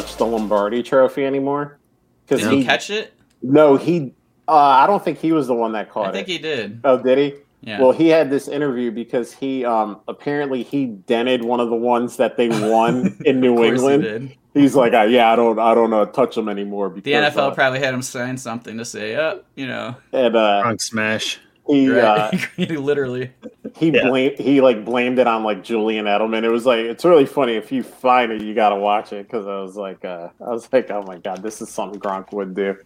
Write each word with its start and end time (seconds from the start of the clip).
Touch 0.00 0.16
the 0.16 0.26
Lombardi 0.26 0.82
Trophy 0.82 1.24
anymore. 1.24 1.78
Did 2.26 2.40
he, 2.40 2.58
he 2.58 2.64
catch 2.64 2.90
it? 2.90 3.14
No, 3.42 3.76
he. 3.76 4.14
Uh, 4.46 4.52
I 4.52 4.86
don't 4.86 5.02
think 5.02 5.18
he 5.18 5.32
was 5.32 5.46
the 5.46 5.54
one 5.54 5.72
that 5.72 5.90
caught 5.90 6.06
it. 6.06 6.08
I 6.08 6.12
think 6.12 6.28
it. 6.28 6.32
he 6.32 6.38
did. 6.38 6.80
Oh, 6.84 7.02
did 7.02 7.18
he? 7.18 7.34
Yeah. 7.62 7.80
Well, 7.80 7.92
he 7.92 8.08
had 8.08 8.28
this 8.28 8.46
interview 8.46 8.90
because 8.90 9.32
he 9.32 9.64
um, 9.64 10.00
apparently 10.06 10.62
he 10.62 10.86
dented 10.86 11.44
one 11.44 11.60
of 11.60 11.70
the 11.70 11.76
ones 11.76 12.18
that 12.18 12.36
they 12.36 12.48
won 12.48 13.16
in 13.24 13.40
New 13.40 13.62
England. 13.64 14.28
He 14.52 14.60
He's 14.60 14.76
like, 14.76 14.92
uh, 14.94 15.02
yeah, 15.02 15.32
I 15.32 15.36
don't, 15.36 15.58
I 15.58 15.74
don't 15.74 15.92
uh, 15.92 16.06
touch 16.06 16.36
them 16.36 16.48
anymore. 16.48 16.88
Because, 16.88 17.04
the 17.04 17.12
NFL 17.40 17.50
uh, 17.50 17.54
probably 17.54 17.80
had 17.80 17.92
him 17.92 18.02
sign 18.02 18.36
something 18.36 18.78
to 18.78 18.84
say, 18.84 19.16
uh, 19.16 19.38
you 19.56 19.66
know, 19.66 19.96
and 20.12 20.36
uh, 20.36 20.62
Drunk 20.62 20.80
smash. 20.80 21.40
He 21.66 21.90
uh, 21.90 22.30
literally 22.58 23.32
he 23.76 23.90
yeah. 23.90 24.08
blamed 24.08 24.38
he 24.38 24.60
like 24.60 24.84
blamed 24.84 25.18
it 25.18 25.26
on 25.26 25.42
like 25.42 25.64
Julian 25.64 26.06
Edelman. 26.06 26.44
It 26.44 26.50
was 26.50 26.66
like 26.66 26.80
it's 26.80 27.04
really 27.04 27.26
funny 27.26 27.54
if 27.54 27.72
you 27.72 27.82
find 27.82 28.30
it, 28.32 28.42
you 28.42 28.54
got 28.54 28.70
to 28.70 28.76
watch 28.76 29.12
it 29.12 29.26
because 29.26 29.46
I 29.46 29.60
was 29.60 29.76
like, 29.76 30.04
uh, 30.04 30.28
I 30.40 30.50
was 30.50 30.72
like, 30.72 30.90
oh 30.90 31.02
my 31.02 31.18
god, 31.18 31.42
this 31.42 31.60
is 31.60 31.68
something 31.70 31.98
Gronk 31.98 32.32
would 32.32 32.54
do. 32.54 32.76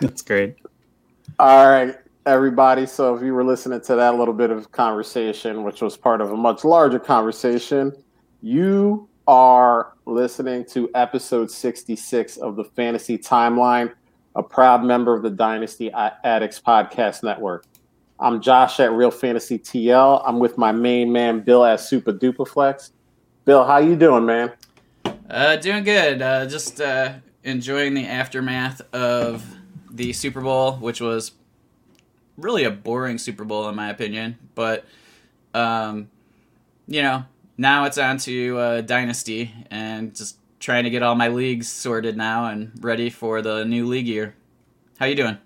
That's 0.00 0.22
great. 0.22 0.56
All 1.38 1.68
right, 1.68 1.96
everybody. 2.26 2.86
So 2.86 3.14
if 3.14 3.22
you 3.22 3.34
were 3.34 3.44
listening 3.44 3.80
to 3.82 3.94
that 3.96 4.16
little 4.16 4.34
bit 4.34 4.50
of 4.50 4.70
conversation, 4.72 5.62
which 5.62 5.80
was 5.80 5.96
part 5.96 6.20
of 6.20 6.32
a 6.32 6.36
much 6.36 6.64
larger 6.64 6.98
conversation, 6.98 7.92
you 8.42 9.08
are 9.28 9.92
listening 10.06 10.64
to 10.66 10.90
episode 10.94 11.50
sixty 11.50 11.94
six 11.94 12.36
of 12.36 12.56
the 12.56 12.64
Fantasy 12.64 13.16
Timeline, 13.16 13.92
a 14.34 14.42
proud 14.42 14.82
member 14.82 15.14
of 15.14 15.22
the 15.22 15.30
Dynasty 15.30 15.92
Addicts 15.92 16.60
Podcast 16.60 17.22
Network. 17.22 17.64
I'm 18.22 18.40
Josh 18.40 18.78
at 18.78 18.92
Real 18.92 19.10
Fantasy 19.10 19.58
TL. 19.58 20.22
I'm 20.24 20.38
with 20.38 20.56
my 20.56 20.70
main 20.70 21.10
man 21.10 21.40
Bill 21.40 21.64
at 21.64 21.80
Super 21.80 22.12
Duperflex. 22.12 22.92
Bill, 23.44 23.64
how 23.64 23.78
you 23.78 23.96
doing, 23.96 24.24
man? 24.24 24.52
Uh, 25.28 25.56
doing 25.56 25.82
good. 25.82 26.22
Uh, 26.22 26.46
just 26.46 26.80
uh, 26.80 27.14
enjoying 27.42 27.94
the 27.94 28.06
aftermath 28.06 28.80
of 28.94 29.44
the 29.90 30.12
Super 30.12 30.40
Bowl, 30.40 30.74
which 30.74 31.00
was 31.00 31.32
really 32.36 32.62
a 32.62 32.70
boring 32.70 33.18
Super 33.18 33.44
Bowl 33.44 33.68
in 33.68 33.74
my 33.74 33.90
opinion. 33.90 34.38
But 34.54 34.84
um, 35.52 36.08
you 36.86 37.02
know, 37.02 37.24
now 37.58 37.86
it's 37.86 37.98
on 37.98 38.18
to 38.18 38.56
uh, 38.56 38.80
Dynasty 38.82 39.52
and 39.68 40.14
just 40.14 40.36
trying 40.60 40.84
to 40.84 40.90
get 40.90 41.02
all 41.02 41.16
my 41.16 41.26
leagues 41.26 41.66
sorted 41.66 42.16
now 42.16 42.46
and 42.46 42.70
ready 42.84 43.10
for 43.10 43.42
the 43.42 43.64
new 43.64 43.84
league 43.84 44.06
year. 44.06 44.36
How 45.00 45.06
you 45.06 45.16
doing? 45.16 45.38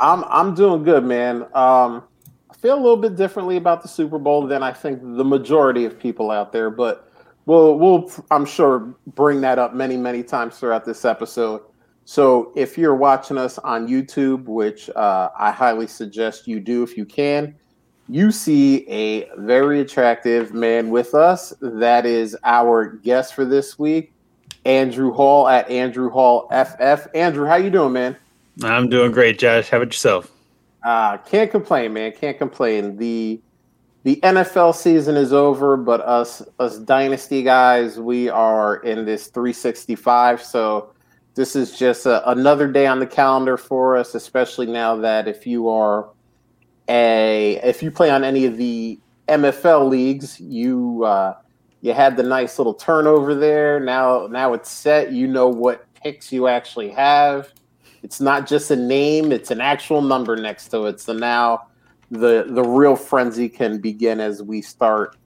I'm 0.00 0.24
I'm 0.24 0.54
doing 0.54 0.82
good, 0.84 1.04
man. 1.04 1.46
Um, 1.54 2.04
feel 2.58 2.74
a 2.74 2.82
little 2.82 2.96
bit 2.96 3.16
differently 3.16 3.56
about 3.56 3.82
the 3.82 3.88
Super 3.88 4.18
Bowl 4.18 4.46
than 4.46 4.62
I 4.62 4.72
think 4.72 5.00
the 5.02 5.24
majority 5.24 5.84
of 5.84 5.98
people 5.98 6.30
out 6.30 6.52
there, 6.52 6.70
but 6.70 7.10
we'll 7.46 7.78
we'll 7.78 8.10
I'm 8.30 8.44
sure 8.44 8.94
bring 9.14 9.40
that 9.42 9.58
up 9.58 9.74
many 9.74 9.96
many 9.96 10.22
times 10.22 10.58
throughout 10.58 10.84
this 10.84 11.04
episode. 11.04 11.62
So 12.04 12.52
if 12.56 12.78
you're 12.78 12.94
watching 12.94 13.36
us 13.36 13.58
on 13.58 13.86
YouTube, 13.86 14.44
which 14.44 14.88
uh, 14.90 15.28
I 15.38 15.50
highly 15.50 15.86
suggest 15.86 16.48
you 16.48 16.58
do 16.58 16.82
if 16.82 16.96
you 16.96 17.04
can, 17.04 17.54
you 18.08 18.30
see 18.30 18.88
a 18.88 19.28
very 19.36 19.80
attractive 19.80 20.54
man 20.54 20.88
with 20.88 21.14
us. 21.14 21.52
That 21.60 22.06
is 22.06 22.34
our 22.44 22.86
guest 22.86 23.34
for 23.34 23.44
this 23.44 23.78
week, 23.78 24.14
Andrew 24.64 25.12
Hall 25.12 25.48
at 25.48 25.68
Andrew 25.70 26.08
Hall 26.08 26.48
FF. 26.48 27.08
Andrew, 27.14 27.46
how 27.46 27.56
you 27.56 27.68
doing, 27.68 27.92
man? 27.92 28.16
I'm 28.62 28.88
doing 28.88 29.12
great, 29.12 29.38
Josh. 29.38 29.68
How 29.68 29.76
about 29.76 29.88
yourself? 29.88 30.32
Uh, 30.88 31.18
can't 31.18 31.50
complain, 31.50 31.92
man. 31.92 32.10
Can't 32.12 32.38
complain. 32.38 32.96
The 32.96 33.42
the 34.04 34.16
NFL 34.22 34.74
season 34.74 35.16
is 35.16 35.34
over, 35.34 35.76
but 35.76 36.00
us 36.00 36.40
us 36.58 36.78
dynasty 36.78 37.42
guys, 37.42 38.00
we 38.00 38.30
are 38.30 38.76
in 38.76 39.04
this 39.04 39.26
365. 39.26 40.42
So 40.42 40.94
this 41.34 41.54
is 41.54 41.78
just 41.78 42.06
a, 42.06 42.26
another 42.30 42.72
day 42.72 42.86
on 42.86 43.00
the 43.00 43.06
calendar 43.06 43.58
for 43.58 43.98
us, 43.98 44.14
especially 44.14 44.64
now 44.64 44.96
that 44.96 45.28
if 45.28 45.46
you 45.46 45.68
are 45.68 46.08
a 46.88 47.60
if 47.62 47.82
you 47.82 47.90
play 47.90 48.08
on 48.08 48.24
any 48.24 48.46
of 48.46 48.56
the 48.56 48.98
MFL 49.28 49.90
leagues, 49.90 50.40
you 50.40 51.04
uh, 51.04 51.34
you 51.82 51.92
had 51.92 52.16
the 52.16 52.22
nice 52.22 52.56
little 52.56 52.72
turnover 52.72 53.34
there. 53.34 53.78
Now 53.78 54.26
now 54.28 54.54
it's 54.54 54.70
set. 54.70 55.12
You 55.12 55.26
know 55.26 55.48
what 55.48 55.84
picks 55.92 56.32
you 56.32 56.48
actually 56.48 56.88
have 56.88 57.52
it's 58.02 58.20
not 58.20 58.46
just 58.46 58.70
a 58.70 58.76
name; 58.76 59.32
it's 59.32 59.50
an 59.50 59.60
actual 59.60 60.02
number 60.02 60.36
next 60.36 60.68
to 60.68 60.86
it. 60.86 61.00
So 61.00 61.12
now 61.12 61.66
the 62.10 62.46
the 62.48 62.62
real 62.62 62.96
frenzy 62.96 63.48
can 63.48 63.78
begin 63.78 64.20
as 64.20 64.42
we 64.42 64.62
start 64.62 65.16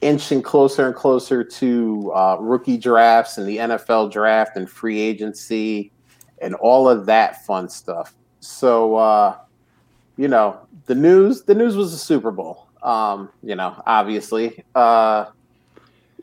inching 0.00 0.42
closer 0.42 0.86
and 0.86 0.94
closer 0.94 1.42
to 1.42 2.12
uh, 2.14 2.36
rookie 2.40 2.76
drafts 2.76 3.38
and 3.38 3.48
the 3.48 3.56
NFL 3.56 4.12
draft 4.12 4.56
and 4.56 4.68
free 4.68 5.00
agency 5.00 5.90
and 6.42 6.54
all 6.56 6.88
of 6.88 7.06
that 7.06 7.44
fun 7.46 7.68
stuff. 7.68 8.14
So 8.40 8.96
uh, 8.96 9.38
you 10.16 10.28
know 10.28 10.60
the 10.86 10.94
news 10.94 11.42
the 11.42 11.54
news 11.54 11.76
was 11.76 11.92
the 11.92 11.98
Super 11.98 12.30
Bowl. 12.30 12.68
Um, 12.82 13.30
you 13.42 13.56
know, 13.56 13.82
obviously. 13.86 14.64
Uh, 14.74 15.26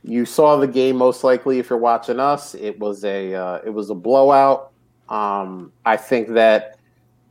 you 0.03 0.25
saw 0.25 0.57
the 0.57 0.67
game 0.67 0.97
most 0.97 1.23
likely 1.23 1.59
if 1.59 1.69
you're 1.69 1.79
watching 1.79 2.19
us. 2.19 2.55
It 2.55 2.77
was 2.77 3.05
a 3.05 3.33
uh, 3.33 3.59
it 3.65 3.69
was 3.69 3.89
a 3.89 3.95
blowout. 3.95 4.72
Um, 5.09 5.71
I 5.85 5.97
think 5.97 6.29
that 6.29 6.77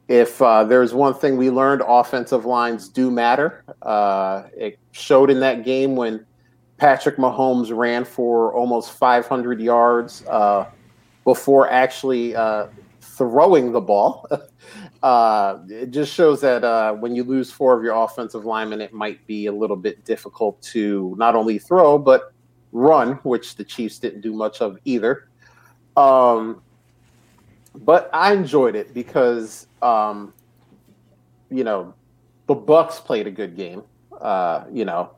if 0.09 0.43
uh, 0.43 0.65
there's 0.65 0.93
one 0.93 1.15
thing 1.15 1.37
we 1.37 1.51
learned, 1.51 1.83
offensive 1.87 2.45
lines 2.45 2.89
do 2.89 3.11
matter. 3.11 3.65
Uh, 3.81 4.45
it 4.57 4.79
showed 4.93 5.31
in 5.31 5.41
that 5.41 5.65
game 5.65 5.97
when 5.97 6.25
Patrick 6.77 7.17
Mahomes 7.17 7.75
ran 7.75 8.05
for 8.05 8.53
almost 8.55 8.93
500 8.93 9.61
yards 9.61 10.25
uh, 10.27 10.67
before 11.25 11.71
actually 11.71 12.35
uh, 12.35 12.67
throwing 13.01 13.73
the 13.73 13.81
ball. 13.81 14.29
Uh, 15.03 15.59
it 15.69 15.91
just 15.91 16.15
shows 16.15 16.41
that 16.41 16.63
uh, 16.63 16.93
when 16.93 17.13
you 17.13 17.25
lose 17.25 17.51
four 17.51 17.77
of 17.77 17.83
your 17.83 18.05
offensive 18.05 18.45
linemen, 18.45 18.81
it 18.81 18.93
might 18.93 19.27
be 19.27 19.47
a 19.47 19.53
little 19.53 19.77
bit 19.77 20.05
difficult 20.05 20.63
to 20.63 21.15
not 21.19 21.35
only 21.35 21.59
throw 21.59 21.99
but 21.99 22.33
run, 22.71 23.15
which 23.25 23.57
the 23.57 23.65
Chiefs 23.65 23.99
didn't 23.99 24.21
do 24.21 24.33
much 24.33 24.61
of 24.61 24.79
either. 24.85 25.29
Um, 25.97 26.63
but 27.75 28.11
I 28.13 28.33
enjoyed 28.33 28.77
it 28.77 28.95
because 28.95 29.67
um, 29.81 30.33
you 31.51 31.65
know 31.65 31.95
the 32.47 32.55
Bucks 32.55 33.01
played 33.01 33.27
a 33.27 33.31
good 33.31 33.57
game. 33.57 33.83
Uh, 34.21 34.65
you 34.73 34.85
know, 34.85 35.11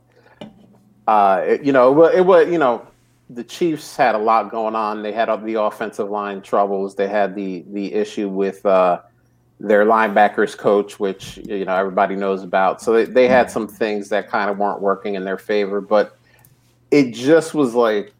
uh, 1.07 1.43
it, 1.45 1.63
you 1.63 1.71
know, 1.71 2.03
it, 2.03 2.15
it 2.15 2.25
was 2.25 2.49
you 2.49 2.57
know 2.57 2.85
the 3.29 3.43
Chiefs 3.43 3.95
had 3.95 4.15
a 4.15 4.19
lot 4.19 4.51
going 4.51 4.75
on. 4.75 5.01
They 5.01 5.11
had 5.11 5.27
the 5.45 5.61
offensive 5.61 6.09
line 6.09 6.41
troubles. 6.41 6.95
They 6.95 7.07
had 7.07 7.35
the 7.35 7.65
the 7.71 7.93
issue 7.93 8.29
with 8.29 8.65
uh, 8.65 9.01
their 9.59 9.85
linebackers 9.85 10.57
coach, 10.57 10.99
which 10.99 11.37
you 11.37 11.65
know 11.65 11.75
everybody 11.75 12.15
knows 12.15 12.43
about. 12.43 12.81
So 12.81 12.93
they, 12.93 13.05
they 13.05 13.27
had 13.27 13.49
some 13.49 13.67
things 13.67 14.09
that 14.09 14.29
kind 14.29 14.49
of 14.49 14.57
weren't 14.57 14.81
working 14.81 15.15
in 15.15 15.23
their 15.23 15.37
favor. 15.37 15.81
But 15.81 16.17
it 16.91 17.13
just 17.13 17.53
was 17.53 17.73
like 17.73 18.13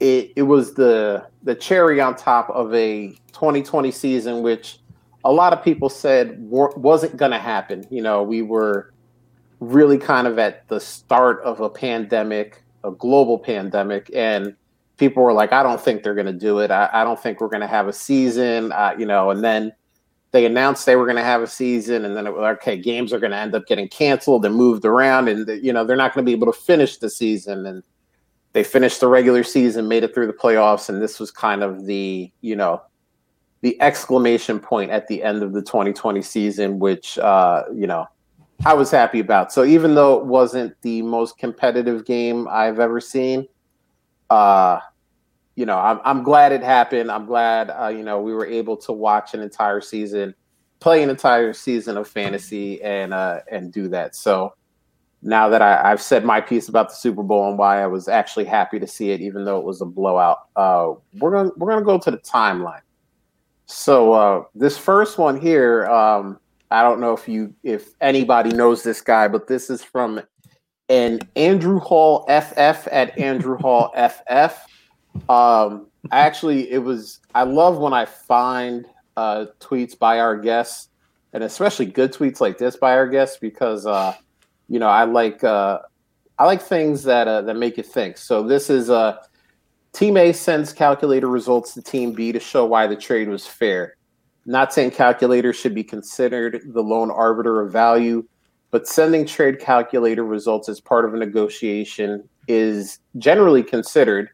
it 0.00 0.32
it 0.36 0.42
was 0.42 0.74
the 0.74 1.26
the 1.42 1.54
cherry 1.54 2.00
on 2.00 2.16
top 2.16 2.50
of 2.50 2.74
a 2.74 3.08
2020 3.32 3.90
season, 3.90 4.42
which 4.42 4.78
a 5.24 5.32
lot 5.32 5.52
of 5.52 5.62
people 5.62 5.88
said 5.88 6.36
wasn't 6.40 7.16
going 7.16 7.30
to 7.30 7.38
happen. 7.38 7.86
You 7.90 8.02
know, 8.02 8.22
we 8.22 8.42
were 8.42 8.92
really 9.60 9.98
kind 9.98 10.26
of 10.26 10.38
at 10.38 10.66
the 10.68 10.80
start 10.80 11.40
of 11.42 11.60
a 11.60 11.68
pandemic, 11.68 12.62
a 12.82 12.90
global 12.90 13.38
pandemic, 13.38 14.10
and 14.14 14.56
people 14.96 15.22
were 15.22 15.32
like, 15.32 15.52
I 15.52 15.62
don't 15.62 15.80
think 15.80 16.02
they're 16.02 16.14
going 16.14 16.26
to 16.26 16.32
do 16.32 16.60
it. 16.60 16.70
I, 16.70 16.88
I, 16.92 17.04
don't 17.04 17.20
think 17.20 17.40
we're 17.40 17.48
going 17.48 17.62
to 17.62 17.66
have 17.66 17.88
a 17.88 17.92
season, 17.92 18.72
uh, 18.72 18.94
you 18.98 19.06
know, 19.06 19.30
and 19.30 19.42
then 19.42 19.72
they 20.30 20.46
announced 20.46 20.86
they 20.86 20.96
were 20.96 21.06
going 21.06 21.16
to 21.16 21.22
have 21.22 21.42
a 21.42 21.46
season 21.46 22.04
and 22.04 22.16
then 22.16 22.26
it 22.26 22.34
was 22.34 22.56
okay, 22.58 22.78
games 22.78 23.12
are 23.12 23.18
going 23.18 23.32
to 23.32 23.36
end 23.36 23.54
up 23.54 23.66
getting 23.66 23.88
canceled 23.88 24.44
and 24.44 24.54
moved 24.54 24.84
around 24.84 25.28
and, 25.28 25.48
you 25.64 25.72
know, 25.72 25.84
they're 25.84 25.96
not 25.96 26.14
going 26.14 26.24
to 26.24 26.28
be 26.28 26.36
able 26.36 26.52
to 26.52 26.58
finish 26.58 26.98
the 26.98 27.10
season. 27.10 27.66
And 27.66 27.82
they 28.52 28.64
finished 28.64 29.00
the 29.00 29.08
regular 29.08 29.44
season, 29.44 29.88
made 29.88 30.04
it 30.04 30.14
through 30.14 30.26
the 30.26 30.32
playoffs. 30.32 30.88
And 30.88 31.00
this 31.00 31.20
was 31.20 31.30
kind 31.30 31.62
of 31.62 31.86
the, 31.86 32.30
you 32.40 32.56
know, 32.56 32.82
the 33.60 33.80
exclamation 33.80 34.58
point 34.58 34.90
at 34.90 35.06
the 35.06 35.22
end 35.22 35.42
of 35.42 35.52
the 35.52 35.62
2020 35.62 36.22
season, 36.22 36.78
which, 36.78 37.18
uh, 37.18 37.64
you 37.72 37.86
know, 37.86 38.06
I 38.64 38.74
was 38.74 38.90
happy 38.90 39.20
about. 39.20 39.52
So 39.52 39.64
even 39.64 39.94
though 39.94 40.18
it 40.18 40.26
wasn't 40.26 40.74
the 40.82 41.02
most 41.02 41.38
competitive 41.38 42.04
game 42.04 42.48
I've 42.50 42.78
ever 42.80 43.00
seen, 43.00 43.46
uh, 44.28 44.80
you 45.54 45.66
know, 45.66 45.78
I'm, 45.78 46.00
I'm 46.04 46.22
glad 46.22 46.52
it 46.52 46.62
happened. 46.62 47.10
I'm 47.10 47.26
glad, 47.26 47.70
uh, 47.70 47.88
you 47.88 48.02
know, 48.02 48.20
we 48.20 48.32
were 48.32 48.46
able 48.46 48.76
to 48.78 48.92
watch 48.92 49.34
an 49.34 49.40
entire 49.40 49.80
season, 49.80 50.34
play 50.78 51.02
an 51.02 51.10
entire 51.10 51.52
season 51.52 51.96
of 51.96 52.08
fantasy, 52.08 52.82
and 52.82 53.12
uh, 53.12 53.40
and 53.50 53.72
do 53.72 53.88
that. 53.88 54.14
So 54.14 54.54
now 55.22 55.48
that 55.48 55.60
I, 55.60 55.88
have 55.88 56.00
said 56.00 56.24
my 56.24 56.40
piece 56.40 56.68
about 56.68 56.88
the 56.88 56.94
Super 56.94 57.22
Bowl 57.22 57.48
and 57.48 57.58
why 57.58 57.82
I 57.82 57.86
was 57.86 58.08
actually 58.08 58.46
happy 58.46 58.78
to 58.78 58.86
see 58.86 59.10
it, 59.10 59.20
even 59.20 59.44
though 59.44 59.58
it 59.58 59.64
was 59.64 59.82
a 59.82 59.86
blowout, 59.86 60.48
uh, 60.56 60.92
we're 61.18 61.30
gonna 61.30 61.50
we're 61.56 61.70
gonna 61.70 61.84
go 61.84 61.98
to 61.98 62.10
the 62.10 62.18
timeline. 62.18 62.80
So 63.66 64.12
uh, 64.12 64.44
this 64.54 64.78
first 64.78 65.18
one 65.18 65.38
here, 65.40 65.86
um, 65.86 66.40
I 66.70 66.82
don't 66.82 67.00
know 67.00 67.12
if 67.12 67.28
you 67.28 67.54
if 67.62 67.90
anybody 68.00 68.50
knows 68.50 68.82
this 68.82 69.00
guy, 69.00 69.28
but 69.28 69.46
this 69.46 69.68
is 69.68 69.82
from 69.84 70.22
an 70.88 71.20
Andrew 71.36 71.78
Hall 71.78 72.24
FF 72.28 72.88
at 72.90 73.16
Andrew 73.18 73.58
Hall 73.58 73.92
FF. 73.96 74.66
Um, 75.28 75.88
actually, 76.12 76.70
it 76.70 76.78
was 76.78 77.20
I 77.34 77.42
love 77.42 77.78
when 77.78 77.92
I 77.92 78.06
find 78.06 78.86
uh, 79.18 79.46
tweets 79.60 79.98
by 79.98 80.18
our 80.18 80.36
guests, 80.36 80.88
and 81.34 81.44
especially 81.44 81.86
good 81.86 82.14
tweets 82.14 82.40
like 82.40 82.56
this 82.56 82.76
by 82.76 82.92
our 82.92 83.06
guests 83.06 83.36
because 83.38 83.84
uh, 83.84 84.14
you 84.70 84.78
know 84.78 84.88
I 84.88 85.04
like 85.04 85.44
uh, 85.44 85.80
I 86.38 86.46
like 86.46 86.62
things 86.62 87.02
that 87.02 87.28
uh, 87.28 87.42
that 87.42 87.56
make 87.56 87.76
you 87.76 87.82
think. 87.82 88.16
So 88.16 88.42
this 88.42 88.70
is 88.70 88.88
uh, 88.88 89.18
Team 89.92 90.16
A 90.16 90.32
sends 90.32 90.72
calculator 90.72 91.28
results 91.28 91.74
to 91.74 91.82
Team 91.82 92.12
B 92.12 92.32
to 92.32 92.40
show 92.40 92.64
why 92.64 92.86
the 92.86 92.96
trade 92.96 93.28
was 93.28 93.46
fair. 93.46 93.96
Not 94.46 94.72
saying 94.72 94.92
calculator 94.92 95.52
should 95.52 95.74
be 95.74 95.84
considered 95.84 96.62
the 96.72 96.82
lone 96.82 97.10
arbiter 97.10 97.60
of 97.60 97.72
value, 97.72 98.24
but 98.70 98.88
sending 98.88 99.26
trade 99.26 99.58
calculator 99.58 100.24
results 100.24 100.68
as 100.68 100.80
part 100.80 101.04
of 101.04 101.12
a 101.12 101.18
negotiation 101.18 102.26
is 102.48 103.00
generally 103.18 103.62
considered 103.62 104.30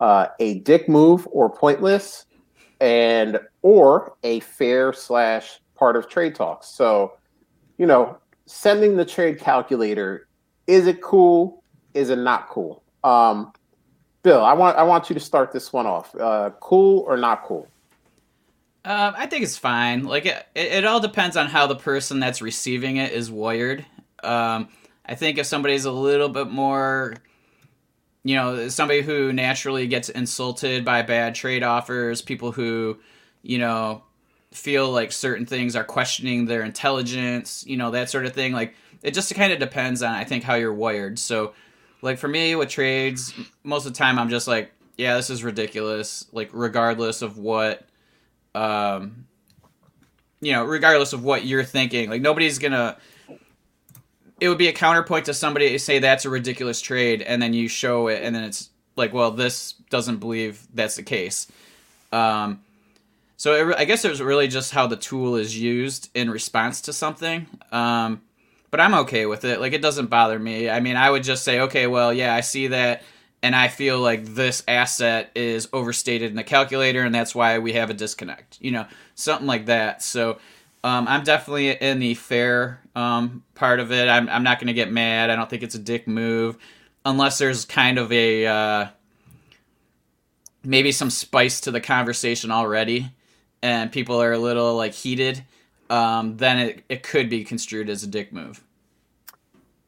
uh, 0.00 0.26
a 0.38 0.60
dick 0.60 0.88
move 0.88 1.26
or 1.32 1.50
pointless, 1.50 2.26
and 2.80 3.40
or 3.62 4.16
a 4.22 4.40
fair 4.40 4.92
slash 4.92 5.60
part 5.74 5.96
of 5.96 6.08
trade 6.08 6.34
talks. 6.34 6.68
So, 6.68 7.14
you 7.78 7.86
know, 7.86 8.18
sending 8.46 8.96
the 8.96 9.04
trade 9.04 9.38
calculator 9.38 10.26
is 10.66 10.86
it 10.86 11.02
cool? 11.02 11.62
Is 11.94 12.10
it 12.10 12.18
not 12.18 12.48
cool? 12.48 12.82
Um, 13.04 13.52
Bill, 14.22 14.44
I 14.44 14.52
want 14.52 14.76
I 14.78 14.84
want 14.84 15.10
you 15.10 15.14
to 15.14 15.20
start 15.20 15.52
this 15.52 15.72
one 15.72 15.86
off. 15.86 16.14
Uh, 16.14 16.50
cool 16.60 17.00
or 17.00 17.16
not 17.16 17.44
cool? 17.44 17.68
Um, 18.84 19.14
I 19.16 19.26
think 19.26 19.44
it's 19.44 19.58
fine. 19.58 20.04
Like 20.04 20.26
it, 20.26 20.46
it, 20.54 20.84
all 20.84 20.98
depends 20.98 21.36
on 21.36 21.46
how 21.46 21.66
the 21.66 21.76
person 21.76 22.18
that's 22.18 22.42
receiving 22.42 22.96
it 22.96 23.12
is 23.12 23.30
wired. 23.30 23.84
Um, 24.24 24.68
I 25.06 25.14
think 25.14 25.38
if 25.38 25.46
somebody's 25.46 25.84
a 25.84 25.92
little 25.92 26.28
bit 26.28 26.48
more, 26.48 27.14
you 28.24 28.34
know, 28.34 28.68
somebody 28.68 29.02
who 29.02 29.32
naturally 29.32 29.86
gets 29.86 30.08
insulted 30.08 30.84
by 30.84 31.02
bad 31.02 31.34
trade 31.36 31.62
offers, 31.62 32.22
people 32.22 32.50
who, 32.50 32.98
you 33.42 33.58
know, 33.58 34.02
feel 34.52 34.90
like 34.90 35.12
certain 35.12 35.46
things 35.46 35.76
are 35.76 35.84
questioning 35.84 36.46
their 36.46 36.62
intelligence, 36.62 37.64
you 37.66 37.76
know, 37.76 37.90
that 37.90 38.10
sort 38.10 38.26
of 38.26 38.32
thing. 38.32 38.52
Like 38.52 38.74
it 39.02 39.14
just 39.14 39.34
kind 39.34 39.52
of 39.52 39.58
depends 39.58 40.02
on 40.02 40.14
I 40.14 40.24
think 40.24 40.44
how 40.44 40.54
you're 40.54 40.72
wired. 40.72 41.18
So 41.18 41.54
like 42.02 42.18
for 42.18 42.28
me 42.28 42.54
with 42.54 42.68
trades, 42.68 43.34
most 43.62 43.86
of 43.86 43.92
the 43.92 43.98
time 43.98 44.18
I'm 44.18 44.30
just 44.30 44.48
like, 44.48 44.72
yeah, 44.96 45.16
this 45.16 45.30
is 45.30 45.42
ridiculous. 45.42 46.26
Like 46.32 46.50
regardless 46.52 47.22
of 47.22 47.38
what, 47.38 47.86
um, 48.54 49.26
you 50.40 50.52
know, 50.52 50.64
regardless 50.64 51.12
of 51.12 51.24
what 51.24 51.44
you're 51.44 51.64
thinking, 51.64 52.10
like 52.10 52.22
nobody's 52.22 52.58
gonna. 52.58 52.98
It 54.40 54.48
would 54.48 54.58
be 54.58 54.66
a 54.66 54.72
counterpoint 54.72 55.26
to 55.26 55.34
somebody 55.34 55.78
say 55.78 56.00
that's 56.00 56.24
a 56.24 56.30
ridiculous 56.30 56.80
trade, 56.80 57.22
and 57.22 57.40
then 57.40 57.54
you 57.54 57.68
show 57.68 58.08
it, 58.08 58.24
and 58.24 58.34
then 58.34 58.42
it's 58.42 58.70
like, 58.96 59.12
well, 59.12 59.30
this 59.30 59.74
doesn't 59.88 60.16
believe 60.16 60.66
that's 60.74 60.96
the 60.96 61.04
case. 61.04 61.46
Um, 62.10 62.60
so 63.42 63.54
it, 63.54 63.76
I 63.76 63.86
guess 63.86 64.04
it 64.04 64.08
was 64.08 64.22
really 64.22 64.46
just 64.46 64.70
how 64.70 64.86
the 64.86 64.94
tool 64.94 65.34
is 65.34 65.58
used 65.58 66.10
in 66.14 66.30
response 66.30 66.82
to 66.82 66.92
something. 66.92 67.48
Um, 67.72 68.22
but 68.70 68.78
I'm 68.78 68.94
okay 68.94 69.26
with 69.26 69.44
it. 69.44 69.60
Like 69.60 69.72
it 69.72 69.82
doesn't 69.82 70.06
bother 70.06 70.38
me. 70.38 70.70
I 70.70 70.78
mean, 70.78 70.94
I 70.94 71.10
would 71.10 71.24
just 71.24 71.42
say, 71.42 71.58
okay, 71.58 71.88
well, 71.88 72.14
yeah, 72.14 72.32
I 72.36 72.40
see 72.40 72.68
that 72.68 73.02
and 73.42 73.56
I 73.56 73.66
feel 73.66 73.98
like 73.98 74.26
this 74.26 74.62
asset 74.68 75.32
is 75.34 75.68
overstated 75.72 76.30
in 76.30 76.36
the 76.36 76.44
calculator 76.44 77.02
and 77.02 77.12
that's 77.12 77.34
why 77.34 77.58
we 77.58 77.72
have 77.72 77.90
a 77.90 77.94
disconnect. 77.94 78.58
You 78.60 78.70
know, 78.70 78.86
something 79.16 79.48
like 79.48 79.66
that. 79.66 80.04
So 80.04 80.38
um, 80.84 81.08
I'm 81.08 81.24
definitely 81.24 81.70
in 81.70 81.98
the 81.98 82.14
fair 82.14 82.80
um, 82.94 83.42
part 83.56 83.80
of 83.80 83.90
it. 83.90 84.08
I'm, 84.08 84.28
I'm 84.28 84.44
not 84.44 84.60
going 84.60 84.68
to 84.68 84.72
get 84.72 84.92
mad. 84.92 85.30
I 85.30 85.34
don't 85.34 85.50
think 85.50 85.64
it's 85.64 85.74
a 85.74 85.80
dick 85.80 86.06
move 86.06 86.58
unless 87.04 87.38
there's 87.38 87.64
kind 87.64 87.98
of 87.98 88.12
a 88.12 88.46
uh, 88.46 88.86
maybe 90.62 90.92
some 90.92 91.10
spice 91.10 91.62
to 91.62 91.72
the 91.72 91.80
conversation 91.80 92.52
already 92.52 93.10
and 93.62 93.92
people 93.92 94.20
are 94.20 94.32
a 94.32 94.38
little 94.38 94.74
like 94.74 94.92
heated 94.92 95.44
um, 95.92 96.38
then 96.38 96.58
it, 96.58 96.84
it 96.88 97.02
could 97.02 97.28
be 97.28 97.44
construed 97.44 97.90
as 97.90 98.02
a 98.02 98.06
dick 98.06 98.32
move. 98.32 98.64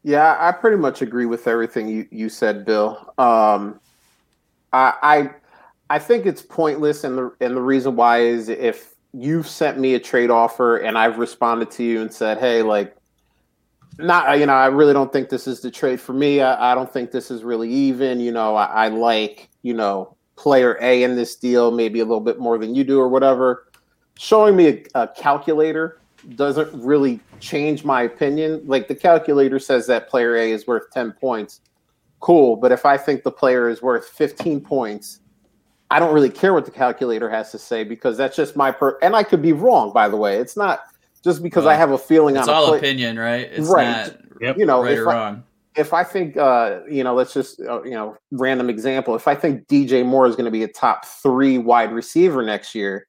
Yeah, 0.03 0.37
I 0.39 0.53
pretty 0.53 0.77
much 0.77 1.01
agree 1.01 1.25
with 1.25 1.49
everything 1.49 1.89
you, 1.89 2.07
you 2.11 2.29
said, 2.29 2.67
Bill. 2.67 3.15
Um, 3.17 3.81
I, 4.71 4.93
I 5.03 5.31
I 5.89 5.99
think 5.99 6.27
it's 6.27 6.43
pointless, 6.43 7.05
and 7.05 7.17
the 7.17 7.35
and 7.41 7.57
the 7.57 7.63
reason 7.63 7.97
why 7.97 8.21
is 8.21 8.51
if 8.51 8.95
you've 9.15 9.49
sent 9.49 9.79
me 9.79 9.95
a 9.95 10.01
trade 10.01 10.29
offer 10.29 10.77
and 10.77 10.99
I've 10.99 11.19
responded 11.19 11.71
to 11.73 11.85
you 11.85 12.03
and 12.03 12.13
said, 12.13 12.37
hey, 12.37 12.61
like, 12.61 12.95
not 13.99 14.39
you 14.39 14.45
know, 14.45 14.53
I 14.53 14.67
really 14.67 14.93
don't 14.93 15.11
think 15.11 15.31
this 15.31 15.47
is 15.47 15.63
the 15.63 15.71
trade 15.71 16.03
for 16.03 16.13
me. 16.13 16.43
I, 16.43 16.73
I 16.73 16.75
don't 16.75 16.93
think 16.93 17.13
this 17.13 17.31
is 17.31 17.43
really 17.43 17.71
even. 17.71 18.21
You 18.21 18.33
know, 18.33 18.57
I, 18.57 18.65
I 18.65 18.89
like 18.89 19.49
you 19.63 19.73
know 19.73 20.17
player 20.37 20.79
A 20.81 21.03
in 21.03 21.17
this 21.17 21.37
deal 21.37 21.71
maybe 21.71 22.01
a 22.01 22.05
little 22.05 22.21
bit 22.21 22.39
more 22.39 22.59
than 22.59 22.75
you 22.75 22.85
do 22.85 23.01
or 23.01 23.09
whatever 23.09 23.67
showing 24.19 24.57
me 24.57 24.69
a, 24.69 25.03
a, 25.03 25.09
calculator 25.09 26.01
doesn't 26.37 26.73
really 26.73 27.21
change 27.41 27.85
my 27.85 28.03
opinion. 28.03 28.63
Like 28.65 28.89
the 28.89 28.95
calculator 28.95 29.59
says 29.59 29.87
that 29.89 30.09
player 30.09 30.37
A 30.37 30.51
is 30.51 30.67
worth 30.67 30.91
10 30.93 31.13
points. 31.13 31.61
Cool. 32.21 32.57
But 32.57 32.73
if 32.73 32.87
I 32.87 32.97
think 32.97 33.23
the 33.23 33.31
player 33.31 33.69
is 33.69 33.83
worth 33.83 34.09
15 34.09 34.61
points, 34.61 35.21
I 35.91 35.99
don't 35.99 36.15
really 36.15 36.31
care 36.31 36.55
what 36.55 36.65
the 36.65 36.71
calculator 36.71 37.29
has 37.29 37.51
to 37.53 37.59
say 37.59 37.85
because 37.85 38.17
that's 38.17 38.37
just 38.37 38.57
my 38.57 38.71
per 38.71 38.99
and 39.03 39.15
I 39.15 39.23
could 39.23 39.43
be 39.43 39.53
wrong, 39.53 39.93
by 39.93 40.09
the 40.09 40.17
way. 40.17 40.39
It's 40.39 40.57
not 40.57 40.81
just 41.23 41.43
because 41.43 41.65
well, 41.65 41.75
I 41.75 41.77
have 41.77 41.91
a 41.91 41.99
feeling 41.99 42.37
it's 42.37 42.49
on 42.49 42.55
all 42.55 42.69
play- 42.69 42.79
opinion, 42.79 43.19
right? 43.19 43.49
It's 43.53 43.69
right. 43.69 44.15
Not 44.41 44.59
you 44.59 44.65
know, 44.65 44.83
right 44.83 44.99
or 44.99 45.11
I, 45.11 45.15
wrong. 45.15 45.45
If 45.77 45.93
I 45.93 46.05
think, 46.05 46.37
uh, 46.37 46.81
you 46.89 47.03
know, 47.03 47.15
let's 47.15 47.35
just, 47.35 47.61
uh, 47.61 47.83
you 47.83 47.93
know, 47.93 48.17
random 48.31 48.71
example. 48.71 49.15
If 49.17 49.27
I 49.27 49.35
think 49.35 49.67
DJ 49.67 50.07
Moore 50.07 50.27
is 50.27 50.37
going 50.37 50.45
to 50.45 50.51
be 50.51 50.63
a 50.63 50.69
top 50.69 51.05
three 51.05 51.59
wide 51.59 51.93
receiver 51.93 52.43
next 52.43 52.75
year, 52.75 53.07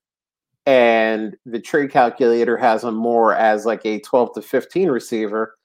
and 0.66 1.38
the 1.46 1.60
trade 1.60 1.92
calculator 1.92 2.58
has 2.58 2.84
him 2.84 2.96
more 2.96 3.36
as 3.36 3.66
like 3.66 3.86
a 3.86 4.00
12 4.00 4.34
to 4.36 4.42
15 4.42 4.90
receiver, 4.90 5.56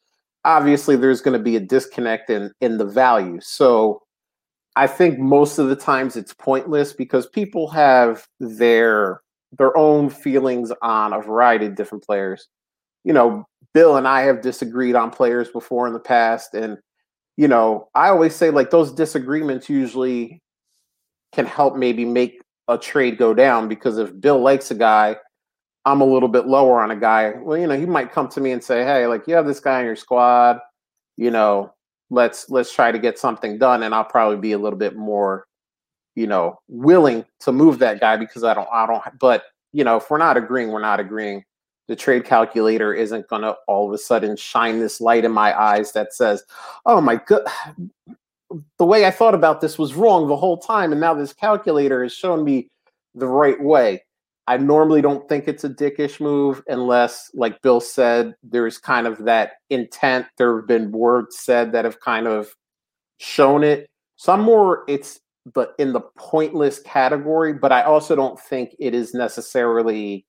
obviously 0.44 0.96
there's 0.96 1.22
going 1.22 1.38
to 1.38 1.42
be 1.42 1.56
a 1.56 1.60
disconnect 1.60 2.30
in 2.30 2.52
in 2.60 2.78
the 2.78 2.84
value. 2.84 3.40
So 3.40 4.02
I 4.76 4.86
think 4.86 5.18
most 5.18 5.58
of 5.58 5.68
the 5.68 5.76
times 5.76 6.16
it's 6.16 6.34
pointless 6.34 6.92
because 6.92 7.26
people 7.26 7.68
have 7.68 8.26
their 8.38 9.22
their 9.58 9.76
own 9.76 10.10
feelings 10.10 10.70
on 10.82 11.12
a 11.12 11.20
variety 11.20 11.66
of 11.66 11.74
different 11.74 12.04
players. 12.04 12.48
You 13.04 13.12
know, 13.12 13.44
Bill 13.74 13.96
and 13.96 14.06
I 14.06 14.22
have 14.22 14.42
disagreed 14.42 14.94
on 14.94 15.10
players 15.10 15.48
before 15.48 15.86
in 15.86 15.92
the 15.92 15.98
past 16.00 16.54
and 16.54 16.78
you 17.40 17.48
know, 17.48 17.88
I 17.94 18.10
always 18.10 18.36
say 18.36 18.50
like 18.50 18.68
those 18.68 18.92
disagreements 18.92 19.70
usually 19.70 20.42
can 21.32 21.46
help 21.46 21.74
maybe 21.74 22.04
make 22.04 22.42
a 22.68 22.76
trade 22.76 23.16
go 23.16 23.32
down 23.32 23.66
because 23.66 23.96
if 23.96 24.20
Bill 24.20 24.38
likes 24.38 24.70
a 24.70 24.74
guy, 24.74 25.16
I'm 25.86 26.02
a 26.02 26.04
little 26.04 26.28
bit 26.28 26.46
lower 26.46 26.82
on 26.82 26.90
a 26.90 26.96
guy. 26.96 27.32
Well, 27.38 27.56
you 27.56 27.66
know, 27.66 27.78
he 27.78 27.86
might 27.86 28.12
come 28.12 28.28
to 28.28 28.42
me 28.42 28.52
and 28.52 28.62
say, 28.62 28.84
"Hey, 28.84 29.06
like 29.06 29.26
you 29.26 29.34
have 29.36 29.46
this 29.46 29.58
guy 29.58 29.80
in 29.80 29.86
your 29.86 29.96
squad, 29.96 30.58
you 31.16 31.30
know, 31.30 31.72
let's 32.10 32.50
let's 32.50 32.74
try 32.74 32.92
to 32.92 32.98
get 32.98 33.18
something 33.18 33.56
done." 33.56 33.84
And 33.84 33.94
I'll 33.94 34.04
probably 34.04 34.36
be 34.36 34.52
a 34.52 34.58
little 34.58 34.78
bit 34.78 34.94
more, 34.94 35.46
you 36.16 36.26
know, 36.26 36.60
willing 36.68 37.24
to 37.40 37.52
move 37.52 37.78
that 37.78 38.00
guy 38.00 38.18
because 38.18 38.44
I 38.44 38.52
don't 38.52 38.68
I 38.70 38.86
don't 38.86 39.02
but, 39.18 39.44
you 39.72 39.82
know, 39.82 39.96
if 39.96 40.10
we're 40.10 40.18
not 40.18 40.36
agreeing, 40.36 40.72
we're 40.72 40.82
not 40.82 41.00
agreeing. 41.00 41.42
The 41.90 41.96
trade 41.96 42.24
calculator 42.24 42.94
isn't 42.94 43.26
going 43.26 43.42
to 43.42 43.56
all 43.66 43.88
of 43.88 43.92
a 43.92 43.98
sudden 43.98 44.36
shine 44.36 44.78
this 44.78 45.00
light 45.00 45.24
in 45.24 45.32
my 45.32 45.60
eyes 45.60 45.90
that 45.90 46.14
says, 46.14 46.44
"Oh 46.86 47.00
my 47.00 47.16
god, 47.16 47.42
the 48.78 48.86
way 48.86 49.06
I 49.06 49.10
thought 49.10 49.34
about 49.34 49.60
this 49.60 49.76
was 49.76 49.94
wrong 49.94 50.28
the 50.28 50.36
whole 50.36 50.56
time, 50.56 50.92
and 50.92 51.00
now 51.00 51.14
this 51.14 51.32
calculator 51.32 52.04
has 52.04 52.12
shown 52.14 52.44
me 52.44 52.68
the 53.16 53.26
right 53.26 53.60
way. 53.60 54.04
I 54.46 54.56
normally 54.56 55.02
don't 55.02 55.28
think 55.28 55.48
it's 55.48 55.64
a 55.64 55.68
dickish 55.68 56.20
move 56.20 56.62
unless, 56.68 57.28
like 57.34 57.60
Bill 57.60 57.80
said, 57.80 58.36
there's 58.44 58.78
kind 58.78 59.08
of 59.08 59.24
that 59.24 59.54
intent. 59.68 60.26
There 60.38 60.58
have 60.58 60.68
been 60.68 60.92
words 60.92 61.38
said 61.40 61.72
that 61.72 61.84
have 61.84 61.98
kind 61.98 62.28
of 62.28 62.54
shown 63.18 63.64
it. 63.64 63.88
Some 64.14 64.42
more 64.42 64.84
it's 64.86 65.18
but 65.54 65.74
in 65.80 65.92
the 65.92 66.02
pointless 66.16 66.78
category, 66.78 67.52
but 67.52 67.72
I 67.72 67.82
also 67.82 68.14
don't 68.14 68.38
think 68.38 68.76
it 68.78 68.94
is 68.94 69.12
necessarily 69.12 70.24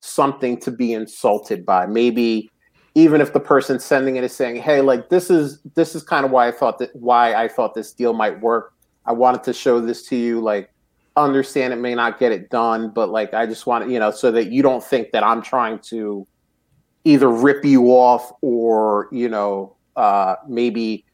something 0.00 0.58
to 0.60 0.70
be 0.70 0.92
insulted 0.92 1.64
by. 1.64 1.86
Maybe 1.86 2.50
even 2.94 3.20
if 3.20 3.32
the 3.32 3.40
person 3.40 3.78
sending 3.78 4.16
it 4.16 4.24
is 4.24 4.34
saying, 4.34 4.56
"Hey, 4.56 4.80
like 4.80 5.08
this 5.08 5.30
is 5.30 5.60
this 5.74 5.94
is 5.94 6.02
kind 6.02 6.24
of 6.24 6.30
why 6.30 6.48
I 6.48 6.52
thought 6.52 6.78
that 6.78 6.94
why 6.94 7.34
I 7.34 7.48
thought 7.48 7.74
this 7.74 7.92
deal 7.92 8.12
might 8.12 8.40
work. 8.40 8.74
I 9.06 9.12
wanted 9.12 9.44
to 9.44 9.52
show 9.52 9.80
this 9.80 10.02
to 10.08 10.16
you. 10.16 10.40
Like, 10.40 10.70
understand 11.16 11.72
it 11.72 11.76
may 11.76 11.94
not 11.94 12.18
get 12.18 12.32
it 12.32 12.50
done, 12.50 12.90
but 12.90 13.10
like 13.10 13.34
I 13.34 13.46
just 13.46 13.66
want 13.66 13.88
you 13.90 13.98
know 13.98 14.10
so 14.10 14.30
that 14.32 14.50
you 14.50 14.62
don't 14.62 14.82
think 14.82 15.12
that 15.12 15.22
I'm 15.22 15.42
trying 15.42 15.78
to 15.90 16.26
either 17.04 17.28
rip 17.28 17.64
you 17.64 17.86
off 17.88 18.32
or 18.40 19.08
you 19.12 19.28
know 19.28 19.76
uh, 19.96 20.36
maybe 20.48 21.04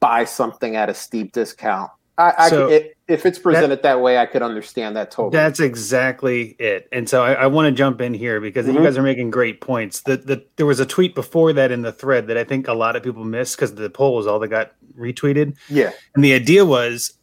buy 0.00 0.24
something 0.24 0.76
at 0.76 0.88
a 0.88 0.94
steep 0.94 1.32
discount. 1.32 1.90
I, 2.18 2.34
I 2.38 2.48
so 2.50 2.68
it, 2.68 2.96
if 3.08 3.26
it's 3.26 3.38
presented 3.38 3.68
that, 3.68 3.82
that, 3.82 4.00
way, 4.00 4.18
I 4.18 4.26
could 4.26 4.42
understand 4.42 4.96
that 4.96 5.10
totally. 5.10 5.32
That's 5.32 5.60
exactly 5.60 6.56
it. 6.58 6.88
And 6.90 7.08
so 7.08 7.22
I, 7.22 7.34
I 7.34 7.46
want 7.46 7.66
to 7.66 7.72
jump 7.72 8.00
in 8.00 8.14
here 8.14 8.40
because 8.40 8.66
mm-hmm. 8.66 8.78
you 8.78 8.82
guys 8.82 8.96
are 8.96 9.02
making 9.02 9.30
great 9.30 9.60
points. 9.60 10.00
The, 10.00 10.16
the, 10.16 10.44
there 10.56 10.66
was 10.66 10.80
a 10.80 10.86
tweet 10.86 11.14
before 11.14 11.52
that 11.52 11.70
in 11.70 11.82
the 11.82 11.92
thread 11.92 12.26
that 12.28 12.36
I 12.36 12.44
think 12.44 12.68
a 12.68 12.72
lot 12.72 12.96
of 12.96 13.02
people 13.02 13.24
missed 13.24 13.56
because 13.56 13.74
the 13.74 13.90
poll 13.90 14.14
was 14.14 14.26
all 14.26 14.38
that 14.40 14.48
got 14.48 14.72
retweeted. 14.98 15.56
Yeah. 15.68 15.92
And 16.14 16.24
the 16.24 16.32
idea 16.32 16.64
was 16.64 17.14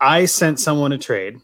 I 0.00 0.24
sent 0.24 0.60
someone 0.60 0.92
a 0.92 0.98
trade. 0.98 1.40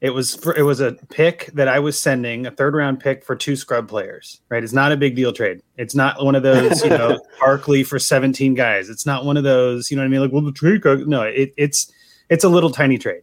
It 0.00 0.10
was 0.10 0.34
for, 0.34 0.56
it 0.56 0.62
was 0.62 0.80
a 0.80 0.92
pick 1.10 1.46
that 1.52 1.68
I 1.68 1.78
was 1.78 1.98
sending 1.98 2.46
a 2.46 2.50
third 2.50 2.74
round 2.74 3.00
pick 3.00 3.22
for 3.22 3.36
two 3.36 3.54
scrub 3.54 3.86
players. 3.86 4.40
Right, 4.48 4.64
it's 4.64 4.72
not 4.72 4.92
a 4.92 4.96
big 4.96 5.14
deal 5.14 5.30
trade. 5.30 5.60
It's 5.76 5.94
not 5.94 6.24
one 6.24 6.34
of 6.34 6.42
those 6.42 6.82
you 6.82 6.88
know 6.98 7.20
Barkley 7.38 7.84
for 7.84 7.98
seventeen 7.98 8.54
guys. 8.54 8.88
It's 8.88 9.04
not 9.04 9.26
one 9.26 9.36
of 9.36 9.44
those 9.44 9.90
you 9.90 9.98
know 9.98 10.02
what 10.02 10.06
I 10.06 10.08
mean. 10.08 10.20
Like 10.22 10.32
well 10.32 10.40
the 10.40 10.52
trade 10.52 10.82
no, 11.06 11.20
it, 11.20 11.52
it's 11.58 11.92
it's 12.30 12.44
a 12.44 12.48
little 12.48 12.70
tiny 12.70 12.96
trade. 12.96 13.22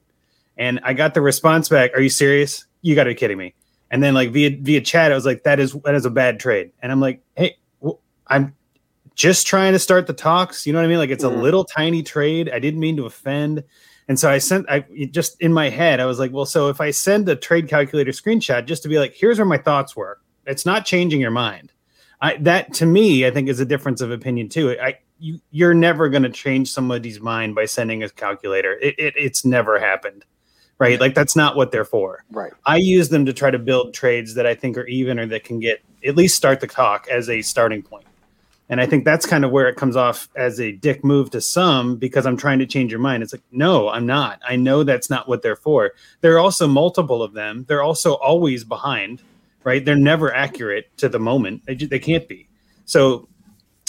And 0.57 0.79
I 0.83 0.93
got 0.93 1.15
the 1.15 1.21
response 1.21 1.69
back, 1.69 1.91
"Are 1.95 2.01
you 2.01 2.09
serious? 2.09 2.65
You 2.81 2.93
got 2.93 3.05
to 3.05 3.11
be 3.11 3.15
kidding 3.15 3.37
me!" 3.37 3.55
And 3.89 4.03
then 4.03 4.13
like 4.13 4.31
via 4.31 4.55
via 4.61 4.81
chat, 4.81 5.11
I 5.11 5.15
was 5.15 5.25
like, 5.25 5.43
"That 5.43 5.59
is 5.59 5.73
that 5.85 5.95
is 5.95 6.05
a 6.05 6.11
bad 6.11 6.39
trade." 6.39 6.71
And 6.81 6.91
I'm 6.91 6.99
like, 6.99 7.21
"Hey, 7.35 7.57
I'm 8.27 8.55
just 9.15 9.47
trying 9.47 9.73
to 9.73 9.79
start 9.79 10.05
the 10.05 10.13
talks." 10.13 10.67
You 10.67 10.73
know 10.73 10.79
what 10.79 10.85
I 10.85 10.89
mean? 10.89 10.99
Like 10.99 11.09
it's 11.09 11.23
a 11.23 11.29
mm. 11.29 11.41
little 11.41 11.63
tiny 11.63 12.03
trade. 12.03 12.51
I 12.53 12.59
didn't 12.59 12.79
mean 12.79 12.97
to 12.97 13.05
offend. 13.05 13.63
And 14.07 14.17
so 14.17 14.29
I 14.29 14.37
sent, 14.37 14.69
I 14.69 14.85
just 15.11 15.39
in 15.41 15.51
my 15.51 15.69
head, 15.69 15.99
I 15.99 16.05
was 16.05 16.17
like, 16.17 16.31
well, 16.31 16.45
so 16.45 16.69
if 16.69 16.79
I 16.79 16.91
send 16.91 17.27
a 17.27 17.35
trade 17.35 17.67
calculator 17.67 18.11
screenshot 18.11 18.65
just 18.65 18.83
to 18.83 18.89
be 18.89 18.99
like, 18.99 19.13
here's 19.13 19.37
where 19.37 19.45
my 19.45 19.57
thoughts 19.57 19.95
were, 19.95 20.19
it's 20.45 20.65
not 20.65 20.85
changing 20.85 21.19
your 21.19 21.31
mind. 21.31 21.73
I, 22.21 22.37
that 22.37 22.73
to 22.75 22.85
me, 22.85 23.27
I 23.27 23.31
think 23.31 23.49
is 23.49 23.59
a 23.59 23.65
difference 23.65 24.01
of 24.01 24.11
opinion 24.11 24.47
too. 24.49 24.77
I, 24.81 24.99
you 25.19 25.39
you're 25.51 25.73
never 25.73 26.09
going 26.09 26.23
to 26.23 26.29
change 26.29 26.71
somebody's 26.71 27.19
mind 27.19 27.55
by 27.55 27.65
sending 27.65 28.03
a 28.03 28.09
calculator. 28.09 28.73
It, 28.73 28.95
it 28.97 29.13
it's 29.17 29.45
never 29.45 29.79
happened, 29.79 30.25
right? 30.79 30.99
Like 30.99 31.15
that's 31.15 31.35
not 31.35 31.55
what 31.55 31.71
they're 31.71 31.85
for. 31.85 32.23
Right. 32.31 32.53
I 32.65 32.77
use 32.77 33.09
them 33.09 33.25
to 33.25 33.33
try 33.33 33.51
to 33.51 33.59
build 33.59 33.93
trades 33.93 34.33
that 34.35 34.45
I 34.45 34.55
think 34.55 34.77
are 34.77 34.87
even 34.87 35.19
or 35.19 35.25
that 35.27 35.43
can 35.43 35.59
get 35.59 35.81
at 36.05 36.15
least 36.15 36.35
start 36.35 36.59
the 36.59 36.67
talk 36.67 37.07
as 37.09 37.29
a 37.29 37.41
starting 37.41 37.81
point. 37.81 38.05
And 38.69 38.81
I 38.81 38.85
think 38.85 39.05
that's 39.05 39.25
kind 39.25 39.45
of 39.45 39.51
where 39.51 39.69
it 39.69 39.77
comes 39.77 39.95
off 39.95 40.27
as 40.35 40.59
a 40.59 40.73
dick 40.73 41.03
move 41.03 41.31
to 41.31 41.39
some 41.39 41.95
because 41.95 42.25
I'm 42.25 42.35
trying 42.35 42.59
to 42.59 42.65
change 42.65 42.91
your 42.91 42.99
mind. 42.99 43.23
It's 43.23 43.33
like, 43.33 43.43
no, 43.51 43.89
I'm 43.89 44.05
not. 44.05 44.41
I 44.45 44.57
know 44.57 44.83
that's 44.83 45.09
not 45.09 45.27
what 45.29 45.41
they're 45.41 45.55
for. 45.55 45.93
There 46.19 46.35
are 46.35 46.39
also 46.39 46.67
multiple 46.67 47.23
of 47.23 47.33
them. 47.33 47.65
They're 47.67 47.81
also 47.81 48.15
always 48.15 48.65
behind, 48.65 49.21
right? 49.63 49.83
They're 49.83 49.95
never 49.95 50.33
accurate 50.33 50.95
to 50.97 51.07
the 51.07 51.19
moment. 51.19 51.65
They, 51.65 51.75
they 51.75 51.99
can't 51.99 52.27
be. 52.27 52.49
So 52.83 53.29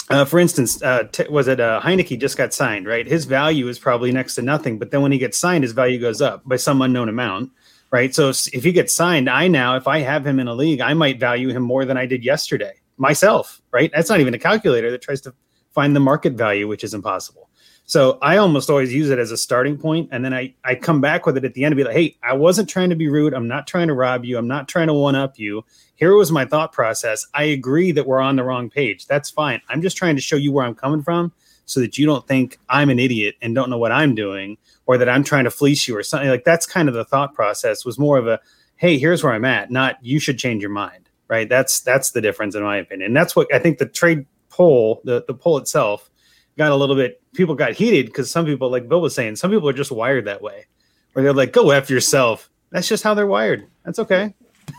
uh, 0.09 0.25
for 0.25 0.39
instance, 0.39 0.81
uh, 0.81 1.03
t- 1.03 1.27
was 1.29 1.47
it 1.47 1.59
uh, 1.59 1.79
Heinicke 1.81 2.19
just 2.19 2.37
got 2.37 2.53
signed, 2.53 2.87
right? 2.87 3.05
His 3.05 3.25
value 3.25 3.67
is 3.67 3.77
probably 3.77 4.11
next 4.11 4.35
to 4.35 4.41
nothing, 4.41 4.79
but 4.79 4.91
then 4.91 5.01
when 5.01 5.11
he 5.11 5.17
gets 5.17 5.37
signed, 5.37 5.63
his 5.63 5.73
value 5.73 5.99
goes 5.99 6.21
up 6.21 6.43
by 6.45 6.55
some 6.55 6.81
unknown 6.81 7.09
amount, 7.09 7.51
right? 7.91 8.13
So 8.13 8.29
if 8.29 8.63
he 8.63 8.71
gets 8.71 8.93
signed, 8.93 9.29
I 9.29 9.47
now, 9.47 9.75
if 9.75 9.87
I 9.87 9.99
have 9.99 10.25
him 10.25 10.39
in 10.39 10.47
a 10.47 10.53
league, 10.53 10.81
I 10.81 10.93
might 10.93 11.19
value 11.19 11.49
him 11.49 11.63
more 11.63 11.85
than 11.85 11.97
I 11.97 12.05
did 12.05 12.23
yesterday 12.23 12.73
myself, 12.97 13.61
right? 13.71 13.91
That's 13.93 14.09
not 14.09 14.19
even 14.19 14.33
a 14.33 14.39
calculator 14.39 14.91
that 14.91 15.01
tries 15.01 15.21
to 15.21 15.33
find 15.71 15.95
the 15.95 15.99
market 15.99 16.33
value, 16.33 16.67
which 16.67 16.83
is 16.83 16.93
impossible. 16.93 17.48
So 17.89 18.19
I 18.21 18.37
almost 18.37 18.69
always 18.69 18.93
use 18.93 19.09
it 19.09 19.17
as 19.17 19.31
a 19.31 19.37
starting 19.37 19.75
point, 19.75 20.09
and 20.11 20.23
then 20.23 20.31
I 20.31 20.53
I 20.63 20.75
come 20.75 21.01
back 21.01 21.25
with 21.25 21.37
it 21.37 21.43
at 21.43 21.55
the 21.55 21.63
end 21.63 21.71
and 21.71 21.77
be 21.77 21.83
like, 21.83 21.95
"Hey, 21.95 22.17
I 22.21 22.33
wasn't 22.33 22.69
trying 22.69 22.91
to 22.91 22.95
be 22.95 23.07
rude. 23.07 23.33
I'm 23.33 23.47
not 23.47 23.65
trying 23.65 23.87
to 23.87 23.95
rob 23.95 24.23
you. 24.23 24.37
I'm 24.37 24.47
not 24.47 24.67
trying 24.67 24.85
to 24.89 24.93
one 24.93 25.15
up 25.15 25.39
you. 25.39 25.65
Here 25.95 26.13
was 26.13 26.31
my 26.31 26.45
thought 26.45 26.71
process. 26.71 27.25
I 27.33 27.45
agree 27.45 27.91
that 27.93 28.05
we're 28.05 28.19
on 28.19 28.35
the 28.35 28.43
wrong 28.43 28.69
page. 28.69 29.07
That's 29.07 29.31
fine. 29.31 29.59
I'm 29.69 29.81
just 29.81 29.97
trying 29.97 30.15
to 30.17 30.21
show 30.21 30.35
you 30.35 30.51
where 30.51 30.67
I'm 30.67 30.75
coming 30.75 31.01
from, 31.01 31.31
so 31.65 31.79
that 31.79 31.97
you 31.97 32.05
don't 32.05 32.27
think 32.27 32.59
I'm 32.69 32.91
an 32.91 32.99
idiot 32.99 33.33
and 33.41 33.55
don't 33.55 33.71
know 33.71 33.79
what 33.79 33.91
I'm 33.91 34.13
doing, 34.13 34.59
or 34.85 34.99
that 34.99 35.09
I'm 35.09 35.23
trying 35.23 35.45
to 35.45 35.51
fleece 35.51 35.87
you 35.87 35.97
or 35.97 36.03
something 36.03 36.29
like 36.29 36.43
that's 36.43 36.67
kind 36.67 36.89
of 36.89 36.93
the 36.93 37.05
thought 37.05 37.33
process. 37.33 37.85
Was 37.85 37.97
more 37.97 38.19
of 38.19 38.27
a, 38.27 38.39
"Hey, 38.75 38.99
here's 38.99 39.23
where 39.23 39.33
I'm 39.33 39.45
at," 39.45 39.71
not 39.71 39.95
"You 40.03 40.19
should 40.19 40.37
change 40.37 40.61
your 40.61 40.69
mind." 40.69 41.09
Right? 41.27 41.49
That's 41.49 41.79
that's 41.79 42.11
the 42.11 42.21
difference 42.21 42.53
in 42.53 42.61
my 42.61 42.77
opinion. 42.77 43.07
And 43.07 43.17
that's 43.17 43.35
what 43.35 43.51
I 43.51 43.57
think 43.57 43.79
the 43.79 43.87
trade 43.87 44.27
poll, 44.51 45.01
the 45.05 45.23
the 45.27 45.33
poll 45.33 45.57
itself 45.57 46.07
got 46.55 46.71
a 46.71 46.75
little 46.75 46.95
bit 46.95 47.18
people 47.33 47.55
got 47.55 47.73
heated 47.73 48.07
because 48.07 48.29
some 48.29 48.45
people 48.45 48.69
like 48.69 48.89
bill 48.89 49.01
was 49.01 49.15
saying 49.15 49.35
some 49.35 49.51
people 49.51 49.69
are 49.69 49.73
just 49.73 49.91
wired 49.91 50.25
that 50.25 50.41
way 50.41 50.65
where 51.13 51.23
they're 51.23 51.33
like 51.33 51.53
go 51.53 51.71
f 51.71 51.89
yourself. 51.89 52.49
That's 52.71 52.87
just 52.87 53.03
how 53.03 53.13
they're 53.13 53.27
wired. 53.27 53.67
That's 53.83 53.99
okay. 53.99 54.33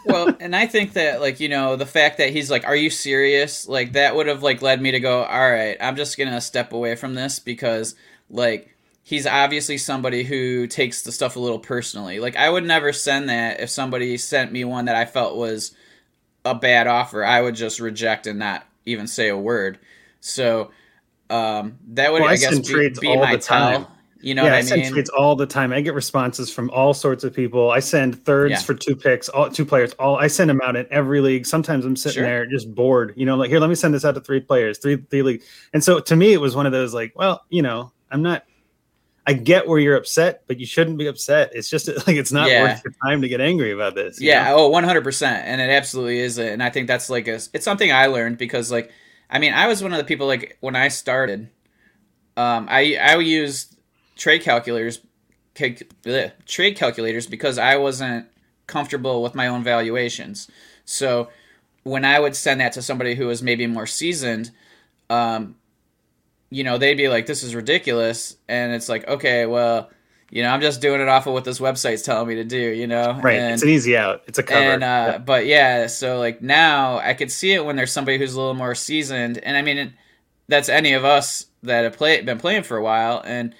Well 0.06 0.34
and 0.40 0.54
i 0.54 0.66
think 0.66 0.92
that 0.92 1.20
like 1.20 1.40
you 1.40 1.48
know 1.48 1.74
the 1.76 1.86
fact 1.86 2.18
that 2.18 2.30
he's 2.30 2.50
like 2.50 2.64
are 2.64 2.76
you 2.76 2.90
serious? 2.90 3.68
Like 3.68 3.92
that 3.92 4.14
would 4.14 4.26
have 4.26 4.42
like 4.42 4.62
led 4.62 4.80
me 4.80 4.92
to 4.92 5.00
go 5.00 5.24
all 5.24 5.50
right 5.50 5.76
i'm 5.80 5.96
just 5.96 6.16
gonna 6.16 6.40
step 6.40 6.72
away 6.72 6.94
from 6.94 7.14
this 7.14 7.40
because 7.40 7.96
like 8.28 8.74
he's 9.02 9.26
obviously 9.26 9.76
somebody 9.76 10.22
who 10.22 10.66
takes 10.68 11.02
the 11.02 11.12
stuff 11.12 11.36
a 11.36 11.40
little 11.40 11.58
personally. 11.58 12.20
Like 12.20 12.36
i 12.36 12.48
would 12.48 12.64
never 12.64 12.92
send 12.92 13.28
that 13.28 13.60
if 13.60 13.70
somebody 13.70 14.16
sent 14.16 14.52
me 14.52 14.64
one 14.64 14.84
that 14.84 14.96
i 14.96 15.04
felt 15.04 15.36
was 15.36 15.74
a 16.44 16.54
bad 16.54 16.86
offer. 16.86 17.24
I 17.24 17.42
would 17.42 17.54
just 17.54 17.80
reject 17.80 18.26
and 18.26 18.38
not 18.38 18.64
even 18.86 19.06
say 19.06 19.28
a 19.28 19.36
word. 19.36 19.78
So 20.20 20.70
um, 21.30 21.78
that 21.88 22.12
would, 22.12 22.22
well, 22.22 22.30
I, 22.30 22.34
I 22.34 22.36
guess, 22.36 22.58
be, 22.58 22.88
be 23.00 23.16
my 23.16 23.36
tell. 23.36 23.90
You 24.22 24.34
know 24.34 24.42
yeah, 24.42 24.50
what 24.50 24.56
I, 24.56 24.58
I 24.58 24.62
send 24.62 24.82
mean? 24.82 24.92
trades 24.92 25.08
all 25.10 25.34
the 25.34 25.46
time. 25.46 25.72
I 25.72 25.80
get 25.80 25.94
responses 25.94 26.52
from 26.52 26.68
all 26.70 26.92
sorts 26.92 27.24
of 27.24 27.32
people. 27.34 27.70
I 27.70 27.80
send 27.80 28.22
thirds 28.22 28.50
yeah. 28.50 28.58
for 28.58 28.74
two 28.74 28.94
picks, 28.94 29.30
all 29.30 29.48
two 29.50 29.64
players. 29.64 29.92
All 29.94 30.16
I 30.16 30.26
send 30.26 30.50
them 30.50 30.60
out 30.62 30.76
in 30.76 30.86
every 30.90 31.20
league. 31.20 31.46
Sometimes 31.46 31.86
I'm 31.86 31.96
sitting 31.96 32.16
sure. 32.16 32.24
there 32.24 32.46
just 32.46 32.74
bored. 32.74 33.14
You 33.16 33.24
know, 33.24 33.36
like 33.36 33.48
here, 33.48 33.60
let 33.60 33.70
me 33.70 33.74
send 33.74 33.94
this 33.94 34.04
out 34.04 34.14
to 34.16 34.20
three 34.20 34.40
players, 34.40 34.78
three 34.78 34.96
three 34.96 35.22
league. 35.22 35.42
And 35.72 35.82
so 35.82 36.00
to 36.00 36.16
me, 36.16 36.34
it 36.34 36.40
was 36.40 36.54
one 36.54 36.66
of 36.66 36.72
those 36.72 36.92
like, 36.92 37.12
well, 37.16 37.44
you 37.48 37.62
know, 37.62 37.92
I'm 38.10 38.22
not. 38.22 38.44
I 39.26 39.34
get 39.34 39.68
where 39.68 39.78
you're 39.78 39.96
upset, 39.96 40.42
but 40.46 40.58
you 40.58 40.66
shouldn't 40.66 40.98
be 40.98 41.06
upset. 41.06 41.52
It's 41.54 41.70
just 41.70 41.88
like 42.06 42.16
it's 42.16 42.32
not 42.32 42.50
yeah. 42.50 42.62
worth 42.62 42.82
your 42.84 42.92
time 43.02 43.22
to 43.22 43.28
get 43.28 43.40
angry 43.40 43.72
about 43.72 43.94
this. 43.94 44.20
Yeah. 44.20 44.50
Know? 44.50 44.56
Oh, 44.56 44.68
100 44.68 45.02
percent. 45.02 45.46
And 45.46 45.62
it 45.62 45.70
absolutely 45.70 46.18
is. 46.18 46.38
And 46.38 46.62
I 46.62 46.68
think 46.68 46.88
that's 46.88 47.08
like 47.08 47.26
a. 47.26 47.40
It's 47.54 47.64
something 47.64 47.90
I 47.90 48.06
learned 48.06 48.36
because 48.36 48.70
like 48.70 48.92
I 49.30 49.38
mean, 49.38 49.54
I 49.54 49.68
was 49.68 49.82
one 49.82 49.92
of 49.92 49.98
the 49.98 50.04
people 50.04 50.26
like 50.26 50.58
when 50.60 50.74
I 50.74 50.88
started, 50.88 51.48
um, 52.36 52.66
I 52.68 52.96
I 52.96 53.16
used 53.18 53.76
trade 54.16 54.42
calculators, 54.42 55.00
bleh, 55.54 56.32
trade 56.46 56.76
calculators 56.76 57.26
because 57.26 57.56
I 57.56 57.76
wasn't 57.76 58.26
comfortable 58.66 59.22
with 59.22 59.34
my 59.34 59.46
own 59.46 59.62
valuations. 59.62 60.50
So 60.84 61.28
when 61.84 62.04
I 62.04 62.18
would 62.18 62.34
send 62.34 62.60
that 62.60 62.72
to 62.72 62.82
somebody 62.82 63.14
who 63.14 63.26
was 63.26 63.42
maybe 63.42 63.66
more 63.66 63.86
seasoned, 63.86 64.50
um, 65.08 65.56
you 66.50 66.64
know, 66.64 66.76
they'd 66.76 66.96
be 66.96 67.08
like, 67.08 67.26
"This 67.26 67.44
is 67.44 67.54
ridiculous," 67.54 68.36
and 68.48 68.72
it's 68.72 68.88
like, 68.88 69.06
okay, 69.06 69.46
well 69.46 69.90
you 70.30 70.42
know, 70.42 70.50
I'm 70.50 70.60
just 70.60 70.80
doing 70.80 71.00
it 71.00 71.08
off 71.08 71.26
of 71.26 71.32
what 71.32 71.44
this 71.44 71.58
website's 71.58 72.02
telling 72.02 72.28
me 72.28 72.36
to 72.36 72.44
do, 72.44 72.56
you 72.56 72.86
know? 72.86 73.18
Right. 73.20 73.38
And, 73.38 73.54
it's 73.54 73.62
an 73.62 73.68
easy 73.68 73.96
out. 73.96 74.22
It's 74.26 74.38
a 74.38 74.42
cover. 74.44 74.60
And, 74.60 74.84
uh, 74.84 74.86
yeah. 74.86 75.18
but 75.18 75.46
yeah, 75.46 75.86
so 75.88 76.18
like 76.18 76.40
now 76.40 76.98
I 76.98 77.14
could 77.14 77.32
see 77.32 77.52
it 77.52 77.64
when 77.64 77.76
there's 77.76 77.92
somebody 77.92 78.16
who's 78.16 78.34
a 78.34 78.38
little 78.38 78.54
more 78.54 78.76
seasoned. 78.76 79.38
And 79.38 79.56
I 79.56 79.62
mean, 79.62 79.78
it, 79.78 79.92
that's 80.46 80.68
any 80.68 80.92
of 80.92 81.04
us 81.04 81.46
that 81.64 81.82
have 81.82 81.96
play, 81.96 82.22
been 82.22 82.38
playing 82.38 82.62
for 82.62 82.76
a 82.76 82.82
while. 82.82 83.20
And, 83.24 83.54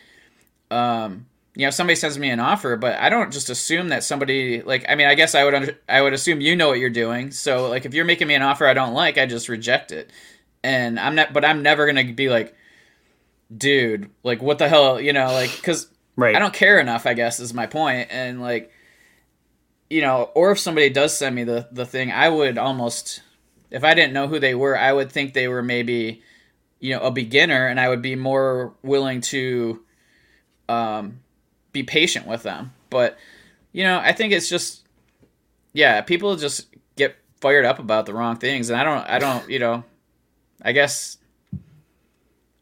um, 0.70 1.26
you 1.56 1.66
know, 1.66 1.70
somebody 1.70 1.96
sends 1.96 2.18
me 2.18 2.30
an 2.30 2.38
offer, 2.38 2.76
but 2.76 2.94
I 3.00 3.10
don't 3.10 3.32
just 3.32 3.50
assume 3.50 3.88
that 3.88 4.04
somebody 4.04 4.62
like. 4.62 4.84
I 4.88 4.94
mean, 4.94 5.08
I 5.08 5.14
guess 5.14 5.34
I 5.34 5.44
would 5.44 5.52
under, 5.52 5.78
I 5.88 6.00
would 6.00 6.12
assume 6.12 6.40
you 6.40 6.54
know 6.54 6.68
what 6.68 6.78
you're 6.78 6.90
doing. 6.90 7.32
So 7.32 7.68
like, 7.68 7.84
if 7.84 7.92
you're 7.92 8.04
making 8.04 8.28
me 8.28 8.34
an 8.34 8.42
offer 8.42 8.66
I 8.66 8.72
don't 8.72 8.94
like, 8.94 9.18
I 9.18 9.26
just 9.26 9.48
reject 9.48 9.90
it. 9.90 10.10
And 10.62 10.98
I'm 10.98 11.16
not, 11.16 11.32
but 11.32 11.44
I'm 11.44 11.62
never 11.62 11.86
gonna 11.86 12.12
be 12.12 12.28
like, 12.28 12.54
dude, 13.54 14.10
like 14.22 14.40
what 14.40 14.58
the 14.58 14.68
hell, 14.68 15.00
you 15.00 15.12
know, 15.12 15.32
like 15.32 15.54
because 15.56 15.89
Right. 16.17 16.37
I 16.37 16.38
don't 16.38 16.55
care 16.55 16.79
enough, 16.79 17.07
I 17.07 17.14
guess, 17.14 17.40
is 17.40 17.55
my 17.55 17.67
point. 17.67 18.09
And 18.11 18.40
like, 18.40 18.73
you 19.88 20.02
know, 20.02 20.31
or 20.35 20.52
if 20.52 20.59
somebody 20.59 20.90
does 20.90 21.17
send 21.17 21.35
me 21.35 21.45
the 21.45 21.69
the 21.73 21.87
thing, 21.87 22.12
I 22.12 22.29
would 22.29 22.59
almost, 22.59 23.23
if 23.71 23.85
I 23.85 23.95
didn't 23.95 24.12
know 24.12 24.29
who 24.29 24.38
they 24.38 24.55
were, 24.55 24.76
I 24.76 24.93
would 24.93 25.11
think 25.11 25.33
they 25.35 25.49
were 25.49 25.62
maybe, 25.62 26.23
you 26.79 26.95
know, 26.95 27.00
a 27.00 27.11
beginner, 27.11 27.67
and 27.67 27.81
I 27.81 27.88
would 27.88 28.02
be 28.02 28.17
more 28.17 28.75
willing 28.83 29.21
to, 29.23 29.81
um, 30.69 31.21
be 31.73 31.83
patient 31.83 32.26
with 32.26 32.43
them. 32.43 32.73
But 32.90 33.19
you 33.73 33.85
know, 33.85 33.99
I 33.99 34.12
think 34.12 34.33
it's 34.33 34.49
just 34.49 34.87
yeah, 35.73 36.00
people 36.00 36.37
just 36.37 36.67
get 36.97 37.17
fired 37.40 37.64
up 37.64 37.79
about 37.79 38.07
the 38.07 38.14
wrong 38.14 38.37
things, 38.37 38.71
and 38.71 38.81
I 38.81 38.85
don't, 38.85 39.09
I 39.09 39.19
don't, 39.19 39.49
you 39.49 39.59
know, 39.59 39.85
I 40.62 40.73
guess 40.73 41.17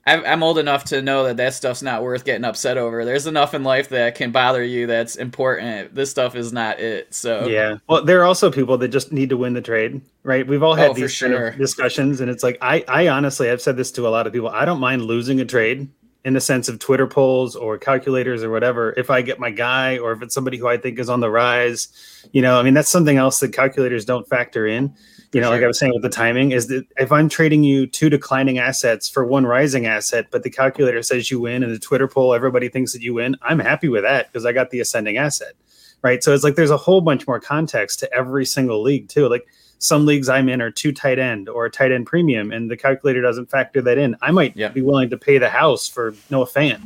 I'm 0.09 0.43
old 0.43 0.59
enough 0.59 0.85
to 0.85 1.03
know 1.03 1.25
that 1.25 1.37
that 1.37 1.55
stuff's 1.55 1.83
not 1.83 2.03
worth 2.03 2.25
getting 2.25 2.45
upset 2.45 2.79
over. 2.79 3.05
There's 3.05 3.27
enough 3.27 3.55
in 3.55 3.65
life 3.65 3.89
that 3.91 4.15
can 4.15 4.33
bother 4.33 4.63
you 4.63 4.87
that's 4.87 5.17
important. 5.17 5.95
This 5.95 6.11
stuff 6.11 6.35
is 6.35 6.53
not 6.53 6.81
it. 6.81 7.13
So 7.15 7.47
yeah. 7.47 7.77
Well, 7.89 8.05
there 8.05 8.21
are 8.21 8.25
also 8.25 8.51
people 8.51 8.79
that 8.79 8.89
just 8.89 9.13
need 9.13 9.29
to 9.31 9.37
win 9.37 9.55
the 9.55 9.61
trade, 9.61 10.01
right? 10.23 10.47
We've 10.47 10.63
all 10.63 10.75
had 10.75 10.91
Oh, 10.91 10.95
these 10.95 11.19
kind 11.19 11.35
of 11.35 11.57
discussions, 11.57 12.21
and 12.21 12.31
it's 12.31 12.43
like 12.43 12.59
I, 12.61 12.85
I 12.89 13.09
honestly, 13.09 13.51
I've 13.51 13.63
said 13.63 13.77
this 13.77 13.93
to 13.93 14.07
a 14.07 14.11
lot 14.11 14.27
of 14.27 14.33
people. 14.33 14.49
I 14.49 14.65
don't 14.65 14.81
mind 14.81 15.03
losing 15.03 15.41
a 15.41 15.45
trade 15.45 15.89
in 16.25 16.35
the 16.35 16.41
sense 16.41 16.69
of 16.69 16.79
Twitter 16.79 17.07
polls 17.07 17.55
or 17.57 17.79
calculators 17.79 18.43
or 18.43 18.51
whatever. 18.51 18.93
If 18.97 19.11
I 19.11 19.23
get 19.23 19.39
my 19.39 19.51
guy, 19.51 19.99
or 19.99 20.13
if 20.13 20.23
it's 20.23 20.35
somebody 20.35 20.59
who 20.59 20.69
I 20.69 20.77
think 20.77 20.99
is 20.99 21.09
on 21.09 21.21
the 21.21 21.31
rise, 21.31 21.89
you 22.33 22.43
know, 22.43 22.59
I 22.59 22.63
mean, 22.63 22.75
that's 22.75 22.91
something 22.91 23.17
else 23.17 23.41
that 23.41 23.53
calculators 23.53 24.05
don't 24.05 24.29
factor 24.29 24.67
in. 24.67 24.95
You 25.33 25.41
know, 25.41 25.51
like. 25.51 25.63
I 25.63 25.67
was 25.67 25.79
saying 25.79 25.93
with 25.93 26.03
the 26.03 26.09
timing, 26.09 26.53
is 26.53 26.69
that 26.69 26.87
if 26.97 27.13
I'm 27.13 27.29
trading 27.29 27.63
you 27.63 27.87
two 27.87 28.09
declining 28.09 28.59
assets 28.59 29.09
for 29.09 29.25
one 29.25 29.45
rising 29.45 29.87
asset, 29.87 30.27
but 30.31 30.43
the 30.43 30.51
calculator 30.51 31.03
says 31.03 31.31
you 31.31 31.41
win 31.41 31.63
and 31.63 31.73
the 31.73 31.79
Twitter 31.79 32.09
poll, 32.09 32.35
everybody 32.35 32.69
thinks 32.69 32.93
that 32.93 33.03
you 33.03 33.15
win, 33.15 33.37
I'm 33.43 33.59
happy 33.59 33.89
with 33.89 34.05
that 34.05 34.33
because 34.33 34.47
I 34.47 34.53
got 34.53 34.71
the 34.71 34.81
ascending 34.81 35.19
asset. 35.19 35.53
Right. 36.01 36.23
So 36.23 36.33
it's 36.33 36.45
like 36.45 36.55
there's 36.55 36.71
a 36.71 36.77
whole 36.77 37.01
bunch 37.01 37.27
more 37.27 37.41
context 37.41 37.99
to 38.01 38.13
every 38.15 38.47
single 38.47 38.81
league, 38.83 39.09
too. 39.09 39.29
Like 39.29 39.47
some 39.81 40.07
leagues 40.07 40.29
I'm 40.29 40.49
in 40.49 40.63
are 40.63 40.71
two 40.71 40.93
tight 40.93 41.19
end 41.19 41.49
or 41.49 41.67
a 41.67 41.71
tight 41.71 41.93
end 41.93 42.07
premium, 42.07 42.51
and 42.53 42.71
the 42.71 42.77
calculator 42.77 43.21
doesn't 43.21 43.51
factor 43.51 43.83
that 43.83 43.99
in. 43.99 44.17
I 44.23 44.31
might 44.31 44.57
Yeah. 44.57 44.69
be 44.69 44.81
willing 44.81 45.11
to 45.11 45.19
pay 45.19 45.39
the 45.39 45.51
house 45.51 45.89
for 45.89 46.15
Noah 46.31 46.47
Fant. 46.47 46.81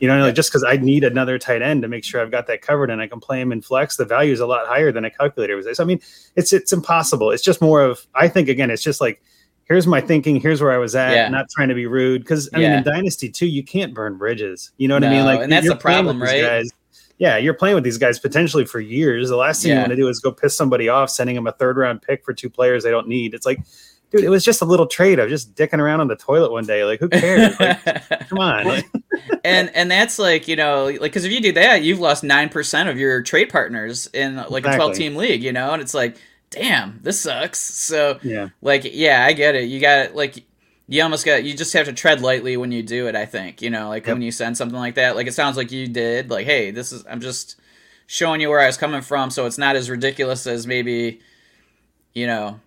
You 0.00 0.08
know, 0.08 0.20
like 0.20 0.34
just 0.34 0.50
because 0.50 0.64
I 0.64 0.76
need 0.76 1.04
another 1.04 1.38
tight 1.38 1.62
end 1.62 1.82
to 1.82 1.88
make 1.88 2.04
sure 2.04 2.20
I've 2.20 2.30
got 2.30 2.46
that 2.48 2.62
covered 2.62 2.90
and 2.90 3.00
I 3.00 3.06
can 3.06 3.20
play 3.20 3.40
him 3.40 3.52
in 3.52 3.62
flex, 3.62 3.96
the 3.96 4.04
value 4.04 4.32
is 4.32 4.40
a 4.40 4.46
lot 4.46 4.66
higher 4.66 4.90
than 4.92 5.04
a 5.04 5.10
calculator 5.10 5.56
was. 5.56 5.66
So, 5.76 5.82
I 5.82 5.86
mean, 5.86 6.00
it's 6.36 6.52
it's 6.52 6.72
impossible. 6.72 7.30
It's 7.30 7.42
just 7.42 7.60
more 7.60 7.82
of 7.82 8.06
I 8.14 8.28
think 8.28 8.48
again, 8.48 8.70
it's 8.70 8.82
just 8.82 9.00
like 9.00 9.22
here's 9.66 9.86
my 9.86 10.00
thinking, 10.00 10.40
here's 10.40 10.60
where 10.60 10.72
I 10.72 10.78
was 10.78 10.94
at, 10.94 11.14
Yeah. 11.14 11.28
not 11.28 11.46
trying 11.48 11.68
to 11.68 11.74
be 11.74 11.86
rude. 11.86 12.22
Because 12.22 12.50
I 12.52 12.58
mean, 12.58 12.70
in 12.70 12.82
Dynasty 12.82 13.30
too, 13.30 13.46
you 13.46 13.62
can't 13.62 13.94
burn 13.94 14.18
bridges. 14.18 14.72
You 14.76 14.88
know 14.88 14.94
what 14.94 15.04
I 15.04 15.10
mean? 15.10 15.24
Like, 15.24 15.40
and 15.40 15.50
that's 15.50 15.68
the 15.68 15.76
problem, 15.76 16.22
right? 16.22 16.42
Guys. 16.42 16.70
Yeah, 17.18 17.36
you're 17.36 17.54
playing 17.54 17.76
with 17.76 17.84
these 17.84 17.96
guys 17.96 18.18
potentially 18.18 18.64
for 18.64 18.80
years. 18.80 19.28
The 19.28 19.36
last 19.36 19.62
thing 19.62 19.70
you 19.72 19.78
want 19.78 19.90
to 19.90 19.96
do 19.96 20.08
is 20.08 20.18
go 20.18 20.32
piss 20.32 20.56
somebody 20.56 20.88
off, 20.88 21.08
sending 21.10 21.36
them 21.36 21.46
a 21.46 21.52
third 21.52 21.76
round 21.76 22.02
pick 22.02 22.24
for 22.24 22.34
two 22.34 22.50
players 22.50 22.82
they 22.82 22.90
don't 22.90 23.06
need. 23.06 23.34
It's 23.34 23.46
like, 23.46 23.60
dude, 24.14 24.24
it 24.24 24.28
was 24.30 24.44
just 24.44 24.62
a 24.62 24.64
little 24.64 24.86
trade. 24.86 25.18
Was 25.18 25.28
just 25.30 25.54
dicking 25.54 25.78
around 25.78 26.00
on 26.00 26.08
the 26.08 26.16
toilet 26.16 26.50
one 26.52 26.64
day. 26.64 26.84
Like, 26.84 27.00
who 27.00 27.08
cares? 27.08 27.58
Like, 27.58 27.84
come 28.28 28.38
on. 28.38 28.82
And 29.44 29.70
and 29.74 29.90
that's 29.90 30.18
like 30.18 30.48
you 30.48 30.56
know 30.56 30.86
like 30.86 31.00
because 31.00 31.24
if 31.24 31.32
you 31.32 31.40
do 31.40 31.52
that 31.52 31.82
you've 31.82 32.00
lost 32.00 32.24
9% 32.24 32.90
of 32.90 32.98
your 32.98 33.22
trade 33.22 33.50
partners 33.50 34.08
in 34.12 34.36
like 34.48 34.66
a 34.66 34.74
12 34.74 34.94
team 34.94 35.16
league 35.16 35.42
you 35.42 35.52
know 35.52 35.72
and 35.72 35.82
it's 35.82 35.94
like 35.94 36.16
damn 36.50 36.98
this 37.02 37.20
sucks 37.20 37.60
so 37.60 38.18
yeah. 38.22 38.48
like 38.62 38.82
yeah 38.84 39.24
i 39.24 39.32
get 39.32 39.54
it 39.54 39.64
you 39.64 39.80
got 39.80 40.14
like 40.14 40.44
you 40.88 41.02
almost 41.02 41.24
got 41.26 41.44
you 41.44 41.54
just 41.54 41.72
have 41.74 41.86
to 41.86 41.92
tread 41.92 42.20
lightly 42.22 42.56
when 42.56 42.72
you 42.72 42.82
do 42.82 43.06
it 43.06 43.14
i 43.14 43.26
think 43.26 43.60
you 43.60 43.70
know 43.70 43.88
like 43.88 44.06
Yep. 44.06 44.14
when 44.14 44.22
you 44.22 44.30
send 44.32 44.56
something 44.56 44.78
like 44.78 44.94
that 44.94 45.14
like 45.14 45.26
it 45.26 45.34
sounds 45.34 45.56
like 45.56 45.70
you 45.72 45.88
did 45.88 46.30
like 46.30 46.46
hey 46.46 46.70
this 46.70 46.92
is 46.92 47.04
i'm 47.08 47.20
just 47.20 47.56
showing 48.06 48.40
you 48.40 48.48
where 48.48 48.60
i 48.60 48.66
was 48.66 48.76
coming 48.76 49.02
from 49.02 49.30
so 49.30 49.46
it's 49.46 49.58
not 49.58 49.76
as 49.76 49.90
ridiculous 49.90 50.46
as 50.46 50.66
maybe 50.66 51.20
you 52.14 52.26
know 52.26 52.60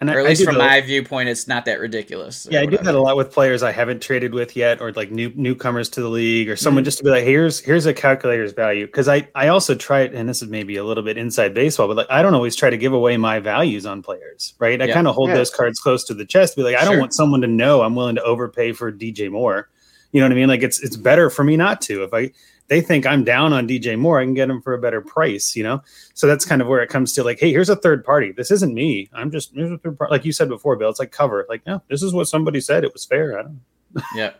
And 0.00 0.08
or 0.10 0.20
at 0.20 0.26
I 0.26 0.28
least 0.28 0.40
do 0.40 0.44
from 0.44 0.58
that- 0.58 0.70
my 0.70 0.80
viewpoint 0.80 1.28
it's 1.28 1.48
not 1.48 1.64
that 1.64 1.80
ridiculous 1.80 2.46
or 2.46 2.52
Yeah, 2.52 2.60
I 2.60 2.66
do 2.66 2.76
that 2.78 2.94
a 2.94 3.00
lot 3.00 3.16
with 3.16 3.32
players 3.32 3.62
I 3.64 3.72
haven't 3.72 4.00
traded 4.00 4.32
with 4.32 4.54
yet, 4.56 4.80
or 4.80 4.92
like 4.92 5.10
new 5.10 5.32
newcomers 5.34 5.88
to 5.90 6.00
the 6.00 6.08
league, 6.08 6.48
or 6.48 6.52
Mm-hmm. 6.52 6.62
someone 6.62 6.84
just 6.84 6.98
to 6.98 7.04
be 7.04 7.10
like, 7.10 7.24
here's 7.24 7.58
here's 7.58 7.84
a 7.86 7.92
calculator's 7.92 8.52
value. 8.52 8.86
Because 8.86 9.08
I 9.08 9.28
I 9.34 9.48
also 9.48 9.74
try 9.74 10.00
it, 10.02 10.14
and 10.14 10.28
this 10.28 10.40
is 10.40 10.48
maybe 10.48 10.76
a 10.76 10.84
little 10.84 11.02
bit 11.02 11.16
inside 11.18 11.52
baseball, 11.54 11.88
but 11.88 11.96
like 11.96 12.06
I 12.10 12.22
don't 12.22 12.34
always 12.34 12.54
try 12.54 12.70
to 12.70 12.76
give 12.76 12.92
away 12.92 13.16
my 13.16 13.40
values 13.40 13.86
on 13.86 14.02
players, 14.02 14.54
right? 14.60 14.80
I 14.80 14.84
Yeah. 14.86 14.94
kind 14.94 15.08
of 15.08 15.14
hold 15.16 15.30
Yeah. 15.30 15.36
those 15.36 15.50
cards 15.50 15.80
close 15.80 16.04
to 16.04 16.14
the 16.14 16.24
chest. 16.24 16.54
Be 16.54 16.62
like, 16.62 16.76
I 16.76 16.84
don't 16.84 16.92
Sure. 16.94 17.00
want 17.00 17.14
someone 17.14 17.40
to 17.40 17.48
know 17.48 17.82
I'm 17.82 17.94
willing 17.96 18.14
to 18.14 18.22
overpay 18.22 18.72
for 18.72 18.92
DJ 18.92 19.28
Moore. 19.28 19.68
You 20.12 20.20
know 20.20 20.26
what 20.26 20.32
I 20.32 20.36
mean? 20.36 20.48
Like 20.48 20.62
it's 20.62 20.80
it's 20.80 20.96
better 20.96 21.28
for 21.28 21.42
me 21.44 21.56
not 21.56 21.80
to. 21.82 22.04
If 22.04 22.14
I 22.14 22.30
they 22.68 22.80
think 22.80 23.06
I'm 23.06 23.24
down 23.24 23.52
on 23.52 23.66
DJ 23.66 23.98
Moore, 23.98 24.20
I 24.20 24.24
can 24.24 24.34
get 24.34 24.48
him 24.48 24.60
for 24.60 24.74
a 24.74 24.78
better 24.78 25.00
price, 25.00 25.56
you 25.56 25.62
know? 25.62 25.82
So 26.14 26.26
that's 26.26 26.44
kind 26.44 26.60
of 26.62 26.68
where 26.68 26.82
it 26.82 26.88
comes 26.88 27.12
to 27.14 27.24
like, 27.24 27.40
hey, 27.40 27.50
here's 27.50 27.70
a 27.70 27.76
third 27.76 28.04
party. 28.04 28.32
This 28.32 28.50
isn't 28.50 28.74
me. 28.74 29.08
I'm 29.14 29.30
just 29.30 29.54
here's 29.54 29.72
a 29.72 29.78
third 29.78 29.98
party. 29.98 30.12
Like 30.12 30.24
you 30.24 30.32
said 30.32 30.48
before, 30.48 30.76
Bill, 30.76 30.90
it's 30.90 30.98
like 30.98 31.10
cover. 31.10 31.46
Like, 31.48 31.64
no, 31.66 31.82
this 31.88 32.02
is 32.02 32.12
what 32.12 32.28
somebody 32.28 32.60
said. 32.60 32.84
It 32.84 32.92
was 32.92 33.04
fair. 33.04 33.38
I 33.38 33.42
don't 33.42 33.60
yeah 34.14 34.32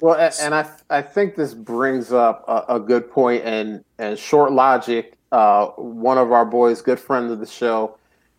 Well, 0.00 0.14
a- 0.14 0.32
and 0.42 0.54
I 0.54 0.68
I 0.90 1.00
think 1.00 1.36
this 1.36 1.54
brings 1.54 2.12
up 2.12 2.44
a, 2.48 2.74
a 2.76 2.80
good 2.80 3.10
point 3.10 3.44
and 3.44 3.84
and 3.98 4.18
short 4.18 4.52
logic. 4.52 5.16
Uh, 5.32 5.66
one 5.76 6.18
of 6.18 6.32
our 6.32 6.44
boys, 6.44 6.80
good 6.82 7.00
friend 7.00 7.30
of 7.30 7.40
the 7.40 7.46
show, 7.46 7.98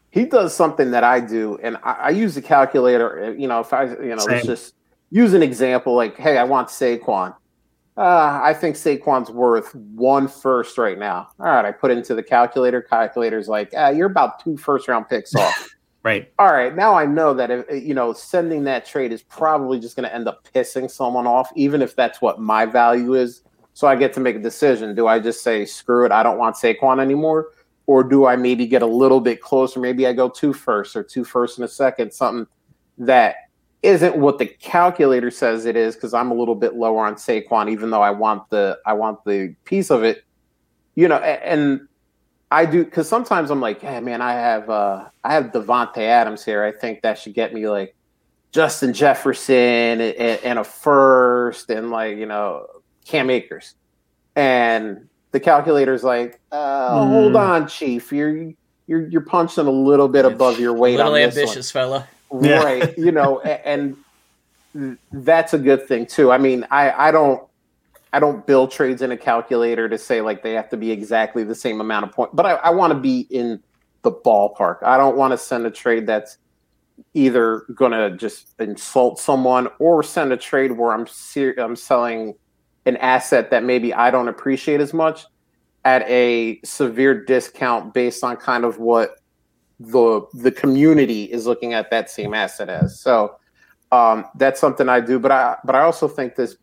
he 0.09 0.25
does 0.25 0.53
something 0.55 0.91
that 0.91 1.03
I 1.03 1.19
do, 1.19 1.57
and 1.61 1.77
I, 1.83 1.91
I 1.93 2.09
use 2.09 2.35
the 2.35 2.41
calculator. 2.41 3.35
You 3.37 3.47
know, 3.47 3.59
if 3.61 3.71
I 3.71 3.83
you 3.85 4.15
know, 4.15 4.17
Same. 4.19 4.33
let's 4.33 4.45
just 4.45 4.75
use 5.09 5.33
an 5.33 5.43
example. 5.43 5.95
Like, 5.95 6.17
hey, 6.17 6.37
I 6.37 6.43
want 6.43 6.67
Saquon. 6.69 7.35
Uh, 7.97 8.39
I 8.43 8.53
think 8.53 8.75
Saquon's 8.75 9.31
worth 9.31 9.73
one 9.73 10.27
first 10.27 10.77
right 10.77 10.99
now. 10.99 11.29
All 11.39 11.47
right, 11.47 11.65
I 11.65 11.71
put 11.71 11.89
into 11.89 12.13
the 12.13 12.21
calculator. 12.21 12.79
Calculator's 12.79 13.47
like, 13.47 13.73
ah, 13.75 13.89
you're 13.89 14.09
about 14.09 14.43
two 14.43 14.55
first 14.55 14.87
round 14.87 15.09
picks 15.09 15.33
off. 15.33 15.75
right. 16.03 16.31
all 16.37 16.53
right, 16.53 16.75
now 16.75 16.93
I 16.93 17.07
know 17.07 17.33
that 17.33 17.49
if 17.49 17.65
you 17.83 17.95
know 17.95 18.13
sending 18.13 18.63
that 18.65 18.85
trade 18.85 19.11
is 19.11 19.23
probably 19.23 19.79
just 19.79 19.95
going 19.95 20.07
to 20.07 20.13
end 20.13 20.27
up 20.27 20.47
pissing 20.53 20.89
someone 20.91 21.25
off, 21.25 21.49
even 21.55 21.81
if 21.81 21.95
that's 21.95 22.21
what 22.21 22.39
my 22.39 22.67
value 22.67 23.15
is. 23.15 23.41
So 23.73 23.87
I 23.87 23.95
get 23.95 24.13
to 24.13 24.19
make 24.19 24.35
a 24.35 24.39
decision. 24.39 24.93
Do 24.93 25.07
I 25.07 25.19
just 25.19 25.43
say 25.43 25.65
screw 25.65 26.05
it, 26.05 26.11
I 26.11 26.21
don't 26.21 26.37
want 26.37 26.55
Saquon 26.55 27.01
anymore, 27.01 27.47
or 27.87 28.03
do 28.03 28.27
I 28.27 28.35
maybe 28.35 28.67
get 28.67 28.83
a 28.83 28.87
little 28.87 29.21
bit 29.21 29.41
closer? 29.41 29.79
Maybe 29.79 30.05
I 30.05 30.13
go 30.13 30.29
two 30.29 30.53
first 30.53 30.95
or 30.95 31.01
two 31.01 31.23
first 31.23 31.57
and 31.57 31.65
a 31.65 31.67
second, 31.67 32.13
something 32.13 32.45
that 32.99 33.35
isn't 33.83 34.15
what 34.17 34.39
the 34.39 34.45
calculator 34.45 35.29
says 35.31 35.65
it 35.65 35.75
is 35.75 35.95
because 35.95 36.13
I'm 36.13 36.31
a 36.31 36.33
little 36.33 36.55
bit 36.55 36.75
lower 36.75 37.05
on 37.05 37.15
Saquon, 37.15 37.69
even 37.69 37.89
though 37.89 38.01
I 38.01 38.11
want 38.11 38.49
the 38.49 38.77
I 38.85 38.93
want 38.93 39.23
the 39.25 39.55
piece 39.65 39.89
of 39.91 40.03
it. 40.03 40.23
You 40.95 41.07
know, 41.07 41.17
and 41.17 41.87
I 42.49 42.65
do 42.65 42.83
because 42.83 43.07
sometimes 43.07 43.51
I'm 43.51 43.61
like, 43.61 43.81
hey 43.81 43.99
man, 43.99 44.21
I 44.21 44.33
have 44.33 44.69
uh 44.69 45.05
I 45.23 45.33
have 45.33 45.45
Davante 45.51 45.99
Adams 45.99 46.43
here. 46.43 46.63
I 46.63 46.71
think 46.71 47.01
that 47.03 47.19
should 47.19 47.33
get 47.33 47.53
me 47.53 47.67
like 47.69 47.95
Justin 48.51 48.93
Jefferson 48.93 49.55
and, 50.01 50.39
and 50.43 50.59
a 50.59 50.63
first 50.63 51.69
and 51.69 51.91
like 51.91 52.17
you 52.17 52.25
know 52.25 52.65
Cam 53.05 53.29
Akers, 53.29 53.75
and 54.35 55.07
the 55.31 55.39
calculator's 55.39 56.03
like, 56.03 56.39
uh, 56.51 57.03
Hmm. 57.03 57.09
hold 57.09 57.35
on, 57.35 57.67
Chief, 57.67 58.11
you're 58.11 58.51
you're 58.87 59.07
you're 59.07 59.21
punching 59.21 59.67
a 59.67 59.69
little 59.69 60.07
bit 60.07 60.25
above 60.25 60.59
your 60.59 60.73
weight 60.73 60.97
little 60.97 61.13
on 61.13 61.19
this 61.19 61.35
one 61.35 61.43
ambitious 61.43 61.69
fella 61.69 62.07
Yeah. 62.41 62.63
right 62.63 62.97
you 62.97 63.11
know 63.11 63.39
and 63.41 63.95
that's 65.11 65.53
a 65.53 65.57
good 65.57 65.87
thing 65.87 66.05
too 66.05 66.31
i 66.31 66.37
mean 66.37 66.65
i 66.71 67.07
i 67.07 67.11
don't 67.11 67.41
i 68.13 68.19
don't 68.19 68.45
build 68.45 68.71
trades 68.71 69.01
in 69.01 69.11
a 69.11 69.17
calculator 69.17 69.87
to 69.87 69.97
say 69.97 70.21
like 70.21 70.43
they 70.43 70.53
have 70.53 70.69
to 70.69 70.77
be 70.77 70.91
exactly 70.91 71.43
the 71.43 71.55
same 71.55 71.79
amount 71.79 72.05
of 72.05 72.11
points 72.11 72.33
but 72.35 72.45
i, 72.45 72.53
I 72.55 72.69
want 72.71 72.91
to 72.93 72.99
be 72.99 73.21
in 73.29 73.61
the 74.01 74.11
ballpark 74.11 74.83
i 74.83 74.97
don't 74.97 75.15
want 75.15 75.31
to 75.31 75.37
send 75.37 75.65
a 75.65 75.71
trade 75.71 76.05
that's 76.05 76.37
either 77.13 77.63
going 77.73 77.91
to 77.91 78.15
just 78.17 78.53
insult 78.59 79.19
someone 79.19 79.67
or 79.79 80.03
send 80.03 80.33
a 80.33 80.37
trade 80.37 80.71
where 80.73 80.91
i'm 80.91 81.07
ser- 81.07 81.55
i'm 81.57 81.75
selling 81.75 82.35
an 82.85 82.97
asset 82.97 83.51
that 83.51 83.63
maybe 83.63 83.93
i 83.93 84.11
don't 84.11 84.27
appreciate 84.27 84.81
as 84.81 84.93
much 84.93 85.25
at 85.85 86.01
a 86.09 86.59
severe 86.65 87.23
discount 87.23 87.93
based 87.93 88.21
on 88.23 88.35
kind 88.35 88.65
of 88.65 88.77
what 88.79 89.21
the 89.79 90.25
the 90.33 90.51
community 90.51 91.25
is 91.25 91.45
looking 91.45 91.73
at 91.73 91.91
that 91.91 92.09
same 92.09 92.33
asset 92.33 92.69
as. 92.69 92.99
So 92.99 93.37
um, 93.91 94.25
that's 94.35 94.59
something 94.59 94.89
I 94.89 94.99
do. 94.99 95.19
But 95.19 95.31
I 95.31 95.57
but 95.63 95.75
I 95.75 95.81
also 95.81 96.07
think 96.07 96.35
this 96.35 96.57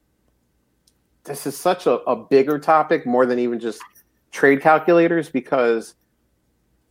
this 1.25 1.47
is 1.47 1.57
such 1.57 1.87
a, 1.87 1.99
a 2.01 2.17
bigger 2.17 2.59
topic 2.59 3.07
more 3.07 3.25
than 3.25 3.39
even 3.39 3.59
just 3.61 3.81
trade 4.31 4.61
calculators 4.61 5.29
because 5.31 5.95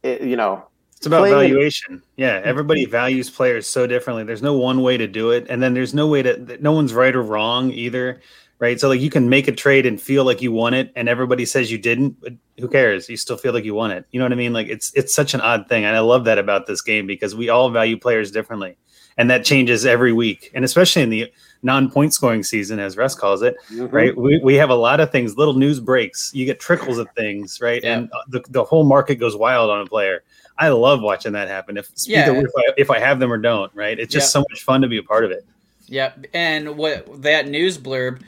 it, 0.01 0.21
you 0.21 0.35
know 0.35 0.65
It's 0.97 1.05
about 1.05 1.29
valuation. 1.29 2.01
Yeah, 2.15 2.41
everybody 2.43 2.85
values 2.85 3.29
players 3.29 3.67
so 3.67 3.85
differently. 3.85 4.23
There's 4.23 4.41
no 4.41 4.53
one 4.53 4.81
way 4.81 4.97
to 4.97 5.07
do 5.07 5.31
it, 5.31 5.45
and 5.49 5.61
then 5.61 5.73
there's 5.73 5.93
no 5.93 6.07
way 6.07 6.23
to. 6.23 6.57
No 6.61 6.71
one's 6.71 6.93
right 6.93 7.13
or 7.13 7.21
wrong 7.21 7.69
either, 7.71 8.21
right? 8.59 8.79
So 8.79 8.89
like 8.89 9.01
you 9.01 9.09
can 9.09 9.29
make 9.29 9.47
a 9.47 9.51
trade 9.51 9.85
and 9.85 10.01
feel 10.01 10.25
like 10.25 10.41
you 10.41 10.51
won 10.51 10.73
it, 10.73 10.91
and 10.95 11.09
everybody 11.09 11.45
says 11.45 11.71
you 11.71 11.77
didn't. 11.77 12.19
But 12.21 12.33
who 12.59 12.67
cares? 12.67 13.09
You 13.09 13.17
still 13.17 13.37
feel 13.37 13.53
like 13.53 13.65
you 13.65 13.75
won 13.75 13.91
it. 13.91 14.05
You 14.11 14.19
know 14.19 14.25
what 14.25 14.33
I 14.33 14.35
mean? 14.35 14.53
Like 14.53 14.67
it's 14.67 14.91
it's 14.93 15.13
such 15.13 15.33
an 15.33 15.41
odd 15.41 15.67
thing, 15.67 15.85
and 15.85 15.95
I 15.95 15.99
love 15.99 16.25
that 16.25 16.37
about 16.37 16.67
this 16.67 16.81
game 16.81 17.07
because 17.07 17.35
we 17.35 17.49
all 17.49 17.69
value 17.69 17.97
players 17.97 18.31
differently, 18.31 18.77
and 19.17 19.29
that 19.29 19.45
changes 19.45 19.85
every 19.85 20.13
week, 20.13 20.51
and 20.53 20.65
especially 20.65 21.01
in 21.01 21.09
the 21.09 21.31
non-point 21.63 22.13
scoring 22.13 22.43
season, 22.43 22.77
as 22.79 22.97
Russ 22.97 23.15
calls 23.15 23.41
it 23.41 23.55
mm-hmm. 23.71 23.87
right? 23.87 24.15
We, 24.15 24.39
we 24.43 24.55
have 24.55 24.69
a 24.69 24.75
lot 24.75 24.99
of 24.99 25.11
things, 25.11 25.37
little 25.37 25.53
news 25.53 25.79
breaks. 25.79 26.31
You 26.33 26.45
get 26.45 26.59
trickles 26.59 26.97
of 26.97 27.07
things, 27.15 27.59
right? 27.61 27.81
Yeah. 27.81 27.97
And 27.97 28.11
uh, 28.11 28.17
the, 28.27 28.43
the 28.49 28.63
whole 28.63 28.83
market 28.83 29.15
goes 29.15 29.35
wild 29.35 29.71
on 29.71 29.81
a 29.81 29.85
player. 29.85 30.23
I 30.57 30.69
love 30.69 31.01
watching 31.01 31.31
that 31.33 31.47
happen. 31.47 31.77
If 31.77 31.89
Yeah. 32.05 32.29
either 32.29 32.45
if 32.45 32.51
I, 32.55 32.73
if 32.77 32.91
I 32.91 32.99
have 32.99 33.19
them 33.19 33.31
or 33.31 33.37
don't, 33.37 33.73
right? 33.73 33.97
It's 33.97 34.13
just 34.13 34.27
Yeah. 34.27 34.41
so 34.41 34.45
much 34.51 34.63
fun 34.63 34.81
to 34.81 34.87
be 34.87 34.97
a 34.97 35.03
part 35.03 35.25
of 35.25 35.31
it. 35.31 35.45
Yep. 35.87 36.27
And 36.33 36.77
what 36.77 37.21
that 37.23 37.47
news 37.47 37.77
blurb 37.77 38.21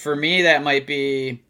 for 0.00 0.16
me 0.16 0.42
that 0.42 0.62
might 0.62 0.86
be 0.86 1.42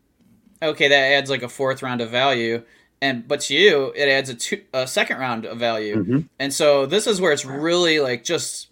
okay, 0.63 0.89
that 0.89 1.13
adds 1.13 1.31
like 1.31 1.43
a 1.43 1.49
fourth 1.49 1.83
round 1.83 2.01
of 2.01 2.11
value. 2.11 2.63
And 3.01 3.27
but 3.27 3.41
to 3.43 3.55
you, 3.55 3.93
it 3.97 4.09
adds 4.09 4.29
a, 4.29 4.35
two, 4.35 4.63
a 4.75 4.87
second 4.87 5.19
round 5.19 5.47
of 5.47 5.59
value. 5.59 5.97
Mm-hmm. 5.97 6.19
And 6.39 6.53
so 6.53 6.85
this 6.87 7.07
is 7.07 7.21
where 7.21 7.33
it's 7.33 7.47
really 7.47 8.01
like 8.01 8.25
just 8.25 8.69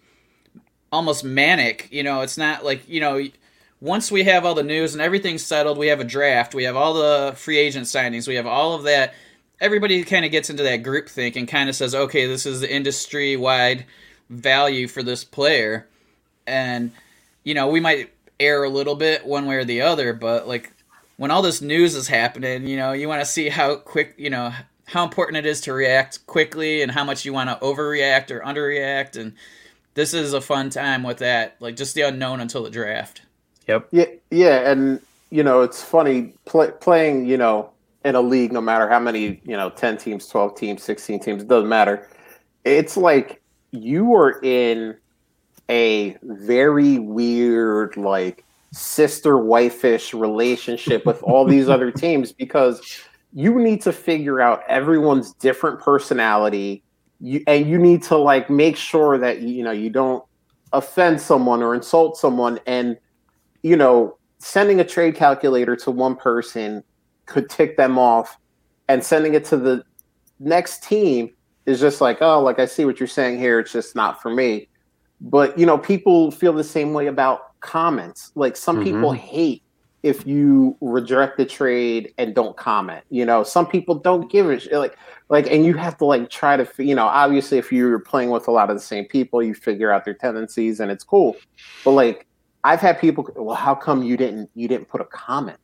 almost 0.93 1.25
manic. 1.25 1.89
You 1.91 2.03
know, 2.03 2.21
it's 2.21 2.37
not 2.37 2.65
like 2.65 2.87
you 2.89 3.01
know 3.01 3.25
once 3.81 4.11
we 4.11 4.25
have 4.25 4.45
all 4.45 4.55
the 4.55 4.63
news 4.63 4.93
and 4.93 5.01
everything's 5.01 5.45
settled, 5.45 5.79
we 5.79 5.87
have 5.87 6.01
a 6.01 6.05
draft, 6.05 6.55
we 6.55 6.65
have 6.65 6.77
all 6.77 6.95
the 6.95 7.33
free 7.37 7.59
agent 7.59 7.87
signings, 7.87 8.27
we 8.27 8.35
have 8.35 8.47
all 8.47 8.75
of 8.75 8.83
that. 8.83 9.15
Everybody 9.61 10.03
kind 10.05 10.25
of 10.25 10.31
gets 10.31 10.51
into 10.51 10.63
that 10.65 10.79
group 10.79 11.09
think 11.09 11.37
and 11.37 11.47
kind 11.49 11.69
of 11.69 11.77
says, 11.77 11.95
okay, 11.95 12.27
this 12.27 12.47
is 12.47 12.61
the 12.61 12.73
industry 12.73 13.37
wide 13.37 13.87
value 14.31 14.89
for 14.89 15.03
this 15.03 15.25
player. 15.25 15.87
And, 16.47 16.93
you 17.45 17.55
know, 17.55 17.69
we 17.69 17.81
might 17.81 18.11
err 18.41 18.65
a 18.65 18.71
little 18.71 18.95
bit 18.95 19.27
one 19.27 19.47
way 19.47 19.57
or 19.57 19.65
the 19.65 19.83
other, 19.83 20.13
but 20.13 20.47
like 20.47 20.73
when 21.17 21.31
all 21.31 21.43
this 21.43 21.61
news 21.61 21.95
is 21.95 22.09
happening, 22.09 22.67
you 22.67 22.77
know, 22.77 22.93
you 22.93 23.09
want 23.09 23.21
to 23.21 23.27
see 23.27 23.49
how 23.49 23.77
quick, 23.77 24.15
you 24.17 24.31
know, 24.31 24.53
how 24.87 25.05
important 25.05 25.37
it 25.37 25.47
is 25.47 25.61
to 25.63 25.73
react 25.73 26.25
quickly 26.27 26.81
and 26.81 26.91
how 26.93 27.05
much 27.05 27.25
you 27.25 27.33
want 27.33 27.51
to 27.51 27.57
overreact 27.57 28.31
or 28.31 28.41
underreact. 28.41 29.17
And 29.17 29.35
this 29.95 30.15
is 30.15 30.33
a 30.33 30.41
fun 30.41 30.71
time 30.71 31.03
with 31.03 31.19
that, 31.19 31.57
like 31.61 31.77
just 31.77 31.95
the 31.95 32.03
unknown 32.03 32.41
until 32.41 32.63
the 32.63 32.71
draft. 32.71 33.23
Yep. 33.67 33.89
Yeah, 33.91 34.07
yeah, 34.31 34.71
and 34.71 35.01
you 35.31 35.43
know 35.43 35.61
it's 35.61 35.83
funny 35.83 36.33
play, 36.47 36.71
playing. 36.81 37.27
You 37.27 37.37
know, 37.37 37.71
in 38.05 38.15
a 38.15 38.21
league, 38.21 38.53
no 38.53 38.63
matter 38.63 38.89
how 38.89 39.01
many, 39.01 39.41
you 39.45 39.57
know, 39.57 39.69
ten 39.69 39.99
teams, 39.99 40.27
twelve 40.27 40.57
teams, 40.57 40.83
sixteen 40.83 41.21
teams, 41.21 41.43
it 41.43 41.49
doesn't 41.49 41.69
matter. 41.69 42.09
It's 42.65 42.97
like 42.97 43.43
you 43.73 44.15
are 44.15 44.41
in 44.43 44.97
a 45.71 46.17
very 46.23 46.99
weird, 46.99 47.97
like 47.97 48.45
sister 48.73 49.35
wifeish 49.35 50.19
relationship 50.19 51.07
with 51.07 51.23
all 51.23 51.45
these 51.45 51.69
other 51.75 51.91
teams 51.91 52.33
because 52.33 53.01
you 53.33 53.59
need 53.59 53.83
to 53.83 53.93
figure 53.93 54.41
out 54.41 54.63
everyone's 54.69 55.33
different 55.35 55.81
personality. 55.81 56.83
You 57.21 57.43
and 57.47 57.67
you 57.67 57.79
need 57.79 58.03
to 58.05 58.17
like 58.17 58.49
make 58.49 58.77
sure 58.77 59.19
that 59.19 59.43
you 59.43 59.65
know 59.65 59.73
you 59.73 59.91
don't 59.91 60.25
offend 60.73 61.21
someone 61.21 61.63
or 61.63 61.75
insult 61.75 62.17
someone 62.17 62.61
and 62.67 62.99
you 63.63 63.77
know, 63.77 64.17
sending 64.39 64.81
a 64.81 64.85
trade 64.85 65.15
calculator 65.15 65.77
to 65.77 65.91
one 65.91 66.17
person 66.17 66.83
could 67.27 67.51
tick 67.51 67.77
them 67.77 67.99
off, 67.99 68.39
and 68.89 69.05
sending 69.05 69.35
it 69.35 69.45
to 69.47 69.57
the 69.57 69.85
next 70.41 70.83
team 70.83 71.31
is 71.67 71.81
just 71.81 72.01
like, 72.01 72.23
oh, 72.23 72.41
like 72.41 72.59
I 72.59 72.65
see 72.65 72.85
what 72.85 72.99
you're 72.99 73.07
saying 73.07 73.39
here. 73.39 73.59
It's 73.59 73.73
just 73.73 73.95
not 73.95 74.23
for 74.23 74.33
me. 74.33 74.69
But 75.21 75.59
you 75.59 75.67
know, 75.67 75.79
people 75.79 76.31
feel 76.31 76.53
the 76.53 76.65
same 76.65 76.93
way 76.93 77.07
about 77.07 77.59
comments. 77.61 78.33
Like 78.35 78.57
some 78.57 78.77
mm-hmm. 78.77 78.85
people 78.85 79.13
hate 79.13 79.63
if 80.03 80.27
you 80.27 80.77
reject 80.81 81.37
the 81.37 81.45
trade 81.45 82.15
and 82.19 82.35
don't 82.35 82.57
comment. 82.57 83.05
You 83.11 83.25
know, 83.25 83.43
some 83.43 83.67
people 83.67 83.97
don't 83.97 84.31
give 84.31 84.49
it 84.49 84.73
like 84.73 84.97
like, 85.29 85.51
and 85.51 85.67
you 85.67 85.75
have 85.75 85.99
to 85.99 86.05
like 86.05 86.31
try 86.31 86.57
to 86.57 86.67
you 86.83 86.95
know, 86.95 87.07
obviously, 87.07 87.59
if 87.59 87.73
you're 87.73 87.99
playing 87.99 88.31
with 88.31 88.49
a 88.49 88.51
lot 88.51 88.71
of 88.71 88.77
the 88.77 88.83
same 88.83 89.05
people, 89.05 89.43
you 89.43 89.55
figure 89.55 89.93
out 89.93 90.05
their 90.05 90.15
tendencies 90.15 90.81
and 90.81 90.91
it's 90.91 91.05
cool. 91.05 91.37
But 91.85 91.93
like 91.93 92.27
I've 92.65 92.81
had 92.81 93.01
people, 93.01 93.29
well, 93.37 93.57
how 93.57 93.75
come 93.75 94.03
you 94.03 94.17
didn't 94.17 94.51
you 94.55 94.69
didn't 94.69 94.89
put 94.89 95.01
a 95.01 95.05
comment? 95.05 95.59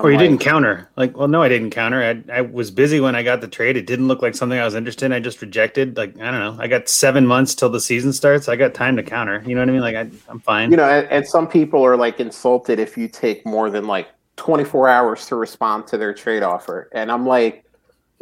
Or 0.00 0.10
you 0.10 0.16
like, 0.16 0.28
didn't 0.28 0.40
counter. 0.40 0.88
Like, 0.96 1.16
well, 1.16 1.28
no, 1.28 1.42
I 1.42 1.48
didn't 1.48 1.70
counter. 1.70 2.02
I, 2.02 2.38
I 2.38 2.40
was 2.42 2.70
busy 2.70 3.00
when 3.00 3.14
I 3.14 3.22
got 3.22 3.40
the 3.40 3.48
trade. 3.48 3.76
It 3.76 3.86
didn't 3.86 4.08
look 4.08 4.22
like 4.22 4.34
something 4.34 4.58
I 4.58 4.64
was 4.64 4.74
interested 4.74 5.06
in. 5.06 5.12
I 5.12 5.20
just 5.20 5.40
rejected. 5.42 5.96
Like, 5.96 6.18
I 6.20 6.30
don't 6.30 6.40
know. 6.40 6.56
I 6.62 6.68
got 6.68 6.88
seven 6.88 7.26
months 7.26 7.54
till 7.54 7.68
the 7.68 7.80
season 7.80 8.12
starts. 8.12 8.48
I 8.48 8.56
got 8.56 8.74
time 8.74 8.96
to 8.96 9.02
counter. 9.02 9.42
You 9.46 9.54
know 9.54 9.60
what 9.60 9.68
I 9.68 9.72
mean? 9.72 9.80
Like, 9.80 9.96
I, 9.96 10.10
I'm 10.28 10.40
fine. 10.40 10.70
You 10.70 10.76
know, 10.76 10.88
and, 10.88 11.06
and 11.08 11.26
some 11.26 11.48
people 11.48 11.84
are 11.84 11.96
like 11.96 12.20
insulted 12.20 12.78
if 12.78 12.96
you 12.96 13.08
take 13.08 13.44
more 13.44 13.70
than 13.70 13.86
like 13.86 14.08
24 14.36 14.88
hours 14.88 15.26
to 15.26 15.36
respond 15.36 15.86
to 15.88 15.98
their 15.98 16.14
trade 16.14 16.42
offer. 16.42 16.88
And 16.92 17.10
I'm 17.10 17.26
like, 17.26 17.64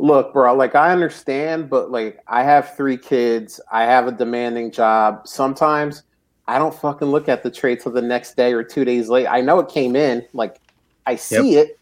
look, 0.01 0.33
bro, 0.33 0.55
like 0.55 0.75
I 0.75 0.93
understand, 0.93 1.69
but 1.69 1.91
like 1.91 2.21
I 2.27 2.43
have 2.43 2.77
three 2.77 2.97
kids. 2.97 3.61
I 3.71 3.85
have 3.85 4.07
a 4.07 4.13
demanding 4.13 4.73
job. 4.73 5.27
Sometimes 5.29 6.03
I 6.49 6.59
don't 6.59 6.75
fucking 6.75 7.09
look 7.09 7.29
at 7.29 7.43
the 7.43 7.51
trade 7.51 7.81
till 7.81 7.93
the 7.93 8.03
next 8.03 8.37
day 8.37 8.53
or 8.53 8.65
two 8.65 8.85
days 8.85 9.09
late. 9.09 9.27
I 9.27 9.41
know 9.41 9.61
it 9.61 9.69
came 9.69 9.95
in, 9.95 10.27
like 10.33 10.61
I 11.11 11.17
see 11.17 11.55
yep. 11.55 11.67
it, 11.67 11.81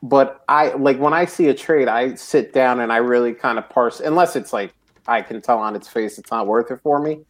but 0.00 0.44
I 0.48 0.72
like 0.74 0.98
when 0.98 1.12
I 1.12 1.24
see 1.24 1.48
a 1.48 1.54
trade, 1.54 1.88
I 1.88 2.14
sit 2.14 2.52
down 2.52 2.78
and 2.78 2.92
I 2.92 2.98
really 2.98 3.34
kind 3.34 3.58
of 3.58 3.68
parse. 3.68 3.98
Unless 3.98 4.36
it's 4.36 4.52
like 4.52 4.72
I 5.08 5.22
can 5.22 5.40
tell 5.42 5.58
on 5.58 5.74
its 5.74 5.88
face 5.88 6.18
it's 6.18 6.30
not 6.30 6.46
worth 6.46 6.70
it 6.70 6.80
for 6.80 7.00
me. 7.00 7.20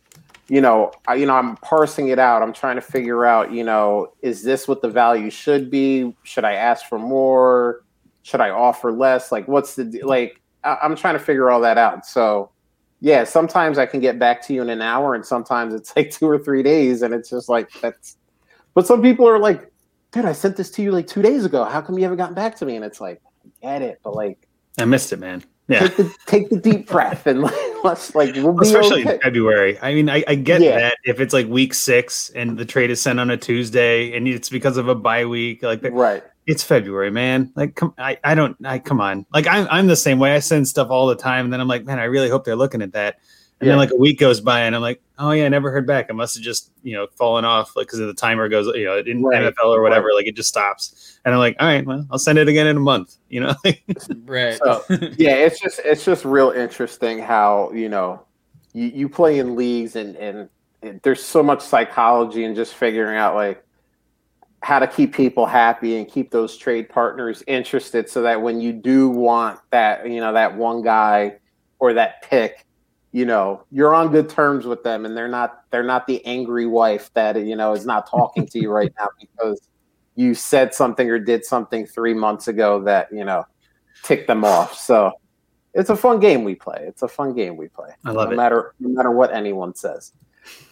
You 0.48 0.60
know, 0.60 0.92
I, 1.08 1.14
you 1.14 1.24
know, 1.24 1.34
I'm 1.34 1.56
parsing 1.58 2.08
it 2.08 2.18
out. 2.18 2.42
I'm 2.42 2.52
trying 2.52 2.74
to 2.74 2.82
figure 2.82 3.24
out, 3.24 3.52
you 3.52 3.64
know, 3.64 4.12
is 4.20 4.42
this 4.42 4.68
what 4.68 4.82
the 4.82 4.88
value 4.88 5.30
should 5.30 5.70
be? 5.70 6.14
Should 6.24 6.44
I 6.44 6.54
ask 6.54 6.86
for 6.86 6.98
more? 6.98 7.84
Should 8.22 8.42
I 8.42 8.50
offer 8.50 8.92
less? 8.92 9.32
Like, 9.32 9.48
what's 9.48 9.76
the 9.76 10.02
like? 10.04 10.42
I, 10.62 10.76
I'm 10.82 10.94
trying 10.94 11.14
to 11.14 11.20
figure 11.20 11.50
all 11.50 11.62
that 11.62 11.78
out. 11.78 12.04
So 12.04 12.50
yeah, 13.00 13.24
sometimes 13.24 13.78
I 13.78 13.86
can 13.86 14.00
get 14.00 14.18
back 14.18 14.46
to 14.46 14.52
you 14.52 14.60
in 14.60 14.68
an 14.68 14.82
hour, 14.82 15.14
and 15.14 15.24
sometimes 15.24 15.72
it's 15.72 15.96
like 15.96 16.10
two 16.10 16.28
or 16.28 16.38
three 16.38 16.62
days, 16.62 17.00
and 17.00 17.14
it's 17.14 17.30
just 17.30 17.48
like 17.48 17.70
that's. 17.80 18.18
But 18.74 18.86
some 18.86 19.00
people 19.00 19.26
are 19.26 19.38
like, 19.38 19.69
"Dude, 20.12 20.24
I 20.24 20.32
sent 20.32 20.56
this 20.56 20.70
to 20.72 20.82
you 20.82 20.92
like 20.92 21.06
two 21.06 21.22
days 21.22 21.44
ago. 21.44 21.64
How 21.64 21.80
come 21.80 21.96
you 21.96 22.04
haven't 22.04 22.18
gotten 22.18 22.34
back 22.34 22.56
to 22.56 22.66
me?" 22.66 22.76
And 22.76 22.84
it's 22.84 23.00
like, 23.00 23.20
I 23.44 23.48
get 23.62 23.82
it, 23.82 24.00
but 24.02 24.14
like, 24.14 24.46
I 24.78 24.84
missed 24.84 25.12
it, 25.12 25.18
man. 25.18 25.44
Yeah, 25.68 25.86
take 25.86 25.96
the, 25.96 26.14
take 26.26 26.50
the 26.50 26.58
deep 26.58 26.88
breath 26.88 27.28
and 27.28 27.42
like, 27.42 27.54
let's 27.84 28.14
like, 28.14 28.34
we'll 28.34 28.58
especially 28.60 29.02
okay. 29.02 29.14
in 29.14 29.20
February. 29.20 29.78
I 29.80 29.94
mean, 29.94 30.10
I, 30.10 30.24
I 30.26 30.34
get 30.34 30.62
yeah. 30.62 30.78
that 30.78 30.96
if 31.04 31.20
it's 31.20 31.32
like 31.32 31.46
week 31.46 31.74
six 31.74 32.30
and 32.30 32.58
the 32.58 32.64
trade 32.64 32.90
is 32.90 33.00
sent 33.00 33.20
on 33.20 33.30
a 33.30 33.36
Tuesday 33.36 34.16
and 34.16 34.26
it's 34.26 34.48
because 34.48 34.76
of 34.76 34.88
a 34.88 34.96
bye 34.96 35.26
week, 35.26 35.62
like 35.62 35.80
right 35.84 36.24
it's 36.50 36.64
February, 36.64 37.10
man. 37.10 37.52
Like, 37.54 37.76
come, 37.76 37.94
I, 37.96 38.18
I 38.24 38.34
don't, 38.34 38.56
I 38.66 38.80
come 38.80 39.00
on. 39.00 39.24
Like, 39.32 39.46
I'm, 39.46 39.68
I'm 39.70 39.86
the 39.86 39.96
same 39.96 40.18
way. 40.18 40.34
I 40.34 40.40
send 40.40 40.66
stuff 40.66 40.90
all 40.90 41.06
the 41.06 41.14
time, 41.14 41.46
and 41.46 41.52
then 41.52 41.60
I'm 41.60 41.68
like, 41.68 41.84
man, 41.84 42.00
I 42.00 42.04
really 42.04 42.28
hope 42.28 42.44
they're 42.44 42.56
looking 42.56 42.82
at 42.82 42.92
that. 42.92 43.20
And 43.60 43.66
yeah. 43.66 43.72
then 43.72 43.78
like 43.78 43.90
a 43.90 43.96
week 43.96 44.18
goes 44.18 44.40
by, 44.40 44.60
and 44.60 44.74
I'm 44.74 44.80
like, 44.80 45.02
oh 45.18 45.32
yeah, 45.32 45.44
I 45.44 45.48
never 45.48 45.70
heard 45.70 45.86
back. 45.86 46.06
I 46.08 46.14
must 46.14 46.34
have 46.34 46.42
just, 46.42 46.72
you 46.82 46.94
know, 46.94 47.06
fallen 47.16 47.44
off, 47.44 47.76
like 47.76 47.86
because 47.86 47.98
the 47.98 48.14
timer 48.14 48.48
goes, 48.48 48.66
you 48.74 48.86
know, 48.86 48.96
in 48.98 49.22
right. 49.22 49.52
NFL 49.54 49.66
or 49.66 49.82
whatever, 49.82 50.06
right. 50.06 50.14
like 50.14 50.26
it 50.26 50.34
just 50.34 50.48
stops. 50.48 51.18
And 51.26 51.34
I'm 51.34 51.40
like, 51.40 51.56
all 51.60 51.66
right, 51.66 51.84
well, 51.84 52.06
I'll 52.10 52.18
send 52.18 52.38
it 52.38 52.48
again 52.48 52.66
in 52.66 52.78
a 52.78 52.80
month. 52.80 53.16
You 53.28 53.40
know, 53.40 53.54
right? 54.24 54.56
So, 54.56 54.82
yeah, 55.18 55.34
it's 55.34 55.60
just, 55.60 55.78
it's 55.84 56.06
just 56.06 56.24
real 56.24 56.50
interesting 56.52 57.18
how 57.18 57.70
you 57.72 57.90
know, 57.90 58.22
you, 58.72 58.86
you 58.86 59.08
play 59.10 59.38
in 59.38 59.56
leagues, 59.56 59.94
and 59.94 60.16
and 60.16 60.48
there's 61.02 61.22
so 61.22 61.42
much 61.42 61.60
psychology 61.60 62.44
and 62.44 62.56
just 62.56 62.74
figuring 62.74 63.18
out 63.18 63.34
like 63.34 63.62
how 64.62 64.78
to 64.78 64.86
keep 64.86 65.14
people 65.14 65.44
happy 65.44 65.98
and 65.98 66.08
keep 66.08 66.30
those 66.30 66.56
trade 66.56 66.88
partners 66.88 67.42
interested 67.46 68.08
so 68.08 68.22
that 68.22 68.40
when 68.40 68.60
you 68.60 68.72
do 68.72 69.08
want 69.08 69.58
that 69.70 70.08
you 70.08 70.20
know 70.20 70.32
that 70.32 70.54
one 70.54 70.82
guy 70.82 71.34
or 71.78 71.94
that 71.94 72.22
pick 72.22 72.66
you 73.12 73.24
know 73.24 73.64
you're 73.70 73.94
on 73.94 74.10
good 74.10 74.28
terms 74.28 74.66
with 74.66 74.82
them 74.84 75.04
and 75.04 75.16
they're 75.16 75.28
not 75.28 75.64
they're 75.70 75.82
not 75.82 76.06
the 76.06 76.24
angry 76.24 76.66
wife 76.66 77.10
that 77.14 77.36
you 77.44 77.56
know 77.56 77.72
is 77.72 77.86
not 77.86 78.08
talking 78.08 78.46
to 78.46 78.60
you 78.60 78.70
right 78.80 78.92
now 78.98 79.08
because 79.20 79.68
you 80.16 80.34
said 80.34 80.74
something 80.74 81.08
or 81.08 81.18
did 81.18 81.44
something 81.44 81.86
three 81.86 82.14
months 82.14 82.48
ago 82.48 82.82
that 82.82 83.08
you 83.12 83.24
know 83.24 83.44
ticked 84.02 84.26
them 84.26 84.44
off 84.44 84.76
so 84.76 85.12
it's 85.74 85.90
a 85.90 85.96
fun 85.96 86.20
game 86.20 86.44
we 86.44 86.54
play 86.54 86.84
it's 86.86 87.02
a 87.02 87.08
fun 87.08 87.34
game 87.34 87.56
we 87.56 87.68
play 87.68 87.90
i 88.04 88.10
love 88.10 88.28
no 88.28 88.34
it 88.34 88.36
matter 88.36 88.74
no 88.80 88.88
matter 88.88 89.10
what 89.10 89.32
anyone 89.32 89.74
says 89.74 90.12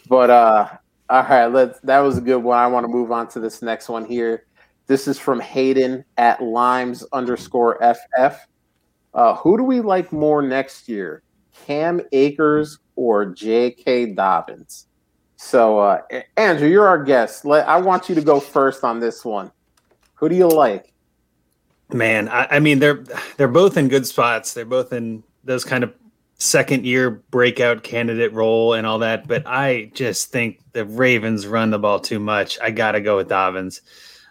but 0.09 0.31
uh 0.31 0.69
all 1.11 1.23
right, 1.23 1.47
let's. 1.47 1.81
That 1.81 2.01
was 2.01 2.19
a 2.19 2.21
good 2.21 2.39
one. 2.39 2.59
I 2.59 2.67
want 2.67 2.85
to 2.85 2.89
move 2.89 3.11
on 3.13 3.29
to 3.29 3.41
this 3.41 3.63
next 3.63 3.89
one 3.89 4.05
here. 4.05 4.45
This 4.87 5.09
is 5.09 5.19
from 5.19 5.41
Hayden 5.41 6.05
at 6.19 6.43
limes 6.43 7.05
underscore 7.13 7.79
ff. 7.81 8.47
Uh, 9.15 9.35
who 9.37 9.57
do 9.57 9.65
we 9.65 9.81
like 9.81 10.13
more 10.13 10.43
next 10.43 10.89
year, 10.89 11.23
Cam 11.67 12.01
Akers 12.13 12.79
or 12.97 13.27
J.K. 13.27 14.15
Dobbins? 14.15 14.87
So, 15.37 15.79
uh, 15.79 16.01
Andrew, 16.37 16.69
you're 16.69 16.89
our 16.89 17.03
guest. 17.03 17.45
Let, 17.45 17.69
I 17.69 17.79
want 17.79 18.09
you 18.09 18.15
to 18.17 18.21
go 18.21 18.41
first 18.41 18.83
on 18.83 18.99
this 18.99 19.25
one. 19.25 19.53
Who 20.15 20.29
do 20.29 20.35
you 20.35 20.49
like? 20.49 20.93
Man, 21.93 22.29
I, 22.29 22.47
I 22.51 22.59
mean 22.61 22.81
they're 22.81 23.03
they're 23.37 23.49
both 23.49 23.77
in 23.77 23.89
good 23.89 24.07
spots. 24.07 24.53
They're 24.53 24.67
both 24.67 24.93
in 24.93 25.23
those 25.45 25.65
kind 25.65 25.85
of 25.85 25.95
second 26.39 26.85
year 26.85 27.11
breakout 27.11 27.83
candidate 27.83 28.33
role 28.33 28.75
and 28.75 28.87
all 28.87 28.99
that, 28.99 29.27
but 29.27 29.45
I 29.47 29.91
just 29.95 30.31
think 30.31 30.61
the 30.73 30.85
Ravens 30.85 31.47
run 31.47 31.71
the 31.71 31.79
ball 31.79 31.99
too 32.01 32.19
much. 32.19 32.59
I 32.61 32.71
got 32.71 32.93
to 32.93 33.01
go 33.01 33.17
with 33.17 33.29
Dobbins. 33.29 33.81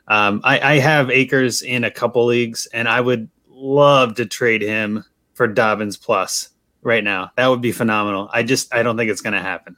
Um, 0.08 0.42
I, 0.44 0.76
I, 0.76 0.80
have 0.80 1.10
Akers 1.12 1.62
in 1.62 1.84
a 1.84 1.92
couple 1.92 2.26
leagues, 2.26 2.66
and 2.68 2.88
I 2.88 3.02
would 3.02 3.30
love 3.50 4.16
to 4.16 4.26
trade 4.26 4.62
him 4.62 5.04
for 5.34 5.48
Dobbins 5.48 5.98
plus 5.98 6.50
right 6.82 7.04
now. 7.04 7.32
That 7.36 7.48
would 7.48 7.62
be 7.62 7.72
phenomenal. 7.72 8.30
I 8.32 8.44
just 8.44 8.74
I 8.74 8.84
don't 8.84 8.98
think 8.98 9.12
it's 9.12 9.22
going 9.22 9.34
to 9.34 9.42
happen. 9.42 9.78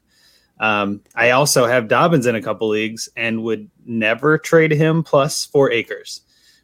Um, 0.60 1.02
I 1.16 1.32
also 1.32 1.66
have 1.66 1.88
Dobbins 1.88 2.26
in 2.26 2.36
a 2.36 2.42
couple 2.42 2.68
leagues 2.68 3.10
and 3.16 3.44
would 3.44 3.70
never 3.86 4.38
trade 4.38 4.72
him 4.72 5.04
for 5.04 5.72
Akers, 5.72 6.22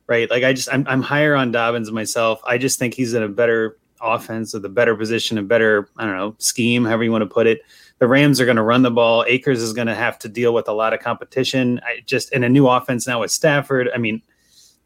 Right, 0.08 0.30
like 0.30 0.44
I 0.44 0.54
just 0.54 0.72
I'm, 0.72 0.86
I'm 0.88 1.02
higher 1.02 1.34
on 1.34 1.52
Dobbins 1.52 1.90
myself. 1.92 2.40
I 2.46 2.60
just 2.60 2.78
think 2.78 2.94
he's 2.94 3.16
in 3.16 3.24
a 3.24 3.28
better 3.28 3.78
offense 4.02 4.54
or 4.54 4.60
the 4.60 4.70
better 4.70 4.96
position, 4.96 5.38
a 5.40 5.42
better, 5.42 5.90
I 5.98 6.06
don't 6.06 6.16
know, 6.16 6.36
scheme, 6.38 6.86
however 6.86 7.04
you 7.04 7.12
want 7.12 7.24
to 7.24 7.34
put 7.34 7.48
it. 7.48 7.62
The 7.98 8.08
Rams 8.08 8.40
are 8.40 8.46
going 8.46 8.58
to 8.58 8.62
run 8.62 8.84
the 8.84 8.92
ball. 8.92 9.24
Akers 9.28 9.64
is 9.64 9.74
going 9.74 9.88
to 9.88 9.96
have 9.96 10.20
to 10.20 10.30
deal 10.30 10.54
with 10.54 10.68
a 10.68 10.74
lot 10.74 10.94
of 10.94 11.00
competition. 11.00 11.80
I 11.84 12.02
just 12.06 12.32
in 12.34 12.44
a 12.44 12.50
new 12.50 12.68
offense 12.68 13.08
now 13.08 13.22
with 13.22 13.32
Stafford. 13.32 13.90
I 13.96 13.98
mean, 13.98 14.22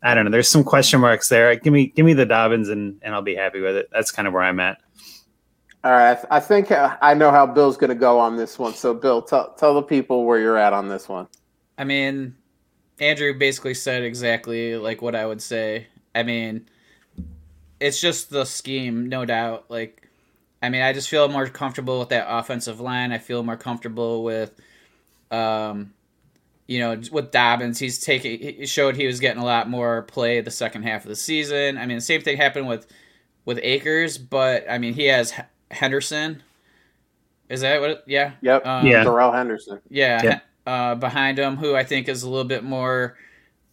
I 0.03 0.13
don't 0.13 0.25
know. 0.25 0.31
There's 0.31 0.47
some 0.47 0.63
question 0.63 1.01
marks 1.01 1.27
there. 1.27 1.53
Give 1.55 1.73
me 1.73 1.87
give 1.87 2.05
me 2.05 2.13
the 2.13 2.25
Dobbins 2.25 2.69
and 2.69 2.99
and 3.01 3.13
I'll 3.13 3.21
be 3.21 3.35
happy 3.35 3.59
with 3.59 3.75
it. 3.75 3.89
That's 3.91 4.11
kind 4.11 4.27
of 4.27 4.33
where 4.33 4.43
I'm 4.43 4.59
at. 4.59 4.81
All 5.81 5.91
right, 5.91 6.11
I, 6.11 6.15
th- 6.15 6.27
I 6.29 6.39
think 6.41 6.71
uh, 6.71 6.97
I 7.01 7.13
know 7.13 7.31
how 7.31 7.45
Bill's 7.45 7.77
going 7.77 7.89
to 7.89 7.95
go 7.95 8.19
on 8.19 8.35
this 8.35 8.59
one. 8.59 8.73
So, 8.73 8.93
Bill, 8.93 9.21
tell 9.21 9.53
tell 9.53 9.73
the 9.73 9.81
people 9.81 10.25
where 10.25 10.37
you're 10.37 10.57
at 10.57 10.73
on 10.73 10.89
this 10.89 11.07
one. 11.07 11.27
I 11.77 11.85
mean, 11.85 12.35
Andrew 12.99 13.37
basically 13.37 13.73
said 13.73 14.03
exactly 14.03 14.75
like 14.75 15.01
what 15.01 15.15
I 15.15 15.25
would 15.25 15.41
say. 15.41 15.87
I 16.13 16.23
mean, 16.23 16.67
it's 17.79 18.01
just 18.01 18.29
the 18.29 18.43
scheme, 18.43 19.07
no 19.07 19.23
doubt. 19.23 19.65
Like, 19.69 20.09
I 20.61 20.67
mean, 20.67 20.81
I 20.81 20.91
just 20.91 21.07
feel 21.07 21.29
more 21.29 21.47
comfortable 21.47 21.99
with 21.99 22.09
that 22.09 22.25
offensive 22.27 22.81
line. 22.81 23.13
I 23.13 23.17
feel 23.17 23.41
more 23.43 23.55
comfortable 23.55 24.25
with, 24.25 24.59
um, 25.31 25.93
you 26.67 26.79
know, 26.79 27.01
with 27.09 27.31
Dobbins. 27.31 27.79
He's 27.79 27.99
taking. 27.99 28.39
He 28.39 28.65
showed 28.65 28.97
he 28.97 29.07
was 29.07 29.21
getting 29.21 29.41
a 29.41 29.45
lot 29.45 29.69
more 29.69 30.01
play 30.01 30.41
the 30.41 30.51
second 30.51 30.83
half 30.83 31.03
of 31.03 31.09
the 31.09 31.15
season. 31.15 31.77
I 31.77 31.85
mean, 31.85 31.97
the 31.97 32.01
same 32.01 32.19
thing 32.19 32.35
happened 32.35 32.67
with 32.67 32.85
with 33.45 33.61
Akers, 33.63 34.17
but 34.17 34.65
I 34.69 34.77
mean, 34.77 34.93
he 34.93 35.05
has 35.05 35.33
Henderson. 35.71 36.43
Is 37.49 37.61
that 37.61 37.81
what? 37.81 37.89
It, 37.89 38.03
yeah. 38.07 38.33
Yep. 38.41 38.65
Um, 38.65 38.87
yeah. 38.87 39.03
Darrell 39.03 39.31
Henderson. 39.31 39.79
Yeah. 39.89 40.21
yeah. 40.23 40.39
Uh, 40.65 40.95
behind 40.95 41.39
him, 41.39 41.57
who 41.57 41.75
I 41.75 41.83
think 41.83 42.07
is 42.07 42.23
a 42.23 42.29
little 42.29 42.47
bit 42.47 42.63
more 42.63 43.17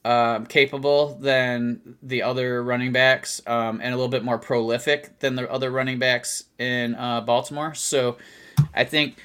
um, 0.04 0.46
capable 0.46 1.16
than 1.20 1.96
the 2.02 2.22
other 2.22 2.62
running 2.62 2.92
backs, 2.92 3.42
um, 3.46 3.80
and 3.82 3.92
a 3.92 3.96
little 3.96 4.08
bit 4.08 4.24
more 4.24 4.38
prolific 4.38 5.18
than 5.18 5.34
the 5.34 5.50
other 5.50 5.70
running 5.70 5.98
backs 5.98 6.44
in 6.58 6.94
uh, 6.94 7.20
Baltimore. 7.20 7.74
So, 7.74 8.16
I 8.74 8.84
think 8.84 9.18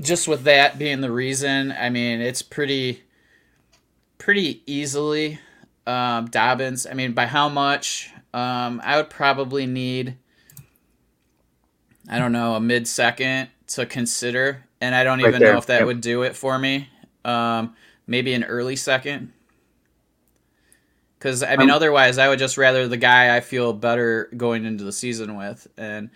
just 0.00 0.26
with 0.26 0.44
that 0.44 0.78
being 0.78 1.00
the 1.02 1.12
reason, 1.12 1.72
I 1.72 1.90
mean, 1.90 2.20
it's 2.20 2.42
pretty, 2.42 3.02
pretty 4.18 4.62
easily 4.66 5.38
um, 5.86 6.26
Dobbins. 6.26 6.86
I 6.86 6.94
mean, 6.94 7.12
by 7.12 7.26
how 7.26 7.48
much? 7.48 8.10
Um, 8.34 8.80
I 8.82 8.96
would 8.96 9.10
probably 9.10 9.66
need 9.66 10.16
I 12.08 12.18
don't 12.18 12.32
know, 12.32 12.54
a 12.54 12.60
mid 12.60 12.88
second 12.88 13.48
to 13.68 13.86
consider, 13.86 14.64
and 14.80 14.94
I 14.94 15.04
don't 15.04 15.18
right 15.18 15.28
even 15.28 15.40
there. 15.40 15.52
know 15.52 15.58
if 15.58 15.66
that 15.66 15.80
yep. 15.80 15.86
would 15.86 16.00
do 16.00 16.22
it 16.22 16.36
for 16.36 16.58
me. 16.58 16.88
Um, 17.24 17.74
maybe 18.06 18.34
an 18.34 18.44
early 18.44 18.76
second. 18.76 19.32
Because 21.18 21.42
I 21.42 21.56
mean, 21.56 21.70
um, 21.70 21.76
otherwise, 21.76 22.18
I 22.18 22.28
would 22.28 22.40
just 22.40 22.58
rather 22.58 22.88
the 22.88 22.96
guy 22.96 23.36
I 23.36 23.40
feel 23.40 23.72
better 23.72 24.28
going 24.36 24.64
into 24.64 24.82
the 24.82 24.92
season 24.92 25.36
with, 25.36 25.68
and 25.76 26.10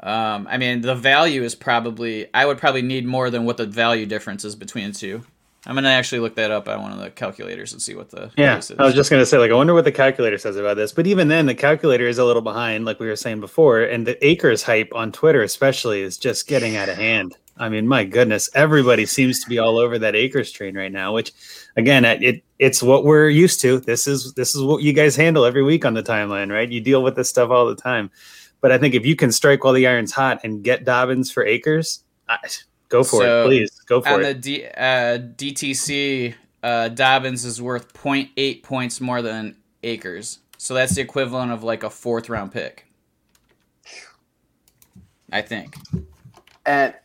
um, 0.00 0.46
I 0.48 0.56
mean, 0.56 0.80
the 0.80 0.94
value 0.94 1.42
is 1.42 1.54
probably 1.54 2.32
I 2.32 2.46
would 2.46 2.56
probably 2.56 2.82
need 2.82 3.04
more 3.04 3.28
than 3.28 3.44
what 3.44 3.58
the 3.58 3.66
value 3.66 4.06
difference 4.06 4.44
is 4.44 4.56
between 4.56 4.92
the 4.92 4.98
two. 4.98 5.24
I'm 5.68 5.74
gonna 5.74 5.90
actually 5.90 6.20
look 6.20 6.34
that 6.36 6.50
up 6.50 6.66
on 6.66 6.80
one 6.80 6.92
of 6.92 6.98
the 6.98 7.10
calculators 7.10 7.74
and 7.74 7.82
see 7.82 7.94
what 7.94 8.10
the 8.10 8.30
yeah. 8.38 8.60
I 8.78 8.84
was 8.86 8.94
just 8.94 9.10
gonna 9.10 9.26
say 9.26 9.36
like 9.36 9.50
I 9.50 9.54
wonder 9.54 9.74
what 9.74 9.84
the 9.84 9.92
calculator 9.92 10.38
says 10.38 10.56
about 10.56 10.78
this, 10.78 10.92
but 10.92 11.06
even 11.06 11.28
then 11.28 11.44
the 11.44 11.54
calculator 11.54 12.08
is 12.08 12.16
a 12.16 12.24
little 12.24 12.40
behind, 12.40 12.86
like 12.86 12.98
we 12.98 13.06
were 13.06 13.16
saying 13.16 13.40
before, 13.40 13.82
and 13.82 14.06
the 14.06 14.26
Akers 14.26 14.62
hype 14.62 14.90
on 14.94 15.12
Twitter 15.12 15.42
especially 15.42 16.00
is 16.00 16.16
just 16.16 16.48
getting 16.48 16.76
out 16.76 16.88
of 16.88 16.96
hand. 16.96 17.36
I 17.58 17.68
mean, 17.68 17.86
my 17.86 18.04
goodness, 18.04 18.48
everybody 18.54 19.04
seems 19.04 19.42
to 19.42 19.48
be 19.48 19.58
all 19.58 19.78
over 19.78 19.98
that 19.98 20.16
Akers 20.16 20.50
train 20.50 20.74
right 20.74 20.92
now, 20.92 21.12
which 21.12 21.32
again, 21.76 22.06
it 22.06 22.42
it's 22.58 22.82
what 22.82 23.04
we're 23.04 23.28
used 23.28 23.60
to. 23.60 23.78
This 23.80 24.06
is 24.06 24.32
this 24.34 24.54
is 24.54 24.62
what 24.62 24.82
you 24.82 24.94
guys 24.94 25.16
handle 25.16 25.44
every 25.44 25.62
week 25.62 25.84
on 25.84 25.92
the 25.92 26.02
timeline, 26.02 26.50
right? 26.50 26.70
You 26.70 26.80
deal 26.80 27.02
with 27.02 27.14
this 27.14 27.28
stuff 27.28 27.50
all 27.50 27.66
the 27.66 27.76
time. 27.76 28.10
But 28.62 28.72
I 28.72 28.78
think 28.78 28.94
if 28.94 29.04
you 29.04 29.16
can 29.16 29.30
strike 29.32 29.64
while 29.64 29.74
the 29.74 29.86
iron's 29.86 30.12
hot 30.12 30.40
and 30.44 30.64
get 30.64 30.84
Dobbins 30.84 31.30
for 31.30 31.44
Akers, 31.44 32.04
I, 32.28 32.38
Go 32.88 33.04
for 33.04 33.20
so 33.20 33.42
it, 33.42 33.46
please. 33.46 33.70
Go 33.86 34.00
for 34.00 34.08
on 34.08 34.14
it. 34.14 34.16
On 34.16 34.22
the 34.22 34.34
D, 34.34 34.64
uh, 34.66 35.18
DTC, 35.18 36.34
uh, 36.62 36.88
Dobbins 36.88 37.44
is 37.44 37.60
worth 37.60 37.92
0.8 37.92 38.62
points 38.62 39.00
more 39.00 39.22
than 39.22 39.56
Akers, 39.82 40.40
So 40.56 40.74
that's 40.74 40.94
the 40.94 41.00
equivalent 41.00 41.52
of 41.52 41.62
like 41.62 41.82
a 41.82 41.90
fourth 41.90 42.28
round 42.28 42.52
pick. 42.52 42.86
I 45.30 45.42
think. 45.42 45.76
At 46.66 47.04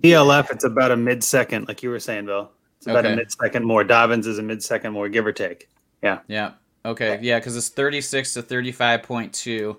DLF, 0.00 0.50
it's 0.50 0.64
about 0.64 0.90
a 0.90 0.96
mid 0.96 1.22
second, 1.22 1.68
like 1.68 1.82
you 1.82 1.90
were 1.90 2.00
saying, 2.00 2.26
Bill. 2.26 2.50
It's 2.78 2.86
about 2.86 3.04
okay. 3.04 3.12
a 3.12 3.16
mid 3.16 3.30
second 3.30 3.64
more. 3.64 3.84
Dobbins 3.84 4.26
is 4.26 4.38
a 4.38 4.42
mid 4.42 4.62
second 4.62 4.92
more, 4.92 5.08
give 5.08 5.26
or 5.26 5.32
take. 5.32 5.68
Yeah. 6.02 6.20
Yeah. 6.26 6.52
Okay. 6.84 7.18
Yeah, 7.22 7.38
because 7.38 7.56
it's 7.56 7.68
36 7.68 8.34
to 8.34 8.42
35.2 8.42 9.76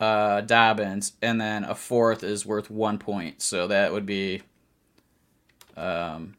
uh, 0.00 0.42
Dobbins, 0.42 1.12
and 1.22 1.40
then 1.40 1.64
a 1.64 1.74
fourth 1.74 2.22
is 2.22 2.44
worth 2.44 2.70
one 2.70 2.98
point. 2.98 3.42
So 3.42 3.68
that 3.68 3.92
would 3.92 4.06
be, 4.06 4.42
um, 5.76 6.36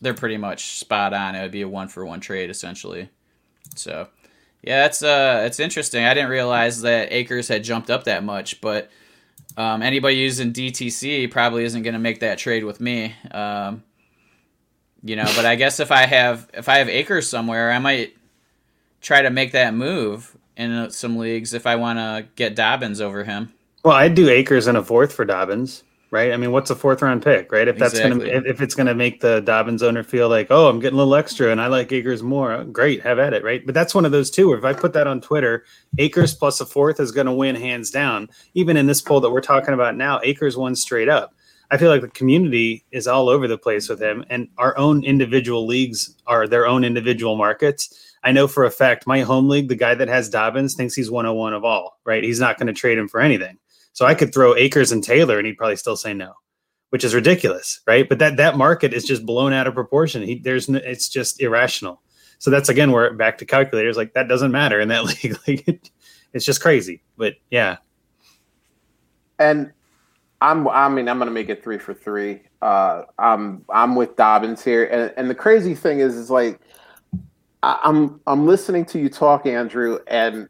they're 0.00 0.14
pretty 0.14 0.36
much 0.36 0.78
spot 0.78 1.12
on. 1.12 1.34
It 1.34 1.42
would 1.42 1.50
be 1.52 1.62
a 1.62 1.68
one 1.68 1.88
for 1.88 2.04
one 2.04 2.20
trade 2.20 2.50
essentially. 2.50 3.08
So, 3.74 4.08
yeah, 4.62 4.86
it's 4.86 5.02
uh, 5.02 5.42
it's 5.46 5.60
interesting. 5.60 6.04
I 6.04 6.14
didn't 6.14 6.30
realize 6.30 6.82
that 6.82 7.12
Akers 7.12 7.48
had 7.48 7.64
jumped 7.64 7.90
up 7.90 8.04
that 8.04 8.22
much, 8.22 8.60
but 8.60 8.90
um, 9.56 9.82
anybody 9.82 10.16
using 10.16 10.52
DTC 10.52 11.30
probably 11.30 11.64
isn't 11.64 11.82
going 11.82 11.94
to 11.94 12.00
make 12.00 12.20
that 12.20 12.38
trade 12.38 12.64
with 12.64 12.80
me. 12.80 13.14
Um, 13.30 13.82
you 15.02 15.16
know, 15.16 15.30
but 15.36 15.44
I 15.44 15.56
guess 15.56 15.80
if 15.80 15.90
I 15.90 16.06
have 16.06 16.48
if 16.54 16.68
I 16.68 16.78
have 16.78 16.88
Akers 16.88 17.28
somewhere, 17.28 17.72
I 17.72 17.78
might 17.78 18.16
try 19.00 19.22
to 19.22 19.30
make 19.30 19.52
that 19.52 19.74
move 19.74 20.36
in 20.56 20.90
some 20.90 21.16
leagues 21.16 21.54
if 21.54 21.66
I 21.66 21.76
want 21.76 21.98
to 21.98 22.26
get 22.36 22.54
Dobbins 22.54 23.00
over 23.00 23.24
him. 23.24 23.52
Well, 23.84 23.96
I'd 23.96 24.14
do 24.14 24.28
Akers 24.28 24.66
and 24.66 24.78
a 24.78 24.82
fourth 24.82 25.12
for 25.12 25.24
Dobbins, 25.24 25.82
right? 26.12 26.32
I 26.32 26.36
mean, 26.36 26.52
what's 26.52 26.70
a 26.70 26.76
fourth 26.76 27.02
round 27.02 27.24
pick, 27.24 27.50
right? 27.50 27.66
If 27.66 27.78
that's 27.78 27.94
exactly. 27.94 28.30
gonna 28.30 28.42
if 28.46 28.60
it's 28.60 28.76
gonna 28.76 28.94
make 28.94 29.20
the 29.20 29.40
Dobbins 29.40 29.82
owner 29.82 30.04
feel 30.04 30.28
like, 30.28 30.48
oh, 30.50 30.68
I'm 30.68 30.78
getting 30.78 30.94
a 30.94 30.98
little 30.98 31.16
extra 31.16 31.50
and 31.50 31.60
I 31.60 31.66
like 31.66 31.90
Akers 31.90 32.22
more, 32.22 32.62
great, 32.64 33.02
have 33.02 33.18
at 33.18 33.34
it, 33.34 33.42
right? 33.42 33.64
But 33.64 33.74
that's 33.74 33.94
one 33.94 34.04
of 34.04 34.12
those 34.12 34.30
two. 34.30 34.48
Where 34.48 34.58
if 34.58 34.64
I 34.64 34.72
put 34.72 34.92
that 34.92 35.08
on 35.08 35.20
Twitter, 35.20 35.64
Akers 35.98 36.34
plus 36.34 36.60
a 36.60 36.66
fourth 36.66 37.00
is 37.00 37.10
gonna 37.10 37.34
win 37.34 37.56
hands 37.56 37.90
down. 37.90 38.28
Even 38.54 38.76
in 38.76 38.86
this 38.86 39.00
poll 39.00 39.20
that 39.20 39.30
we're 39.30 39.40
talking 39.40 39.74
about 39.74 39.96
now, 39.96 40.20
Akers 40.22 40.56
won 40.56 40.76
straight 40.76 41.08
up. 41.08 41.34
I 41.72 41.78
feel 41.78 41.88
like 41.88 42.02
the 42.02 42.08
community 42.08 42.84
is 42.92 43.08
all 43.08 43.28
over 43.28 43.48
the 43.48 43.58
place 43.58 43.88
with 43.88 44.00
him, 44.00 44.24
and 44.30 44.48
our 44.58 44.76
own 44.78 45.02
individual 45.02 45.66
leagues 45.66 46.14
are 46.26 46.46
their 46.46 46.66
own 46.66 46.84
individual 46.84 47.34
markets 47.36 48.12
I 48.22 48.32
know 48.32 48.46
for 48.46 48.64
a 48.64 48.70
fact 48.70 49.06
my 49.06 49.20
home 49.22 49.48
league, 49.48 49.68
the 49.68 49.74
guy 49.74 49.94
that 49.94 50.08
has 50.08 50.28
Dobbins 50.28 50.74
thinks 50.76 50.94
he's 50.94 51.10
101 51.10 51.54
of 51.54 51.64
all, 51.64 51.98
right? 52.04 52.22
He's 52.22 52.40
not 52.40 52.56
going 52.56 52.68
to 52.68 52.72
trade 52.72 52.98
him 52.98 53.08
for 53.08 53.20
anything. 53.20 53.58
So 53.92 54.06
I 54.06 54.14
could 54.14 54.32
throw 54.32 54.56
Akers 54.56 54.92
and 54.92 55.02
Taylor 55.02 55.38
and 55.38 55.46
he'd 55.46 55.58
probably 55.58 55.76
still 55.76 55.96
say 55.96 56.14
no, 56.14 56.34
which 56.90 57.04
is 57.04 57.14
ridiculous, 57.14 57.80
right? 57.86 58.08
But 58.08 58.20
that 58.20 58.36
that 58.36 58.56
market 58.56 58.94
is 58.94 59.04
just 59.04 59.26
blown 59.26 59.52
out 59.52 59.66
of 59.66 59.74
proportion. 59.74 60.22
He, 60.22 60.38
there's 60.38 60.68
no, 60.68 60.78
it's 60.78 61.08
just 61.08 61.40
irrational. 61.40 62.00
So 62.38 62.50
that's 62.50 62.68
again 62.68 62.92
where 62.92 63.12
back 63.12 63.38
to 63.38 63.44
calculators 63.44 63.96
like 63.96 64.14
that 64.14 64.28
doesn't 64.28 64.52
matter 64.52 64.80
in 64.80 64.88
that 64.88 65.04
league. 65.24 65.36
like 65.46 65.68
it, 65.68 65.90
it's 66.32 66.44
just 66.44 66.62
crazy. 66.62 67.02
But 67.16 67.34
yeah. 67.50 67.78
And 69.38 69.72
I'm 70.42 70.66
I 70.68 70.88
mean 70.88 71.08
I'm 71.08 71.18
gonna 71.18 71.30
make 71.30 71.48
it 71.48 71.62
three 71.62 71.78
for 71.78 71.94
three. 71.94 72.40
Uh, 72.60 73.04
I'm 73.16 73.64
I'm 73.70 73.94
with 73.94 74.16
Dobbins 74.16 74.64
here, 74.64 74.84
and 74.86 75.14
and 75.16 75.30
the 75.30 75.36
crazy 75.36 75.74
thing 75.76 76.00
is 76.00 76.16
is 76.16 76.30
like 76.30 76.60
I'm 77.62 78.20
I'm 78.26 78.44
listening 78.44 78.84
to 78.86 78.98
you 78.98 79.08
talk, 79.08 79.46
Andrew, 79.46 80.00
and 80.08 80.48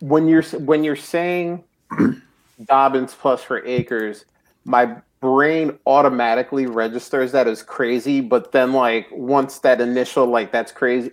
when 0.00 0.26
you're 0.26 0.42
when 0.42 0.84
you're 0.84 0.96
saying 0.96 1.64
Dobbins 2.64 3.14
plus 3.14 3.42
for 3.42 3.64
Akers, 3.66 4.24
my 4.64 4.96
brain 5.20 5.78
automatically 5.86 6.64
registers 6.64 7.32
that 7.32 7.46
as 7.46 7.62
crazy. 7.62 8.22
But 8.22 8.52
then, 8.52 8.72
like 8.72 9.06
once 9.12 9.58
that 9.58 9.82
initial 9.82 10.24
like 10.26 10.50
that's 10.50 10.72
crazy, 10.72 11.10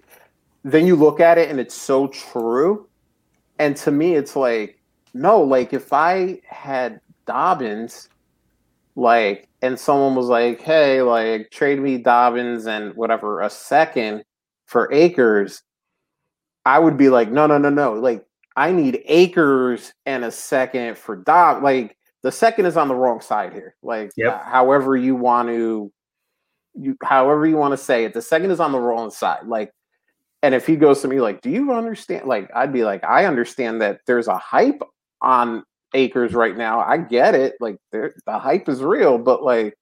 then 0.64 0.88
you 0.88 0.96
look 0.96 1.20
at 1.20 1.38
it 1.38 1.50
and 1.50 1.60
it's 1.60 1.76
so 1.76 2.08
true. 2.08 2.88
And 3.60 3.76
to 3.78 3.92
me, 3.92 4.16
it's 4.16 4.38
like 4.38 4.75
no, 5.16 5.42
like 5.42 5.72
if 5.72 5.94
I 5.94 6.42
had 6.46 7.00
Dobbins, 7.26 8.10
like 8.98 9.48
and 9.62 9.80
someone 9.80 10.14
was 10.14 10.28
like, 10.28 10.60
"Hey, 10.62 11.02
like 11.02 11.52
trade 11.52 11.80
me 11.80 11.98
Dobbins 11.98 12.68
and 12.68 12.94
whatever 12.96 13.40
a 13.40 13.50
second 13.50 14.26
for 14.66 14.92
Akers, 14.92 15.64
I 16.66 16.80
would 16.80 16.98
be 16.98 17.08
like, 17.08 17.32
"No, 17.32 17.48
no, 17.48 17.58
no, 17.58 17.70
no! 17.70 17.94
Like 17.94 18.26
I 18.58 18.74
need 18.74 19.04
Akers 19.06 19.94
and 20.06 20.26
a 20.26 20.32
second 20.32 20.98
for 20.98 21.16
Dob. 21.16 21.64
Like 21.64 21.98
the 22.22 22.32
second 22.32 22.66
is 22.66 22.76
on 22.76 22.90
the 22.90 22.96
wrong 22.96 23.22
side 23.22 23.54
here. 23.54 23.76
Like 23.82 24.12
yep. 24.18 24.34
uh, 24.34 24.44
however 24.44 24.98
you 24.98 25.16
want 25.16 25.48
to, 25.48 25.94
you 26.74 26.98
however 27.02 27.48
you 27.48 27.56
want 27.56 27.72
to 27.72 27.78
say 27.78 28.04
it, 28.04 28.14
the 28.14 28.22
second 28.22 28.52
is 28.52 28.60
on 28.60 28.74
the 28.74 28.80
wrong 28.80 29.10
side. 29.12 29.48
Like." 29.48 29.72
And 30.44 30.54
if 30.54 30.68
he 30.68 30.76
goes 30.76 31.02
to 31.02 31.08
me 31.08 31.22
like, 31.22 31.42
"Do 31.42 31.50
you 31.50 31.72
understand?" 31.74 32.28
Like, 32.28 32.52
I'd 32.54 32.74
be 32.74 32.84
like, 32.84 33.04
"I 33.06 33.26
understand 33.26 33.82
that 33.82 34.02
there's 34.06 34.28
a 34.28 34.38
hype 34.38 34.84
on 35.22 35.64
Akers 35.94 36.34
right 36.34 36.56
now. 36.56 36.80
I 36.80 36.98
get 36.98 37.36
it. 37.36 37.56
Like 37.60 37.78
the 37.92 38.12
hype 38.28 38.70
is 38.70 38.82
real, 38.82 39.18
but 39.18 39.44
like 39.44 39.76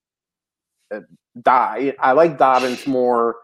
uh, 0.94 1.02
die. 1.42 1.94
I 2.00 2.12
like 2.14 2.38
Dobbins 2.38 2.86
more 2.88 3.38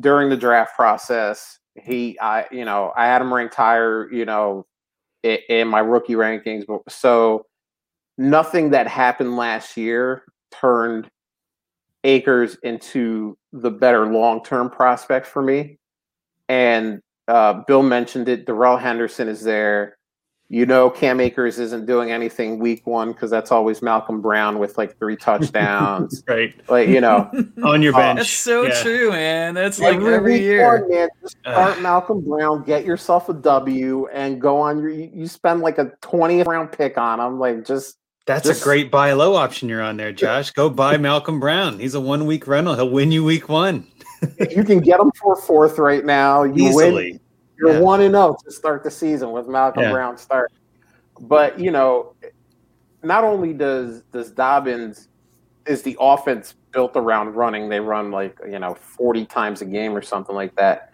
during 0.00 0.30
the 0.30 0.36
draft 0.36 0.74
process. 0.76 1.58
He, 1.74 2.18
I, 2.20 2.46
you 2.50 2.64
know, 2.64 2.92
I 2.96 3.06
had 3.06 3.20
him 3.20 3.32
ranked 3.32 3.54
higher, 3.54 4.10
you 4.10 4.24
know, 4.24 4.66
in, 5.22 5.38
in 5.48 5.68
my 5.68 5.80
rookie 5.80 6.14
rankings. 6.14 6.66
But 6.66 6.90
so 6.90 7.46
nothing 8.16 8.70
that 8.70 8.86
happened 8.86 9.36
last 9.36 9.76
year 9.76 10.24
turned 10.50 11.10
Akers 12.04 12.56
into 12.62 13.36
the 13.52 13.70
better 13.70 14.06
long 14.06 14.42
term 14.42 14.70
prospect 14.70 15.26
for 15.26 15.42
me. 15.42 15.78
And 16.48 17.02
uh, 17.28 17.64
Bill 17.66 17.82
mentioned 17.82 18.28
it. 18.28 18.46
Darrell 18.46 18.76
Henderson 18.76 19.28
is 19.28 19.42
there. 19.42 19.98
You 20.48 20.64
know, 20.64 20.88
Cam 20.90 21.18
Akers 21.18 21.58
isn't 21.58 21.86
doing 21.86 22.12
anything 22.12 22.60
week 22.60 22.86
one 22.86 23.10
because 23.10 23.30
that's 23.32 23.50
always 23.50 23.82
Malcolm 23.82 24.20
Brown 24.20 24.60
with 24.60 24.78
like 24.78 24.96
three 24.98 25.16
touchdowns. 25.16 26.22
right. 26.28 26.54
Like, 26.68 26.88
you 26.88 27.00
know, 27.00 27.28
on 27.64 27.82
your 27.82 27.92
Uh, 27.94 27.98
bench. 27.98 28.18
That's 28.20 28.30
so 28.30 28.62
Yeah. 28.66 28.80
true, 28.82 29.10
man. 29.10 29.54
That's 29.54 29.80
like 29.80 29.96
every, 29.96 30.14
every 30.14 30.32
week 30.34 30.42
year. 30.42 30.66
one, 30.80 30.88
man, 30.88 31.08
just 31.20 31.36
start 31.40 31.82
Malcolm 31.82 32.20
Brown, 32.24 32.62
get 32.62 32.84
yourself 32.84 33.28
a 33.28 33.34
W, 33.34 34.06
and 34.12 34.40
go 34.40 34.58
on 34.60 34.78
your. 34.78 34.90
You, 34.90 35.10
you 35.12 35.26
spend 35.26 35.62
like 35.62 35.78
a 35.78 35.86
20th 36.02 36.46
round 36.46 36.70
pick 36.70 36.96
on 36.96 37.18
him. 37.18 37.40
Like, 37.40 37.64
just 37.64 37.98
That's 38.26 38.46
Just- 38.46 38.60
a 38.60 38.64
great 38.64 38.90
buy 38.90 39.12
low 39.14 39.34
option 39.34 39.68
you're 39.68 39.82
on 39.82 39.96
there, 39.96 40.12
Josh. 40.12 40.52
Go 40.52 40.70
buy 40.70 40.96
Malcolm 40.96 41.40
Brown. 41.40 41.80
He's 41.80 41.94
a 41.96 42.00
one 42.00 42.24
week 42.24 42.46
rental. 42.46 42.74
He'll 42.76 42.90
win 42.90 43.10
you 43.10 43.24
week 43.24 43.48
one 43.48 43.86
you 44.50 44.64
can 44.64 44.80
get 44.80 44.98
him 45.00 45.10
for 45.20 45.36
fourth 45.36 45.78
right 45.78 46.04
now. 46.04 46.42
You 46.44 46.52
win 46.74 46.88
easily. 46.88 47.20
You're 47.58 47.74
Yeah. 47.74 47.80
one 47.80 48.00
and 48.02 48.14
zero 48.14 48.36
to 48.44 48.50
start 48.50 48.82
the 48.84 48.90
season 48.90 49.32
with 49.32 49.48
Malcolm 49.48 49.84
Yeah. 49.84 49.92
Brown 49.92 50.16
start. 50.18 50.52
But 51.20 51.58
you 51.58 51.70
know, 51.70 52.14
not 53.02 53.24
only 53.24 53.52
does 53.52 54.02
does 54.12 54.30
Dobbins 54.30 55.08
is 55.66 55.82
the 55.82 55.96
offense 55.98 56.54
built 56.72 56.92
around 56.96 57.34
running. 57.34 57.68
They 57.68 57.80
run 57.80 58.10
like 58.10 58.38
you 58.48 58.58
know 58.58 58.74
forty 58.74 59.24
times 59.24 59.62
a 59.62 59.64
game 59.64 59.96
or 59.96 60.02
something 60.02 60.34
like 60.34 60.54
that. 60.56 60.92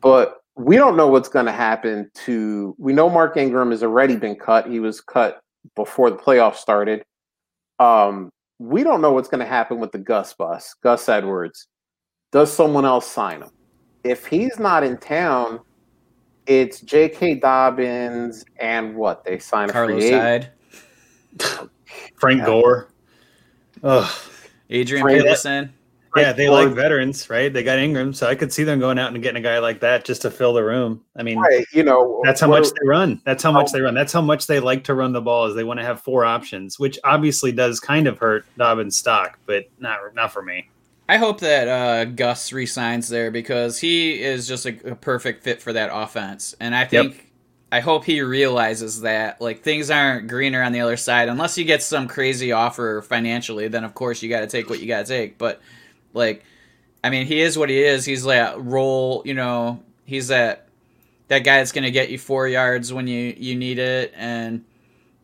But 0.00 0.40
we 0.56 0.76
don't 0.76 0.96
know 0.96 1.08
what's 1.08 1.28
going 1.28 1.46
to 1.46 1.52
happen 1.52 2.10
to. 2.26 2.74
We 2.78 2.92
know 2.92 3.08
Mark 3.08 3.36
Ingram 3.36 3.70
has 3.70 3.82
already 3.82 4.16
been 4.16 4.36
cut. 4.36 4.68
He 4.68 4.80
was 4.80 5.00
cut 5.00 5.40
before 5.76 6.10
the 6.10 6.16
playoffs 6.16 6.56
started. 6.56 7.04
Um, 7.78 8.30
we 8.58 8.82
don't 8.82 9.00
know 9.00 9.12
what's 9.12 9.28
going 9.28 9.40
to 9.40 9.46
happen 9.46 9.78
with 9.78 9.92
the 9.92 9.98
Gus 9.98 10.34
bus, 10.34 10.74
Gus 10.82 11.08
Edwards. 11.08 11.68
Does 12.32 12.52
someone 12.52 12.84
else 12.84 13.06
sign 13.06 13.42
him? 13.42 13.50
If 14.02 14.26
he's 14.26 14.58
not 14.58 14.82
in 14.82 14.96
town, 14.98 15.60
it's 16.48 16.80
J.K. 16.80 17.34
Dobbins 17.36 18.44
and 18.58 18.96
what 18.96 19.22
they 19.24 19.38
sign 19.38 19.68
a 19.68 19.72
Carlos 19.72 20.00
free 20.02 20.08
agent. 20.08 20.48
Hyde, 21.40 21.68
Frank 22.16 22.40
Yeah. 22.40 22.46
Gore. 22.46 22.88
Ugh. 23.84 24.10
Adrian 24.70 25.04
Frank- 25.04 25.22
Peterson. 25.22 25.72
Yeah, 26.16 26.32
they 26.32 26.46
Gore. 26.46 26.64
like 26.64 26.74
veterans, 26.74 27.28
right? 27.28 27.52
They 27.52 27.62
got 27.62 27.78
Ingram, 27.78 28.14
so 28.14 28.26
I 28.26 28.34
could 28.34 28.50
see 28.52 28.64
them 28.64 28.80
going 28.80 28.98
out 28.98 29.12
and 29.12 29.22
getting 29.22 29.38
a 29.38 29.42
guy 29.42 29.58
like 29.58 29.80
that 29.80 30.04
just 30.06 30.22
to 30.22 30.30
fill 30.30 30.54
the 30.54 30.64
room. 30.64 31.02
I 31.16 31.22
mean, 31.22 31.38
Right, 31.38 31.64
you 31.72 31.82
know 31.84 32.22
that's 32.24 32.40
how 32.40 32.48
we're- 32.48 32.60
much 32.62 32.70
they 32.70 32.88
run. 32.88 33.20
That's 33.24 33.42
how 33.42 33.52
much 33.52 33.68
oh. 33.68 33.72
they 33.76 33.82
run. 33.82 33.94
That's 33.94 34.12
how 34.12 34.22
much 34.22 34.46
they 34.46 34.58
like 34.58 34.84
to 34.84 34.94
run 34.94 35.12
the 35.12 35.20
ball. 35.20 35.46
Is 35.46 35.54
they 35.54 35.64
want 35.64 35.78
to 35.80 35.84
have 35.84 36.00
four 36.00 36.24
options, 36.24 36.78
which 36.78 36.98
obviously 37.04 37.52
does 37.52 37.78
kind 37.78 38.06
of 38.08 38.18
hurt 38.18 38.46
Dobbins' 38.56 38.96
stock, 38.96 39.38
but 39.44 39.66
not 39.78 39.98
not 40.14 40.32
for 40.32 40.42
me. 40.42 40.70
I 41.08 41.16
hope 41.16 41.40
that 41.40 41.68
uh, 41.68 42.04
Gus 42.04 42.52
resigns 42.52 43.08
there 43.08 43.30
because 43.30 43.78
he 43.78 44.20
is 44.22 44.46
just 44.46 44.66
a, 44.66 44.92
a 44.92 44.94
perfect 44.94 45.42
fit 45.42 45.62
for 45.62 45.72
that 45.72 45.90
offense, 45.92 46.54
and 46.60 46.74
I 46.74 46.84
think 46.84 47.28
I 47.70 47.80
hope 47.80 48.04
he 48.04 48.22
realizes 48.22 49.02
that 49.02 49.40
like 49.40 49.62
things 49.62 49.90
aren't 49.90 50.28
greener 50.28 50.62
on 50.62 50.72
the 50.72 50.80
other 50.80 50.96
side 50.96 51.28
unless 51.28 51.58
you 51.58 51.64
get 51.64 51.82
some 51.82 52.08
crazy 52.08 52.52
offer 52.52 53.02
financially. 53.02 53.68
Then 53.68 53.84
of 53.84 53.94
course 53.94 54.22
you 54.22 54.30
got 54.30 54.40
to 54.40 54.46
take 54.46 54.70
what 54.70 54.80
you 54.80 54.86
got 54.86 55.06
to 55.06 55.12
take. 55.12 55.36
But 55.36 55.60
like, 56.14 56.44
I 57.04 57.10
mean, 57.10 57.26
he 57.26 57.40
is 57.40 57.58
what 57.58 57.68
he 57.68 57.82
is. 57.82 58.06
He's 58.06 58.24
that 58.24 58.58
role, 58.62 59.22
you 59.26 59.34
know, 59.34 59.82
he's 60.04 60.28
that 60.28 60.68
that 61.28 61.40
guy 61.40 61.58
that's 61.58 61.72
going 61.72 61.84
to 61.84 61.90
get 61.90 62.10
you 62.10 62.18
four 62.18 62.48
yards 62.48 62.90
when 62.92 63.06
you 63.06 63.34
you 63.36 63.54
need 63.54 63.78
it, 63.78 64.14
and 64.16 64.64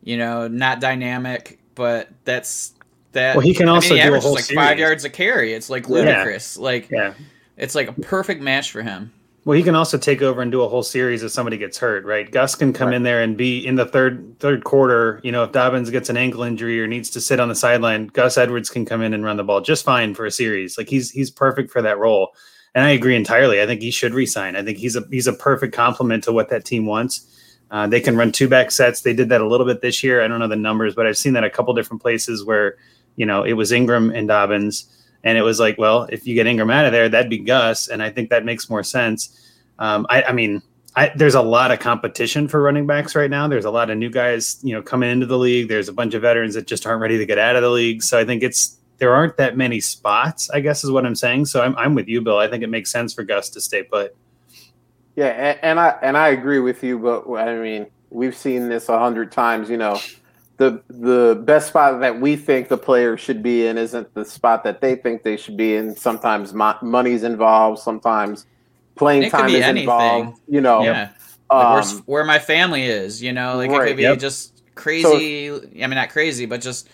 you 0.03 0.17
know, 0.17 0.47
not 0.47 0.79
dynamic, 0.79 1.59
but 1.73 2.09
that's. 2.25 2.73
That, 3.15 3.35
Well, 3.37 3.45
he 3.45 3.53
can 3.53 3.63
I 3.63 3.71
mean, 3.71 3.75
also 3.75 3.95
do 3.95 4.13
a 4.13 4.19
whole 4.19 4.33
like 4.35 4.43
five 4.45 4.77
yards 4.77 5.05
a 5.05 5.09
carry. 5.09 5.53
It's 5.53 5.69
like 5.69 5.87
Yeah. 5.87 5.95
ludicrous. 5.95 6.57
Like 6.57 6.89
Yeah. 6.91 7.13
it's 7.57 7.73
like 7.73 7.87
a 7.87 7.93
perfect 7.93 8.41
match 8.41 8.69
for 8.71 8.81
him. 8.81 9.11
Well, 9.45 9.55
he 9.55 9.63
can 9.63 9.73
also 9.75 9.97
take 9.97 10.21
over 10.21 10.41
and 10.41 10.51
do 10.51 10.63
a 10.63 10.67
whole 10.67 10.83
series 10.83 11.23
if 11.23 11.31
somebody 11.31 11.57
gets 11.57 11.77
hurt, 11.77 12.03
right? 12.03 12.29
Gus 12.29 12.55
can 12.55 12.73
come 12.73 12.87
Right. 12.89 12.95
in 12.95 13.03
there 13.03 13.21
and 13.21 13.37
be 13.37 13.65
in 13.65 13.75
the 13.75 13.85
third 13.85 14.37
third 14.39 14.63
quarter. 14.65 15.19
You 15.23 15.31
know, 15.31 15.43
if 15.43 15.51
Dobbins 15.53 15.89
gets 15.91 16.09
an 16.09 16.17
ankle 16.17 16.43
injury 16.43 16.81
or 16.81 16.87
needs 16.87 17.09
to 17.11 17.21
sit 17.21 17.39
on 17.39 17.47
the 17.47 17.55
sideline, 17.55 18.07
Gus 18.07 18.37
Edwards 18.37 18.69
can 18.69 18.85
come 18.85 19.01
in 19.01 19.13
and 19.13 19.23
run 19.23 19.37
the 19.37 19.43
ball 19.43 19.61
just 19.61 19.85
fine 19.85 20.13
for 20.13 20.25
a 20.25 20.31
series. 20.31 20.77
Like 20.77 20.89
he's 20.89 21.11
he's 21.11 21.31
perfect 21.31 21.71
for 21.71 21.81
that 21.81 21.97
role. 21.97 22.35
And 22.73 22.83
I 22.83 22.89
agree 22.89 23.15
entirely. 23.15 23.61
I 23.61 23.65
think 23.65 23.81
he 23.81 23.91
should 23.91 24.13
resign. 24.13 24.57
I 24.57 24.61
think 24.63 24.77
he's 24.79 24.97
a 24.97 25.03
he's 25.09 25.27
a 25.27 25.33
perfect 25.33 25.73
complement 25.73 26.25
to 26.25 26.33
what 26.33 26.49
that 26.49 26.65
team 26.65 26.85
wants. 26.85 27.31
Uh, 27.71 27.87
they 27.87 27.99
can 28.01 28.17
run 28.17 28.31
two 28.31 28.47
back 28.47 28.69
sets. 28.71 29.01
They 29.01 29.13
did 29.13 29.29
that 29.29 29.41
a 29.41 29.47
little 29.47 29.65
bit 29.65 29.81
this 29.81 30.03
year. 30.03 30.21
I 30.21 30.27
don't 30.27 30.39
know 30.39 30.47
the 30.47 30.55
numbers, 30.55 30.93
but 30.93 31.07
I've 31.07 31.17
seen 31.17 31.33
that 31.33 31.43
a 31.43 31.49
couple 31.49 31.73
different 31.73 32.01
places 32.01 32.43
where 32.43 32.75
you 33.15 33.25
know 33.25 33.43
it 33.43 33.53
was 33.53 33.71
Ingram 33.71 34.11
and 34.11 34.27
Dobbins, 34.27 34.89
and 35.23 35.37
it 35.37 35.41
was 35.41 35.59
like, 35.59 35.77
well, 35.77 36.03
if 36.11 36.27
you 36.27 36.35
get 36.35 36.47
Ingram 36.47 36.69
out 36.69 36.85
of 36.85 36.91
there, 36.91 37.09
that'd 37.09 37.29
be 37.29 37.39
Gus, 37.39 37.87
and 37.87 38.01
I 38.01 38.09
think 38.09 38.29
that 38.29 38.45
makes 38.45 38.69
more 38.69 38.83
sense. 38.83 39.41
Um, 39.79 40.05
I, 40.09 40.23
I 40.23 40.31
mean, 40.31 40.61
I, 40.95 41.11
there's 41.15 41.35
a 41.35 41.41
lot 41.41 41.71
of 41.71 41.79
competition 41.79 42.47
for 42.47 42.61
running 42.61 42.87
backs 42.87 43.15
right 43.15 43.29
now. 43.29 43.47
There's 43.47 43.65
a 43.65 43.71
lot 43.71 43.89
of 43.89 43.97
new 43.97 44.09
guys, 44.09 44.59
you 44.63 44.73
know, 44.73 44.81
coming 44.81 45.09
into 45.09 45.25
the 45.25 45.37
league. 45.37 45.67
There's 45.67 45.89
a 45.89 45.93
bunch 45.93 46.13
of 46.13 46.21
veterans 46.21 46.53
that 46.53 46.67
just 46.67 46.85
aren't 46.85 47.01
ready 47.01 47.17
to 47.17 47.25
get 47.25 47.37
out 47.37 47.57
of 47.57 47.63
the 47.63 47.69
league. 47.69 48.01
So 48.01 48.17
I 48.17 48.23
think 48.23 48.43
it's 48.43 48.77
there 48.97 49.13
aren't 49.13 49.35
that 49.37 49.57
many 49.57 49.81
spots. 49.81 50.49
I 50.51 50.61
guess 50.61 50.83
is 50.83 50.91
what 50.91 51.05
I'm 51.05 51.15
saying. 51.15 51.45
So 51.45 51.61
I'm 51.61 51.75
I'm 51.77 51.95
with 51.95 52.07
you, 52.07 52.21
Bill. 52.21 52.37
I 52.37 52.47
think 52.47 52.63
it 52.63 52.69
makes 52.69 52.91
sense 52.91 53.13
for 53.13 53.23
Gus 53.23 53.49
to 53.49 53.61
stay 53.61 53.83
put. 53.83 54.15
Yeah, 55.15 55.27
and, 55.27 55.59
and 55.61 55.79
I 55.79 55.97
and 56.01 56.17
I 56.17 56.29
agree 56.29 56.59
with 56.59 56.83
you, 56.83 56.97
but 56.97 57.29
I 57.33 57.55
mean, 57.57 57.87
we've 58.09 58.35
seen 58.35 58.69
this 58.69 58.87
a 58.87 58.97
hundred 58.97 59.31
times. 59.31 59.69
You 59.69 59.77
know, 59.77 59.99
the 60.57 60.81
the 60.89 61.41
best 61.43 61.67
spot 61.67 61.99
that 61.99 62.19
we 62.21 62.35
think 62.35 62.69
the 62.69 62.77
player 62.77 63.17
should 63.17 63.43
be 63.43 63.67
in 63.67 63.77
isn't 63.77 64.13
the 64.13 64.23
spot 64.25 64.63
that 64.63 64.81
they 64.81 64.95
think 64.95 65.23
they 65.23 65.37
should 65.37 65.57
be 65.57 65.75
in. 65.75 65.95
Sometimes 65.95 66.53
mo- 66.53 66.77
money's 66.81 67.23
involved. 67.23 67.79
Sometimes 67.79 68.45
playing 68.95 69.23
It 69.23 69.31
time 69.31 69.49
is 69.49 69.55
anything. 69.61 69.83
involved. 69.83 70.39
You 70.47 70.61
know, 70.61 70.83
yeah, 70.83 71.09
um, 71.49 71.73
where's, 71.73 71.97
where 71.99 72.23
my 72.23 72.39
family 72.39 72.83
is. 72.83 73.21
You 73.21 73.33
know, 73.33 73.57
like 73.57 73.69
it 73.69 73.79
could 73.87 73.97
be 73.97 74.03
yep. 74.03 74.19
just 74.19 74.63
crazy. 74.75 75.49
I 75.51 75.87
mean, 75.87 75.89
not 75.91 76.09
crazy, 76.09 76.45
but 76.45 76.61
just 76.61 76.89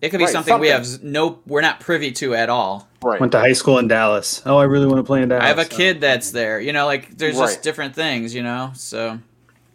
it 0.00 0.10
could 0.10 0.18
be 0.18 0.24
Right, 0.24 0.32
something, 0.32 0.58
we 0.58 0.68
have 0.68 1.02
no, 1.02 1.40
we're 1.46 1.60
not 1.60 1.80
privy 1.80 2.10
to 2.12 2.34
at 2.34 2.48
all. 2.48 2.88
right. 3.02 3.20
Went 3.20 3.32
to 3.32 3.38
high 3.40 3.52
school 3.52 3.78
in 3.78 3.88
Dallas. 3.88 4.42
Oh, 4.46 4.56
I 4.56 4.64
really 4.64 4.86
want 4.86 4.98
to 4.98 5.02
play 5.04 5.22
in 5.22 5.28
Dallas. 5.28 5.44
I 5.44 5.48
have 5.48 5.58
a 5.58 5.64
kid 5.64 6.00
that's 6.00 6.30
there. 6.30 6.58
You 6.60 6.72
know, 6.72 6.86
like 6.86 7.16
there's 7.18 7.36
just 7.36 7.62
different 7.62 7.94
things. 7.94 8.34
You 8.34 8.42
know, 8.42 8.70
so 8.74 9.18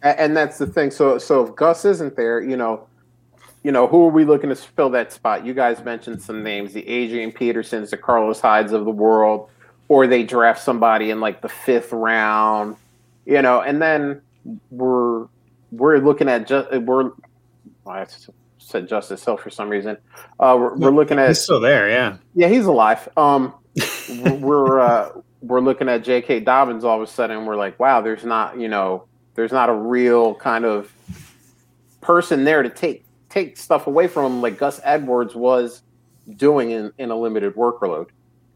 A- 0.02 0.20
and 0.20 0.36
that's 0.36 0.58
the 0.58 0.66
thing. 0.66 0.90
So 0.90 1.18
so 1.18 1.46
if 1.46 1.54
Gus 1.54 1.84
isn't 1.84 2.16
there, 2.16 2.40
you 2.40 2.56
know, 2.56 2.88
you 3.66 3.72
know, 3.72 3.88
who 3.88 4.06
are 4.06 4.10
we 4.10 4.24
looking 4.24 4.48
to 4.48 4.54
fill 4.54 4.90
that 4.90 5.12
spot? 5.12 5.44
You 5.44 5.52
guys 5.52 5.84
mentioned 5.84 6.22
some 6.22 6.44
names, 6.44 6.72
the 6.72 6.86
Adrian 6.86 7.32
Petersons, 7.32 7.90
the 7.90 7.96
Carlos 7.96 8.40
Hydes 8.40 8.70
of 8.70 8.84
the 8.84 8.92
world, 8.92 9.50
or 9.88 10.06
they 10.06 10.22
draft 10.22 10.62
somebody 10.62 11.10
in 11.10 11.18
like 11.18 11.42
the 11.42 11.48
fifth 11.48 11.92
round, 11.92 12.76
you 13.24 13.42
know, 13.42 13.60
and 13.60 13.82
then 13.82 14.22
we're 14.70 15.26
we're 15.72 15.98
looking 15.98 16.28
at 16.28 16.46
just 16.46 16.70
we're 16.70 17.10
I 17.84 18.06
said 18.58 18.88
Justice 18.88 19.24
Hill 19.24 19.36
for 19.36 19.50
some 19.50 19.68
reason. 19.68 19.96
Uh, 20.38 20.56
we're, 20.56 20.76
we're 20.76 20.90
looking 20.92 21.18
at 21.18 21.26
He's 21.26 21.40
still 21.40 21.58
there. 21.58 21.90
Yeah. 21.90 22.18
yeah, 22.36 22.46
he's 22.46 22.66
alive. 22.66 23.08
Um, 23.16 23.52
we're 24.38 24.78
uh, 24.78 25.10
we're 25.40 25.60
looking 25.60 25.88
at 25.88 26.04
J.K. 26.04 26.38
Dobbins 26.38 26.84
all 26.84 27.02
of 27.02 27.08
a 27.08 27.10
sudden. 27.10 27.46
We're 27.46 27.56
like, 27.56 27.80
wow, 27.80 28.00
there's 28.00 28.24
not 28.24 28.60
you 28.60 28.68
know, 28.68 29.06
there's 29.34 29.50
not 29.50 29.70
a 29.70 29.74
real 29.74 30.36
kind 30.36 30.64
of 30.64 30.92
person 32.00 32.44
there 32.44 32.62
to 32.62 32.70
take 32.70 33.05
take 33.28 33.56
stuff 33.56 33.86
away 33.86 34.08
from 34.08 34.32
him 34.32 34.42
like 34.42 34.58
Gus 34.58 34.80
Edwards 34.84 35.34
was 35.34 35.82
doing 36.36 36.70
in, 36.70 36.92
in 36.98 37.10
a 37.10 37.16
limited 37.16 37.54
workload. 37.54 38.08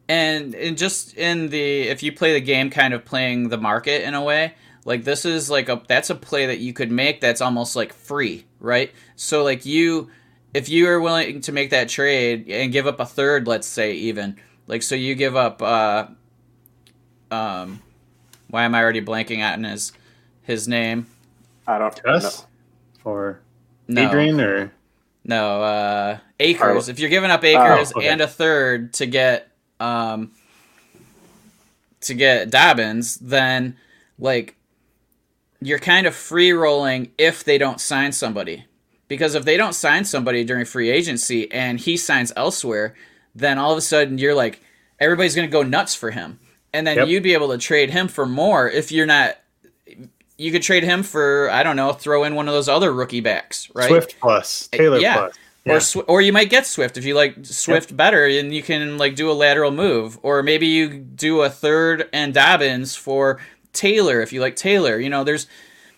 and 0.09 0.55
and 0.55 0.77
just 0.77 1.15
in 1.17 1.49
the 1.51 1.83
if 1.89 2.03
you 2.03 2.13
play 2.13 2.33
the 2.33 2.41
game 2.41 2.71
kind 2.71 2.95
of 2.95 3.05
playing 3.05 3.49
the 3.49 3.59
market 3.59 4.03
in 4.03 4.15
a 4.15 4.23
way 4.23 4.55
like 4.85 5.05
this 5.05 5.25
is 5.25 5.51
like 5.51 5.69
a 5.69 5.81
that's 5.89 6.11
a 6.11 6.15
play 6.15 6.47
that 6.47 6.59
you 6.59 6.73
could 6.73 6.91
make 6.91 7.21
that's 7.21 7.41
almost 7.41 7.77
like 7.77 7.93
free 7.93 8.45
right 8.59 8.93
so 9.17 9.45
like 9.45 9.65
you 9.67 10.11
if 10.55 10.69
you 10.69 10.89
are 10.89 11.01
willing 11.01 11.41
to 11.41 11.53
make 11.53 11.71
that 11.71 11.89
trade 11.89 12.49
and 12.49 12.73
give 12.73 12.87
up 12.89 12.99
a 12.99 13.07
third 13.07 13.47
let's 13.47 13.69
say 13.69 13.93
even 13.95 14.37
like 14.67 14.83
so 14.83 14.95
you 14.97 15.15
give 15.15 15.37
up 15.37 15.63
uh 15.63 16.07
um 17.31 17.81
why 18.49 18.65
am 18.65 18.75
i 18.75 18.83
already 18.83 19.01
blanking 19.01 19.41
out 19.41 19.55
on 19.55 19.65
his 19.65 19.93
his 20.43 20.67
name 20.67 21.07
I 21.67 21.79
don't 21.79 22.03
Gus 22.03 22.41
know. 22.43 22.47
or 23.05 23.41
no 23.91 24.09
Adrian 24.09 24.41
or 24.41 24.73
no, 25.25 25.63
uh, 25.63 26.19
Akers. 26.39 26.61
Carlos. 26.61 26.89
If 26.89 26.99
you're 26.99 27.11
giving 27.11 27.31
up 27.31 27.45
Akers 27.45 27.93
Oh, 27.95 27.99
okay. 27.99 28.09
and 28.09 28.21
a 28.23 28.27
third 28.27 28.93
to 28.95 29.07
get 29.07 29.49
um 29.79 30.33
to 32.03 32.15
get 32.15 32.51
Dobbins, 32.51 33.17
then 33.17 33.77
like 34.19 34.57
you're 35.61 35.79
kind 35.79 36.07
of 36.07 36.15
free 36.15 36.53
rolling 36.53 37.11
if 37.19 37.45
they 37.45 37.59
don't 37.59 37.81
sign 37.81 38.13
somebody. 38.13 38.65
Because 39.09 39.35
if 39.35 39.45
they 39.45 39.57
don't 39.57 39.75
sign 39.75 40.05
somebody 40.05 40.45
during 40.45 40.65
free 40.65 40.89
agency 40.91 41.51
and 41.53 41.79
he 41.81 41.97
signs 41.97 42.33
elsewhere, 42.37 42.95
then 43.35 43.59
all 43.59 43.73
of 43.73 43.79
a 43.79 43.83
sudden 43.83 44.19
you're 44.19 44.35
like 44.35 44.63
everybody's 44.99 45.35
going 45.35 45.49
to 45.49 45.53
go 45.53 45.63
nuts 45.63 45.95
for 45.95 46.11
him. 46.13 46.39
And 46.73 46.87
then 46.87 46.97
Yep. 46.99 47.09
you'd 47.09 47.23
be 47.23 47.35
able 47.35 47.49
to 47.49 47.59
trade 47.59 47.91
him 47.91 48.07
for 48.09 48.25
more 48.27 48.69
if 48.71 48.93
you're 48.93 49.07
not 49.07 49.37
you 50.41 50.51
could 50.51 50.63
trade 50.63 50.83
him 50.83 51.03
for 51.03 51.51
I 51.51 51.63
don't 51.63 51.77
know, 51.77 51.93
throw 51.93 52.25
in 52.25 52.35
one 52.35 52.49
of 52.49 52.55
those 52.55 52.69
other 52.69 52.93
rookie 52.93 53.21
backs, 53.21 53.71
right? 53.75 53.89
Swift 53.89 54.19
plus 54.21 54.69
Taylor 54.69 54.99
yeah. 54.99 55.17
plus. 55.17 55.39
Yeah. 55.65 55.75
Or 55.75 55.81
Sw- 55.81 56.09
or 56.09 56.23
you 56.23 56.33
might 56.33 56.49
get 56.49 56.67
Swift 56.67 56.97
if 56.97 57.05
you 57.05 57.15
like 57.15 57.45
Swift 57.45 57.91
yep. 57.91 57.97
better, 57.99 58.27
and 58.27 58.53
you 58.53 58.63
can 58.63 58.97
like 58.97 59.15
do 59.15 59.31
a 59.31 59.35
lateral 59.35 59.71
move, 59.71 60.19
or 60.23 60.43
maybe 60.43 60.67
you 60.67 60.89
do 60.89 61.43
a 61.43 61.51
third 61.51 62.09
and 62.15 62.33
Dobbins 62.33 62.97
for 62.97 63.39
Taylor 63.75 64.23
if 64.23 64.33
you 64.33 64.41
like 64.41 64.57
Taylor. 64.57 64.99
You 64.99 65.11
know, 65.11 65.23
there's 65.23 65.47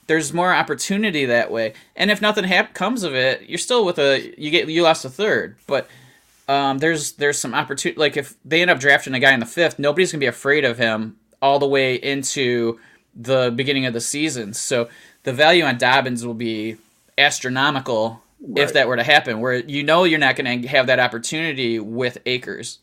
there's 0.08 0.32
more 0.32 0.52
opportunity 0.52 1.26
that 1.26 1.52
way, 1.52 1.74
and 1.94 2.10
if 2.10 2.20
nothing 2.20 2.42
hap- 2.42 2.74
comes 2.74 3.04
of 3.04 3.14
it, 3.14 3.48
you're 3.48 3.58
still 3.58 3.84
with 3.84 4.00
a 4.00 4.34
you 4.36 4.50
get 4.50 4.68
you 4.68 4.82
lost 4.82 5.04
a 5.04 5.08
third, 5.08 5.56
but 5.68 5.88
um, 6.48 6.78
there's 6.78 7.12
there's 7.12 7.38
some 7.38 7.54
opportunity. 7.54 8.00
Like 8.00 8.16
if 8.16 8.34
they 8.44 8.62
end 8.62 8.70
up 8.70 8.80
drafting 8.80 9.14
a 9.14 9.20
guy 9.20 9.32
in 9.32 9.38
the 9.38 9.46
fifth, 9.46 9.78
nobody's 9.78 10.10
gonna 10.10 10.18
be 10.18 10.26
afraid 10.26 10.64
of 10.64 10.76
him 10.76 11.16
all 11.40 11.60
the 11.60 11.68
way 11.68 11.94
into 11.94 12.80
the 13.14 13.52
beginning 13.54 13.86
of 13.86 13.92
the 13.92 14.00
season. 14.00 14.54
So 14.54 14.88
the 15.22 15.32
value 15.32 15.64
on 15.64 15.78
Dobbins 15.78 16.24
will 16.24 16.34
be 16.34 16.76
astronomical 17.18 18.22
right. 18.40 18.62
if 18.62 18.72
that 18.72 18.88
were 18.88 18.96
to 18.96 19.04
happen, 19.04 19.40
where 19.40 19.56
you 19.56 19.82
know 19.82 20.04
you're 20.04 20.18
not 20.18 20.36
going 20.36 20.62
to 20.62 20.68
have 20.68 20.86
that 20.86 20.98
opportunity 21.00 21.78
with 21.78 22.18
Akers. 22.26 22.78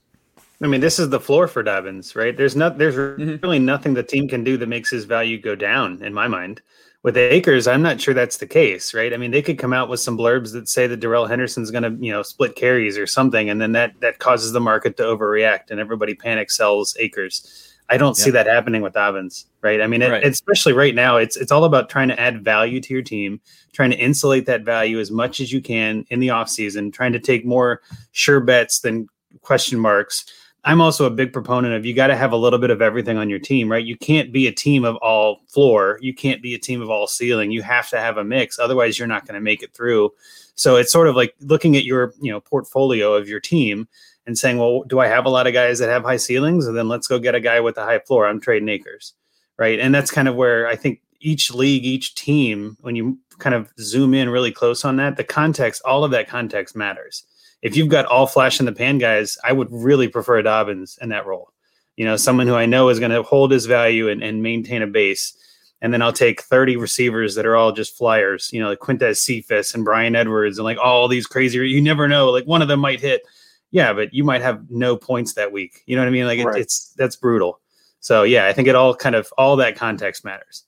I 0.61 0.67
mean, 0.67 0.81
this 0.81 0.99
is 0.99 1.09
the 1.09 1.21
floor 1.21 1.47
for 1.47 1.63
Dobbins, 1.63 2.15
right? 2.15 2.35
There's 2.35 2.55
not, 2.55 2.77
there's 2.77 2.95
mm-hmm. 2.95 3.37
really 3.41 3.59
nothing 3.59 3.93
the 3.93 4.03
team 4.03 4.27
can 4.27 4.43
do 4.43 4.57
that 4.57 4.67
makes 4.67 4.89
his 4.89 5.05
value 5.05 5.39
go 5.39 5.55
down, 5.55 6.03
in 6.03 6.13
my 6.13 6.27
mind. 6.27 6.61
With 7.01 7.15
Akers, 7.15 7.65
I'm 7.65 7.81
not 7.81 8.01
sure 8.01 8.13
that's 8.13 8.37
the 8.37 8.45
case, 8.45 8.93
right? 8.93 9.13
I 9.13 9.17
mean, 9.17 9.31
they 9.31 9.41
could 9.41 9.57
come 9.57 9.71
out 9.71 9.87
with 9.87 10.01
some 10.01 10.17
blurbs 10.17 10.51
that 10.51 10.67
say 10.67 10.85
that 10.85 10.99
Darrell 10.99 11.27
Henderson's 11.27 11.71
going 11.71 11.83
to, 11.83 12.05
you 12.05 12.11
know, 12.11 12.23
split 12.23 12.57
carries 12.57 12.97
or 12.97 13.07
something, 13.07 13.49
and 13.49 13.61
then 13.61 13.71
that 13.71 13.97
that 14.01 14.19
causes 14.19 14.51
the 14.51 14.59
market 14.59 14.97
to 14.97 15.03
overreact, 15.03 15.71
and 15.71 15.79
everybody 15.79 16.13
panic 16.13 16.51
sells 16.51 16.97
Akers. 16.99 17.68
I 17.89 17.97
don't 17.97 18.15
see 18.15 18.29
that 18.29 18.45
happening 18.45 18.83
with 18.83 18.93
Dobbins, 18.93 19.47
right? 19.61 19.81
I 19.81 19.87
mean, 19.87 20.03
it, 20.03 20.11
right. 20.11 20.23
especially 20.23 20.73
right 20.73 20.93
now, 20.93 21.17
it's 21.17 21.35
it's 21.35 21.51
all 21.51 21.63
about 21.63 21.89
trying 21.89 22.09
to 22.09 22.19
add 22.19 22.43
value 22.43 22.79
to 22.79 22.93
your 22.93 23.01
team, 23.01 23.41
trying 23.73 23.89
to 23.89 23.97
insulate 23.97 24.45
that 24.45 24.61
value 24.61 24.99
as 24.99 25.09
much 25.09 25.39
as 25.39 25.51
you 25.51 25.59
can 25.59 26.05
in 26.09 26.19
the 26.19 26.27
offseason, 26.27 26.93
trying 26.93 27.13
to 27.13 27.19
take 27.19 27.45
more 27.45 27.81
sure 28.11 28.39
bets 28.39 28.81
than 28.81 29.07
question 29.41 29.79
marks. 29.79 30.25
I'm 30.65 30.81
also 30.81 31.05
a 31.05 31.09
big 31.09 31.33
proponent 31.33 31.73
of 31.73 31.85
you 31.85 31.95
got 31.95 32.07
to 32.07 32.15
have 32.15 32.31
a 32.31 32.37
little 32.37 32.59
bit 32.59 32.69
of 32.69 32.81
everything 32.81 33.17
on 33.17 33.29
your 33.29 33.39
team, 33.39 33.71
right? 33.71 33.83
You 33.83 33.97
can't 33.97 34.31
be 34.31 34.45
a 34.45 34.51
team 34.51 34.83
of 34.83 34.95
all 34.97 35.41
floor, 35.47 35.97
you 36.01 36.13
can't 36.13 36.43
be 36.43 36.53
a 36.53 36.59
team 36.59 36.81
of 36.81 36.91
all 36.91 37.07
ceiling. 37.07 37.49
You 37.49 37.63
have 37.63 37.89
to 37.89 37.99
have 37.99 38.17
a 38.17 38.23
mix, 38.23 38.59
otherwise 38.59 38.99
you're 38.99 39.07
not 39.07 39.25
going 39.25 39.35
to 39.35 39.41
make 39.41 39.63
it 39.63 39.73
through. 39.73 40.11
So 40.53 40.75
it's 40.75 40.91
sort 40.91 41.07
of 41.07 41.15
like 41.15 41.33
looking 41.39 41.75
at 41.77 41.85
your, 41.85 42.13
you 42.21 42.31
know, 42.31 42.41
portfolio 42.41 43.13
of 43.13 43.29
your 43.29 43.39
team 43.39 43.87
and 44.29 44.37
saying, 44.37 44.59
well, 44.59 44.83
do 44.83 44.99
I 44.99 45.07
have 45.07 45.25
a 45.25 45.29
lot 45.29 45.47
of 45.47 45.53
guys 45.53 45.79
that 45.79 45.89
have 45.89 46.03
high 46.03 46.17
ceilings? 46.17 46.67
And 46.67 46.77
then 46.77 46.87
let's 46.87 47.07
go 47.07 47.17
get 47.17 47.33
a 47.33 47.39
guy 47.39 47.59
with 47.59 47.79
a 47.79 47.83
high 47.83 47.97
floor. 47.97 48.27
I'm 48.27 48.39
trading 48.39 48.69
Akers. 48.69 49.15
Right. 49.57 49.79
And 49.79 49.93
that's 49.93 50.11
kind 50.11 50.27
of 50.27 50.35
where 50.35 50.67
I 50.67 50.75
think 50.75 51.01
each 51.19 51.51
league, 51.51 51.83
each 51.83 52.13
team, 52.13 52.77
when 52.81 52.95
you 52.95 53.17
kind 53.39 53.55
of 53.55 53.73
zoom 53.79 54.13
in 54.13 54.29
really 54.29 54.51
close 54.51 54.85
on 54.85 54.97
that, 54.97 55.17
the 55.17 55.23
context, 55.23 55.81
all 55.83 56.03
of 56.03 56.11
that 56.11 56.27
context 56.27 56.75
matters. 56.75 57.25
If 57.63 57.75
you've 57.75 57.89
got 57.89 58.05
all 58.05 58.27
flash 58.27 58.59
in 58.59 58.67
the 58.67 58.71
pan 58.71 58.99
guys, 58.99 59.35
I 59.43 59.51
would 59.51 59.67
really 59.71 60.07
prefer 60.07 60.43
Dobbins 60.43 60.99
in 61.01 61.09
that 61.09 61.25
role. 61.25 61.51
You 61.97 62.05
know, 62.05 62.15
someone 62.15 62.45
who 62.45 62.53
I 62.53 62.67
know 62.67 62.89
is 62.89 62.99
going 62.99 63.09
to 63.09 63.23
hold 63.23 63.51
his 63.51 63.65
value 63.65 64.09
and, 64.09 64.21
and 64.21 64.43
maintain 64.43 64.83
a 64.83 64.87
base. 64.87 65.35
And 65.81 65.91
then 65.91 66.03
I'll 66.03 66.13
take 66.13 66.43
30 66.43 66.77
receivers 66.77 67.33
that 67.33 67.47
are 67.47 67.55
all 67.55 67.71
just 67.71 67.97
flyers, 67.97 68.51
you 68.53 68.61
know, 68.61 68.69
like 68.69 68.79
Quintez 68.79 69.17
Cephus 69.17 69.73
and 69.73 69.83
Bryan 69.83 70.15
Edwards 70.15 70.59
and 70.59 70.65
like 70.65 70.77
all 70.77 71.07
these 71.07 71.25
crazy, 71.25 71.57
you 71.67 71.81
never 71.81 72.07
know, 72.07 72.29
like 72.29 72.45
one 72.45 72.61
of 72.61 72.67
them 72.67 72.79
might 72.79 73.01
hit 73.01 73.23
yeah, 73.71 73.93
but 73.93 74.13
you 74.13 74.23
might 74.23 74.41
have 74.41 74.69
no 74.69 74.95
points 74.95 75.33
that 75.33 75.51
week. 75.51 75.83
You 75.85 75.95
know 75.95 76.01
what 76.01 76.07
I 76.07 76.11
mean? 76.11 76.25
Like 76.25 76.39
it, 76.39 76.45
right. 76.45 76.59
it's 76.59 76.93
that's 76.97 77.15
brutal. 77.15 77.59
So 77.99 78.23
yeah, 78.23 78.47
I 78.47 78.53
think 78.53 78.67
it 78.67 78.75
all 78.75 78.95
kind 78.95 79.15
of 79.15 79.31
all 79.37 79.55
that 79.57 79.75
context 79.75 80.25
matters. 80.25 80.65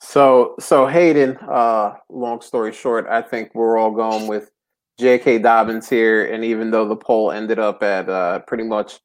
So 0.00 0.54
so 0.58 0.86
Hayden, 0.86 1.36
uh, 1.48 1.94
long 2.08 2.40
story 2.40 2.72
short, 2.72 3.06
I 3.08 3.22
think 3.22 3.54
we're 3.54 3.78
all 3.78 3.90
going 3.90 4.26
with 4.26 4.50
J.K. 4.98 5.38
Dobbins 5.38 5.88
here, 5.88 6.26
and 6.32 6.44
even 6.44 6.70
though 6.70 6.86
the 6.86 6.96
poll 6.96 7.32
ended 7.32 7.58
up 7.58 7.82
at 7.82 8.08
uh, 8.08 8.40
pretty 8.40 8.64
much 8.64 9.00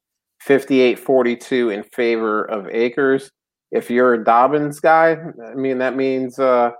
58-42 0.46 1.74
in 1.74 1.82
favor 1.82 2.44
of 2.44 2.68
Akers, 2.68 3.30
if 3.72 3.90
you're 3.90 4.14
a 4.14 4.24
Dobbins 4.24 4.80
guy, 4.80 5.16
I 5.46 5.54
mean 5.54 5.78
that 5.78 5.96
means 5.96 6.38
uh, 6.38 6.72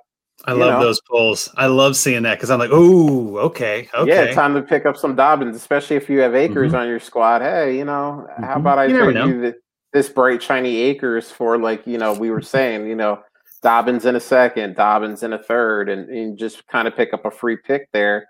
I 0.44 0.52
love 0.52 0.80
know? 0.80 0.86
those 0.86 1.00
polls. 1.02 1.50
I 1.56 1.66
love 1.66 1.96
seeing 1.96 2.22
that 2.22 2.36
because 2.36 2.50
I'm 2.50 2.58
like, 2.58 2.70
oh, 2.72 3.36
okay, 3.38 3.88
okay. 3.94 4.26
Yeah, 4.28 4.32
time 4.32 4.54
to 4.54 4.62
pick 4.62 4.86
up 4.86 4.96
some 4.96 5.14
Dobbins, 5.14 5.54
especially 5.54 5.96
if 5.96 6.08
you 6.08 6.20
have 6.20 6.34
Akers 6.34 6.68
mm-hmm. 6.68 6.80
on 6.80 6.88
your 6.88 7.00
squad. 7.00 7.42
Hey, 7.42 7.76
you 7.76 7.84
know, 7.84 8.26
mm-hmm. 8.30 8.42
how 8.42 8.56
about 8.56 8.78
I 8.78 8.86
you 8.86 8.98
trade 8.98 9.16
you 9.16 9.40
the, 9.40 9.54
this 9.92 10.08
bright 10.08 10.42
shiny 10.42 10.76
Akers 10.76 11.30
for 11.30 11.58
like 11.58 11.86
you 11.86 11.98
know 11.98 12.14
we 12.14 12.30
were 12.30 12.40
saying, 12.40 12.86
you 12.86 12.96
know, 12.96 13.22
Dobbins 13.62 14.06
in 14.06 14.16
a 14.16 14.20
second, 14.20 14.76
Dobbins 14.76 15.22
in 15.22 15.34
a 15.34 15.42
third, 15.42 15.88
and, 15.90 16.08
and 16.08 16.38
just 16.38 16.66
kind 16.68 16.88
of 16.88 16.96
pick 16.96 17.12
up 17.12 17.26
a 17.26 17.30
free 17.30 17.56
pick 17.56 17.90
there 17.92 18.26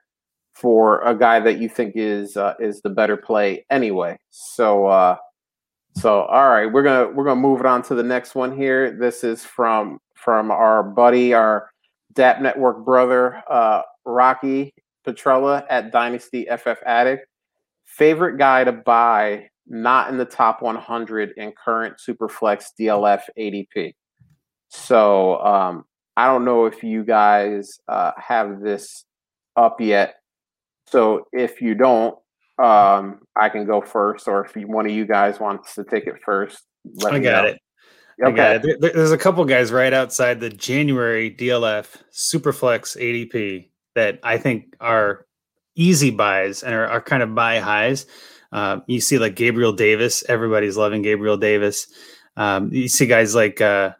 for 0.53 1.01
a 1.03 1.15
guy 1.15 1.39
that 1.39 1.59
you 1.59 1.69
think 1.69 1.93
is 1.95 2.37
uh, 2.37 2.55
is 2.59 2.81
the 2.83 2.91
better 2.91 3.17
play 3.17 3.65
anyway. 3.71 4.19
So. 4.31 4.87
uh 4.87 5.17
so 5.97 6.23
all 6.23 6.49
right, 6.49 6.67
we're 6.67 6.85
gonna 6.85 7.11
we're 7.11 7.25
gonna 7.25 7.41
move 7.41 7.59
it 7.61 7.67
on 7.67 7.83
to 7.83 7.97
the 7.97 8.03
next 8.03 8.37
one 8.37 8.57
here. 8.57 8.97
This 8.97 9.25
is 9.25 9.45
from 9.45 9.99
from 10.15 10.53
our 10.53 10.85
buddy, 10.85 11.35
our 11.35 11.69
DAP 12.13 12.41
Network 12.41 12.85
brother, 12.85 13.43
uh, 13.49 13.83
Rocky 14.05 14.75
Petrella 15.07 15.65
at 15.71 15.93
Dynasty 15.93 16.47
FF 16.51 16.79
Addict. 16.85 17.27
Favorite 17.85 18.39
guy 18.39 18.65
to 18.65 18.73
buy, 18.73 19.49
not 19.67 20.11
in 20.11 20.19
the 20.19 20.25
top 20.25 20.63
100 20.63 21.33
in 21.37 21.53
current 21.53 21.97
Superflex 21.99 22.67
DLF 22.79 23.23
ADP. 23.39 23.95
So 24.69 25.41
um, 25.41 25.85
I 26.17 26.27
don't 26.27 26.45
know 26.45 26.67
if 26.67 26.83
you 26.83 27.05
guys 27.05 27.81
uh, 27.89 28.13
have 28.17 28.61
this 28.61 29.05
up 29.57 29.81
yet. 29.81 30.17
So 30.87 31.27
if 31.33 31.61
you 31.61 31.75
don't, 31.75 32.17
um, 32.63 33.21
I 33.37 33.49
can 33.49 33.65
go 33.65 33.81
first, 33.81 34.29
or 34.29 34.45
if 34.45 34.55
you, 34.55 34.69
one 34.69 34.87
of 34.87 34.93
you 34.93 35.07
guys 35.07 35.41
wants 35.41 35.75
to 35.75 35.85
take 35.85 36.07
it 36.07 36.17
first, 36.25 36.63
I 37.07 37.19
got 37.19 37.45
know. 37.45 37.51
it. 37.51 37.61
Okay. 38.23 38.61
There, 38.63 38.93
there's 38.93 39.13
a 39.13 39.19
couple 39.19 39.45
guys 39.45 39.73
right 39.73 39.93
outside 39.93 40.41
the 40.41 40.51
January 40.51 41.31
DLF 41.31 41.97
Superflex 42.13 42.97
ADP 42.97 43.69
that 43.95 44.21
I 44.23 44.39
think 44.39 44.77
are 44.81 45.27
easy 45.75 46.11
buys 46.11 46.63
and 46.63 46.75
are, 46.75 46.87
are 46.87 47.01
kind 47.01 47.23
of 47.23 47.35
buy 47.35 47.59
highs. 47.59 48.07
Uh, 48.53 48.81
you 48.87 49.01
see 49.01 49.19
like 49.19 49.37
Gabriel 49.37 49.73
Davis, 49.73 50.25
everybody's 50.29 50.77
loving 50.77 51.03
Gabriel 51.03 51.37
Davis. 51.37 51.87
Um, 52.37 52.73
you 52.73 52.89
see 52.89 53.07
guys 53.07 53.35
like 53.35 53.61
uh, 53.61 53.93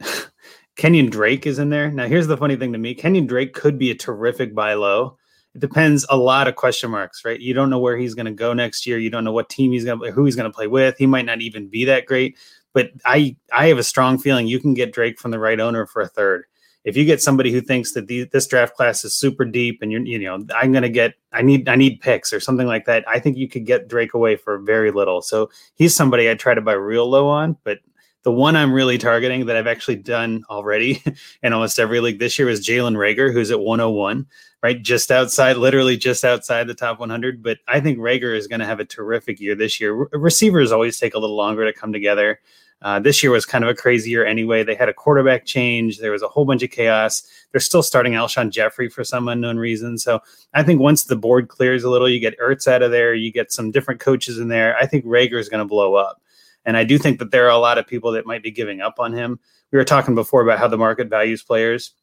Kenyon 0.76 1.10
Drake 1.10 1.46
is 1.46 1.58
in 1.58 1.70
there. 1.70 1.90
Now, 1.90 2.06
here's 2.06 2.26
the 2.26 2.36
funny 2.36 2.56
thing 2.56 2.72
to 2.72 2.78
me: 2.78 2.94
Kenyon 2.94 3.26
Drake 3.26 3.54
could 3.54 3.78
be 3.78 3.90
a 3.90 3.94
terrific 3.94 4.54
buy 4.54 4.74
low. 4.74 5.18
It 5.54 5.60
depends 5.60 6.06
a 6.08 6.16
lot 6.16 6.48
of 6.48 6.56
question 6.56 6.90
marks, 6.90 7.24
right? 7.24 7.40
You 7.40 7.54
don't 7.54 7.70
know 7.70 7.78
where 7.78 7.96
he's 7.96 8.14
going 8.14 8.26
to 8.26 8.32
go 8.32 8.52
next 8.52 8.86
year. 8.86 8.98
You 8.98 9.10
don't 9.10 9.24
know 9.24 9.32
what 9.32 9.48
team 9.48 9.72
he's 9.72 9.84
going 9.84 10.00
to, 10.00 10.10
who 10.10 10.24
he's 10.24 10.36
going 10.36 10.50
to 10.50 10.54
play 10.54 10.66
with. 10.66 10.96
He 10.98 11.06
might 11.06 11.24
not 11.24 11.40
even 11.40 11.68
be 11.68 11.84
that 11.86 12.06
great 12.06 12.36
but 12.72 12.90
I 13.04 13.36
I 13.52 13.68
have 13.68 13.78
a 13.78 13.82
strong 13.82 14.18
feeling 14.18 14.46
you 14.46 14.60
can 14.60 14.74
get 14.74 14.92
Drake 14.92 15.18
from 15.18 15.30
the 15.30 15.38
right 15.38 15.60
owner 15.60 15.86
for 15.86 16.02
a 16.02 16.08
third. 16.08 16.44
If 16.84 16.96
you 16.96 17.04
get 17.04 17.20
somebody 17.20 17.52
who 17.52 17.60
thinks 17.60 17.92
that 17.92 18.06
the, 18.06 18.24
this 18.24 18.46
draft 18.46 18.74
class 18.74 19.04
is 19.04 19.14
super 19.14 19.44
deep 19.44 19.80
and 19.82 19.92
you're 19.92 20.00
you 20.02 20.18
know 20.18 20.46
I'm 20.54 20.72
to 20.72 20.88
get 20.88 21.14
I 21.32 21.42
need 21.42 21.68
I 21.68 21.76
need 21.76 22.00
picks 22.00 22.32
or 22.32 22.40
something 22.40 22.66
like 22.66 22.86
that, 22.86 23.04
I 23.08 23.18
think 23.18 23.36
you 23.36 23.48
could 23.48 23.66
get 23.66 23.88
Drake 23.88 24.14
away 24.14 24.36
for 24.36 24.58
very 24.58 24.90
little. 24.90 25.20
So 25.22 25.50
he's 25.74 25.94
somebody 25.94 26.30
I 26.30 26.34
try 26.34 26.54
to 26.54 26.60
buy 26.60 26.74
real 26.74 27.08
low 27.08 27.28
on, 27.28 27.56
but 27.64 27.78
the 28.28 28.32
one 28.32 28.56
I'm 28.56 28.74
really 28.74 28.98
targeting 28.98 29.46
that 29.46 29.56
I've 29.56 29.66
actually 29.66 29.96
done 29.96 30.44
already 30.50 31.02
in 31.42 31.54
almost 31.54 31.78
every 31.78 31.98
league 31.98 32.18
this 32.18 32.38
year 32.38 32.50
is 32.50 32.60
Jalen 32.60 32.94
Reagor, 32.94 33.32
who's 33.32 33.50
at 33.50 33.58
101, 33.58 34.26
right? 34.62 34.82
Just 34.82 35.10
outside, 35.10 35.56
literally 35.56 35.96
just 35.96 36.26
outside 36.26 36.66
the 36.66 36.74
top 36.74 37.00
100. 37.00 37.42
But 37.42 37.56
I 37.68 37.80
think 37.80 37.96
Reagor 37.96 38.36
is 38.36 38.46
going 38.46 38.60
to 38.60 38.66
have 38.66 38.80
a 38.80 38.84
terrific 38.84 39.40
year 39.40 39.54
this 39.54 39.80
year. 39.80 39.94
Re- 39.94 40.08
receivers 40.12 40.72
always 40.72 40.98
take 40.98 41.14
a 41.14 41.18
little 41.18 41.36
longer 41.36 41.64
to 41.64 41.72
come 41.72 41.90
together. 41.90 42.38
Uh, 42.82 43.00
this 43.00 43.22
year 43.22 43.32
was 43.32 43.46
kind 43.46 43.64
of 43.64 43.70
a 43.70 43.74
crazy 43.74 44.10
year 44.10 44.26
anyway. 44.26 44.62
They 44.62 44.74
had 44.74 44.90
a 44.90 44.94
quarterback 44.94 45.46
change. 45.46 45.96
There 45.96 46.12
was 46.12 46.22
a 46.22 46.28
whole 46.28 46.44
bunch 46.44 46.62
of 46.62 46.70
chaos. 46.70 47.22
They're 47.52 47.62
still 47.62 47.82
starting 47.82 48.12
Alshon 48.12 48.50
Jeffery 48.50 48.90
for 48.90 49.04
some 49.04 49.26
unknown 49.28 49.56
reason. 49.56 49.96
So 49.96 50.20
I 50.52 50.62
think 50.64 50.82
once 50.82 51.04
the 51.04 51.16
board 51.16 51.48
clears 51.48 51.82
a 51.82 51.88
little, 51.88 52.10
you 52.10 52.20
get 52.20 52.38
Ertz 52.38 52.68
out 52.68 52.82
of 52.82 52.90
there, 52.90 53.14
you 53.14 53.32
get 53.32 53.52
some 53.52 53.70
different 53.70 54.00
coaches 54.00 54.38
in 54.38 54.48
there. 54.48 54.76
I 54.76 54.84
think 54.84 55.06
Reagor 55.06 55.40
is 55.40 55.48
going 55.48 55.64
to 55.64 55.68
blow 55.68 55.94
up. 55.94 56.20
And 56.64 56.76
I 56.76 56.84
do 56.84 56.98
think 56.98 57.18
that 57.18 57.30
there 57.30 57.46
are 57.46 57.50
a 57.50 57.58
lot 57.58 57.78
of 57.78 57.86
people 57.86 58.12
that 58.12 58.26
might 58.26 58.42
be 58.42 58.50
giving 58.50 58.80
up 58.80 58.98
on 58.98 59.12
him. 59.12 59.38
We 59.72 59.78
were 59.78 59.84
talking 59.84 60.14
before 60.14 60.42
about 60.42 60.58
how 60.58 60.68
the 60.68 60.78
market 60.78 61.08
values 61.08 61.42
players. 61.42 61.94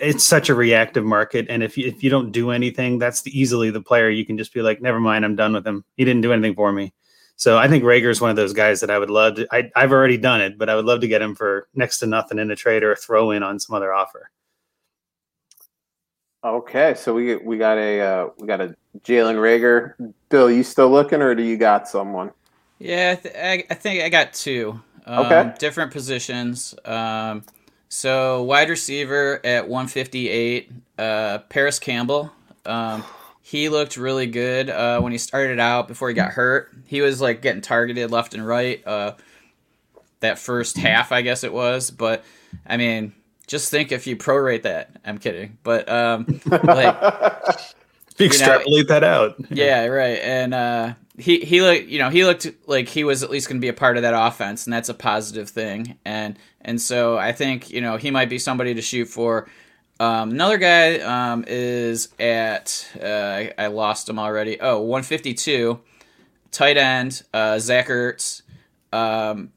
It's 0.00 0.24
such 0.24 0.48
a 0.48 0.54
reactive 0.54 1.04
market, 1.04 1.46
and 1.50 1.62
if 1.62 1.76
you, 1.76 1.86
if 1.86 2.02
you 2.02 2.08
don't 2.08 2.32
do 2.32 2.50
anything, 2.50 2.98
that's 2.98 3.20
the, 3.20 3.38
easily 3.38 3.70
the 3.70 3.82
player 3.82 4.08
you 4.08 4.24
can 4.24 4.38
just 4.38 4.54
be 4.54 4.62
like, 4.62 4.80
never 4.80 4.98
mind, 4.98 5.24
I'm 5.24 5.36
done 5.36 5.52
with 5.52 5.66
him. 5.66 5.84
He 5.96 6.04
didn't 6.04 6.22
do 6.22 6.32
anything 6.32 6.54
for 6.54 6.72
me. 6.72 6.94
So 7.36 7.58
I 7.58 7.68
think 7.68 7.84
Reagor 7.84 8.10
is 8.10 8.20
one 8.20 8.30
of 8.30 8.36
those 8.36 8.52
guys 8.52 8.80
that 8.80 8.90
I 8.90 8.98
would 8.98 9.10
love 9.10 9.36
to. 9.36 9.48
I, 9.50 9.70
have 9.74 9.92
already 9.92 10.16
done 10.16 10.40
it, 10.40 10.56
but 10.56 10.70
I 10.70 10.76
would 10.76 10.84
love 10.84 11.00
to 11.00 11.08
get 11.08 11.20
him 11.20 11.34
for 11.34 11.68
next 11.74 11.98
to 11.98 12.06
nothing 12.06 12.38
in 12.38 12.50
a 12.50 12.56
trade 12.56 12.82
or 12.82 12.92
a 12.92 12.96
throw 12.96 13.32
in 13.32 13.42
on 13.42 13.58
some 13.58 13.74
other 13.74 13.92
offer. 13.92 14.30
Okay, 16.44 16.94
so 16.94 17.14
we 17.14 17.36
we 17.36 17.56
got 17.56 17.78
a 17.78 18.00
uh, 18.00 18.28
we 18.38 18.46
got 18.46 18.60
a 18.60 18.76
Jalen 19.00 19.36
Reagor. 19.36 19.94
Bill, 20.28 20.50
you 20.50 20.62
still 20.62 20.90
looking, 20.90 21.22
or 21.22 21.34
do 21.34 21.42
you 21.42 21.56
got 21.56 21.88
someone? 21.88 22.32
Yeah, 22.78 23.16
I, 23.16 23.22
th- 23.22 23.34
I, 23.36 23.64
I 23.70 23.74
think 23.74 24.02
I 24.02 24.08
got 24.08 24.32
two. 24.32 24.80
Um, 25.06 25.26
okay. 25.26 25.54
Different 25.58 25.92
positions. 25.92 26.74
Um, 26.84 27.44
so 27.88 28.42
wide 28.42 28.70
receiver 28.70 29.40
at 29.44 29.68
158, 29.68 30.72
uh, 30.98 31.38
Parris 31.48 31.78
Campbell. 31.78 32.32
Um, 32.66 33.04
he 33.42 33.68
looked 33.68 33.96
really 33.96 34.26
good 34.26 34.70
uh, 34.70 35.00
when 35.00 35.12
he 35.12 35.18
started 35.18 35.60
out 35.60 35.86
before 35.86 36.08
he 36.08 36.14
got 36.14 36.32
hurt. 36.32 36.72
He 36.86 37.02
was 37.02 37.20
like 37.20 37.42
getting 37.42 37.60
targeted 37.60 38.10
left 38.10 38.34
and 38.34 38.46
right. 38.46 38.84
Uh, 38.86 39.12
that 40.20 40.38
first 40.38 40.78
half, 40.78 41.12
I 41.12 41.22
guess 41.22 41.44
it 41.44 41.52
was. 41.52 41.90
But 41.90 42.24
I 42.66 42.78
mean, 42.78 43.12
just 43.46 43.70
think 43.70 43.92
if 43.92 44.06
you 44.06 44.16
prorate 44.16 44.62
that. 44.62 44.96
I'm 45.04 45.18
kidding, 45.18 45.58
but 45.62 45.88
um, 45.88 46.40
like 46.46 46.96
extrapolate 48.20 48.88
know, 48.88 48.94
that 48.94 49.04
out. 49.04 49.36
Yeah, 49.50 49.86
right. 49.86 50.18
And 50.22 50.54
uh, 50.54 50.94
he 51.18 51.40
he 51.40 51.62
looked, 51.62 51.86
you 51.86 51.98
know, 51.98 52.10
he 52.10 52.24
looked 52.24 52.46
like 52.66 52.88
he 52.88 53.04
was 53.04 53.22
at 53.22 53.30
least 53.30 53.48
going 53.48 53.60
to 53.60 53.64
be 53.64 53.68
a 53.68 53.74
part 53.74 53.96
of 53.96 54.02
that 54.02 54.14
offense, 54.14 54.66
and 54.66 54.72
that's 54.72 54.88
a 54.88 54.94
positive 54.94 55.48
thing. 55.48 55.98
And 56.04 56.38
and 56.60 56.80
so 56.80 57.18
I 57.18 57.32
think 57.32 57.70
you 57.70 57.80
know 57.80 57.96
he 57.96 58.10
might 58.10 58.28
be 58.28 58.38
somebody 58.38 58.74
to 58.74 58.82
shoot 58.82 59.06
for. 59.06 59.48
Um, 60.00 60.32
another 60.32 60.58
guy 60.58 60.98
um, 60.98 61.44
is 61.46 62.08
at 62.18 62.88
uh, 63.00 63.06
I, 63.06 63.52
I, 63.56 63.66
lost 63.68 64.08
him 64.08 64.18
already. 64.18 64.60
Oh, 64.60 64.80
152, 64.80 65.78
tight 66.50 66.76
end 66.76 67.22
uh, 67.32 67.60
Zach 67.60 67.86
Ertz. 67.86 68.42
Um, 68.92 69.52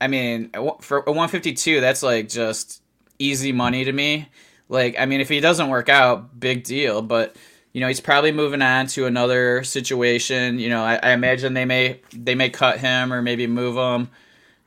I 0.00 0.08
mean, 0.08 0.50
for 0.80 1.02
152, 1.02 1.82
that's 1.82 2.02
like 2.02 2.30
just 2.30 2.82
easy 3.18 3.52
money 3.52 3.84
to 3.84 3.92
me. 3.92 4.28
Like, 4.68 4.96
I 4.98 5.04
mean, 5.04 5.20
if 5.20 5.28
he 5.28 5.40
doesn't 5.40 5.68
work 5.68 5.90
out, 5.90 6.40
big 6.40 6.64
deal. 6.64 7.02
But 7.02 7.36
you 7.72 7.80
know, 7.80 7.88
he's 7.88 8.00
probably 8.00 8.32
moving 8.32 8.62
on 8.62 8.86
to 8.88 9.06
another 9.06 9.64
situation. 9.64 10.58
You 10.58 10.68
know, 10.68 10.82
I, 10.82 10.96
I 11.02 11.12
imagine 11.12 11.54
they 11.54 11.64
may 11.64 12.00
they 12.12 12.34
may 12.34 12.50
cut 12.50 12.78
him 12.78 13.12
or 13.12 13.22
maybe 13.22 13.46
move 13.46 13.76
him. 13.76 14.10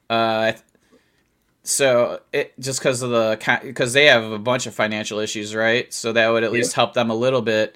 Uh, 0.09 0.53
so 1.63 2.21
it 2.31 2.53
just 2.59 2.79
because 2.79 3.01
of 3.01 3.09
the 3.09 3.59
because 3.63 3.93
they 3.93 4.05
have 4.05 4.23
a 4.23 4.39
bunch 4.39 4.67
of 4.67 4.73
financial 4.73 5.19
issues, 5.19 5.55
right? 5.55 5.91
So 5.93 6.13
that 6.13 6.29
would 6.29 6.43
at 6.43 6.51
yeah. 6.51 6.57
least 6.57 6.73
help 6.73 6.93
them 6.93 7.09
a 7.09 7.15
little 7.15 7.41
bit. 7.41 7.75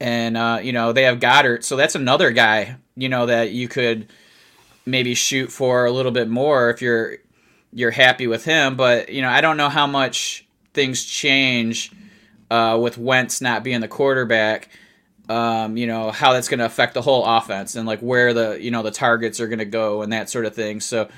And 0.00 0.36
uh, 0.36 0.60
you 0.62 0.72
know, 0.72 0.92
they 0.92 1.02
have 1.04 1.18
Goedert, 1.18 1.64
so 1.64 1.76
that's 1.76 1.94
another 1.94 2.30
guy 2.30 2.76
you 2.98 3.08
know 3.08 3.26
that 3.26 3.52
you 3.52 3.68
could 3.68 4.08
maybe 4.84 5.14
shoot 5.14 5.52
for 5.52 5.86
a 5.86 5.92
little 5.92 6.12
bit 6.12 6.28
more 6.28 6.68
if 6.68 6.82
you're 6.82 7.18
you're 7.72 7.92
happy 7.92 8.26
with 8.26 8.44
him. 8.44 8.76
But 8.76 9.08
you 9.08 9.22
know, 9.22 9.28
I 9.28 9.40
don't 9.40 9.56
know 9.56 9.68
how 9.68 9.86
much 9.86 10.46
things 10.74 11.04
change 11.04 11.92
uh, 12.50 12.78
with 12.80 12.98
Wentz 12.98 13.40
not 13.40 13.64
being 13.64 13.80
the 13.80 13.88
quarterback. 13.88 14.68
Um, 15.28 15.76
you 15.76 15.86
know 15.86 16.10
how 16.10 16.32
that's 16.32 16.48
going 16.48 16.60
to 16.60 16.64
affect 16.64 16.94
the 16.94 17.02
whole 17.02 17.22
offense 17.24 17.74
and 17.76 17.86
like 17.86 18.00
where 18.00 18.32
the 18.32 18.58
you 18.62 18.70
know 18.70 18.82
the 18.82 18.90
targets 18.90 19.40
are 19.40 19.48
going 19.48 19.58
to 19.58 19.66
go 19.66 20.02
and 20.02 20.12
that 20.12 20.30
sort 20.30 20.46
of 20.46 20.54
thing. 20.54 20.80
So 20.80 21.08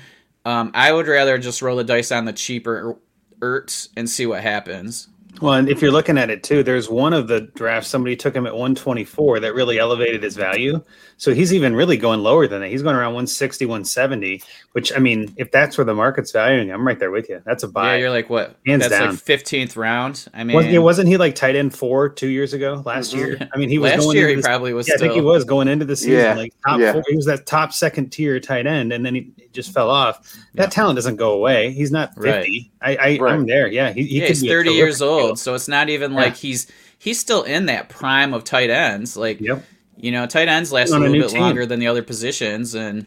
um, 0.43 0.71
I 0.73 0.91
would 0.91 1.07
rather 1.07 1.37
just 1.37 1.61
roll 1.61 1.77
the 1.77 1.83
dice 1.83 2.11
on 2.11 2.25
the 2.25 2.33
cheaper 2.33 2.97
Ertz 3.39 3.89
and 3.95 4.09
see 4.09 4.25
what 4.25 4.41
happens. 4.41 5.07
Well, 5.39 5.53
and 5.53 5.69
if 5.69 5.81
you're 5.81 5.91
looking 5.91 6.17
at 6.17 6.29
it 6.29 6.43
too, 6.43 6.61
there's 6.61 6.89
one 6.89 7.13
of 7.13 7.27
the 7.27 7.41
drafts 7.41 7.89
somebody 7.89 8.15
took 8.15 8.35
him 8.35 8.45
at 8.45 8.53
124 8.53 9.39
that 9.39 9.53
really 9.53 9.79
elevated 9.79 10.23
his 10.23 10.35
value. 10.35 10.83
So 11.21 11.35
he's 11.35 11.53
even 11.53 11.75
really 11.75 11.97
going 11.97 12.23
lower 12.23 12.47
than 12.47 12.61
that. 12.61 12.69
He's 12.69 12.81
going 12.81 12.95
around 12.95 13.13
160, 13.13 13.67
170, 13.67 14.41
which 14.71 14.91
I 14.91 14.97
mean, 14.97 15.31
if 15.37 15.51
that's 15.51 15.77
where 15.77 15.85
the 15.85 15.93
market's 15.93 16.31
valuing, 16.31 16.71
I'm 16.71 16.85
right 16.85 16.97
there 16.97 17.11
with 17.11 17.29
you. 17.29 17.43
That's 17.45 17.61
a 17.61 17.67
buy. 17.67 17.93
Yeah, 17.93 17.99
you're 17.99 18.09
like 18.09 18.27
what? 18.31 18.55
Hands 18.65 18.81
that's 18.81 18.89
down. 18.89 19.09
like 19.11 19.19
15th 19.19 19.77
round. 19.77 20.27
I 20.33 20.43
mean, 20.43 20.55
wasn't, 20.55 20.81
wasn't 20.81 21.09
he 21.09 21.17
like 21.17 21.35
tight 21.35 21.55
end 21.55 21.75
four 21.75 22.09
two 22.09 22.29
years 22.29 22.53
ago 22.53 22.81
last 22.87 23.11
mm-hmm. 23.11 23.19
year? 23.19 23.49
I 23.53 23.57
mean, 23.59 23.69
he 23.69 23.77
was 23.77 23.91
last 23.91 23.99
going 23.99 24.17
year. 24.17 24.29
He 24.29 24.35
this, 24.37 24.45
probably 24.47 24.73
was. 24.73 24.87
Yeah, 24.87 24.95
still... 24.95 25.05
I 25.05 25.09
think 25.09 25.21
he 25.21 25.23
was 25.23 25.43
going 25.43 25.67
into 25.67 25.85
the 25.85 25.95
season 25.95 26.13
yeah. 26.13 26.33
like 26.33 26.55
top 26.67 26.79
yeah. 26.79 26.93
four. 26.93 27.03
He 27.07 27.15
was 27.15 27.27
that 27.27 27.45
top 27.45 27.71
second 27.71 28.09
tier 28.09 28.39
tight 28.39 28.65
end, 28.65 28.91
and 28.91 29.05
then 29.05 29.13
he 29.13 29.31
just 29.53 29.71
fell 29.71 29.91
off. 29.91 30.35
That 30.55 30.63
yeah. 30.63 30.69
talent 30.69 30.95
doesn't 30.95 31.17
go 31.17 31.33
away. 31.33 31.71
He's 31.71 31.91
not 31.91 32.15
50. 32.15 32.29
Right. 32.29 32.47
I, 32.81 32.95
I 32.95 33.19
right. 33.19 33.33
I'm 33.33 33.45
there. 33.45 33.67
Yeah, 33.67 33.93
he, 33.93 34.05
he 34.05 34.21
yeah, 34.21 34.27
he's 34.29 34.41
30 34.41 34.71
years 34.71 35.03
old, 35.03 35.37
so 35.37 35.53
it's 35.53 35.67
not 35.67 35.87
even 35.87 36.15
like 36.15 36.35
he's 36.35 36.65
he's 36.97 37.19
still 37.19 37.43
in 37.43 37.67
that 37.67 37.89
prime 37.89 38.33
of 38.33 38.43
tight 38.43 38.71
ends. 38.71 39.15
Like. 39.15 39.39
Yep 39.39 39.63
you 40.01 40.11
know, 40.11 40.25
tight 40.25 40.47
ends 40.47 40.71
last 40.71 40.89
a 40.89 40.97
little 40.97 41.13
bit 41.13 41.29
team. 41.29 41.41
longer 41.41 41.65
than 41.65 41.79
the 41.79 41.87
other 41.87 42.01
positions, 42.01 42.73
and 42.73 43.05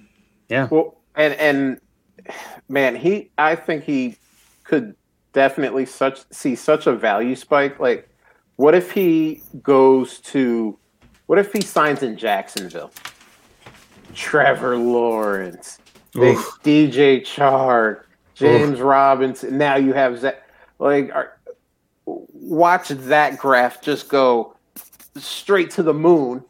yeah. 0.48 0.68
Well, 0.70 0.96
and 1.16 1.34
and 1.34 1.80
man, 2.68 2.94
he 2.94 3.30
I 3.36 3.56
think 3.56 3.82
he 3.82 4.16
could 4.62 4.94
definitely 5.32 5.86
such 5.86 6.24
see 6.30 6.54
such 6.54 6.86
a 6.86 6.94
value 6.94 7.34
spike. 7.34 7.80
Like, 7.80 8.08
what 8.56 8.76
if 8.76 8.92
he 8.92 9.42
goes 9.60 10.20
to, 10.20 10.78
what 11.26 11.40
if 11.40 11.52
he 11.52 11.60
signs 11.60 12.04
in 12.04 12.16
Jacksonville? 12.16 12.92
Trevor 14.14 14.76
Lawrence, 14.76 15.80
big 16.12 16.36
DJ 16.62 17.22
Chark, 17.22 18.04
James 18.34 18.78
Oof. 18.78 18.84
Robinson. 18.84 19.58
Now 19.58 19.74
you 19.74 19.92
have 19.94 20.20
that. 20.20 20.44
Like, 20.78 21.10
are, 21.12 21.36
watch 22.06 22.88
that 22.88 23.36
graph 23.36 23.82
just 23.82 24.08
go 24.08 24.56
straight 25.16 25.72
to 25.72 25.82
the 25.82 25.94
moon 25.94 26.44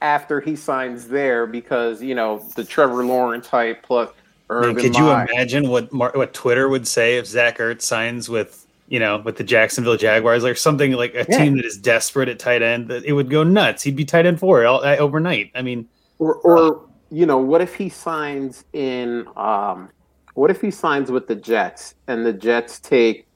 after 0.00 0.40
he 0.40 0.56
signs 0.56 1.08
there 1.08 1.46
because 1.46 2.02
you 2.02 2.14
know 2.14 2.38
the 2.54 2.64
Trevor 2.64 3.04
Lawrence 3.04 3.48
type 3.48 3.82
plus 3.82 4.10
Urban. 4.50 4.74
Man, 4.74 4.84
could 4.84 4.96
you 4.96 5.10
imagine 5.10 5.68
what 5.68 5.92
what 5.92 6.32
Twitter 6.32 6.68
would 6.68 6.86
say 6.86 7.18
if 7.18 7.26
Zach 7.26 7.58
Ertz 7.58 7.82
signs 7.82 8.28
with 8.28 8.66
you 8.88 8.98
know 8.98 9.18
with 9.18 9.36
the 9.36 9.44
Jacksonville 9.44 9.96
Jaguars 9.96 10.44
or 10.44 10.54
something 10.54 10.92
like 10.92 11.14
a 11.14 11.26
yeah. 11.28 11.38
team 11.38 11.56
that 11.56 11.64
is 11.64 11.76
desperate 11.76 12.28
at 12.28 12.38
tight 12.38 12.62
end? 12.62 12.88
That 12.88 13.04
it 13.04 13.12
would 13.12 13.30
go 13.30 13.42
nuts. 13.42 13.82
He'd 13.82 13.96
be 13.96 14.04
tight 14.04 14.26
end 14.26 14.38
four 14.38 14.64
all, 14.66 14.84
uh, 14.84 14.96
overnight. 14.96 15.50
I 15.54 15.62
mean, 15.62 15.88
or, 16.18 16.36
or 16.36 16.58
uh, 16.58 16.78
you 17.10 17.26
know, 17.26 17.38
what 17.38 17.60
if 17.60 17.74
he 17.74 17.88
signs 17.88 18.64
in? 18.72 19.26
Um, 19.36 19.90
what 20.34 20.50
if 20.50 20.60
he 20.60 20.70
signs 20.70 21.10
with 21.10 21.26
the 21.26 21.34
Jets 21.34 21.94
and 22.06 22.24
the 22.24 22.32
Jets 22.32 22.78
take 22.78 23.26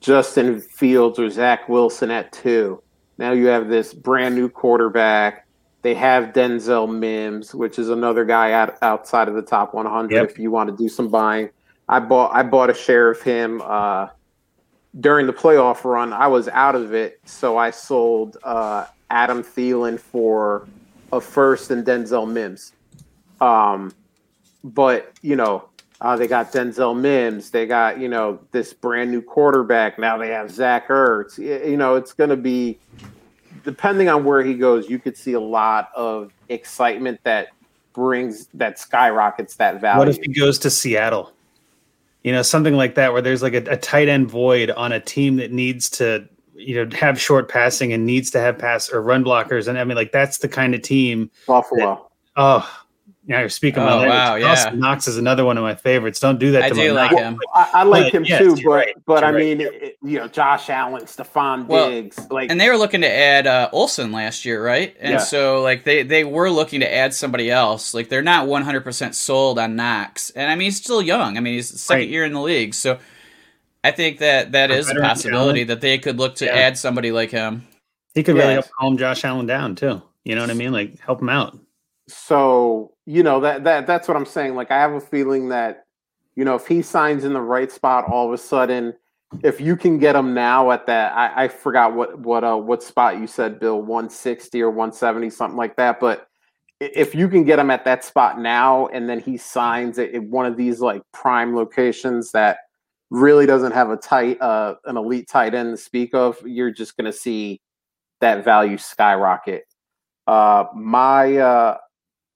Justin 0.00 0.60
Fields 0.60 1.18
or 1.18 1.28
Zach 1.28 1.68
Wilson 1.68 2.10
at 2.10 2.32
two? 2.32 2.80
Now 3.18 3.32
you 3.32 3.46
have 3.46 3.68
this 3.68 3.92
brand 3.92 4.34
new 4.34 4.48
quarterback 4.48 5.43
they 5.84 5.92
have 5.92 6.32
Denzel 6.32 6.90
Mims, 6.90 7.54
which 7.54 7.78
is 7.78 7.90
another 7.90 8.24
guy 8.24 8.52
out, 8.52 8.78
outside 8.80 9.28
of 9.28 9.34
the 9.34 9.42
top 9.42 9.74
100. 9.74 10.10
Yep. 10.10 10.30
If 10.30 10.38
you 10.38 10.50
want 10.50 10.70
to 10.70 10.76
do 10.82 10.88
some 10.88 11.10
buying, 11.10 11.50
I 11.90 12.00
bought 12.00 12.34
I 12.34 12.42
bought 12.42 12.70
a 12.70 12.74
share 12.74 13.10
of 13.10 13.20
him 13.20 13.60
uh, 13.62 14.08
during 14.98 15.26
the 15.26 15.34
playoff 15.34 15.84
run. 15.84 16.14
I 16.14 16.28
was 16.28 16.48
out 16.48 16.74
of 16.74 16.94
it, 16.94 17.20
so 17.26 17.58
I 17.58 17.70
sold 17.70 18.38
uh, 18.42 18.86
Adam 19.10 19.42
Thielen 19.42 20.00
for 20.00 20.66
a 21.12 21.20
first 21.20 21.70
and 21.70 21.84
Denzel 21.84 22.32
Mims. 22.32 22.72
Um, 23.42 23.92
but 24.64 25.12
you 25.20 25.36
know, 25.36 25.68
uh, 26.00 26.16
they 26.16 26.26
got 26.26 26.50
Denzel 26.50 26.98
Mims. 26.98 27.50
They 27.50 27.66
got 27.66 28.00
you 28.00 28.08
know 28.08 28.40
this 28.52 28.72
brand 28.72 29.10
new 29.10 29.20
quarterback. 29.20 29.98
Now 29.98 30.16
they 30.16 30.28
have 30.28 30.50
Zach 30.50 30.88
Ertz. 30.88 31.36
You 31.36 31.76
know, 31.76 31.96
it's 31.96 32.14
going 32.14 32.30
to 32.30 32.38
be 32.38 32.78
depending 33.64 34.08
on 34.08 34.24
where 34.24 34.42
he 34.42 34.54
goes, 34.54 34.88
you 34.88 34.98
could 34.98 35.16
see 35.16 35.32
a 35.32 35.40
lot 35.40 35.90
of 35.96 36.32
excitement 36.48 37.20
that 37.24 37.48
brings 37.92 38.46
that 38.54 38.78
skyrockets 38.78 39.56
that 39.56 39.80
value. 39.80 39.98
What 39.98 40.08
if 40.08 40.18
he 40.18 40.32
goes 40.32 40.58
to 40.60 40.70
Seattle? 40.70 41.32
You 42.22 42.32
know, 42.32 42.42
something 42.42 42.76
like 42.76 42.94
that, 42.94 43.12
where 43.12 43.22
there's 43.22 43.42
like 43.42 43.54
a, 43.54 43.64
a 43.70 43.76
tight 43.76 44.08
end 44.08 44.30
void 44.30 44.70
on 44.70 44.92
a 44.92 45.00
team 45.00 45.36
that 45.36 45.52
needs 45.52 45.90
to, 45.90 46.26
you 46.54 46.84
know, 46.84 46.96
have 46.96 47.20
short 47.20 47.48
passing 47.48 47.92
and 47.92 48.06
needs 48.06 48.30
to 48.30 48.40
have 48.40 48.58
pass 48.58 48.88
or 48.90 49.02
run 49.02 49.24
blockers. 49.24 49.68
And 49.68 49.78
I 49.78 49.84
mean, 49.84 49.96
like 49.96 50.12
that's 50.12 50.38
the 50.38 50.48
kind 50.48 50.74
of 50.74 50.82
team. 50.82 51.30
Buffalo. 51.46 51.78
That, 51.78 51.98
oh, 52.36 52.83
now 53.26 53.40
you're 53.40 53.48
speaking 53.48 53.82
oh, 53.82 53.86
my 53.86 54.06
wow, 54.06 54.34
yeah. 54.34 54.70
Knox 54.74 55.08
is 55.08 55.16
another 55.16 55.44
one 55.44 55.56
of 55.56 55.62
my 55.62 55.74
favorites. 55.74 56.20
Don't 56.20 56.38
do 56.38 56.52
that. 56.52 56.64
I 56.64 56.68
to 56.68 56.74
do 56.74 56.92
like 56.92 57.10
him. 57.10 57.38
I, 57.54 57.70
I 57.72 57.82
like 57.84 58.04
but, 58.04 58.12
him 58.12 58.24
yes, 58.24 58.40
too, 58.40 58.56
but 58.56 58.70
right, 58.70 58.94
but 59.06 59.24
I 59.24 59.32
mean, 59.32 59.62
it, 59.62 59.96
you 60.02 60.18
know, 60.18 60.28
Josh 60.28 60.68
Allen, 60.68 61.02
Stefon 61.04 61.66
well, 61.66 61.88
Diggs, 61.88 62.18
like, 62.30 62.50
and 62.50 62.60
they 62.60 62.68
were 62.68 62.76
looking 62.76 63.00
to 63.00 63.10
add 63.10 63.46
uh, 63.46 63.70
Olsen 63.72 64.12
last 64.12 64.44
year, 64.44 64.62
right? 64.62 64.94
And 65.00 65.14
yeah. 65.14 65.18
so 65.18 65.62
like 65.62 65.84
they 65.84 66.02
they 66.02 66.24
were 66.24 66.50
looking 66.50 66.80
to 66.80 66.94
add 66.94 67.14
somebody 67.14 67.50
else. 67.50 67.94
Like 67.94 68.08
they're 68.08 68.22
not 68.22 68.46
100 68.46 68.82
percent 68.82 69.14
sold 69.14 69.58
on 69.58 69.74
Knox, 69.76 70.30
and 70.30 70.50
I 70.50 70.54
mean 70.54 70.66
he's 70.66 70.76
still 70.76 71.00
young. 71.00 71.38
I 71.38 71.40
mean 71.40 71.54
he's 71.54 71.80
second 71.80 72.02
right. 72.02 72.08
year 72.08 72.24
in 72.24 72.32
the 72.34 72.42
league, 72.42 72.74
so 72.74 72.98
I 73.82 73.90
think 73.90 74.18
that 74.18 74.52
that 74.52 74.70
is 74.70 74.90
a 74.90 74.94
possibility 74.94 75.64
that 75.64 75.80
they 75.80 75.98
could 75.98 76.18
look 76.18 76.36
to 76.36 76.46
yeah. 76.46 76.54
add 76.54 76.78
somebody 76.78 77.12
like 77.12 77.30
him. 77.30 77.66
He 78.14 78.22
could 78.22 78.36
really 78.36 78.54
help 78.54 78.66
calm 78.78 78.96
Josh 78.96 79.24
Allen 79.24 79.46
down 79.46 79.74
too. 79.74 80.02
You 80.24 80.34
know 80.34 80.40
what 80.40 80.50
I 80.50 80.54
mean? 80.54 80.72
Like 80.72 80.98
help 81.00 81.20
him 81.20 81.28
out. 81.28 81.58
So 82.08 82.93
you 83.06 83.22
know 83.22 83.40
that 83.40 83.64
that 83.64 83.86
that's 83.86 84.08
what 84.08 84.16
I'm 84.16 84.26
saying. 84.26 84.54
Like 84.54 84.70
I 84.70 84.78
have 84.78 84.92
a 84.92 85.00
feeling 85.00 85.48
that 85.50 85.84
you 86.36 86.44
know 86.44 86.54
if 86.54 86.66
he 86.66 86.82
signs 86.82 87.24
in 87.24 87.32
the 87.32 87.40
right 87.40 87.70
spot, 87.70 88.06
all 88.08 88.26
of 88.26 88.32
a 88.32 88.38
sudden, 88.38 88.94
if 89.42 89.60
you 89.60 89.76
can 89.76 89.98
get 89.98 90.16
him 90.16 90.34
now 90.34 90.70
at 90.70 90.86
that, 90.86 91.12
I, 91.12 91.44
I 91.44 91.48
forgot 91.48 91.94
what 91.94 92.18
what 92.18 92.44
uh 92.44 92.56
what 92.56 92.82
spot 92.82 93.18
you 93.18 93.26
said, 93.26 93.60
Bill, 93.60 93.80
160 93.80 94.62
or 94.62 94.70
170, 94.70 95.30
something 95.30 95.56
like 95.56 95.76
that. 95.76 96.00
But 96.00 96.28
if 96.80 97.14
you 97.14 97.28
can 97.28 97.44
get 97.44 97.58
him 97.58 97.70
at 97.70 97.84
that 97.84 98.04
spot 98.04 98.40
now, 98.40 98.86
and 98.88 99.08
then 99.08 99.20
he 99.20 99.36
signs 99.36 99.98
at 99.98 100.14
one 100.22 100.46
of 100.46 100.56
these 100.56 100.80
like 100.80 101.02
prime 101.12 101.54
locations 101.54 102.32
that 102.32 102.58
really 103.10 103.46
doesn't 103.46 103.72
have 103.72 103.90
a 103.90 103.96
tight 103.96 104.40
uh 104.40 104.74
an 104.86 104.96
elite 104.96 105.28
tight 105.28 105.54
end 105.54 105.72
to 105.72 105.76
speak 105.76 106.14
of, 106.14 106.38
you're 106.46 106.70
just 106.70 106.96
to 106.98 107.12
see 107.12 107.60
that 108.20 108.44
value 108.44 108.78
skyrocket. 108.78 109.64
Uh, 110.26 110.64
my 110.74 111.36
uh, 111.36 111.76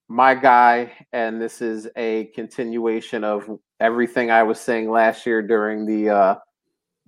my 0.09 0.35
guy, 0.35 0.93
and 1.13 1.41
this 1.41 1.61
is 1.61 1.87
a 1.97 2.27
continuation 2.35 3.25
of 3.25 3.59
everything 3.79 4.31
I 4.31 4.43
was 4.43 4.59
saying 4.59 4.91
last 4.91 5.27
year 5.27 5.43
during 5.43 5.85
the 5.85 6.11
uh, 6.11 6.35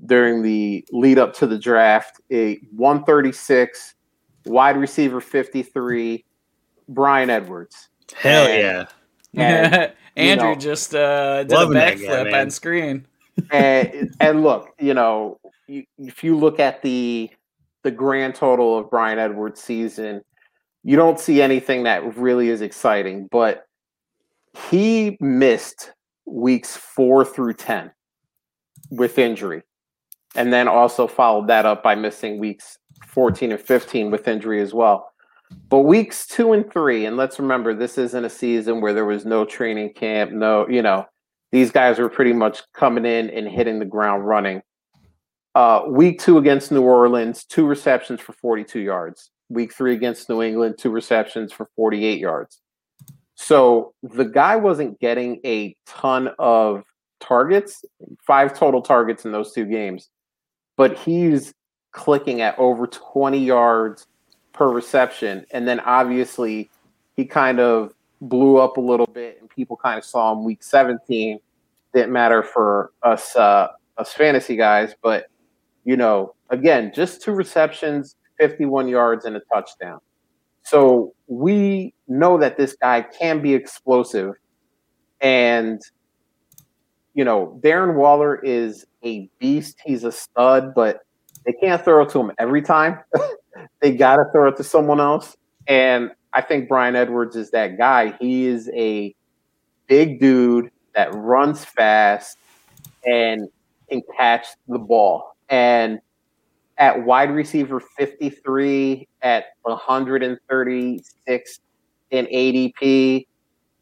during 0.06 0.42
the 0.42 0.86
lead 0.92 1.18
up 1.18 1.34
to 1.34 1.46
the 1.46 1.58
draft. 1.58 2.20
A 2.30 2.56
136 2.76 3.94
wide 4.44 4.76
receiver 4.76 5.20
53, 5.20 6.24
Bryan 6.88 7.30
Edwards. 7.30 7.88
Hell 8.16 8.46
and, 8.46 8.88
yeah. 9.32 9.90
Andrew 10.16 10.50
know, 10.50 10.54
just 10.56 10.94
uh, 10.94 11.44
did 11.44 11.52
a 11.52 11.66
backflip 11.66 12.34
on 12.38 12.50
screen. 12.50 13.06
and, 13.50 14.14
and 14.20 14.42
look, 14.42 14.68
you 14.78 14.92
know, 14.92 15.38
if 15.68 16.22
you 16.24 16.36
look 16.36 16.60
at 16.60 16.82
the 16.82 17.30
the 17.82 17.90
grand 17.90 18.34
total 18.34 18.76
of 18.76 18.90
Bryan 18.90 19.18
Edwards' 19.18 19.62
season, 19.62 20.22
you 20.82 20.96
don't 20.96 21.20
see 21.20 21.42
anything 21.42 21.84
that 21.84 22.16
really 22.16 22.48
is 22.48 22.62
exciting. 22.62 23.28
But 23.30 23.64
he 24.68 25.16
missed 25.20 25.92
weeks 26.26 26.76
four 26.76 27.24
through 27.24 27.54
ten 27.54 27.92
with 28.90 29.18
injury, 29.18 29.62
and 30.34 30.52
then 30.52 30.68
also 30.68 31.06
followed 31.06 31.48
that 31.48 31.66
up 31.66 31.82
by 31.82 31.94
missing 31.94 32.38
weeks 32.38 32.78
fourteen 33.06 33.52
and 33.52 33.60
fifteen 33.60 34.10
with 34.10 34.28
injury 34.28 34.60
as 34.60 34.74
well. 34.74 35.10
But 35.68 35.80
weeks 35.80 36.26
two 36.26 36.52
and 36.52 36.70
three, 36.72 37.06
and 37.06 37.16
let's 37.16 37.38
remember, 37.38 37.74
this 37.74 37.98
isn't 37.98 38.24
a 38.24 38.30
season 38.30 38.80
where 38.80 38.92
there 38.92 39.04
was 39.04 39.24
no 39.24 39.44
training 39.44 39.94
camp, 39.94 40.32
no, 40.32 40.68
you 40.68 40.82
know, 40.82 41.06
these 41.52 41.70
guys 41.70 41.98
were 41.98 42.08
pretty 42.08 42.32
much 42.32 42.62
coming 42.72 43.04
in 43.04 43.30
and 43.30 43.48
hitting 43.48 43.78
the 43.78 43.84
ground 43.84 44.26
running. 44.26 44.62
Uh, 45.54 45.82
week 45.88 46.20
two 46.20 46.38
against 46.38 46.70
New 46.70 46.82
Orleans, 46.82 47.44
two 47.44 47.66
receptions 47.66 48.20
for 48.20 48.32
42 48.34 48.80
yards. 48.80 49.30
Week 49.50 49.72
three 49.74 49.92
against 49.92 50.28
New 50.28 50.42
England, 50.42 50.76
two 50.78 50.90
receptions 50.90 51.52
for 51.52 51.68
48 51.76 52.18
yards. 52.18 52.60
So 53.34 53.94
the 54.02 54.24
guy 54.24 54.56
wasn't 54.56 55.00
getting 55.00 55.40
a 55.44 55.76
ton 55.86 56.30
of 56.38 56.84
targets, 57.20 57.84
five 58.26 58.56
total 58.56 58.80
targets 58.82 59.24
in 59.24 59.32
those 59.32 59.52
two 59.52 59.66
games, 59.66 60.08
but 60.76 60.98
he's 60.98 61.52
clicking 61.92 62.40
at 62.40 62.58
over 62.58 62.86
20 62.86 63.38
yards 63.38 64.06
per 64.52 64.68
reception. 64.68 65.44
And 65.52 65.66
then 65.66 65.80
obviously 65.80 66.70
he 67.16 67.24
kind 67.24 67.60
of 67.60 67.94
blew 68.20 68.58
up 68.58 68.76
a 68.76 68.80
little 68.80 69.06
bit 69.06 69.38
and 69.40 69.48
people 69.48 69.76
kind 69.76 69.98
of 69.98 70.04
saw 70.04 70.32
him 70.32 70.44
week 70.44 70.62
17. 70.62 71.40
Didn't 71.92 72.12
matter 72.12 72.42
for 72.42 72.92
us 73.02 73.34
uh, 73.36 73.68
us 73.96 74.12
fantasy 74.12 74.56
guys, 74.56 74.94
but 75.02 75.26
you 75.84 75.96
know, 75.96 76.34
again, 76.50 76.92
just 76.94 77.22
two 77.22 77.32
receptions, 77.32 78.16
51 78.40 78.88
yards, 78.88 79.26
and 79.26 79.36
a 79.36 79.40
touchdown. 79.52 80.00
So 80.62 81.14
we 81.26 81.94
know 82.08 82.38
that 82.38 82.56
this 82.56 82.74
guy 82.80 83.02
can 83.02 83.42
be 83.42 83.54
explosive. 83.54 84.34
And, 85.20 85.80
you 87.14 87.24
know, 87.24 87.60
Darren 87.62 87.94
Waller 87.94 88.36
is 88.36 88.86
a 89.04 89.28
beast. 89.38 89.78
He's 89.84 90.04
a 90.04 90.12
stud, 90.12 90.74
but 90.74 91.00
they 91.44 91.52
can't 91.52 91.84
throw 91.84 92.02
it 92.02 92.10
to 92.10 92.20
him 92.20 92.32
every 92.38 92.62
time. 92.62 92.98
they 93.80 93.92
got 93.92 94.16
to 94.16 94.24
throw 94.32 94.48
it 94.48 94.56
to 94.56 94.64
someone 94.64 95.00
else. 95.00 95.36
And 95.66 96.10
I 96.32 96.42
think 96.42 96.68
Bryan 96.68 96.96
Edwards 96.96 97.36
is 97.36 97.50
that 97.50 97.76
guy. 97.76 98.16
He 98.20 98.46
is 98.46 98.70
a 98.74 99.14
big 99.86 100.20
dude 100.20 100.70
that 100.94 101.12
runs 101.14 101.64
fast 101.64 102.38
and 103.04 103.48
can 103.90 104.02
catch 104.16 104.46
the 104.68 104.78
ball. 104.78 105.36
And 105.48 106.00
at 106.80 107.04
wide 107.04 107.30
receiver 107.30 107.78
53 107.78 109.06
at 109.22 109.44
136 109.62 111.60
in 112.10 112.26
ADP, 112.26 113.26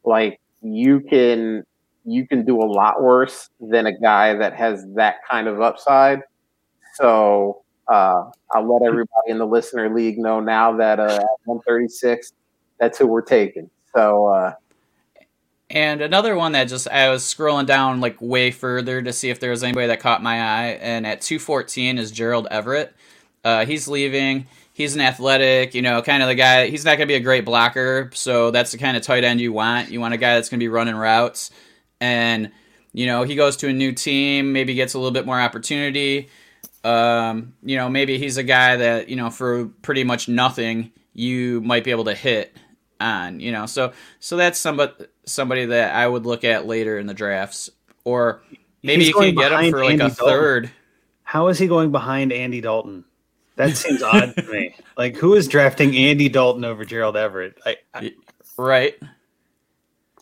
like 0.03 0.39
you 0.61 0.99
can 0.99 1.63
you 2.05 2.27
can 2.27 2.45
do 2.45 2.61
a 2.61 2.65
lot 2.65 3.01
worse 3.01 3.49
than 3.59 3.85
a 3.85 3.97
guy 3.97 4.33
that 4.33 4.53
has 4.55 4.85
that 4.95 5.17
kind 5.29 5.47
of 5.47 5.61
upside. 5.61 6.21
So 6.95 7.63
uh, 7.87 8.25
I'll 8.51 8.71
let 8.71 8.85
everybody 8.85 9.29
in 9.29 9.37
the 9.37 9.47
listener 9.47 9.93
league 9.93 10.17
know 10.17 10.39
now 10.39 10.75
that 10.77 10.99
uh, 10.99 11.03
at 11.03 11.25
136, 11.45 12.33
that's 12.79 12.97
who 12.97 13.07
we're 13.07 13.21
taking. 13.21 13.69
So 13.95 14.27
uh, 14.27 14.53
and 15.69 16.01
another 16.01 16.35
one 16.35 16.53
that 16.53 16.65
just 16.65 16.87
I 16.87 17.09
was 17.09 17.23
scrolling 17.23 17.67
down 17.67 18.01
like 18.01 18.17
way 18.19 18.51
further 18.51 19.01
to 19.01 19.13
see 19.13 19.29
if 19.29 19.39
there 19.39 19.51
was 19.51 19.63
anybody 19.63 19.87
that 19.87 19.99
caught 19.99 20.23
my 20.23 20.41
eye, 20.41 20.79
and 20.81 21.05
at 21.05 21.21
214 21.21 21.97
is 21.97 22.11
Gerald 22.11 22.47
Everett. 22.49 22.95
Uh, 23.43 23.65
he's 23.65 23.87
leaving. 23.87 24.47
He's 24.73 24.95
an 24.95 25.01
athletic, 25.01 25.75
you 25.75 25.81
know, 25.81 26.01
kind 26.01 26.23
of 26.23 26.29
the 26.29 26.35
guy. 26.35 26.67
He's 26.67 26.85
not 26.85 26.91
going 26.91 27.01
to 27.07 27.11
be 27.11 27.15
a 27.15 27.19
great 27.19 27.45
blocker, 27.45 28.09
so 28.13 28.49
that's 28.49 28.71
the 28.71 28.77
kind 28.77 28.95
of 28.97 29.03
tight 29.03 29.23
end 29.23 29.41
you 29.41 29.53
want. 29.53 29.91
You 29.91 29.99
want 29.99 30.13
a 30.13 30.17
guy 30.17 30.35
that's 30.35 30.49
going 30.49 30.59
to 30.59 30.63
be 30.63 30.69
running 30.69 30.95
routes, 30.95 31.51
and 32.01 32.51
you 32.93 33.05
know 33.05 33.23
he 33.23 33.35
goes 33.35 33.57
to 33.57 33.67
a 33.67 33.73
new 33.73 33.91
team, 33.91 34.53
maybe 34.53 34.73
gets 34.73 34.95
a 34.95 34.97
little 34.97 35.11
bit 35.11 35.25
more 35.25 35.39
opportunity. 35.39 36.29
Um, 36.83 37.53
you 37.61 37.75
know, 37.75 37.89
maybe 37.89 38.17
he's 38.17 38.37
a 38.37 38.43
guy 38.43 38.77
that 38.77 39.09
you 39.09 39.17
know 39.17 39.29
for 39.29 39.65
pretty 39.83 40.03
much 40.03 40.27
nothing 40.27 40.91
you 41.13 41.61
might 41.61 41.83
be 41.83 41.91
able 41.91 42.05
to 42.05 42.15
hit 42.15 42.55
on. 42.99 43.39
You 43.39 43.51
know, 43.51 43.65
so 43.65 43.93
so 44.19 44.37
that's 44.37 44.59
somebody 44.59 45.05
somebody 45.25 45.65
that 45.65 45.95
I 45.95 46.07
would 46.07 46.25
look 46.25 46.43
at 46.43 46.65
later 46.65 46.97
in 46.97 47.07
the 47.07 47.13
drafts, 47.13 47.69
or 48.03 48.41
maybe 48.83 49.03
He's 49.03 49.09
you 49.09 49.13
can 49.15 49.35
get 49.35 49.51
him 49.51 49.71
for 49.71 49.83
like 49.83 49.93
Andy 49.93 50.05
a 50.05 50.09
third. 50.09 50.63
Dalton. 50.63 50.75
How 51.23 51.47
is 51.49 51.59
he 51.59 51.67
going 51.67 51.91
behind 51.91 52.33
Andy 52.33 52.59
Dalton? 52.59 53.05
That 53.55 53.75
seems 53.77 54.01
odd 54.01 54.35
to 54.35 54.43
me. 54.51 54.75
Like, 54.97 55.15
who 55.15 55.35
is 55.35 55.47
drafting 55.47 55.95
Andy 55.95 56.29
Dalton 56.29 56.65
over 56.65 56.85
Gerald 56.85 57.17
Everett? 57.17 57.57
I, 57.65 57.75
I, 57.93 58.13
right. 58.57 58.95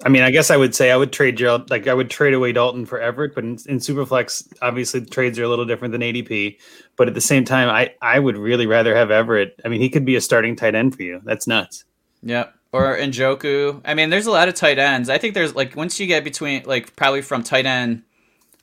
I 0.04 0.10
mean, 0.10 0.24
I 0.24 0.32
guess 0.32 0.52
I 0.52 0.58
would 0.58 0.76
say 0.76 0.92
I 0.92 0.98
would 0.98 1.14
trade 1.14 1.38
Gerald, 1.38 1.70
like 1.70 1.88
I 1.88 1.94
would 1.94 2.10
trade 2.10 2.34
away 2.34 2.52
Dalton 2.52 2.86
for 2.86 3.00
Everett, 3.00 3.36
but 3.36 3.44
in, 3.44 3.52
in 3.68 3.78
Superflex, 3.78 4.52
obviously 4.62 5.00
the 5.00 5.10
trades 5.10 5.40
are 5.40 5.44
a 5.44 5.50
little 5.50 5.66
different 5.66 5.92
than 5.92 6.02
ADP. 6.02 6.58
But 6.96 7.08
at 7.08 7.14
the 7.14 7.22
same 7.22 7.46
time, 7.46 7.70
I 7.70 7.94
I 8.02 8.20
would 8.20 8.38
really 8.38 8.66
rather 8.66 8.96
have 8.96 9.12
Everett. 9.12 9.60
I 9.64 9.70
mean, 9.70 9.82
he 9.82 9.90
could 9.90 10.06
be 10.06 10.16
a 10.16 10.22
starting 10.22 10.56
tight 10.56 10.76
end 10.76 10.96
for 10.96 11.04
you. 11.04 11.22
That's 11.24 11.48
nuts. 11.48 11.86
Yep 12.24 12.57
or 12.78 12.98
Njoku. 12.98 13.82
I 13.84 13.94
mean, 13.94 14.10
there's 14.10 14.28
a 14.28 14.32
lot 14.32 14.48
of 14.48 14.56
tight 14.56 14.78
ends. 14.78 15.10
I 15.10 15.18
think 15.18 15.34
there's 15.34 15.56
like 15.56 15.76
once 15.76 16.00
you 16.00 16.08
get 16.08 16.24
between 16.24 16.64
like 16.66 16.96
probably 16.96 17.22
from 17.22 17.44
tight 17.44 17.66
end 17.66 18.04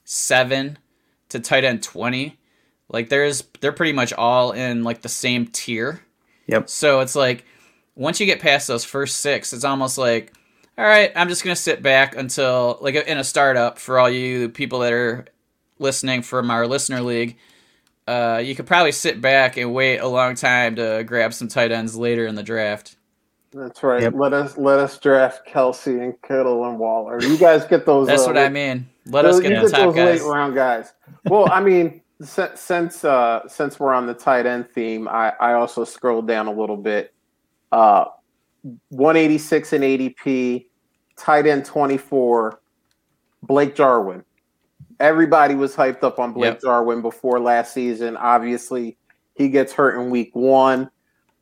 seven 0.04 0.78
to 1.30 1.40
tight 1.40 1.64
end 1.64 1.82
twenty, 1.82 2.38
like 2.88 3.08
there's 3.08 3.42
they're 3.60 3.72
pretty 3.72 3.92
much 3.92 4.12
all 4.12 4.52
in 4.52 4.84
like 4.84 5.02
the 5.02 5.08
same 5.08 5.46
tier. 5.46 6.02
Yep. 6.46 6.68
So 6.68 7.00
it's 7.00 7.16
like 7.16 7.44
once 7.94 8.20
you 8.20 8.26
get 8.26 8.40
past 8.40 8.68
those 8.68 8.84
first 8.84 9.16
six, 9.16 9.52
it's 9.52 9.64
almost 9.64 9.98
like, 9.98 10.32
all 10.78 10.84
right, 10.84 11.12
I'm 11.16 11.28
just 11.28 11.42
gonna 11.42 11.56
sit 11.56 11.82
back 11.82 12.16
until 12.16 12.78
like 12.80 12.94
in 12.94 13.18
a 13.18 13.24
startup 13.24 13.78
for 13.78 13.98
all 13.98 14.10
you 14.10 14.48
people 14.48 14.80
that 14.80 14.92
are 14.92 15.26
listening 15.78 16.22
from 16.22 16.50
our 16.50 16.66
listener 16.66 17.00
league. 17.00 17.36
Uh, 18.06 18.42
you 18.44 18.54
could 18.54 18.66
probably 18.66 18.92
sit 18.92 19.20
back 19.20 19.56
and 19.56 19.72
wait 19.72 19.98
a 19.98 20.06
long 20.06 20.34
time 20.34 20.76
to 20.76 21.02
grab 21.06 21.32
some 21.32 21.48
tight 21.48 21.72
ends 21.72 21.96
later 21.96 22.26
in 22.26 22.34
the 22.34 22.42
draft. 22.42 22.96
That's 23.54 23.84
right. 23.84 24.02
Yep. 24.02 24.14
Let 24.16 24.32
us 24.32 24.58
let 24.58 24.80
us 24.80 24.98
draft 24.98 25.46
Kelce 25.46 26.02
and 26.02 26.20
Kittle 26.22 26.68
and 26.68 26.76
Waller. 26.76 27.22
You 27.22 27.38
guys 27.38 27.64
get 27.64 27.86
those. 27.86 28.08
That's 28.08 28.24
uh, 28.24 28.26
what 28.26 28.38
I 28.38 28.48
mean. 28.48 28.88
Let 29.06 29.24
us 29.24 29.38
get, 29.38 29.52
you 29.52 29.60
the 29.60 29.68
get 29.68 29.78
those 29.78 29.94
guys. 29.94 30.22
late 30.22 30.28
round 30.28 30.54
guys. 30.56 30.92
Well, 31.26 31.48
I 31.52 31.60
mean, 31.60 32.00
since 32.20 33.04
uh, 33.04 33.46
since 33.46 33.78
we're 33.78 33.94
on 33.94 34.06
the 34.06 34.14
tight 34.14 34.46
end 34.46 34.68
theme, 34.70 35.06
I, 35.06 35.34
I 35.38 35.52
also 35.52 35.84
scrolled 35.84 36.26
down 36.26 36.48
a 36.48 36.52
little 36.52 36.76
bit. 36.76 37.14
Uh, 37.70 38.06
186 38.88 39.72
in 39.72 39.82
ADP, 39.82 40.66
tight 41.16 41.46
end 41.46 41.64
24, 41.64 42.60
Blake 43.42 43.76
Jarwin. 43.76 44.24
Everybody 44.98 45.54
was 45.54 45.76
hyped 45.76 46.02
up 46.02 46.18
on 46.18 46.32
Blake 46.32 46.54
yep. 46.54 46.62
Jarwin 46.62 47.02
before 47.02 47.38
last 47.38 47.72
season. 47.72 48.16
Obviously, 48.16 48.96
he 49.34 49.48
gets 49.48 49.72
hurt 49.72 50.00
in 50.00 50.10
week 50.10 50.30
one, 50.34 50.90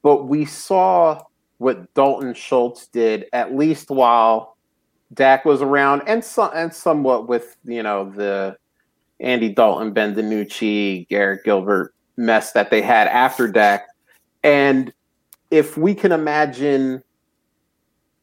but 0.03 0.25
we 0.25 0.45
saw 0.45 1.23
what 1.63 1.95
Dalton 1.95 2.35
Schultz 2.35 2.89
did, 2.89 3.27
at 3.33 3.55
least 3.55 3.89
while 3.89 4.57
Dak 5.15 5.45
was 5.45 5.63
around, 5.63 6.03
and 6.07 6.25
some 6.25 6.51
and 6.55 6.75
somewhat 6.75 7.29
with 7.29 7.57
you 7.65 7.83
know 7.83 8.11
the 8.11 8.57
Andy 9.21 9.49
Dalton, 9.49 9.93
Ben 9.93 10.15
DiNucci, 10.15 11.09
Garrett 11.09 11.45
Gilbert 11.45 11.95
mess 12.17 12.53
that 12.53 12.71
they 12.71 12.83
had 12.83 13.07
after 13.09 13.49
Dak. 13.49 13.87
And 14.43 14.93
if 15.51 15.77
we 15.77 15.95
can 15.95 16.13
imagine 16.13 17.03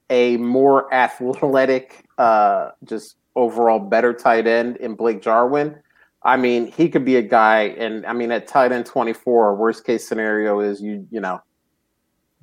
a 0.10 0.38
more 0.38 0.94
athletic, 0.94 2.06
uh, 2.18 2.72
just 2.84 3.16
overall 3.36 3.80
better 3.80 4.14
tight 4.14 4.48
end 4.48 4.78
in 4.78 4.96
Blake 4.96 5.22
Jarwin, 5.22 5.80
I 6.24 6.36
mean, 6.36 6.70
he 6.72 6.90
could 6.90 7.06
be 7.06 7.16
a 7.16 7.22
guy. 7.22 7.76
And 7.78 8.06
I 8.06 8.12
mean, 8.12 8.32
at 8.32 8.48
tight 8.48 8.74
end 8.74 8.86
24, 8.86 9.56
worst 9.56 9.86
case 9.86 10.08
scenario 10.08 10.60
is 10.60 10.82
you, 10.82 11.08
you 11.10 11.22
know, 11.22 11.42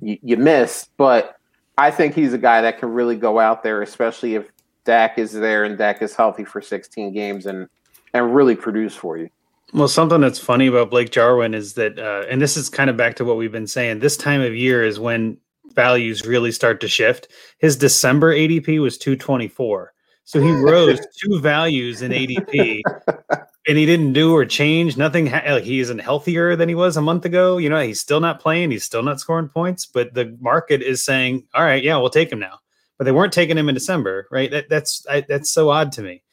you, 0.01 0.17
you 0.21 0.37
miss. 0.37 0.89
But 0.97 1.37
I 1.77 1.91
think 1.91 2.15
he's 2.15 2.33
a 2.33 2.37
guy 2.37 2.61
that 2.61 2.79
can 2.79 2.89
really 2.89 3.15
go 3.15 3.39
out 3.39 3.63
there, 3.63 3.81
especially 3.81 4.35
if 4.35 4.51
Dak 4.85 5.17
is 5.17 5.33
there 5.33 5.63
and 5.63 5.77
Dak 5.77 6.01
is 6.01 6.15
healthy 6.15 6.45
for 6.45 6.61
16 6.61 7.13
games 7.13 7.45
and 7.45 7.67
and 8.13 8.33
really 8.33 8.55
produce 8.55 8.95
for 8.95 9.17
you. 9.17 9.29
Well, 9.73 9.89
something 9.89 10.21
that's 10.21 10.39
funny 10.39 10.67
about 10.67 10.89
Blake 10.89 11.11
Jarwin 11.11 11.53
is 11.53 11.73
that, 11.73 11.99
uh, 11.99 12.25
and 12.29 12.41
this 12.41 12.55
is 12.55 12.69
kind 12.69 12.89
of 12.89 12.95
back 12.95 13.17
to 13.17 13.25
what 13.25 13.35
we've 13.35 13.51
been 13.51 13.67
saying. 13.67 13.99
This 13.99 14.15
time 14.15 14.39
of 14.41 14.55
year 14.55 14.83
is 14.83 14.97
when 14.97 15.37
values 15.73 16.25
really 16.25 16.53
start 16.53 16.79
to 16.81 16.87
shift. 16.87 17.27
His 17.59 17.75
December 17.75 18.33
ADP 18.33 18.81
was 18.81 18.97
224. 18.97 19.93
So 20.23 20.41
he 20.41 20.51
rose 20.51 20.99
two 21.21 21.39
values 21.41 22.01
in 22.01 22.11
ADP 22.11 22.81
and 23.67 23.77
he 23.77 23.85
didn't 23.85 24.13
do 24.13 24.33
or 24.33 24.45
change 24.45 24.97
nothing. 24.97 25.27
Ha- 25.27 25.43
like 25.47 25.63
he 25.63 25.79
isn't 25.79 25.99
healthier 25.99 26.55
than 26.55 26.69
he 26.69 26.75
was 26.75 26.97
a 26.97 27.01
month 27.01 27.25
ago. 27.25 27.57
You 27.57 27.69
know, 27.69 27.79
he's 27.81 27.99
still 27.99 28.19
not 28.19 28.39
playing. 28.39 28.71
He's 28.71 28.85
still 28.85 29.03
not 29.03 29.19
scoring 29.19 29.49
points. 29.49 29.85
But 29.85 30.13
the 30.13 30.35
market 30.39 30.81
is 30.81 31.03
saying, 31.03 31.43
"All 31.53 31.63
right, 31.63 31.83
yeah, 31.83 31.97
we'll 31.97 32.09
take 32.09 32.31
him 32.31 32.39
now." 32.39 32.59
But 32.97 33.03
they 33.05 33.11
weren't 33.11 33.33
taking 33.33 33.57
him 33.57 33.69
in 33.69 33.75
December, 33.75 34.27
right? 34.31 34.49
That, 34.49 34.69
that's 34.69 35.05
I, 35.09 35.21
that's 35.21 35.51
so 35.51 35.69
odd 35.69 35.91
to 35.93 36.01
me. 36.01 36.23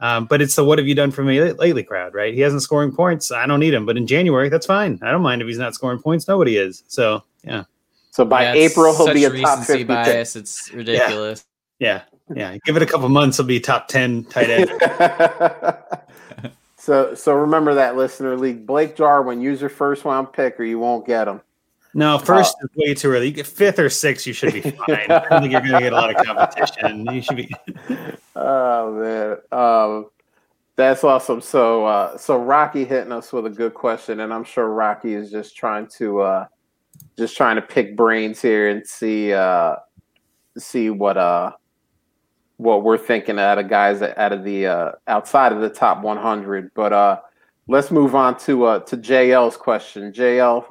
Um, 0.00 0.26
but 0.26 0.42
it's 0.42 0.54
the 0.56 0.64
"What 0.64 0.78
have 0.78 0.86
you 0.86 0.94
done 0.94 1.10
for 1.10 1.22
me 1.24 1.40
lately?" 1.52 1.82
crowd, 1.84 2.14
right? 2.14 2.34
He 2.34 2.40
hasn't 2.40 2.62
scoring 2.62 2.94
points. 2.94 3.32
I 3.32 3.46
don't 3.46 3.60
need 3.60 3.74
him. 3.74 3.86
But 3.86 3.96
in 3.96 4.06
January, 4.06 4.48
that's 4.48 4.66
fine. 4.66 4.98
I 5.02 5.10
don't 5.10 5.22
mind 5.22 5.40
if 5.42 5.48
he's 5.48 5.58
not 5.58 5.74
scoring 5.74 5.98
points. 6.00 6.28
Nobody 6.28 6.56
is. 6.56 6.82
So 6.88 7.22
yeah. 7.44 7.64
So 8.10 8.24
by 8.26 8.42
Yeah, 8.42 8.52
April, 8.54 8.94
he'll 8.94 9.14
be 9.14 9.24
a 9.24 9.30
top 9.30 9.34
recency 9.60 9.64
fifty. 9.72 9.78
pick. 9.84 9.88
bias. 9.88 10.36
It's 10.36 10.70
ridiculous. 10.72 11.44
Yeah, 11.78 12.02
yeah. 12.34 12.58
Give 12.64 12.76
it 12.76 12.82
a 12.82 12.86
couple 12.86 13.08
months, 13.08 13.38
he'll 13.38 13.46
be 13.46 13.58
top 13.58 13.88
ten 13.88 14.24
tight 14.24 14.50
end. 14.50 14.70
so 16.82 17.14
so 17.14 17.32
remember 17.32 17.74
that 17.74 17.96
listener 17.96 18.36
league. 18.36 18.66
Blake 18.66 18.96
Jarwin, 18.96 19.40
use 19.40 19.60
your 19.60 19.70
first 19.70 20.04
round 20.04 20.32
pick, 20.32 20.58
or 20.58 20.64
you 20.64 20.80
won't 20.80 21.06
get 21.06 21.28
him. 21.28 21.40
No, 21.94 22.18
first 22.18 22.56
is 22.60 22.70
way 22.74 22.92
too 22.92 23.10
early. 23.10 23.26
You 23.26 23.32
get 23.32 23.46
fifth 23.46 23.78
or 23.78 23.88
sixth, 23.88 24.26
you 24.26 24.32
should 24.32 24.52
be 24.52 24.62
fine. 24.86 25.08
I 25.08 25.20
don't 25.28 25.42
think 25.42 25.52
you're 25.52 25.60
going 25.60 25.74
to 25.74 25.78
get 25.78 25.92
a 25.92 25.94
lot 25.94 26.10
of 26.10 26.26
competition. 26.26 27.06
You 27.06 27.22
should 27.22 27.36
be. 27.36 27.54
Oh 28.34 28.94
man, 28.94 29.36
um, 29.52 30.10
that's 30.74 31.04
awesome. 31.04 31.40
So 31.42 31.84
uh, 31.84 32.16
so 32.16 32.38
Rocky 32.38 32.84
hitting 32.84 33.12
us 33.12 33.32
with 33.32 33.46
a 33.46 33.50
good 33.50 33.74
question, 33.74 34.20
and 34.20 34.32
I'm 34.34 34.42
sure 34.42 34.68
Rocky 34.68 35.12
is 35.14 35.30
just 35.30 35.54
trying 35.54 35.86
to 35.98 36.22
uh, 36.22 36.46
just 37.16 37.36
trying 37.36 37.56
to 37.56 37.62
pick 37.62 37.94
brains 37.94 38.42
here 38.42 38.70
and 38.70 38.84
see 38.84 39.34
uh, 39.34 39.76
see 40.58 40.90
what 40.90 41.16
uh 41.16 41.52
what 42.62 42.82
we're 42.84 42.98
thinking 42.98 43.38
out 43.38 43.58
of 43.58 43.68
guys 43.68 44.02
out 44.02 44.32
of 44.32 44.44
the 44.44 44.66
uh, 44.66 44.92
outside 45.08 45.52
of 45.52 45.60
the 45.60 45.68
top 45.68 46.02
100. 46.02 46.70
But 46.74 46.92
uh, 46.92 47.20
let's 47.68 47.90
move 47.90 48.14
on 48.14 48.38
to 48.40 48.64
uh, 48.64 48.78
to 48.80 48.96
JL's 48.96 49.56
question. 49.56 50.12
JL 50.12 50.64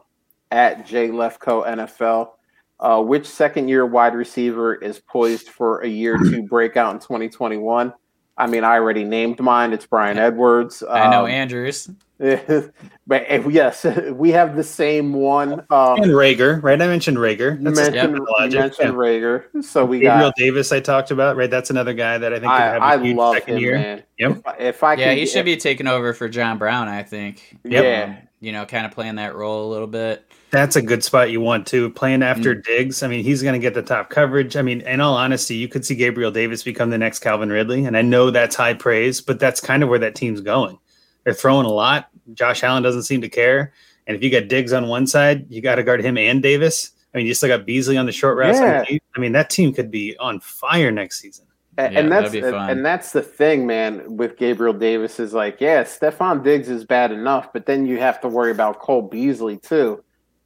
at 0.51 0.85
J 0.85 1.09
Lefko 1.09 1.65
NFL. 1.67 2.31
Uh, 2.79 2.99
which 2.99 3.27
second 3.27 3.67
year 3.67 3.85
wide 3.85 4.15
receiver 4.15 4.73
is 4.73 4.99
poised 4.99 5.49
for 5.49 5.81
a 5.81 5.87
year 5.87 6.17
two 6.17 6.41
breakout 6.49 6.93
in 6.95 6.99
2021? 6.99 7.93
I 8.37 8.47
mean, 8.47 8.63
I 8.63 8.73
already 8.73 9.03
named 9.03 9.39
mine. 9.39 9.71
It's 9.71 9.85
Bryan 9.85 10.17
Edwards. 10.17 10.81
I 10.89 11.07
know 11.11 11.25
Um, 11.25 11.29
Andrews. 11.31 11.91
But 13.07 13.51
yes, 13.51 13.83
we 14.13 14.31
have 14.31 14.55
the 14.55 14.63
same 14.63 15.13
one. 15.13 15.53
Um, 15.69 15.97
And 16.01 16.11
Reagor, 16.11 16.61
right? 16.63 16.81
I 16.81 16.87
mentioned 16.87 17.17
Reagor. 17.17 17.57
you 17.57 17.63
That's 17.63 17.77
mentioned, 17.91 18.17
yeah, 18.17 18.23
logic. 18.39 18.59
mentioned 18.59 18.87
Yeah. 18.89 18.93
Reagor. 18.95 19.63
So 19.63 19.83
we 19.85 19.99
got 19.99 20.13
Gabriel 20.13 20.29
got. 20.29 20.35
Davis, 20.37 20.71
I 20.71 20.79
talked 20.79 21.11
about, 21.11 21.35
right? 21.35 21.49
That's 21.49 21.69
another 21.69 21.93
guy 21.93 22.17
that 22.17 22.31
I 22.31 22.35
think 22.39 22.51
could 22.51 22.61
I, 22.61 22.65
have 22.65 22.81
a 22.81 22.85
I 22.85 22.95
love 23.13 23.33
second 23.35 23.55
him, 23.57 23.61
year. 23.61 23.75
man. 23.77 24.03
Yep. 24.19 24.31
If, 24.37 24.47
I- 24.47 24.55
if 24.59 24.83
I 24.83 24.93
Yeah, 24.93 25.05
can 25.07 25.17
he 25.17 25.23
get- 25.23 25.29
should 25.29 25.45
be 25.45 25.57
taking 25.57 25.87
over 25.87 26.13
for 26.13 26.29
John 26.29 26.57
Brown. 26.57 26.87
I 26.87 27.03
think. 27.03 27.57
Yeah. 27.63 28.05
Um, 28.21 28.27
you 28.39 28.51
know, 28.51 28.65
kind 28.65 28.85
of 28.87 28.91
playing 28.91 29.15
that 29.15 29.35
role 29.35 29.67
a 29.67 29.69
little 29.71 29.87
bit. 29.87 30.25
That's 30.49 30.75
a 30.75 30.81
good 30.81 31.03
spot 31.03 31.29
you 31.31 31.39
want 31.39 31.67
to 31.67 31.91
playing 31.91 32.23
after 32.23 32.55
Mm. 32.55 32.63
Diggs. 32.65 33.03
I 33.03 33.07
mean, 33.07 33.23
he's 33.23 33.41
going 33.43 33.53
to 33.53 33.59
get 33.59 33.73
the 33.75 33.83
top 33.83 34.09
coverage. 34.09 34.57
I 34.57 34.61
mean, 34.63 34.81
in 34.81 34.99
all 34.99 35.15
honesty, 35.15 35.55
you 35.55 35.67
could 35.67 35.85
see 35.85 35.95
Gabriel 35.95 36.31
Davis 36.31 36.63
become 36.63 36.89
the 36.89 36.97
next 36.97 37.19
Calvin 37.19 37.49
Ridley, 37.49 37.85
and 37.85 37.95
I 37.95 38.01
know 38.01 38.31
that's 38.31 38.55
high 38.55 38.73
praise, 38.73 39.21
but 39.21 39.39
that's 39.39 39.61
kind 39.61 39.83
of 39.83 39.89
where 39.89 39.99
that 39.99 40.15
team's 40.15 40.41
going. 40.41 40.77
They're 41.23 41.33
throwing 41.33 41.65
a 41.65 41.71
lot. 41.71 42.09
Josh 42.33 42.63
Allen 42.63 42.83
doesn't 42.83 43.03
seem 43.03 43.21
to 43.21 43.29
care, 43.29 43.73
and 44.07 44.15
if 44.15 44.23
you 44.23 44.29
got 44.31 44.47
Diggs 44.47 44.73
on 44.73 44.87
one 44.87 45.05
side, 45.07 45.45
you 45.49 45.61
got 45.61 45.75
to 45.75 45.83
guard 45.83 46.01
him 46.03 46.17
and 46.17 46.41
Davis. 46.41 46.91
I 47.13 47.17
mean, 47.17 47.27
you 47.27 47.33
still 47.33 47.49
got 47.49 47.65
Beasley 47.65 47.97
on 47.97 48.05
the 48.05 48.11
short 48.13 48.37
routes. 48.37 48.57
Yeah. 48.59 48.85
I 49.15 49.19
mean, 49.19 49.33
that 49.33 49.49
team 49.49 49.73
could 49.73 49.91
be 49.91 50.15
on 50.17 50.39
fire 50.39 50.91
next 50.91 51.19
season. 51.19 51.45
A- 51.77 51.91
Yeah, 51.91 51.99
and 51.99 52.11
that's 52.11 52.31
that'd 52.31 52.43
be 52.43 52.49
fun. 52.51 52.69
and 52.69 52.85
that's 52.85 53.11
the 53.11 53.21
thing, 53.21 53.67
man. 53.67 54.15
With 54.17 54.37
Gabriel 54.37 54.73
Davis 54.73 55.19
is 55.19 55.33
like, 55.33 55.59
yeah, 55.59 55.83
Stefon 55.83 56.41
Diggs 56.43 56.69
is 56.69 56.85
bad 56.85 57.11
enough, 57.11 57.51
but 57.51 57.65
then 57.65 57.85
you 57.85 57.97
have 57.99 58.21
to 58.21 58.27
worry 58.29 58.51
about 58.51 58.79
Cole 58.79 59.01
Beasley 59.01 59.57
too. 59.57 60.03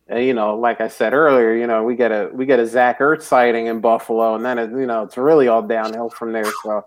And, 0.07 0.23
you 0.23 0.33
know, 0.35 0.55
like 0.57 0.81
I 0.81 0.87
said 0.87 1.13
earlier, 1.13 1.53
you 1.55 1.65
know, 1.67 1.83
we 1.83 1.95
get 1.95 2.11
a 2.11 2.29
we 2.33 2.45
get 2.45 2.59
a 2.59 2.65
Zach 2.67 2.99
Ertz 2.99 3.23
sighting 3.23 3.67
in 3.67 3.79
Buffalo, 3.79 4.35
and 4.35 4.43
then 4.45 4.57
it, 4.59 4.69
you 4.71 4.85
know 4.85 5.03
it's 5.03 5.17
really 5.17 5.47
all 5.47 5.61
downhill 5.63 6.09
from 6.09 6.31
there. 6.31 6.45
So, 6.63 6.85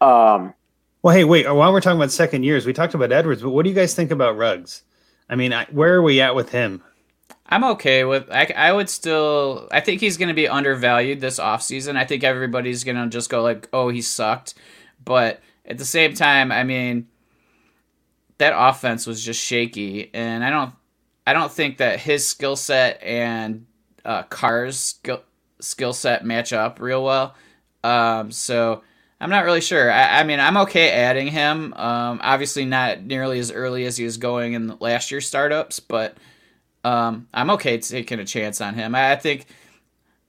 um, 0.00 0.54
Well, 1.02 1.14
hey, 1.14 1.24
wait. 1.24 1.50
While 1.50 1.72
we're 1.72 1.80
talking 1.80 1.98
about 1.98 2.10
second 2.10 2.42
years, 2.42 2.66
we 2.66 2.74
talked 2.74 2.92
about 2.92 3.10
Edwards, 3.10 3.40
but 3.42 3.50
what 3.50 3.62
do 3.62 3.70
you 3.70 3.74
guys 3.74 3.94
think 3.94 4.10
about 4.10 4.36
Ruggs? 4.36 4.82
I 5.30 5.34
mean, 5.34 5.52
I, 5.52 5.64
where 5.66 5.94
are 5.94 6.02
we 6.02 6.20
at 6.20 6.34
with 6.34 6.50
him? 6.50 6.82
I'm 7.46 7.64
okay 7.64 8.04
with. 8.04 8.30
I, 8.30 8.52
I 8.54 8.72
would 8.72 8.88
still. 8.90 9.66
I 9.72 9.80
think 9.80 10.00
he's 10.00 10.18
going 10.18 10.28
to 10.28 10.34
be 10.34 10.46
undervalued 10.46 11.20
this 11.20 11.40
offseason. 11.40 11.96
I 11.96 12.04
think 12.04 12.22
everybody's 12.22 12.84
going 12.84 12.96
to 12.96 13.08
just 13.08 13.30
go 13.30 13.42
like, 13.42 13.68
"Oh, 13.72 13.88
he 13.88 14.02
sucked," 14.02 14.54
but 15.04 15.40
at 15.64 15.78
the 15.78 15.84
same 15.84 16.14
time, 16.14 16.52
I 16.52 16.64
mean, 16.64 17.08
that 18.38 18.52
offense 18.54 19.06
was 19.06 19.24
just 19.24 19.40
shaky, 19.40 20.10
and 20.14 20.44
I 20.44 20.50
don't. 20.50 20.74
I 21.26 21.32
don't 21.32 21.50
think 21.50 21.78
that 21.78 21.98
his 21.98 22.28
skill 22.28 22.56
set 22.56 23.02
and 23.02 23.66
uh, 24.04 24.24
Carr's 24.24 24.78
skill 24.78 25.22
skill 25.60 25.92
set 25.92 26.24
match 26.24 26.52
up 26.52 26.78
real 26.78 27.02
well. 27.02 27.34
Um, 27.82 28.30
so 28.30 28.82
I'm 29.20 29.30
not 29.30 29.44
really 29.44 29.60
sure. 29.60 29.92
I, 29.92 30.20
I 30.20 30.24
mean, 30.24 30.40
I'm 30.40 30.56
okay 30.58 30.90
adding 30.90 31.26
him. 31.28 31.74
Um, 31.74 32.20
obviously, 32.22 32.64
not 32.64 33.02
nearly 33.02 33.38
as 33.38 33.52
early 33.52 33.84
as 33.84 33.96
he 33.96 34.04
was 34.04 34.16
going 34.16 34.54
in 34.54 34.76
last 34.80 35.10
year's 35.10 35.26
startups, 35.26 35.78
but 35.78 36.16
um, 36.84 37.28
I'm 37.34 37.50
okay 37.50 37.76
taking 37.78 38.18
a 38.20 38.24
chance 38.24 38.60
on 38.60 38.74
him. 38.74 38.94
I, 38.94 39.12
I 39.12 39.16
think 39.16 39.46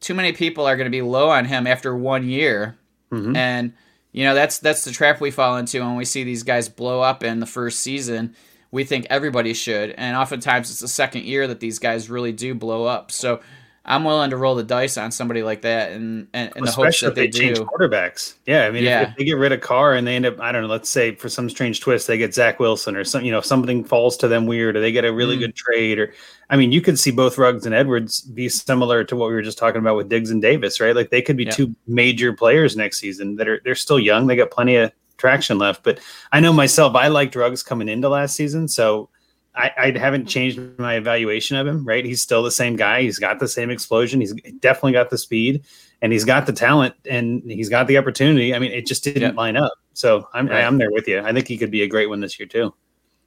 too 0.02 0.14
many 0.14 0.34
people 0.34 0.66
are 0.66 0.76
going 0.76 0.86
to 0.88 0.92
be 0.92 1.02
low 1.02 1.30
on 1.30 1.46
him 1.46 1.68
after 1.68 1.96
one 1.96 2.28
year, 2.28 2.78
Mhm. 3.12 3.36
and 3.38 3.74
you 4.12 4.26
know 4.26 4.34
that's 4.36 4.58
that's 4.60 4.84
the 4.84 4.92
trap 4.92 5.22
we 5.22 5.32
fall 5.32 5.56
into 5.58 5.80
when 5.80 5.96
we 5.96 6.04
see 6.06 6.24
these 6.26 6.44
guys 6.44 6.68
blow 6.68 7.00
up 7.02 7.24
in 7.24 7.40
the 7.40 7.46
first 7.46 7.80
season. 7.80 8.36
We 8.72 8.84
think 8.84 9.06
everybody 9.10 9.54
should, 9.54 9.92
and 9.92 10.18
oftentimes 10.18 10.70
it's 10.72 10.80
the 10.82 10.88
second 10.90 11.24
year 11.24 11.48
that 11.48 11.60
these 11.62 11.80
guys 11.80 12.10
really 12.10 12.32
do 12.34 12.54
blow 12.56 12.86
up. 12.86 13.12
So 13.12 13.40
I'm 13.84 14.04
willing 14.04 14.30
to 14.30 14.38
roll 14.38 14.54
the 14.54 14.64
dice 14.64 14.96
on 14.98 15.12
somebody 15.12 15.42
like 15.42 15.64
that, 15.64 15.92
and 15.92 16.28
and 16.34 16.52
in 16.56 16.66
the 16.66 16.72
hopes 16.72 17.00
that 17.00 17.08
if 17.10 17.16
they, 17.16 17.28
they, 17.28 17.40
change 17.40 17.58
do. 17.58 17.66
quarterbacks. 17.66 18.36
Yeah, 18.46 18.66
I 18.68 18.72
mean, 18.72 18.84
Yeah. 18.84 19.02
if, 19.02 19.10
if 19.10 19.16
they 19.18 19.24
get 19.26 19.38
rid 19.38 19.52
of 19.52 19.62
Carr 19.62 19.96
and 19.96 20.06
they 20.06 20.16
end 20.16 20.28
up, 20.28 20.40
I 20.40 20.52
don't 20.52 20.62
know, 20.62 20.68
let's 20.68 20.88
say 20.90 21.16
for 21.16 21.30
some 21.30 21.50
strange 21.50 21.80
twist, 21.80 22.06
they 22.06 22.18
get 22.20 22.34
Zach 22.36 22.60
Wilson 22.60 22.96
or 22.96 23.04
some, 23.04 23.24
you 23.26 23.32
know, 23.32 23.42
something 23.42 23.84
falls 23.84 24.18
to 24.18 24.28
them 24.28 24.46
weird, 24.46 24.76
or 24.78 24.82
they 24.82 24.92
get 24.92 25.04
a 25.04 25.12
really 25.12 25.36
Mm. 25.36 25.40
good 25.40 25.56
trade, 25.56 25.98
or 25.98 26.14
I 26.52 26.58
mean, 26.58 26.72
you 26.72 26.82
could 26.82 27.00
see 27.00 27.10
both 27.12 27.38
Ruggs 27.40 27.66
and 27.66 27.74
Edwards 27.74 28.22
be 28.22 28.50
similar 28.50 29.04
to 29.06 29.16
what 29.16 29.30
we 29.30 29.34
were 29.36 29.42
just 29.42 29.58
talking 29.58 29.80
about 29.80 29.96
with 29.98 30.10
Diggs 30.10 30.30
and 30.30 30.42
Davis, 30.44 30.80
right? 30.80 30.96
Like 30.96 31.10
they 31.10 31.22
could 31.24 31.38
be 31.38 31.46
Yeah. 31.46 31.52
two 31.52 31.76
major 31.88 32.34
players 32.34 32.78
next 32.78 33.00
season 33.00 33.36
that 33.38 33.48
are 33.48 33.62
they're 33.66 33.74
still 33.74 34.00
young, 34.00 34.28
they 34.28 34.36
got 34.36 34.52
plenty 34.52 34.76
of 34.76 34.92
traction 35.18 35.58
left. 35.58 35.82
But 35.84 36.00
I 36.32 36.40
know 36.40 36.54
myself, 36.54 36.96
I 36.96 37.08
liked 37.08 37.36
Ruggs 37.36 37.64
coming 37.64 37.90
into 37.90 38.10
last 38.10 38.36
season, 38.36 38.68
so. 38.68 39.10
I, 39.56 39.72
I 39.78 39.98
haven't 39.98 40.28
changed 40.28 40.60
my 40.78 40.96
evaluation 40.96 41.58
of 41.58 41.68
him, 41.68 41.86
right? 41.86 42.06
He's 42.06 42.22
still 42.22 42.42
the 42.44 42.52
same 42.52 42.76
guy. 42.78 43.02
He's 43.02 43.20
got 43.20 43.40
the 43.40 43.48
same 43.48 43.70
explosion. 43.70 44.22
He's 44.22 44.34
definitely 44.60 44.94
got 44.94 45.10
the 45.10 45.18
speed 45.18 45.64
and 46.02 46.14
he's 46.14 46.24
got 46.24 46.46
the 46.46 46.54
talent 46.54 46.96
and 47.10 47.44
he's 47.46 47.68
got 47.70 47.88
the 47.88 47.98
opportunity. 47.98 48.56
I 48.56 48.60
mean, 48.60 48.72
it 48.72 48.86
just 48.86 49.04
didn't 49.04 49.22
Yeah. 49.22 49.32
line 49.32 49.58
up. 49.58 49.74
So 49.94 50.28
I'm 50.34 50.48
Right. 50.48 50.64
I'm 50.64 50.78
there 50.78 50.92
with 50.92 51.08
you. 51.08 51.20
I 51.20 51.34
think 51.34 51.48
he 51.48 51.58
could 51.58 51.72
be 51.72 51.82
a 51.82 51.88
great 51.88 52.08
one 52.08 52.22
this 52.22 52.40
year 52.40 52.48
too. 52.48 52.74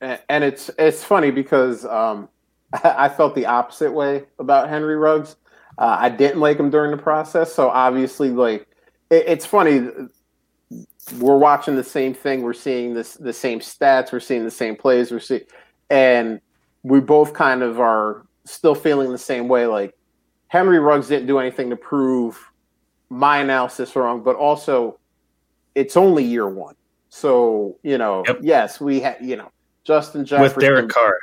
and 0.01 0.19
and 0.29 0.43
it's 0.45 0.71
it's 0.79 1.05
funny 1.05 1.31
because 1.31 1.85
um, 1.85 2.29
I 2.85 3.09
felt 3.11 3.35
the 3.35 3.47
opposite 3.47 3.93
way 3.93 4.25
about 4.39 4.69
Henry 4.71 4.97
Ruggs. 4.97 5.37
Uh, 5.79 5.97
I 6.01 6.09
didn't 6.09 6.41
like 6.41 6.59
him 6.59 6.71
during 6.71 6.91
the 6.91 7.03
process, 7.03 7.53
so 7.53 7.69
obviously, 7.69 8.31
like 8.31 8.67
it, 9.11 9.25
it's 9.27 9.45
funny. 9.47 9.89
We're 11.19 11.37
watching 11.37 11.77
the 11.77 11.85
same 11.85 12.15
thing. 12.15 12.43
We're 12.43 12.55
seeing 12.55 12.95
this 12.95 13.15
the 13.15 13.33
same 13.33 13.61
stats. 13.61 14.11
We're 14.13 14.21
seeing 14.21 14.45
the 14.45 14.51
same 14.51 14.75
plays. 14.75 15.11
We're 15.13 15.21
seeing, 15.21 15.43
and 15.95 16.41
we 16.83 17.01
both 17.01 17.33
kind 17.33 17.63
of 17.63 17.79
are 17.81 18.27
still 18.45 18.75
feeling 18.75 19.11
the 19.13 19.19
same 19.19 19.47
way. 19.49 19.67
Like 19.67 19.95
Henry 20.49 20.79
Ruggs 20.81 21.09
didn't 21.09 21.27
do 21.27 21.39
anything 21.39 21.71
to 21.71 21.77
prove 21.77 22.39
my 23.11 23.39
analysis 23.39 23.95
wrong, 23.97 24.23
but 24.23 24.35
also 24.37 24.99
it's 25.75 25.97
only 25.97 26.25
year 26.25 26.49
one. 26.49 26.75
So 27.11 27.79
you 27.83 27.97
know, 27.97 28.25
Yep. 28.27 28.39
yes, 28.43 28.81
we 28.81 29.01
had 29.01 29.17
you 29.23 29.37
know 29.37 29.51
Justin 29.85 30.25
Jefferson 30.25 30.57
with 30.57 30.61
Derek 30.65 30.89
Carr. 30.89 31.17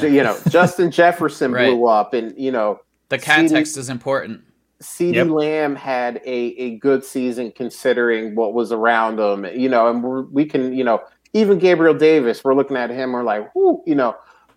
you 0.00 0.22
know, 0.22 0.38
Justin 0.48 0.90
Jefferson 0.90 1.52
Right. 1.52 1.70
blew 1.70 1.86
up, 1.86 2.14
and 2.14 2.32
you 2.38 2.52
know, 2.52 2.80
The 3.08 3.18
context 3.18 3.76
is 3.76 3.88
important. 3.90 4.42
CeeDee 4.82 5.14
Yep. 5.14 5.28
Lamb 5.28 5.76
had 5.76 6.16
a, 6.24 6.38
a 6.58 6.76
good 6.78 7.04
season 7.04 7.52
considering 7.52 8.34
what 8.34 8.52
was 8.54 8.72
around 8.72 9.18
him. 9.20 9.44
You 9.54 9.68
know, 9.68 9.88
and 9.88 10.02
we're, 10.02 10.22
we 10.22 10.44
can, 10.44 10.72
you 10.72 10.82
know, 10.84 11.00
even 11.32 11.58
Gabriel 11.58 11.94
Davis, 11.94 12.44
we're 12.44 12.54
looking 12.54 12.76
at 12.76 12.90
him, 12.90 13.12
we're 13.12 13.22
like, 13.22 13.54
whoo, 13.54 13.82
you 13.86 13.94
know, 13.94 14.16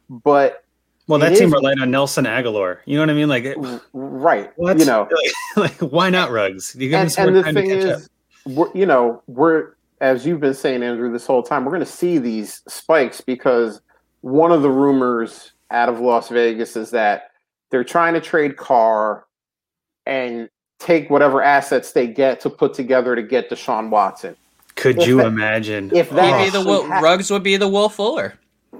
but 0.10 0.64
Well, 1.08 1.20
that 1.20 1.36
team 1.36 1.48
is- 1.48 1.54
relied 1.54 1.80
on 1.80 1.92
Nelson 1.92 2.26
Agholor. 2.26 2.80
You 2.86 2.96
know 2.96 3.02
what 3.04 3.10
I 3.10 3.14
mean? 3.14 3.30
Like, 3.30 3.46
it- 3.46 3.58
right, 3.94 4.52
what? 4.58 4.80
you 4.80 4.86
know, 4.86 5.08
like, 5.56 5.78
why 5.80 6.10
not 6.10 6.32
Ruggs? 6.32 6.76
You 6.78 6.90
give 6.90 7.00
and, 7.00 7.18
and 7.18 7.36
the 7.36 7.44
thing 7.44 7.70
is, 7.70 8.10
we're, 8.46 8.72
you 8.74 8.86
know, 8.86 9.24
we're 9.28 9.76
as 10.02 10.26
you've 10.26 10.42
been 10.42 10.54
saying, 10.54 10.84
Andrew, 10.84 11.12
this 11.12 11.26
whole 11.26 11.42
time, 11.42 11.64
we're 11.66 11.72
going 11.72 11.80
to 11.80 11.86
see 11.86 12.18
these 12.18 12.62
spikes 12.68 13.22
because 13.22 13.82
one 14.22 14.52
of 14.52 14.62
the 14.62 14.70
rumors 14.70 15.54
out 15.72 15.90
of 15.90 16.00
Las 16.00 16.30
Vegas 16.30 16.76
is 16.76 16.92
that 16.92 17.32
they're 17.70 17.84
trying 17.84 18.14
to 18.14 18.22
trade 18.22 18.58
Carr 18.58 19.26
and 20.06 20.50
take 20.80 21.10
whatever 21.10 21.42
assets 21.42 21.94
they 21.94 22.08
get 22.08 22.40
to 22.42 22.50
put 22.50 22.74
together 22.74 23.16
to 23.16 23.24
get 23.24 23.50
Deshaun 23.50 23.90
Watson. 23.90 24.36
Could 24.86 25.02
If 25.02 25.08
you 25.08 25.18
that- 25.18 25.28
imagine? 25.28 25.92
if 25.96 26.10
that 26.12 26.40
He'd 26.40 26.46
be 26.46 26.50
the 26.52 26.58
actually 26.60 26.66
Will, 26.66 26.84
hap- 26.88 27.04
Ruggs 27.04 27.32
would 27.32 27.44
be 27.44 27.58
the 27.58 27.68
Will 27.68 27.90
Fuller. 27.90 28.34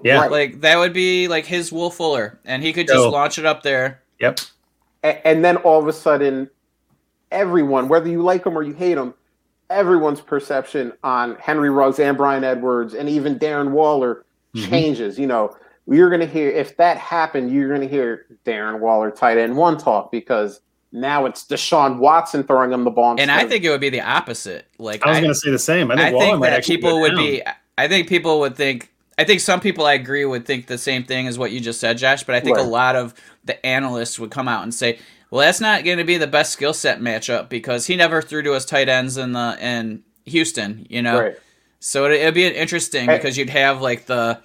yeah. 0.04 0.20
Right. 0.22 0.32
Like 0.32 0.62
that 0.62 0.78
would 0.78 0.94
be 0.94 1.28
like 1.28 1.46
his 1.46 1.72
Will 1.72 1.90
Fuller, 1.90 2.40
and 2.46 2.62
he 2.64 2.74
could 2.74 2.88
just 2.88 3.00
So- 3.00 3.10
launch 3.10 3.38
it 3.40 3.46
up 3.46 3.64
there. 3.64 4.02
Yep. 4.20 4.40
A- 5.04 5.28
and 5.28 5.44
then 5.44 5.58
all 5.58 5.80
of 5.80 5.88
a 5.88 5.94
sudden, 5.94 6.50
everyone, 7.32 7.88
whether 7.90 8.08
you 8.10 8.22
like 8.22 8.44
them 8.44 8.58
or 8.58 8.64
you 8.64 8.74
hate 8.74 8.96
them, 8.96 9.14
everyone's 9.70 10.22
perception 10.22 10.94
on 11.04 11.36
Henry 11.40 11.70
Ruggs 11.70 12.00
and 12.00 12.16
Bryan 12.18 12.44
Edwards 12.44 12.94
and 12.94 13.10
even 13.10 13.40
Darren 13.40 13.72
Waller 13.72 14.24
Mhm. 14.56 14.70
changes. 14.70 15.18
You 15.20 15.28
know, 15.28 15.56
you're 15.88 16.10
going 16.10 16.22
to 16.22 16.28
hear 16.28 16.50
if 16.50 16.78
that 16.78 16.98
happened, 16.98 17.52
you're 17.52 17.68
going 17.70 17.82
to 17.82 17.88
hear 17.88 18.26
Darren 18.46 18.80
Waller 18.80 19.10
tight 19.12 19.38
end 19.38 19.58
one 19.58 19.78
talk 19.78 20.12
because 20.12 20.62
now 20.96 21.26
it's 21.26 21.44
Deshaun 21.46 21.98
Watson 22.00 22.44
throwing 22.44 22.72
him 22.72 22.84
the 22.84 22.90
ball. 22.92 23.16
And 23.20 23.30
I 23.30 23.46
think 23.46 23.64
it 23.64 23.70
would 23.70 23.82
be 23.82 23.90
the 23.90 24.02
opposite. 24.02 24.68
Like 24.80 25.06
I 25.06 25.10
was 25.12 25.20
going 25.20 25.30
to 25.32 25.36
say 25.36 25.52
the 25.52 25.60
same. 25.60 25.92
I 25.92 25.96
think, 25.96 26.08
I 26.08 26.12
Waller 26.14 26.26
think 26.26 26.40
might 26.40 26.50
that 26.52 26.64
people 26.66 27.02
would 27.02 27.10
down. 27.10 27.18
be. 27.18 27.42
I 27.78 27.88
think 27.88 28.08
people 28.08 28.40
would 28.40 28.56
think. 28.56 28.92
I 29.18 29.24
think 29.24 29.40
some 29.42 29.60
people 29.62 29.86
I 29.86 29.94
agree 29.94 30.26
would 30.26 30.46
think 30.46 30.68
the 30.68 30.78
same 30.78 31.04
thing 31.04 31.28
as 31.28 31.38
what 31.40 31.52
you 31.52 31.60
just 31.60 31.80
said, 31.80 31.98
Josh. 31.98 32.24
But 32.24 32.36
I 32.36 32.40
think 32.40 32.58
Right. 32.58 32.66
a 32.66 32.70
lot 32.70 32.96
of 32.96 33.14
the 33.46 33.64
analysts 33.66 34.20
would 34.20 34.32
come 34.32 34.48
out 34.48 34.64
and 34.64 34.74
say, 34.74 35.00
"Well, 35.32 35.42
that's 35.42 35.62
not 35.62 35.84
going 35.86 35.98
to 36.00 36.04
be 36.04 36.18
the 36.18 36.28
best 36.28 36.52
skill 36.54 36.74
set 36.74 37.00
matchup 37.00 37.48
because 37.50 37.86
he 37.88 37.96
never 37.96 38.22
threw 38.22 38.42
to 38.44 38.54
his 38.54 38.66
tight 38.66 38.90
ends 38.90 39.18
in 39.18 39.32
the 39.34 39.58
in 39.62 40.04
Houston." 40.26 40.86
You 40.90 41.02
know, 41.02 41.20
right. 41.20 41.36
so 41.80 42.06
it, 42.06 42.14
it'd 42.14 42.34
be 42.34 42.46
interesting 42.46 43.06
Hey. 43.10 43.18
because 43.18 43.38
you'd 43.38 43.50
have 43.52 43.82
like 43.82 44.06
the 44.06 44.40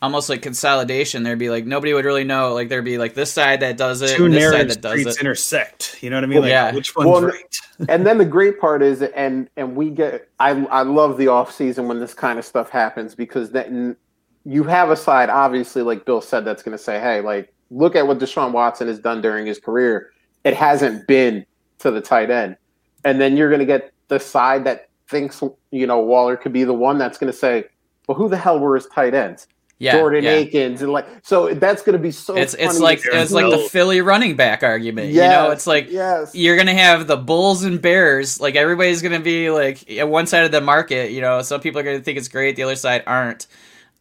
almost 0.00 0.28
like 0.28 0.42
consolidation. 0.42 1.22
There'd 1.22 1.38
be 1.38 1.50
like 1.50 1.66
nobody 1.66 1.92
would 1.94 2.04
really 2.04 2.24
know. 2.24 2.54
Like 2.54 2.68
there'd 2.68 2.84
be 2.84 2.98
like 2.98 3.14
this 3.14 3.32
side 3.32 3.60
that 3.60 3.76
does 3.76 4.02
it, 4.02 4.16
two 4.16 4.26
and 4.26 4.34
this 4.34 4.44
side 4.44 4.50
narrative 4.52 4.68
that 4.74 4.80
does 4.82 5.00
streets 5.00 5.16
it. 5.16 5.20
intersect. 5.20 6.02
You 6.02 6.10
know 6.10 6.16
what 6.16 6.24
I 6.24 6.26
mean? 6.28 6.40
Like, 6.42 6.50
Yeah. 6.50 6.72
which 6.74 6.94
one's 6.94 7.08
Well, 7.10 7.22
right? 7.22 7.56
and 7.88 8.06
then 8.06 8.18
the 8.18 8.24
great 8.36 8.60
part 8.60 8.82
is 8.82 9.02
and 9.02 9.48
and 9.56 9.76
we 9.76 9.90
get 9.90 10.28
i 10.40 10.50
i 10.66 10.82
love 10.82 11.16
the 11.16 11.28
off 11.28 11.52
season 11.52 11.86
when 11.88 12.00
this 12.00 12.12
kind 12.14 12.38
of 12.38 12.44
stuff 12.44 12.70
happens 12.70 13.14
because 13.14 13.50
then 13.52 13.96
you 14.44 14.64
have 14.64 14.90
a 14.90 14.96
side 14.96 15.28
obviously 15.30 15.82
like 15.82 16.04
bill 16.04 16.20
said 16.20 16.44
that's 16.44 16.62
going 16.62 16.76
to 16.76 16.82
say 16.82 16.98
hey 16.98 17.20
like 17.20 17.52
look 17.70 17.94
at 17.94 18.04
what 18.06 18.18
deshaun 18.18 18.50
watson 18.50 18.88
has 18.88 18.98
done 18.98 19.20
during 19.20 19.46
his 19.46 19.60
career 19.60 20.10
it 20.42 20.54
hasn't 20.54 21.06
been 21.06 21.44
to 21.78 21.90
the 21.92 22.00
tight 22.00 22.30
end 22.30 22.56
and 23.04 23.20
then 23.20 23.36
you're 23.36 23.48
going 23.48 23.60
to 23.60 23.66
get 23.66 23.92
the 24.08 24.18
side 24.18 24.64
that 24.64 24.88
thinks 25.08 25.40
you 25.70 25.86
know 25.86 26.00
waller 26.00 26.36
could 26.36 26.52
be 26.52 26.64
the 26.64 26.72
one 26.74 26.98
that's 26.98 27.16
going 27.18 27.30
to 27.32 27.38
say 27.38 27.64
well 28.08 28.16
who 28.18 28.28
the 28.28 28.36
hell 28.36 28.58
were 28.58 28.74
his 28.74 28.86
tight 28.86 29.14
ends 29.14 29.46
Yeah, 29.80 29.92
jordan 29.92 30.24
yeah. 30.24 30.30
akins 30.30 30.82
and 30.82 30.92
like 30.92 31.06
so 31.22 31.54
that's 31.54 31.82
going 31.82 31.92
to 31.92 32.02
be 32.02 32.10
so 32.10 32.36
It's 32.36 32.54
it's 32.54 32.80
like 32.80 33.00
to 33.02 33.10
it's 33.12 33.30
like 33.30 33.48
the 33.48 33.58
Philly 33.58 34.00
running 34.00 34.34
back 34.34 34.64
argument. 34.64 35.12
Yes, 35.12 35.24
you 35.24 35.30
know, 35.30 35.52
it's 35.52 35.68
like 35.68 35.88
yes 35.88 36.34
you're 36.34 36.56
gonna 36.56 36.74
have 36.74 37.06
the 37.06 37.16
Bulls 37.16 37.62
and 37.62 37.80
Bears. 37.80 38.40
Like 38.40 38.56
everybody's 38.56 39.02
gonna 39.02 39.20
be 39.20 39.50
like 39.50 39.88
at 39.88 40.08
one 40.08 40.26
side 40.26 40.44
of 40.44 40.50
the 40.50 40.60
market. 40.60 41.12
You 41.12 41.20
know, 41.20 41.42
some 41.42 41.60
people 41.60 41.80
are 41.80 41.84
gonna 41.84 42.00
think 42.00 42.18
it's 42.18 42.26
great, 42.26 42.56
the 42.56 42.64
other 42.64 42.74
side 42.74 43.04
aren't. 43.06 43.46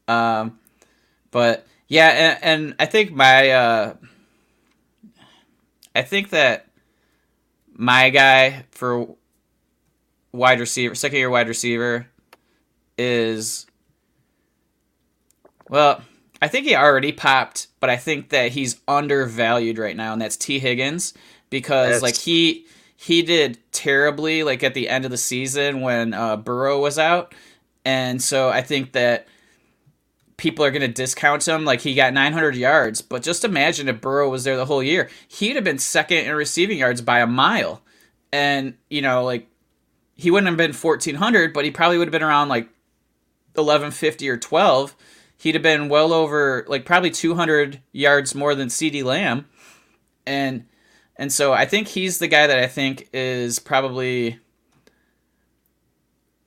Um, 0.07 0.57
but 1.29 1.67
yeah, 1.87 2.07
and, 2.07 2.43
and 2.43 2.75
I 2.79 2.87
think 2.87 3.11
my 3.11 3.51
uh, 3.51 3.93
I 5.95 6.01
think 6.01 6.31
that 6.31 6.67
my 7.71 8.09
guy 8.09 8.65
for 8.71 9.15
wide 10.31 10.59
receiver, 10.59 10.95
second 10.95 11.19
year 11.19 11.29
wide 11.29 11.47
receiver, 11.47 12.07
is 12.97 13.66
well. 15.69 16.01
I 16.39 16.47
think 16.47 16.67
he 16.67 16.75
already 16.75 17.11
popped, 17.11 17.65
but 17.79 17.89
I 17.89 17.97
think 17.97 18.29
that 18.29 18.51
he's 18.51 18.79
undervalued 18.87 19.79
right 19.79 19.95
now, 19.95 20.13
and 20.13 20.21
that's 20.21 20.37
Tee 20.37 20.59
Higgins 20.59 21.15
because 21.49 21.87
That's- 21.87 22.01
like 22.03 22.15
he 22.15 22.65
he 22.95 23.21
did 23.21 23.59
terribly 23.71 24.43
like 24.43 24.63
at 24.63 24.73
the 24.73 24.89
end 24.89 25.05
of 25.05 25.11
the 25.11 25.17
season 25.17 25.81
when 25.81 26.13
uh, 26.13 26.37
Burrow 26.37 26.79
was 26.79 26.99
out, 26.99 27.33
and 27.85 28.21
so 28.21 28.49
I 28.49 28.61
think 28.61 28.91
that 28.91 29.27
people 30.37 30.63
are 30.63 30.71
going 30.71 30.81
to 30.81 30.87
discount 30.87 31.47
him. 31.47 31.65
Like 31.65 31.81
he 31.81 31.95
got 31.95 32.13
900 32.13 32.55
yards, 32.55 33.01
but 33.01 33.23
just 33.23 33.43
imagine 33.43 33.87
if 33.87 34.01
Burrow 34.01 34.29
was 34.29 34.43
there 34.43 34.57
the 34.57 34.65
whole 34.65 34.83
year, 34.83 35.09
he'd 35.27 35.55
have 35.55 35.63
been 35.63 35.79
second 35.79 36.25
in 36.25 36.35
receiving 36.35 36.77
yards 36.77 37.01
by 37.01 37.19
a 37.19 37.27
mile, 37.27 37.81
and 38.31 38.75
you 38.89 39.01
know 39.01 39.23
like 39.23 39.47
he 40.15 40.31
wouldn't 40.31 40.47
have 40.49 40.57
been 40.57 40.73
1400, 40.73 41.53
but 41.53 41.65
he 41.65 41.71
probably 41.71 41.97
would 41.97 42.07
have 42.07 42.11
been 42.11 42.23
around 42.23 42.49
like 42.49 42.69
1150 43.53 44.29
or 44.29 44.37
12 44.37 44.95
he'd 45.37 45.55
have 45.55 45.63
been 45.63 45.89
well 45.89 46.13
over 46.13 46.65
like 46.67 46.85
probably 46.85 47.11
200 47.11 47.81
yards 47.91 48.35
more 48.35 48.55
than 48.55 48.67
CeeDee 48.67 49.03
Lamb 49.03 49.45
and 50.25 50.65
and 51.15 51.31
so 51.31 51.51
I 51.53 51.65
think 51.65 51.87
he's 51.87 52.19
the 52.19 52.27
guy 52.27 52.45
that 52.45 52.59
I 52.59 52.67
think 52.67 53.09
is 53.11 53.57
probably 53.57 54.39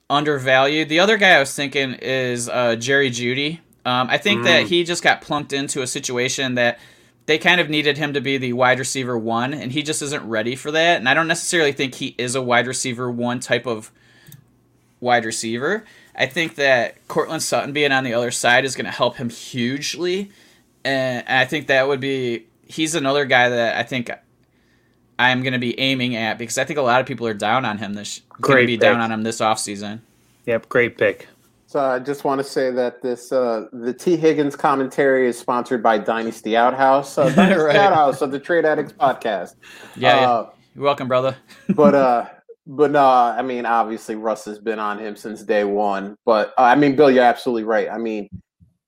undervalued. 0.09 0.89
The 0.89 1.01
other 1.01 1.17
guy 1.17 1.31
I 1.31 1.41
was 1.41 1.55
thinking 1.55 1.95
is 1.95 2.49
uh, 2.49 2.77
Jerry 2.77 3.11
Jeudy. 3.11 3.61
Um, 3.85 4.09
I 4.11 4.19
think 4.19 4.45
that 4.45 4.67
he 4.67 4.85
just 4.85 5.03
got 5.03 5.23
plunked 5.23 5.53
into 5.53 5.83
a 5.83 5.87
situation 5.87 6.55
that 6.55 6.79
they 7.27 7.39
kind 7.39 7.61
of 7.61 7.71
needed 7.71 7.97
him 7.97 8.13
to 8.13 8.21
be 8.21 8.37
the 8.37 8.53
wide 8.53 8.79
receiver 8.79 9.17
one, 9.17 9.55
and 9.55 9.73
he 9.73 9.83
just 9.83 10.03
isn't 10.03 10.29
ready 10.29 10.55
for 10.55 10.71
that. 10.71 10.99
And 10.99 11.09
I 11.09 11.15
don't 11.15 11.29
necessarily 11.29 11.73
think 11.73 11.95
he 11.95 12.15
is 12.19 12.35
a 12.35 12.43
wide 12.43 12.67
receiver 12.67 13.11
one 13.11 13.41
type 13.41 13.67
of 13.67 13.91
wide 15.01 15.25
receiver. 15.25 15.85
I 16.17 16.27
think 16.27 16.57
that 16.57 17.07
Courtland 17.09 17.43
Sutton 17.43 17.73
being 17.73 17.93
on 17.93 18.05
the 18.05 18.15
other 18.15 18.31
side 18.31 18.65
is 18.65 18.75
going 18.75 18.87
to 18.87 18.91
help 18.91 19.17
him 19.17 19.31
hugely, 19.31 20.31
and 20.85 21.27
I 21.29 21.45
think 21.45 21.69
that 21.69 21.89
would 21.89 22.01
be 22.01 22.47
he's 22.67 22.95
another 22.95 23.25
guy 23.25 23.49
that 23.49 23.77
I 23.77 23.83
think 23.83 24.11
I'm 25.19 25.43
going 25.43 25.53
to 25.53 25.59
be 25.59 25.79
aiming 25.79 26.17
at 26.17 26.39
because 26.39 26.59
I 26.59 26.65
think 26.65 26.79
a 26.79 26.83
lot 26.83 27.01
of 27.01 27.07
people 27.07 27.27
are 27.27 27.35
down 27.35 27.65
on 27.65 27.79
him 27.79 27.95
this 27.95 28.21
going 28.33 28.37
to 28.37 28.41
Great 28.43 28.67
be 28.67 28.77
down 28.77 29.01
on 29.01 29.13
him 29.13 29.23
this 29.23 29.41
offseason. 29.41 30.01
Yep, 30.47 30.69
great 30.69 30.97
pick. 30.97 31.29
So 31.67 31.79
I 31.79 32.01
just 32.01 32.25
want 32.25 32.41
to 32.41 32.45
say 32.45 32.73
that 32.73 33.03
this 33.03 33.31
uh, 33.31 33.67
the 33.73 33.93
Tee 33.93 34.17
Higgins 34.17 34.57
commentary 34.57 35.29
is 35.29 35.39
sponsored 35.39 35.83
by 35.83 35.99
Dynasty 35.99 36.57
Outhouse, 36.57 37.17
uh, 37.17 37.31
Dynasty 37.35 37.63
Right. 37.63 37.77
Outhouse 37.77 38.23
of 38.23 38.33
the 38.33 38.41
Trade 38.41 38.65
Addicts 38.65 38.93
podcast. 38.93 39.55
Yeah, 39.97 40.21
yeah. 40.21 40.31
Uh, 40.31 40.51
you're 40.75 40.85
welcome, 40.85 41.07
brother. 41.07 41.37
but 41.69 41.95
uh, 41.95 42.27
but 42.67 42.91
no, 42.91 43.05
I 43.05 43.43
mean 43.43 43.67
obviously 43.67 44.15
Russ 44.15 44.45
has 44.45 44.59
been 44.59 44.79
on 44.79 44.99
him 44.99 45.17
since 45.17 45.43
day 45.43 45.65
one. 45.65 46.17
But 46.25 46.55
uh, 46.59 46.63
I 46.63 46.75
mean, 46.75 46.97
Bill, 46.97 47.11
you're 47.11 47.25
absolutely 47.25 47.65
right. 47.65 47.89
I 47.91 47.99
mean, 47.99 48.29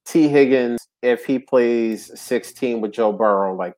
Tee 0.05 0.27
Higgins, 0.27 0.87
if 1.01 1.25
he 1.25 1.39
plays 1.39 2.11
16 2.19 2.81
with 2.81 2.91
Joe 2.91 3.11
Burrow, 3.11 3.55
like, 3.55 3.75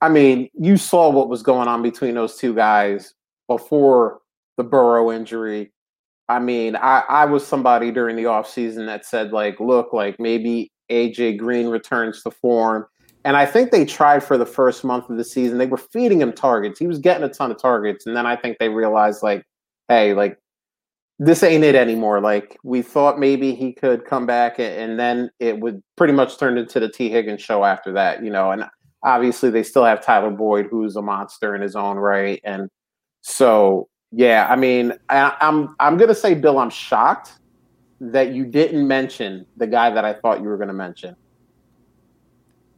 I 0.00 0.08
mean, 0.08 0.48
you 0.54 0.76
saw 0.76 1.10
what 1.10 1.28
was 1.28 1.42
going 1.42 1.68
on 1.68 1.82
between 1.82 2.14
those 2.14 2.36
two 2.36 2.54
guys 2.54 3.14
before 3.48 4.20
the 4.56 4.64
Burrow 4.64 5.10
injury. 5.12 5.72
I 6.28 6.38
mean, 6.38 6.76
I, 6.76 7.02
I 7.08 7.24
was 7.24 7.46
somebody 7.46 7.90
during 7.90 8.16
the 8.16 8.24
offseason 8.24 8.86
that 8.86 9.04
said, 9.04 9.32
like, 9.32 9.58
look, 9.58 9.92
like 9.92 10.18
maybe 10.20 10.70
AJ 10.90 11.38
Green 11.38 11.66
returns 11.68 12.22
to 12.22 12.30
form. 12.30 12.86
And 13.24 13.36
I 13.36 13.44
think 13.44 13.70
they 13.70 13.84
tried 13.84 14.24
for 14.24 14.38
the 14.38 14.46
first 14.46 14.82
month 14.82 15.10
of 15.10 15.16
the 15.16 15.24
season. 15.24 15.58
They 15.58 15.66
were 15.66 15.76
feeding 15.76 16.20
him 16.20 16.32
targets. 16.32 16.78
He 16.78 16.86
was 16.86 16.98
getting 16.98 17.24
a 17.24 17.28
ton 17.28 17.50
of 17.50 17.60
targets. 17.60 18.06
And 18.06 18.16
then 18.16 18.26
I 18.26 18.34
think 18.34 18.58
they 18.58 18.70
realized, 18.70 19.22
like, 19.22 19.44
hey, 19.88 20.14
like, 20.14 20.38
this 21.18 21.42
ain't 21.42 21.64
it 21.64 21.74
anymore. 21.74 22.20
Like, 22.22 22.56
we 22.64 22.80
thought 22.80 23.18
maybe 23.18 23.54
he 23.54 23.74
could 23.74 24.06
come 24.06 24.24
back, 24.24 24.58
and 24.58 24.98
then 24.98 25.30
it 25.38 25.60
would 25.60 25.82
pretty 25.96 26.14
much 26.14 26.38
turn 26.38 26.56
into 26.56 26.80
the 26.80 26.88
Tee 26.88 27.10
Higgins 27.10 27.42
show 27.42 27.62
after 27.62 27.92
that, 27.92 28.24
you 28.24 28.30
know. 28.30 28.52
And 28.52 28.64
obviously, 29.02 29.50
they 29.50 29.62
still 29.62 29.84
have 29.84 30.02
Tyler 30.02 30.30
Boyd, 30.30 30.68
who's 30.70 30.96
a 30.96 31.02
monster 31.02 31.54
in 31.54 31.60
his 31.60 31.76
own 31.76 31.98
right. 31.98 32.40
And 32.42 32.70
so, 33.20 33.88
yeah, 34.12 34.46
I 34.48 34.56
mean, 34.56 34.94
I, 35.10 35.36
I'm 35.42 35.76
I'm 35.78 35.98
gonna 35.98 36.14
say, 36.14 36.32
Bill, 36.32 36.58
I'm 36.58 36.70
shocked 36.70 37.32
that 38.00 38.32
you 38.32 38.46
didn't 38.46 38.88
mention 38.88 39.44
the 39.58 39.66
guy 39.66 39.90
that 39.90 40.06
I 40.06 40.14
thought 40.14 40.40
you 40.40 40.48
were 40.48 40.56
gonna 40.56 40.72
mention. 40.72 41.16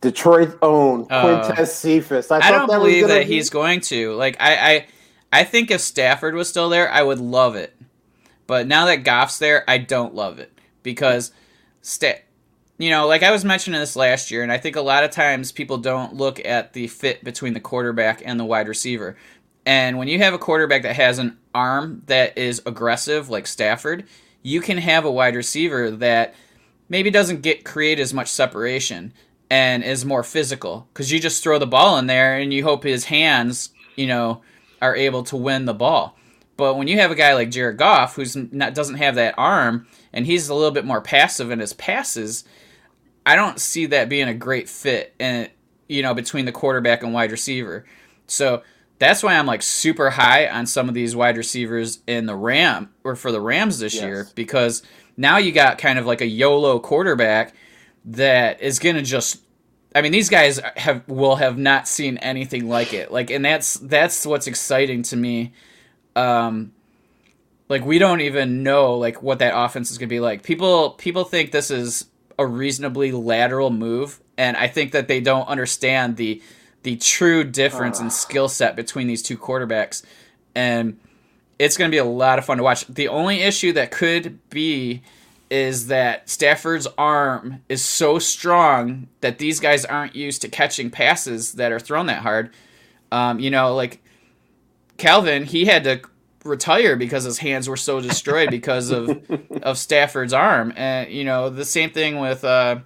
Detroit 0.03 0.59
own 0.61 1.07
Uh, 1.09 1.55
Quintez 1.55 1.69
Cephus. 1.69 2.31
I, 2.31 2.39
I 2.39 2.51
don't 2.51 2.69
that 2.69 2.79
believe 2.79 3.09
that 3.09 3.27
be- 3.27 3.35
he's 3.35 3.49
going 3.49 3.81
to. 3.83 4.13
Like 4.15 4.37
I, 4.39 4.55
I 4.55 4.87
I 5.33 5.45
think 5.45 5.71
if 5.71 5.81
Stafford 5.81 6.35
was 6.35 6.49
still 6.49 6.69
there, 6.69 6.91
I 6.91 7.03
would 7.03 7.21
love 7.21 7.57
it. 7.57 7.75
But 8.47 8.67
now 8.67 8.85
that 8.87 9.05
Goff's 9.05 9.39
there, 9.39 9.65
I 9.69 9.79
don't 9.79 10.15
love 10.15 10.39
it 10.39 10.53
because 10.83 11.33
sta- 11.81 12.21
you 12.79 12.91
know, 12.91 13.07
like 13.07 13.23
I 13.23 13.31
was 13.31 13.45
mentioning 13.45 13.81
this 13.81 13.97
last 13.97 14.31
year, 14.31 14.43
and 14.43 14.53
I 14.53 14.59
think 14.59 14.77
a 14.77 14.83
lot 14.83 15.05
of 15.05 15.13
times 15.13 15.53
people 15.53 15.79
don't 15.79 16.17
look 16.17 16.45
at 16.45 16.73
the 16.73 16.89
fit 16.89 17.23
between 17.25 17.55
the 17.55 17.61
quarterback 17.61 18.23
and 18.25 18.39
the 18.39 18.45
wide 18.45 18.69
receiver. 18.69 19.17
And 19.65 19.97
when 19.99 20.09
you 20.09 20.19
have 20.19 20.35
a 20.35 20.39
quarterback 20.39 20.83
that 20.83 20.97
has 20.97 21.19
an 21.19 21.39
arm 21.55 22.03
that 22.07 22.37
is 22.37 22.61
aggressive, 22.67 23.31
like 23.31 23.47
Stafford, 23.47 24.07
you 24.43 24.61
can 24.61 24.79
have 24.79 25.05
a 25.05 25.13
wide 25.13 25.37
receiver 25.37 25.93
that 25.93 26.35
maybe 26.89 27.11
doesn't 27.11 27.43
get 27.43 27.65
create 27.65 28.01
as 28.01 28.13
much 28.13 28.29
separation 28.29 29.13
and 29.53 29.85
is 29.85 30.03
more 30.03 30.23
physical 30.23 30.89
because 30.95 31.13
you 31.13 31.21
just 31.21 31.43
throw 31.43 31.59
the 31.59 31.67
ball 31.67 31.99
in 31.99 32.07
there 32.07 32.39
and 32.39 32.55
you 32.55 32.63
hope 32.63 32.85
his 32.85 33.05
hands, 33.05 33.69
you 33.97 34.07
know, 34.07 34.41
are 34.81 34.97
able 34.97 35.23
to 35.25 35.37
win 35.37 35.67
the 35.67 35.75
ball. 35.75 36.17
But 36.57 36.79
when 36.79 36.89
you 36.89 36.99
have 37.01 37.11
a 37.11 37.15
guy 37.15 37.35
like 37.35 37.51
Jared 37.51 37.77
Goff 37.77 38.17
who's 38.17 38.35
not 38.35 38.73
doesn't 38.73 38.95
have 38.95 39.15
that 39.17 39.35
arm 39.37 39.87
and 40.11 40.25
he's 40.25 40.49
a 40.49 40.55
little 40.55 40.71
bit 40.71 40.87
more 40.87 41.03
passive 41.03 41.51
in 41.51 41.59
his 41.59 41.75
passes, 41.75 42.45
I 43.27 43.37
don't 43.37 43.61
see 43.61 43.85
that 43.87 44.09
being 44.09 44.27
a 44.27 44.33
great 44.33 44.71
fit 44.71 45.15
and 45.21 45.51
you 45.87 46.03
know 46.03 46.15
between 46.15 46.47
the 46.47 46.53
quarterback 46.53 47.03
and 47.03 47.13
wide 47.13 47.31
receiver. 47.31 47.85
So 48.27 48.63
that's 48.99 49.23
why 49.23 49.35
I'm 49.35 49.47
like 49.47 49.61
super 49.61 50.09
high 50.09 50.49
on 50.49 50.65
some 50.65 50.89
of 50.89 50.95
these 50.95 51.15
wide 51.15 51.37
receivers 51.37 51.99
in 52.07 52.25
the 52.25 52.37
Ram 52.37 52.89
or 53.05 53.17
for 53.17 53.31
the 53.31 53.41
Rams 53.43 53.81
this 53.81 53.95
Yes. 53.97 54.03
year 54.03 54.29
because 54.35 54.83
now 55.19 55.37
you 55.37 55.53
got 55.53 55.77
kind 55.77 55.99
of 55.99 56.07
like 56.07 56.23
a 56.23 56.27
YOLO 56.27 56.79
quarterback 56.81 57.55
that 58.05 58.61
is 58.61 58.79
going 58.79 58.97
to 58.97 59.03
just 59.03 59.41
I 59.95 60.03
mean 60.03 60.13
these 60.13 60.29
guys 60.29 60.61
have 60.77 61.07
will 61.09 61.37
have 61.37 61.59
not 61.59 61.87
seen 61.87 62.19
anything 62.19 62.69
like 62.69 62.93
it. 62.93 63.13
Like 63.13 63.31
and 63.31 63.45
that's 63.45 63.75
that's 63.75 64.27
what's 64.27 64.47
exciting 64.47 65.03
to 65.05 65.17
me. 65.17 65.53
Um 66.17 66.73
like 67.69 67.85
we 67.85 67.99
don't 67.99 68.21
even 68.21 68.63
know 68.63 68.95
like 68.95 69.23
what 69.23 69.39
that 69.39 69.57
offense 69.57 69.91
is 69.91 69.99
going 69.99 70.09
to 70.09 70.15
be 70.15 70.21
like. 70.21 70.43
People 70.43 70.91
people 70.91 71.25
think 71.25 71.53
this 71.53 71.71
is 71.71 72.07
a 72.39 72.47
reasonably 72.47 73.13
lateral 73.13 73.71
move 73.71 74.21
and 74.37 74.57
I 74.57 74.69
think 74.69 74.93
that 74.93 75.09
they 75.09 75.21
don't 75.21 75.47
understand 75.49 76.17
the 76.17 76.43
the 76.83 76.97
true 76.97 77.45
difference 77.45 78.01
in 78.01 78.11
skill 78.11 78.49
set 78.49 78.75
between 78.75 79.07
these 79.07 79.23
two 79.23 79.39
quarterbacks 79.39 80.03
and 80.55 80.99
it's 81.59 81.77
going 81.77 81.91
to 81.91 81.95
be 81.95 81.99
a 81.99 82.05
lot 82.05 82.39
of 82.39 82.45
fun 82.45 82.57
to 82.57 82.63
watch. 82.63 82.87
The 82.87 83.09
only 83.09 83.41
issue 83.41 83.73
that 83.75 83.91
could 83.93 84.39
be 84.51 85.03
is 85.53 85.89
that 85.89 86.31
Stafford's 86.31 86.89
arm 86.97 87.63
is 87.69 87.85
so 87.85 88.19
strong 88.19 89.09
that 89.21 89.39
these 89.39 89.61
guys 89.61 89.85
aren't 89.85 90.17
used 90.17 90.41
to 90.41 90.49
catching 90.49 90.91
passes 90.91 91.53
that 91.53 91.71
are 91.73 91.79
thrown 91.79 92.07
that 92.07 92.23
hard. 92.23 92.51
Um, 93.13 93.39
you 93.39 93.51
know, 93.51 93.75
like 93.75 94.03
Calvin, 94.97 95.45
he 95.45 95.67
had 95.67 95.85
to 95.85 96.01
retire 96.45 96.97
because 96.97 97.25
his 97.25 97.39
hands 97.39 97.69
were 97.69 97.77
so 97.77 98.01
destroyed 98.01 98.51
because 98.51 98.91
of 98.91 99.23
of 99.63 99.77
Stafford's 99.77 100.33
arm, 100.33 100.73
and 100.75 101.11
you 101.11 101.25
know 101.25 101.51
the 101.51 101.65
same 101.67 101.91
thing 101.91 102.19
with 102.19 102.45
uh, 102.45 102.79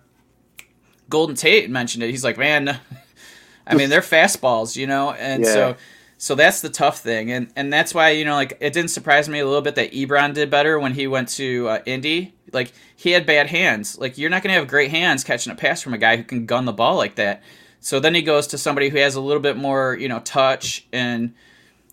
Golden 1.09 1.37
Tate 1.37 1.71
mentioned 1.71 2.03
it. 2.03 2.11
He's 2.11 2.25
like, 2.25 2.37
man, 2.39 2.81
I 3.67 3.75
mean 3.77 3.91
they're 3.91 4.01
fastballs, 4.01 4.77
you 4.77 4.87
know, 4.89 5.12
and 5.12 5.45
Yeah. 5.45 5.53
so 5.53 5.77
so 6.19 6.35
that's 6.35 6.62
the 6.62 6.71
tough 6.71 6.99
thing, 7.01 7.31
and 7.31 7.53
and 7.55 7.73
that's 7.73 7.95
why 7.95 8.11
you 8.11 8.25
know 8.25 8.35
like 8.35 8.57
it 8.61 8.73
didn't 8.73 8.91
surprise 8.91 9.29
me 9.29 9.39
a 9.39 9.47
little 9.47 9.62
bit 9.62 9.77
that 9.77 9.93
Ebron 9.93 10.35
did 10.35 10.51
better 10.51 10.81
when 10.81 10.95
he 10.95 11.07
went 11.07 11.29
to 11.31 11.69
uh, 11.69 11.79
Indy. 11.87 12.33
Like 12.53 12.73
he 12.95 13.11
had 13.11 13.27
bad 13.27 13.49
hands. 13.49 13.99
Like 13.99 14.19
you're 14.19 14.31
not 14.31 14.43
gonna 14.43 14.55
have 14.55 14.69
great 14.69 14.91
hands 14.91 15.25
catching 15.25 15.53
a 15.53 15.57
pass 15.57 15.83
from 15.83 15.95
a 15.95 15.99
guy 15.99 16.17
who 16.17 16.25
can 16.25 16.47
gun 16.47 16.65
the 16.65 16.73
ball 16.73 16.97
like 16.97 17.17
that. 17.17 17.43
So 17.81 18.01
then 18.01 18.15
he 18.15 18.23
goes 18.23 18.47
to 18.49 18.59
somebody 18.59 18.89
who 18.89 18.99
has 18.99 19.15
a 19.15 19.21
little 19.21 19.43
bit 19.43 19.57
more 19.57 19.97
you 19.99 20.09
know 20.09 20.21
touch 20.21 20.87
and 20.93 21.35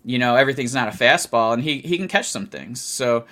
you 0.04 0.18
know 0.18 0.36
everything's 0.36 0.74
not 0.74 0.88
a 0.88 0.96
fastball, 0.96 1.52
and 1.54 1.62
he 1.62 1.78
he 1.78 1.96
can 1.96 2.08
catch 2.08 2.28
some 2.28 2.46
things. 2.46 2.80
So. 2.80 3.24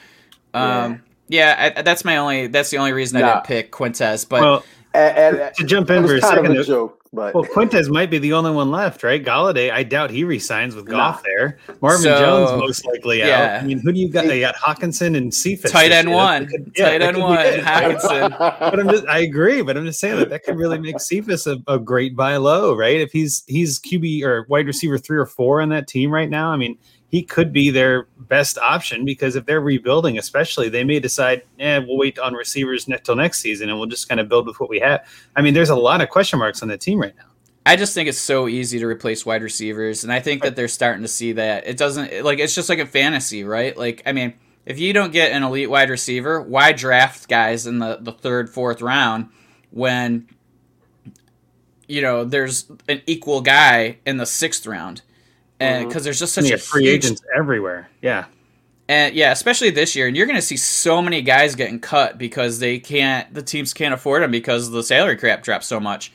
Um, 0.54 1.02
yeah, 1.28 1.72
I, 1.76 1.80
that's 1.82 2.04
my 2.04 2.18
only. 2.18 2.46
That's 2.48 2.68
the 2.68 2.76
only 2.76 2.92
reason 2.92 3.16
I 3.16 3.20
Nah. 3.22 3.32
didn't 3.34 3.44
pick 3.44 3.72
Quintez. 3.72 4.28
But 4.28 4.40
well, 4.42 4.64
And, 4.94 5.38
and, 5.38 5.54
to 5.54 5.64
jump 5.64 5.90
in 5.90 6.06
for 6.06 6.16
a 6.16 6.20
second, 6.20 6.46
of 6.46 6.56
a 6.58 6.64
joke, 6.64 7.02
but 7.14 7.34
well, 7.34 7.44
Quintez 7.44 7.90
might 7.90 8.10
be 8.10 8.18
the 8.18 8.32
only 8.32 8.50
one 8.50 8.70
left, 8.70 9.02
right? 9.02 9.22
Golladay, 9.22 9.70
I 9.70 9.82
doubt 9.82 10.10
he 10.10 10.24
resigns 10.24 10.74
with 10.74 10.86
golf 10.86 11.16
Nah. 11.16 11.22
there. 11.24 11.58
Marvin 11.80 12.02
So, 12.02 12.18
Jones 12.18 12.60
most 12.60 12.86
likely 12.86 13.18
yeah. 13.18 13.56
out. 13.56 13.62
I 13.62 13.66
mean, 13.66 13.80
who 13.80 13.92
do 13.92 13.98
you 14.00 14.08
got? 14.10 14.24
You 14.26 14.40
got 14.40 14.54
Hockenson 14.56 15.16
and 15.16 15.32
Cephus. 15.32 15.70
tight 15.70 15.92
end 15.92 16.10
one, 16.10 16.46
could- 16.46 16.72
yeah, 16.76 16.90
tight 16.90 17.02
end 17.02 17.18
one. 17.18 17.38
Hockenson. 17.38 18.38
but 18.38 18.78
I'm 18.80 18.88
just, 18.88 19.06
I 19.06 19.20
agree, 19.20 19.62
but 19.62 19.76
I'm 19.76 19.84
just 19.86 20.00
saying 20.00 20.16
that 20.18 20.30
that 20.30 20.44
could 20.44 20.56
really 20.56 20.78
make 20.78 21.00
Cephus 21.00 21.46
a, 21.46 21.58
a 21.68 21.78
great 21.78 22.14
buy 22.16 22.36
low, 22.36 22.74
right? 22.76 23.00
If 23.00 23.12
he's 23.12 23.44
he's 23.46 23.78
QB 23.78 24.22
or 24.24 24.46
wide 24.48 24.66
receiver 24.66 24.98
three 24.98 25.18
or 25.18 25.26
four 25.26 25.60
on 25.60 25.68
that 25.70 25.88
team 25.88 26.10
right 26.10 26.28
now, 26.30 26.50
I 26.50 26.56
mean, 26.56 26.78
he 27.12 27.22
could 27.22 27.52
be 27.52 27.68
their 27.68 28.08
best 28.16 28.56
option 28.56 29.04
because 29.04 29.36
if 29.36 29.44
they're 29.44 29.60
rebuilding, 29.60 30.16
especially, 30.16 30.70
they 30.70 30.82
may 30.82 30.98
decide, 30.98 31.42
eh, 31.58 31.78
we'll 31.78 31.98
wait 31.98 32.18
on 32.18 32.32
receivers 32.32 32.88
till 33.04 33.14
next 33.14 33.40
season 33.40 33.68
and 33.68 33.78
we'll 33.78 33.86
just 33.86 34.08
kind 34.08 34.18
of 34.18 34.30
build 34.30 34.46
with 34.46 34.58
what 34.58 34.70
we 34.70 34.80
have. 34.80 35.06
I 35.36 35.42
mean, 35.42 35.52
there's 35.52 35.68
a 35.68 35.76
lot 35.76 36.00
of 36.00 36.08
question 36.08 36.38
marks 36.38 36.62
on 36.62 36.68
the 36.68 36.78
team 36.78 36.98
right 36.98 37.14
now. 37.14 37.26
I 37.66 37.76
just 37.76 37.92
think 37.92 38.08
it's 38.08 38.18
so 38.18 38.48
easy 38.48 38.78
to 38.78 38.86
replace 38.86 39.26
wide 39.26 39.42
receivers, 39.42 40.04
and 40.04 40.12
I 40.12 40.20
think 40.20 40.42
that 40.42 40.56
they're 40.56 40.68
starting 40.68 41.02
to 41.02 41.08
see 41.08 41.32
that 41.32 41.66
it 41.66 41.76
doesn't 41.76 42.24
like 42.24 42.40
it's 42.40 42.56
just 42.56 42.68
like 42.68 42.80
a 42.80 42.86
fantasy, 42.86 43.44
right? 43.44 43.76
Like, 43.76 44.02
I 44.04 44.10
mean, 44.10 44.34
if 44.66 44.80
you 44.80 44.92
don't 44.92 45.12
get 45.12 45.30
an 45.30 45.44
elite 45.44 45.70
wide 45.70 45.88
receiver, 45.88 46.40
why 46.40 46.72
draft 46.72 47.28
guys 47.28 47.68
in 47.68 47.78
the 47.78 47.98
the 48.00 48.10
third, 48.10 48.50
fourth 48.50 48.82
round 48.82 49.28
when 49.70 50.26
you 51.86 52.02
know 52.02 52.24
there's 52.24 52.68
an 52.88 53.02
equal 53.06 53.42
guy 53.42 53.98
in 54.04 54.16
the 54.16 54.26
sixth 54.26 54.66
round, 54.66 55.02
and 55.62 55.88
because 55.88 56.04
there's 56.04 56.18
just 56.18 56.34
such 56.34 56.46
Yeah, 56.46 56.54
a 56.54 56.58
free 56.58 56.84
huge 56.84 57.04
agents 57.04 57.22
everywhere. 57.36 57.88
Yeah. 58.00 58.26
And 58.88 59.14
yeah, 59.14 59.32
especially 59.32 59.70
this 59.70 59.94
year, 59.96 60.06
and 60.08 60.16
you're 60.16 60.26
going 60.26 60.36
to 60.38 60.42
see 60.42 60.56
so 60.56 61.00
many 61.00 61.22
guys 61.22 61.54
getting 61.54 61.80
cut 61.80 62.18
because 62.18 62.58
they 62.58 62.78
can't, 62.78 63.32
the 63.32 63.42
teams 63.42 63.72
can't 63.72 63.94
afford 63.94 64.22
them 64.22 64.30
because 64.30 64.70
the 64.70 64.82
salary 64.82 65.16
cap 65.16 65.42
dropped 65.42 65.64
so 65.64 65.80
much. 65.80 66.12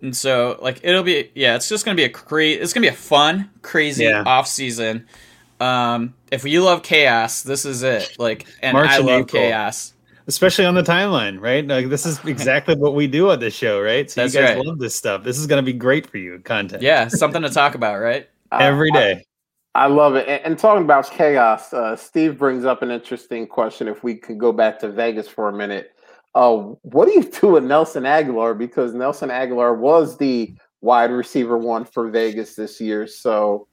And 0.00 0.16
so, 0.16 0.58
like, 0.62 0.80
it'll 0.82 1.02
be, 1.02 1.30
yeah, 1.34 1.56
it's 1.56 1.68
just 1.68 1.84
going 1.84 1.96
to 1.96 2.00
be 2.00 2.04
a 2.04 2.08
crazy, 2.10 2.60
it's 2.60 2.72
going 2.72 2.82
to 2.82 2.90
be 2.90 2.94
a 2.94 2.96
fun, 2.96 3.50
crazy 3.62 4.04
Yeah. 4.04 4.22
off 4.24 4.46
season. 4.46 5.06
Um, 5.60 6.14
if 6.30 6.44
you 6.44 6.62
love 6.62 6.82
chaos, 6.82 7.42
this 7.42 7.64
is 7.64 7.82
it. 7.82 8.16
Like, 8.18 8.46
and 8.62 8.74
March 8.74 8.90
I 8.90 8.96
and 8.98 9.06
love 9.06 9.20
April. 9.22 9.42
chaos. 9.42 9.92
Especially 10.26 10.64
on 10.64 10.74
the 10.74 10.82
timeline, 10.82 11.38
right? 11.40 11.66
Like 11.66 11.90
this 11.90 12.06
is 12.06 12.18
exactly 12.24 12.74
what 12.76 12.94
we 12.94 13.06
do 13.06 13.30
on 13.30 13.40
this 13.40 13.54
show, 13.54 13.78
right? 13.80 14.10
So 14.10 14.22
That's 14.22 14.34
you 14.34 14.40
guys 14.40 14.56
right. 14.56 14.64
love 14.66 14.78
this 14.78 14.94
stuff. 14.94 15.22
This 15.22 15.38
is 15.38 15.46
going 15.46 15.62
to 15.62 15.70
be 15.70 15.76
great 15.76 16.08
for 16.08 16.16
you, 16.16 16.38
content. 16.38 16.82
Yeah, 16.82 17.08
something 17.08 17.42
to 17.42 17.50
talk 17.50 17.74
about, 17.74 18.00
right? 18.00 18.26
Every 18.60 18.90
I- 18.94 19.22
I 19.76 19.86
love 19.88 20.14
it. 20.14 20.28
And, 20.28 20.40
and 20.44 20.58
talking 20.58 20.84
about 20.84 21.10
chaos, 21.10 21.72
uh, 21.72 21.96
Steve 21.96 22.38
brings 22.38 22.64
up 22.64 22.82
an 22.82 22.90
interesting 22.92 23.46
question. 23.46 23.88
If 23.88 24.04
we 24.04 24.14
could 24.14 24.38
go 24.38 24.52
back 24.52 24.78
to 24.80 24.88
Vegas 24.88 25.26
for 25.26 25.48
a 25.48 25.52
minute, 25.52 25.90
uh, 26.36 26.54
what 26.82 27.06
do 27.08 27.12
you 27.14 27.24
do 27.24 27.48
with 27.48 27.64
Nelson 27.64 28.04
Agholor? 28.04 28.56
Because 28.56 28.94
Nelson 28.94 29.30
Agholor 29.30 29.76
was 29.76 30.16
the 30.16 30.54
wide 30.80 31.10
receiver 31.10 31.58
one 31.58 31.84
for 31.84 32.08
Vegas 32.10 32.54
this 32.54 32.80
year. 32.80 33.06
So 33.08 33.66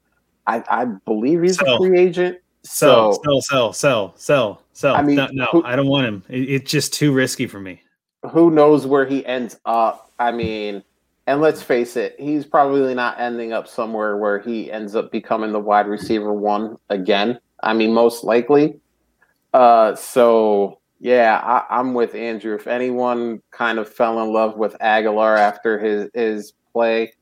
I, 0.47 0.63
I 0.69 0.85
believe 0.85 1.43
he's 1.43 1.59
Sell. 1.59 1.75
a 1.75 1.77
free 1.77 1.99
agent. 1.99 2.39
Sell, 2.63 3.13
So 3.13 3.21
sell, 3.23 3.41
sell, 3.41 3.73
sell, 3.73 4.13
sell, 4.17 4.61
sell. 4.73 4.95
I 4.95 5.01
mean, 5.03 5.15
no, 5.17 5.27
no 5.31 5.45
who- 5.51 5.63
I 5.63 5.75
don't 5.75 5.87
want 5.87 6.07
him. 6.07 6.23
It- 6.29 6.49
it's 6.49 6.71
just 6.71 6.93
too 6.93 7.11
risky 7.13 7.45
for 7.47 7.59
me. 7.59 7.81
who 8.31 8.49
knows 8.51 8.85
where 8.87 9.05
he 9.05 9.25
ends 9.25 9.59
up? 9.65 10.11
I 10.19 10.31
mean, 10.31 10.83
and 11.31 11.39
let's 11.39 11.61
face 11.63 11.95
it, 11.95 12.17
he's 12.19 12.45
probably 12.45 12.93
not 12.93 13.17
ending 13.17 13.53
up 13.53 13.65
somewhere 13.65 14.17
where 14.17 14.37
he 14.37 14.69
ends 14.69 14.95
up 14.95 15.13
becoming 15.13 15.53
the 15.53 15.59
wide 15.61 15.87
receiver 15.87 16.33
one 16.33 16.75
again. 16.89 17.39
I 17.63 17.73
mean, 17.73 17.93
most 17.93 18.25
likely. 18.25 18.81
Uh, 19.53 19.95
so 19.95 20.81
yeah, 20.99 21.39
I, 21.41 21.79
I'm 21.79 21.93
with 21.93 22.15
Andrew. 22.15 22.53
If 22.53 22.67
anyone 22.67 23.41
kind 23.49 23.79
of 23.79 23.87
fell 23.87 24.21
in 24.21 24.33
love 24.33 24.57
with 24.57 24.75
Agholor 24.79 25.37
after 25.37 25.79
his 25.79 26.09
his 26.13 26.51
play, 26.73 27.13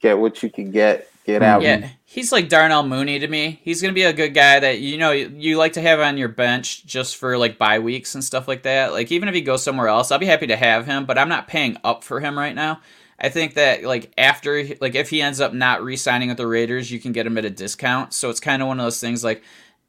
get 0.00 0.18
what 0.18 0.42
you 0.42 0.50
could 0.50 0.72
get. 0.72 1.08
Get 1.24 1.40
out. 1.40 1.62
Yeah, 1.62 1.88
he's 2.10 2.32
like 2.32 2.48
Darnell 2.48 2.84
Mooney 2.84 3.18
to 3.18 3.28
me. 3.28 3.60
He's 3.62 3.82
gonna 3.82 3.92
be 3.92 4.04
a 4.04 4.14
good 4.14 4.32
guy 4.32 4.58
that 4.58 4.80
you 4.80 4.96
know 4.96 5.12
you, 5.12 5.30
you 5.36 5.58
like 5.58 5.74
to 5.74 5.82
have 5.82 6.00
on 6.00 6.16
your 6.16 6.28
bench 6.28 6.86
just 6.86 7.16
for 7.16 7.36
like 7.36 7.58
bye 7.58 7.78
weeks 7.78 8.14
and 8.14 8.24
stuff 8.24 8.48
like 8.48 8.62
that. 8.62 8.92
Like 8.92 9.12
even 9.12 9.28
if 9.28 9.34
he 9.34 9.42
goes 9.42 9.62
somewhere 9.62 9.88
else, 9.88 10.10
I'll 10.10 10.18
be 10.18 10.26
happy 10.26 10.46
to 10.46 10.56
have 10.56 10.86
him, 10.86 11.04
but 11.04 11.18
I'm 11.18 11.28
not 11.28 11.48
paying 11.48 11.76
up 11.84 12.02
for 12.02 12.20
him 12.20 12.38
right 12.38 12.54
now. 12.54 12.80
I 13.20 13.28
think 13.28 13.54
that 13.54 13.84
like 13.84 14.10
after 14.16 14.64
like 14.80 14.94
if 14.94 15.10
he 15.10 15.20
ends 15.20 15.40
up 15.40 15.52
not 15.52 15.84
re-signing 15.84 16.28
with 16.28 16.38
the 16.38 16.46
Raiders, 16.46 16.90
you 16.90 16.98
can 16.98 17.12
get 17.12 17.26
him 17.26 17.36
at 17.36 17.44
a 17.44 17.50
discount. 17.50 18.14
So 18.14 18.30
it's 18.30 18.40
kind 18.40 18.62
of 18.62 18.68
one 18.68 18.80
of 18.80 18.86
those 18.86 19.00
things 19.00 19.22
like, 19.22 19.42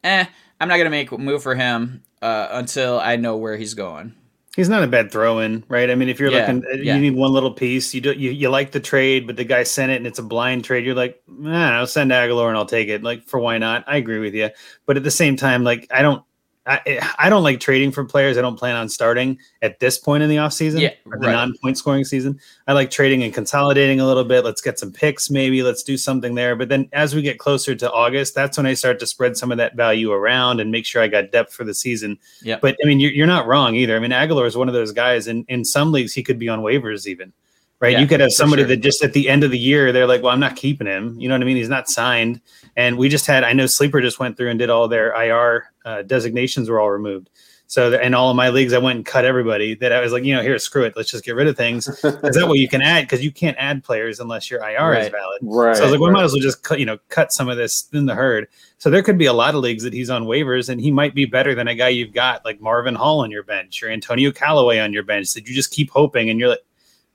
eh, 0.04 0.26
I'm 0.60 0.68
not 0.68 0.78
gonna 0.78 0.90
make 0.90 1.12
a 1.12 1.18
move 1.18 1.42
for 1.42 1.56
him 1.56 2.04
uh, 2.22 2.50
until 2.52 3.00
I 3.00 3.16
know 3.16 3.38
where 3.38 3.56
he's 3.56 3.76
going. 3.76 4.14
He's 4.60 4.68
not 4.68 4.84
a 4.84 4.88
bad 4.88 5.10
throw 5.10 5.40
in, 5.40 5.64
right? 5.70 5.90
I 5.90 5.96
mean, 5.96 6.10
if 6.10 6.20
you're 6.20 6.30
Yeah, 6.30 6.40
looking, 6.40 6.66
uh, 6.66 6.76
yeah. 6.76 6.96
you 6.96 7.00
need 7.00 7.16
one 7.16 7.32
little 7.32 7.54
piece. 7.54 7.94
You 7.94 8.02
do 8.02 8.12
you, 8.12 8.32
you 8.32 8.50
like 8.50 8.72
the 8.72 8.82
trade, 8.82 9.26
but 9.26 9.38
the 9.38 9.46
guy 9.46 9.64
sent 9.64 9.90
it 9.90 9.96
and 9.96 10.06
it's 10.06 10.20
a 10.20 10.24
blind 10.24 10.66
trade. 10.66 10.86
You're 10.86 10.96
like, 10.96 11.24
man, 11.30 11.74
I'll 11.74 11.88
send 11.88 12.12
Agholor 12.12 12.50
and 12.50 12.58
I'll 12.58 12.66
take 12.66 12.90
it. 12.90 13.02
Like, 13.02 13.26
for 13.26 13.40
why 13.40 13.58
not? 13.58 13.86
I 13.88 13.96
agree 13.96 14.20
with 14.20 14.34
you, 14.34 14.50
but 14.86 14.98
at 14.98 15.04
the 15.04 15.12
same 15.12 15.38
time, 15.38 15.64
like, 15.64 15.88
I 15.92 16.02
don't. 16.02 16.22
I, 16.70 16.82
eh, 16.86 17.08
I 17.18 17.30
don't 17.30 17.42
like 17.42 17.60
trading 17.60 17.92
for 17.92 18.06
players 18.06 18.38
I 18.38 18.42
don't 18.42 18.58
plan 18.58 18.76
on 18.76 18.88
starting 18.90 19.40
at 19.64 19.80
this 19.80 19.98
point 19.98 20.22
in 20.22 20.30
the 20.30 20.36
offseason, 20.36 20.80
Yeah, 20.80 20.94
the 21.06 21.18
right. 21.18 21.32
non-point 21.32 21.78
scoring 21.78 22.06
season. 22.06 22.40
I 22.68 22.74
like 22.74 22.92
trading 22.92 23.24
and 23.24 23.34
consolidating 23.34 24.00
a 24.00 24.06
little 24.06 24.24
bit. 24.24 24.46
Let's 24.46 24.62
get 24.62 24.78
some 24.78 24.92
picks, 24.92 25.32
maybe. 25.32 25.64
Let's 25.64 25.82
do 25.82 25.98
something 25.98 26.36
there. 26.36 26.56
But 26.56 26.70
then 26.70 26.88
as 26.94 27.16
we 27.16 27.24
get 27.24 27.40
closer 27.40 27.74
to 27.76 27.92
August, 27.92 28.36
that's 28.36 28.56
when 28.56 28.68
I 28.68 28.76
start 28.76 29.00
to 29.00 29.08
spread 29.08 29.36
some 29.36 29.52
of 29.52 29.58
that 29.58 29.76
value 29.76 30.12
around 30.12 30.60
and 30.60 30.72
make 30.72 30.86
sure 30.86 31.02
I 31.02 31.08
got 31.08 31.32
depth 31.32 31.54
for 31.54 31.64
the 31.64 31.74
season. 31.74 32.20
Yep. 32.44 32.62
But 32.62 32.78
I 32.84 32.88
mean, 32.88 33.00
you're, 33.00 33.12
you're 33.12 33.28
not 33.28 33.48
wrong 33.48 33.76
either. 33.76 33.96
I 33.96 34.00
mean, 34.00 34.12
Agholor 34.12 34.46
is 34.46 34.56
one 34.56 34.68
of 34.68 34.74
those 34.76 34.92
guys, 34.92 35.28
and 35.28 35.46
in 35.50 35.66
some 35.66 35.92
leagues, 35.92 36.14
he 36.14 36.22
could 36.22 36.38
be 36.38 36.50
on 36.50 36.60
waivers 36.60 37.08
even. 37.08 37.34
Right, 37.80 37.94
Yeah, 37.94 38.00
you 38.02 38.08
could 38.08 38.20
have 38.20 38.34
somebody 38.34 38.64
sure. 38.64 38.68
that 38.68 38.78
just 38.78 39.04
at 39.04 39.14
the 39.14 39.30
end 39.30 39.46
of 39.46 39.52
the 39.52 39.58
year 39.58 39.94
they're 39.94 40.08
like, 40.08 40.22
"Well, 40.22 40.34
I'm 40.34 40.40
not 40.40 40.58
keeping 40.58 40.86
him." 40.86 41.16
You 41.18 41.30
know 41.30 41.36
what 41.36 41.42
I 41.42 41.46
mean? 41.46 41.56
He's 41.56 41.70
not 41.70 41.88
signed, 41.88 42.42
and 42.76 42.98
we 42.98 43.08
just 43.08 43.26
had. 43.26 43.46
I 43.46 43.54
know 43.54 43.68
Sleeper 43.68 44.02
just 44.02 44.20
went 44.20 44.36
through 44.36 44.50
and 44.50 44.60
did 44.60 44.70
all 44.70 44.90
their 44.90 45.14
IR 45.14 45.72
uh, 45.86 46.02
designations 46.02 46.70
were 46.70 46.82
all 46.82 46.92
removed. 46.92 47.30
So 47.70 47.94
in 48.00 48.16
all 48.16 48.32
of 48.32 48.36
my 48.36 48.50
leagues, 48.50 48.74
I 48.74 48.80
went 48.80 48.96
and 48.96 49.06
cut 49.06 49.26
everybody. 49.26 49.76
That 49.76 49.92
I 49.92 50.02
was 50.02 50.12
like, 50.12 50.24
you 50.24 50.36
know, 50.36 50.42
here, 50.42 50.58
screw 50.58 50.86
it, 50.86 50.94
let's 50.98 51.12
just 51.12 51.24
get 51.24 51.36
rid 51.36 51.46
of 51.46 51.56
things. 51.56 51.88
Is 52.04 52.36
that 52.36 52.48
what 52.48 52.58
you 52.58 52.68
can 52.68 52.82
add? 52.82 53.02
Because 53.02 53.24
you 53.24 53.32
can't 53.32 53.56
add 53.60 53.84
players 53.84 54.20
unless 54.20 54.50
your 54.50 54.60
IR 54.60 54.96
is 54.96 55.10
valid. 55.10 55.40
Right. 55.44 55.76
So 55.76 55.84
I 55.84 55.86
was 55.86 55.92
like, 55.92 56.02
we 56.02 56.08
right. 56.08 56.14
might 56.14 56.24
as 56.24 56.32
well 56.32 56.42
just 56.42 56.64
cut, 56.64 56.80
you 56.80 56.88
know, 56.88 56.98
cut 57.10 57.32
some 57.32 57.48
of 57.48 57.58
this 57.58 57.88
in 57.94 58.08
the 58.08 58.16
herd. 58.16 58.48
So 58.80 58.90
there 58.90 59.04
could 59.04 59.20
be 59.20 59.28
a 59.28 59.34
lot 59.34 59.54
of 59.54 59.62
leagues 59.62 59.84
that 59.84 59.94
he's 59.94 60.10
on 60.10 60.24
waivers, 60.24 60.70
and 60.70 60.82
he 60.82 60.90
might 60.90 61.14
be 61.14 61.26
better 61.26 61.54
than 61.54 61.68
a 61.68 61.76
guy 61.76 61.90
you've 61.90 62.12
got 62.12 62.44
like 62.44 62.60
Marvin 62.60 62.96
Hall 62.96 63.20
on 63.20 63.30
your 63.30 63.44
bench 63.44 63.84
or 63.84 63.92
Antonio 63.92 64.32
Callaway 64.32 64.80
on 64.80 64.92
your 64.92 65.04
bench 65.04 65.34
that 65.34 65.48
you 65.48 65.54
just 65.54 65.70
keep 65.70 65.92
hoping, 65.92 66.32
and 66.32 66.40
you're 66.40 66.50
like, 66.50 66.66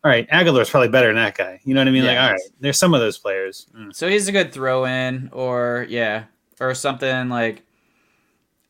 all 0.04 0.10
right, 0.10 0.28
Agholor's 0.28 0.68
probably 0.70 0.88
better 0.88 1.06
than 1.08 1.16
that 1.16 1.36
guy. 1.36 1.60
You 1.64 1.74
know 1.74 1.80
what 1.80 1.88
I 1.88 1.90
mean? 1.92 2.04
Yeah. 2.04 2.10
Like, 2.10 2.18
all 2.20 2.30
right, 2.32 2.40
there's 2.60 2.78
some 2.78 2.92
of 2.94 3.00
those 3.00 3.16
players. 3.18 3.66
Mm. 3.74 3.94
So 3.94 4.08
he's 4.08 4.28
a 4.28 4.32
good 4.32 4.52
throw 4.52 4.84
in, 4.84 5.30
or 5.32 5.86
yeah, 5.88 6.24
or 6.60 6.74
something 6.74 7.28
like. 7.28 7.62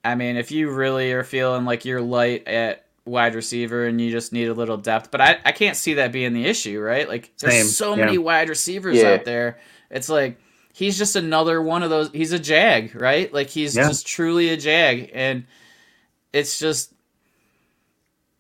I 0.05 0.15
mean, 0.17 0.37
if 0.37 0.51
you 0.51 0.71
really 0.71 1.13
are 1.13 1.25
feeling 1.25 1.65
like 1.65 1.85
you're 1.87 2.01
light 2.03 2.47
at 2.47 2.85
wide 3.07 3.35
receiver 3.35 3.87
and 3.87 3.99
you 4.01 4.11
just 4.11 4.33
need 4.33 4.49
a 4.49 4.55
little 4.55 4.77
depth, 4.77 5.11
but 5.11 5.21
I, 5.21 5.39
I 5.47 5.53
can't 5.53 5.77
see 5.77 5.95
that 5.95 6.13
being 6.13 6.35
the 6.35 6.45
issue, 6.47 6.79
right? 6.81 7.09
Like, 7.09 7.33
there's 7.39 7.55
Same, 7.55 7.67
so 7.67 7.95
yeah. 7.95 8.05
many 8.05 8.19
wide 8.19 8.49
receivers 8.51 8.99
Yeah. 8.99 9.13
out 9.15 9.25
there. 9.25 9.59
It's 9.91 10.09
like 10.11 10.39
he's 10.75 10.97
just 10.99 11.17
another 11.17 11.61
one 11.63 11.83
of 11.83 11.91
those. 11.91 12.11
He's 12.13 12.33
a 12.33 12.39
jag, 12.39 12.95
right? 12.95 13.33
Like 13.33 13.49
he's 13.49 13.75
Yeah. 13.75 13.89
just 13.89 14.07
truly 14.07 14.51
a 14.51 14.57
jag, 14.57 15.11
and 15.15 15.45
it's 16.33 16.59
just. 16.59 16.94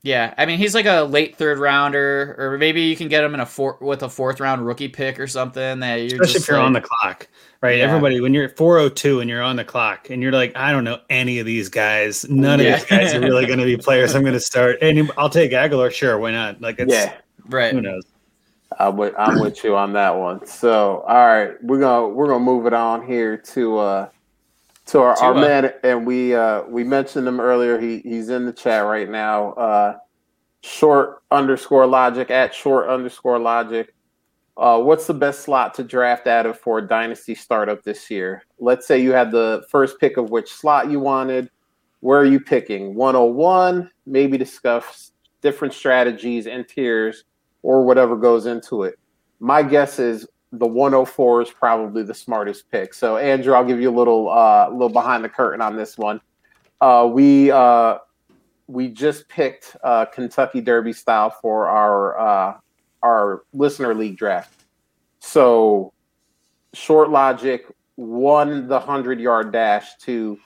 Yeah, 0.04 0.34
I 0.36 0.44
mean 0.44 0.58
he's 0.58 0.74
like 0.74 0.84
a 0.84 1.00
late 1.02 1.34
third 1.36 1.58
rounder, 1.58 2.36
or 2.38 2.58
maybe 2.58 2.82
you 2.82 2.94
can 2.94 3.08
get 3.08 3.24
him 3.24 3.32
in 3.32 3.40
a 3.40 3.46
four 3.46 3.78
with 3.80 4.02
a 4.02 4.08
fourth 4.10 4.38
round 4.38 4.64
rookie 4.66 4.86
pick 4.88 5.18
or 5.18 5.26
something. 5.26 5.80
That 5.80 5.94
you're 5.96 6.04
Especially 6.22 6.26
just 6.34 6.36
if 6.44 6.48
you're 6.48 6.58
like- 6.58 6.66
on 6.66 6.72
the 6.74 6.82
clock, 6.82 7.26
right? 7.62 7.78
Yeah. 7.78 7.84
Everybody, 7.84 8.20
when 8.20 8.34
you're 8.34 8.44
at 8.44 8.54
402 8.58 9.20
and 9.20 9.30
you're 9.30 9.40
on 9.40 9.56
the 9.56 9.64
clock 9.64 10.10
and 10.10 10.22
you're 10.22 10.30
like, 10.30 10.54
I 10.56 10.72
don't 10.72 10.84
know 10.84 10.98
any 11.08 11.38
of 11.38 11.46
these 11.46 11.70
guys. 11.70 12.28
None 12.28 12.60
Yeah. 12.60 12.74
of 12.74 12.80
these 12.80 12.88
guys 12.90 13.14
are 13.14 13.20
really 13.20 13.46
going 13.46 13.58
to 13.60 13.64
be 13.64 13.78
players 13.78 14.14
I'm 14.14 14.20
going 14.20 14.34
to 14.34 14.40
start. 14.40 14.76
And 14.82 15.10
I'll 15.16 15.30
take 15.30 15.52
Agholor, 15.52 15.90
sure, 15.90 16.18
why 16.18 16.32
not? 16.32 16.60
Like, 16.60 16.78
it's, 16.80 16.92
Yeah, 16.92 17.14
right. 17.48 17.72
who 17.72 17.80
knows? 17.80 18.04
I'm 18.78 18.98
with, 18.98 19.14
I'm 19.16 19.40
with 19.40 19.64
you 19.64 19.74
on 19.74 19.94
that 19.94 20.14
one. 20.16 20.44
So, 20.46 21.02
all 21.08 21.26
right, 21.26 21.52
we're 21.62 21.78
gonna 21.80 22.08
we're 22.08 22.26
gonna 22.26 22.44
move 22.44 22.66
it 22.66 22.74
on 22.74 23.06
here 23.06 23.36
to 23.38 23.78
uh 23.78 24.08
to 24.86 25.00
our, 25.00 25.16
our 25.22 25.34
man, 25.34 25.72
and 25.82 26.06
we 26.06 26.34
uh 26.34 26.62
we 26.64 26.84
mentioned 26.84 27.26
him 27.26 27.40
earlier. 27.40 27.78
He 27.78 28.00
he's 28.00 28.28
in 28.28 28.44
the 28.44 28.52
chat 28.52 28.84
right 28.84 29.08
now. 29.08 29.52
Uh, 29.52 29.98
short 30.60 31.22
underscore 31.30 31.86
logic 31.86 32.30
at 32.30 32.54
short 32.54 32.88
underscore 32.88 33.38
logic. 33.38 33.94
Uh, 34.56 34.80
what's 34.80 35.06
the 35.06 35.14
best 35.14 35.40
slot 35.40 35.74
to 35.74 35.82
draft 35.82 36.26
out 36.26 36.46
of 36.46 36.58
for 36.58 36.78
a 36.78 36.86
dynasty 36.86 37.34
startup 37.34 37.82
this 37.82 38.10
year? 38.10 38.44
Let's 38.58 38.86
say 38.86 39.00
you 39.00 39.12
had 39.12 39.30
the 39.30 39.64
first 39.68 39.98
pick 39.98 40.16
of 40.16 40.30
which 40.30 40.52
slot 40.52 40.90
you 40.90 41.00
wanted. 41.00 41.50
Where 42.00 42.20
are 42.20 42.26
you 42.26 42.38
picking? 42.38 42.94
101, 42.94 43.90
maybe 44.06 44.38
discuss 44.38 45.12
different 45.40 45.74
strategies 45.74 46.46
and 46.46 46.68
tiers 46.68 47.24
or 47.62 47.84
whatever 47.84 48.14
goes 48.14 48.46
into 48.46 48.84
it. 48.84 48.98
My 49.40 49.62
guess 49.62 49.98
is 49.98 50.26
the 50.58 50.66
104 50.66 51.42
is 51.42 51.50
probably 51.50 52.02
the 52.02 52.14
smartest 52.14 52.70
pick. 52.70 52.94
So 52.94 53.16
Andrew, 53.16 53.54
I'll 53.54 53.64
give 53.64 53.80
you 53.80 53.90
a 53.90 53.96
little 53.96 54.28
uh 54.30 54.68
little 54.70 54.88
behind 54.88 55.24
the 55.24 55.28
curtain 55.28 55.60
on 55.60 55.76
this 55.76 55.98
one. 55.98 56.20
Uh 56.80 57.08
we 57.10 57.50
uh 57.50 57.98
we 58.66 58.88
just 58.88 59.28
picked 59.28 59.76
uh 59.82 60.06
Kentucky 60.06 60.60
Derby 60.60 60.92
style 60.92 61.30
for 61.30 61.66
our 61.68 62.18
uh 62.18 62.58
our 63.02 63.44
listener 63.52 63.94
league 63.94 64.16
draft. 64.16 64.64
So 65.20 65.92
short 66.72 67.10
logic 67.10 67.66
won 67.96 68.66
the 68.66 68.78
100 68.78 69.20
yard 69.20 69.52
dash 69.52 69.96
to 69.98 70.38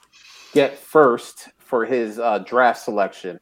get 0.53 0.77
first 0.77 1.49
for 1.57 1.85
his 1.85 2.19
uh, 2.19 2.39
draft 2.39 2.81
selection. 2.81 3.39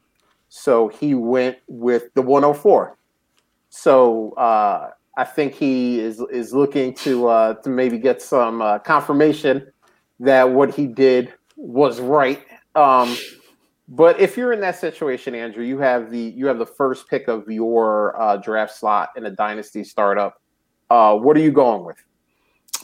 So 0.50 0.88
he 0.88 1.14
went 1.14 1.58
with 1.68 2.14
the 2.14 2.22
104. 2.22 2.98
So 3.70 4.32
uh, 4.32 4.92
I 5.18 5.24
think 5.24 5.56
he 5.56 6.00
is 6.00 6.24
is 6.32 6.54
looking 6.54 6.94
to 6.96 7.28
uh, 7.28 7.54
to 7.56 7.70
maybe 7.70 7.98
get 7.98 8.22
some 8.22 8.62
uh, 8.62 8.78
confirmation 8.80 9.72
that 10.20 10.52
what 10.52 10.74
he 10.74 10.86
did 10.86 11.34
was 11.56 12.00
right. 12.00 12.40
Um, 12.76 13.18
but 13.88 14.20
if 14.20 14.38
you're 14.38 14.54
in 14.54 14.62
that 14.62 14.78
situation, 14.78 15.34
Andrew, 15.34 15.64
you 15.64 15.80
have 15.80 16.12
the 16.12 16.20
you 16.20 16.46
have 16.46 16.60
the 16.60 16.68
first 16.68 17.10
pick 17.10 17.28
of 17.28 17.50
your 17.50 18.20
uh, 18.22 18.38
draft 18.38 18.76
slot 18.76 19.10
in 19.18 19.26
a 19.26 19.32
dynasty 19.32 19.84
startup. 19.84 20.40
Uh, 20.92 21.16
what 21.16 21.36
are 21.36 21.42
you 21.42 21.52
going 21.52 21.84
with? 21.84 21.98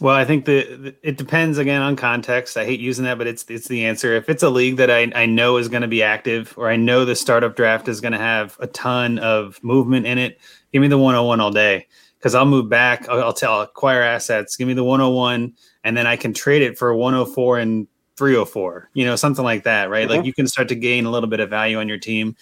Well, 0.02 0.16
I 0.16 0.26
think 0.26 0.46
the, 0.46 0.96
it 1.04 1.18
depends 1.18 1.60
again 1.60 1.84
on 1.84 1.96
context. 1.96 2.58
I 2.58 2.66
hate 2.66 2.80
using 2.80 3.06
that, 3.06 3.20
but 3.20 3.28
it's 3.28 3.46
it's 3.48 3.68
the 3.68 3.86
answer. 3.86 4.14
If 4.16 4.28
it's 4.28 4.42
a 4.42 4.50
league 4.50 4.78
that 4.78 4.90
I, 4.90 5.12
I 5.14 5.28
know 5.28 5.58
is 5.58 5.68
going 5.68 5.84
to 5.84 5.88
be 5.88 6.02
active, 6.02 6.56
or 6.58 6.68
I 6.68 6.78
know 6.78 7.06
the 7.06 7.16
startup 7.16 7.56
draft 7.56 7.88
is 7.88 8.02
going 8.02 8.14
to 8.14 8.18
have 8.18 8.58
a 8.60 8.66
ton 8.66 9.20
of 9.20 9.64
movement 9.64 10.08
in 10.08 10.18
it, 10.18 10.40
give 10.72 10.82
me 10.82 10.88
the 10.88 10.98
101 10.98 11.40
all 11.40 11.52
day 11.52 11.86
because 12.24 12.36
I'll 12.36 12.46
move 12.46 12.70
back. 12.70 13.10
I'll, 13.10 13.22
I'll 13.22 13.34
tell 13.34 13.62
acquire 13.62 14.02
assets. 14.02 14.56
Give 14.56 14.66
me 14.66 14.74
the 14.74 14.84
101, 14.84 15.54
and 15.84 15.98
then 15.98 16.08
I 16.08 16.16
can 16.16 16.34
trade 16.34 16.62
it 16.62 16.78
for 16.78 16.88
a 16.88 16.96
104 16.98 17.60
and 17.60 17.86
304. 18.16 18.90
You 18.94 19.04
know, 19.04 19.18
something 19.18 19.44
like 19.44 19.64
that, 19.64 19.90
right? 19.90 20.08
Like 20.10 20.22
Mhm. 20.22 20.26
you 20.28 20.34
can 20.34 20.48
start 20.48 20.70
to 20.70 20.76
gain 20.76 21.04
a 21.06 21.12
little 21.12 21.28
bit 21.28 21.42
of 21.42 21.50
value 21.50 21.78
on 21.80 21.90
your 21.90 21.98
team. 21.98 22.38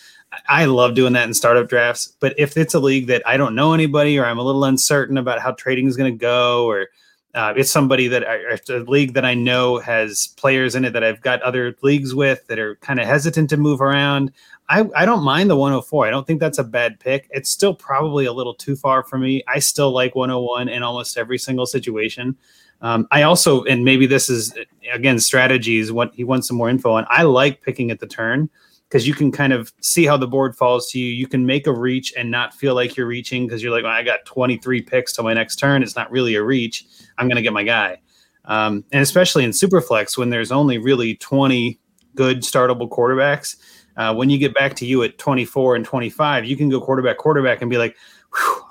I 0.48 0.66
love 0.66 0.94
doing 0.94 1.14
that 1.14 1.28
in 1.28 1.34
startup 1.34 1.68
drafts, 1.68 2.16
but 2.20 2.36
if 2.38 2.58
it's 2.58 2.76
a 2.76 2.80
league 2.80 3.08
that 3.08 3.24
I 3.26 3.38
don't 3.38 3.56
know 3.56 3.74
anybody, 3.74 4.20
or 4.20 4.26
I'm 4.26 4.38
a 4.38 4.44
little 4.44 4.66
uncertain 4.66 5.18
about 5.18 5.40
how 5.40 5.52
trading 5.54 5.88
is 5.88 5.98
going 5.98 6.14
to 6.14 6.18
go, 6.18 6.68
or 6.68 6.90
uh, 7.34 7.54
it's 7.58 7.72
somebody 7.72 8.08
that 8.10 8.28
I, 8.28 8.36
it's 8.36 8.70
a 8.70 8.80
league 8.80 9.14
that 9.16 9.26
I 9.26 9.34
know 9.34 9.80
has 9.80 10.28
players 10.38 10.76
in 10.76 10.86
it 10.86 10.94
that 10.94 11.04
I've 11.04 11.22
got 11.22 11.42
other 11.42 11.76
leagues 11.82 12.14
with 12.14 12.46
that 12.48 12.60
are 12.60 12.76
kind 12.76 13.00
of 13.00 13.08
hesitant 13.08 13.50
to 13.50 13.58
move 13.58 13.82
around. 13.82 14.32
I, 14.70 14.88
I 14.96 15.06
don't 15.06 15.24
mind 15.24 15.50
the 15.50 15.56
104. 15.56 16.08
I 16.08 16.10
don't 16.10 16.26
think 16.26 16.40
that's 16.40 16.58
a 16.58 16.64
bad 16.64 17.00
pick. 17.00 17.28
It's 17.32 17.50
still 17.50 17.74
probably 17.74 18.26
a 18.26 18.34
little 18.34 18.54
too 18.54 18.76
far 18.76 19.04
for 19.04 19.18
me. 19.18 19.44
I 19.48 19.60
still 19.60 19.92
like 19.92 20.16
101 20.16 20.70
in 20.70 20.82
almost 20.82 21.18
every 21.18 21.38
single 21.38 21.66
situation. 21.66 22.38
Um, 22.82 23.08
I 23.12 23.24
also, 23.24 23.64
and 23.66 23.84
maybe 23.86 24.08
this 24.08 24.30
is 24.30 24.54
again 24.92 25.20
strategies. 25.20 25.92
What 25.92 26.14
he 26.16 26.24
wants 26.24 26.48
some 26.48 26.58
more 26.58 26.70
info 26.70 26.94
on. 26.94 27.06
I 27.10 27.24
like 27.24 27.62
picking 27.62 27.92
at 27.92 28.00
the 28.00 28.08
turn 28.08 28.50
because 28.92 29.08
you 29.08 29.14
can 29.14 29.32
kind 29.32 29.54
of 29.54 29.72
see 29.82 30.06
how 30.06 30.18
the 30.18 30.28
board 30.28 30.56
falls 30.56 30.90
to 30.92 31.00
you. 31.00 31.14
You 31.14 31.28
can 31.28 31.46
make 31.46 31.68
a 31.68 31.72
reach 31.72 32.14
and 32.18 32.30
not 32.30 32.54
feel 32.54 32.76
like 32.76 32.98
you're 32.98 33.08
reaching 33.08 33.48
because 33.48 33.64
you're 33.64 33.72
like, 33.72 33.84
well, 33.84 33.94
I 33.94 34.04
got 34.04 34.26
23 34.26 34.82
picks 34.82 35.14
till 35.14 35.24
my 35.24 35.34
next 35.34 35.58
turn. 35.58 35.82
It's 35.82 35.96
not 35.96 36.12
really 36.12 36.36
a 36.36 36.44
reach. 36.44 36.86
I'm 37.18 37.28
going 37.28 37.38
to 37.38 37.42
get 37.42 37.54
my 37.54 37.64
guy. 37.64 38.02
Um, 38.46 38.84
and 38.92 39.02
especially 39.02 39.46
in 39.46 39.52
Superflex, 39.52 40.18
when 40.18 40.30
there's 40.30 40.52
only 40.52 40.78
really 40.78 41.16
20 41.16 41.80
good 42.16 42.42
startable 42.42 42.90
quarterbacks, 42.90 43.56
uh, 43.98 44.14
when 44.14 44.30
you 44.30 44.38
get 44.38 44.54
back 44.54 44.76
to 44.76 44.86
you 44.86 45.04
at 45.04 45.18
24 45.18 45.76
and 45.76 45.86
25, 45.86 46.46
you 46.46 46.56
can 46.56 46.70
go 46.70 46.80
quarterback, 46.80 47.18
quarterback, 47.18 47.62
and 47.62 47.70
be 47.70 47.78
like, 47.78 47.96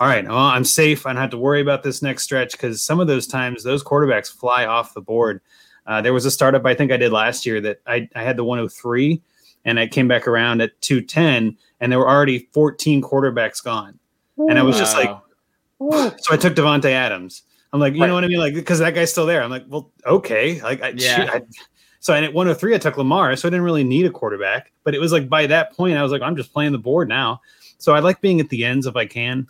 all 0.01 0.07
right, 0.09 0.25
well, 0.27 0.37
I'm 0.37 0.65
safe. 0.65 1.07
I 1.07 1.13
don't 1.13 1.21
have 1.21 1.31
to 1.31 1.39
worry 1.39 1.61
about 1.61 1.83
this 1.83 2.01
next 2.03 2.23
stretch 2.25 2.53
because 2.53 2.81
some 2.81 3.01
of 3.01 3.07
those 3.07 3.27
times 3.27 3.63
those 3.63 3.85
quarterbacks 3.85 4.33
fly 4.33 4.65
off 4.67 4.95
the 4.95 5.03
board. 5.03 5.41
Uh, 5.87 6.01
there 6.01 6.13
was 6.13 6.25
a 6.25 6.31
startup 6.31 6.65
I 6.65 6.75
think 6.75 6.93
I 6.93 6.97
did 6.97 7.13
last 7.13 7.45
year 7.45 7.61
that 7.61 7.81
I, 7.87 8.09
I 8.15 8.23
had 8.23 8.37
the 8.37 8.45
103 8.45 9.21
and 9.65 9.79
I 9.79 9.87
came 9.87 10.09
back 10.09 10.27
around 10.27 10.63
at 10.63 10.81
210 10.81 11.57
and 11.81 11.93
there 11.93 11.99
were 11.99 12.09
already 12.09 12.49
14 12.53 13.03
quarterbacks 13.03 13.63
gone. 13.63 13.99
And 14.39 14.59
I 14.59 14.63
was 14.63 14.79
just 14.79 14.97
like, 14.97 15.11
Wow. 15.79 16.15
so 16.19 16.33
I 16.35 16.37
took 16.37 16.55
Davante 16.55 16.91
Adams. 16.91 17.43
I'm 17.73 17.81
like, 17.81 17.95
you 17.95 18.01
Right. 18.01 18.07
know 18.09 18.15
what 18.15 18.25
I 18.25 18.29
mean? 18.29 18.39
Like, 18.39 18.55
because 18.55 18.79
that 18.79 18.95
guy's 18.95 19.11
still 19.11 19.27
there. 19.27 19.43
I'm 19.43 19.51
like, 19.51 19.65
well, 19.69 19.91
okay. 20.07 20.61
Like, 20.63 20.83
I, 20.83 20.89
Yeah. 20.91 21.17
shoot, 21.17 21.29
I, 21.31 21.43
so 22.01 22.15
and 22.15 22.25
at 22.25 22.33
103, 22.33 22.75
I 22.75 22.79
took 22.79 22.97
Lamar, 22.97 23.37
so 23.37 23.47
I 23.47 23.51
didn't 23.51 23.65
really 23.65 23.85
need 23.85 24.07
a 24.07 24.11
quarterback. 24.11 24.73
But 24.85 24.95
it 24.95 25.01
was 25.01 25.13
like 25.13 25.29
by 25.29 25.47
that 25.47 25.75
point, 25.75 25.99
I 25.99 26.03
was 26.03 26.11
like, 26.11 26.23
I'm 26.23 26.35
just 26.35 26.53
playing 26.53 26.73
the 26.73 26.79
board 26.79 27.09
now. 27.09 27.41
So 27.79 27.95
I 27.95 28.01
like 28.01 28.21
being 28.21 28.41
at 28.41 28.49
the 28.49 28.65
ends 28.65 28.87
if 28.87 28.97
I 28.97 29.07
can. 29.07 29.47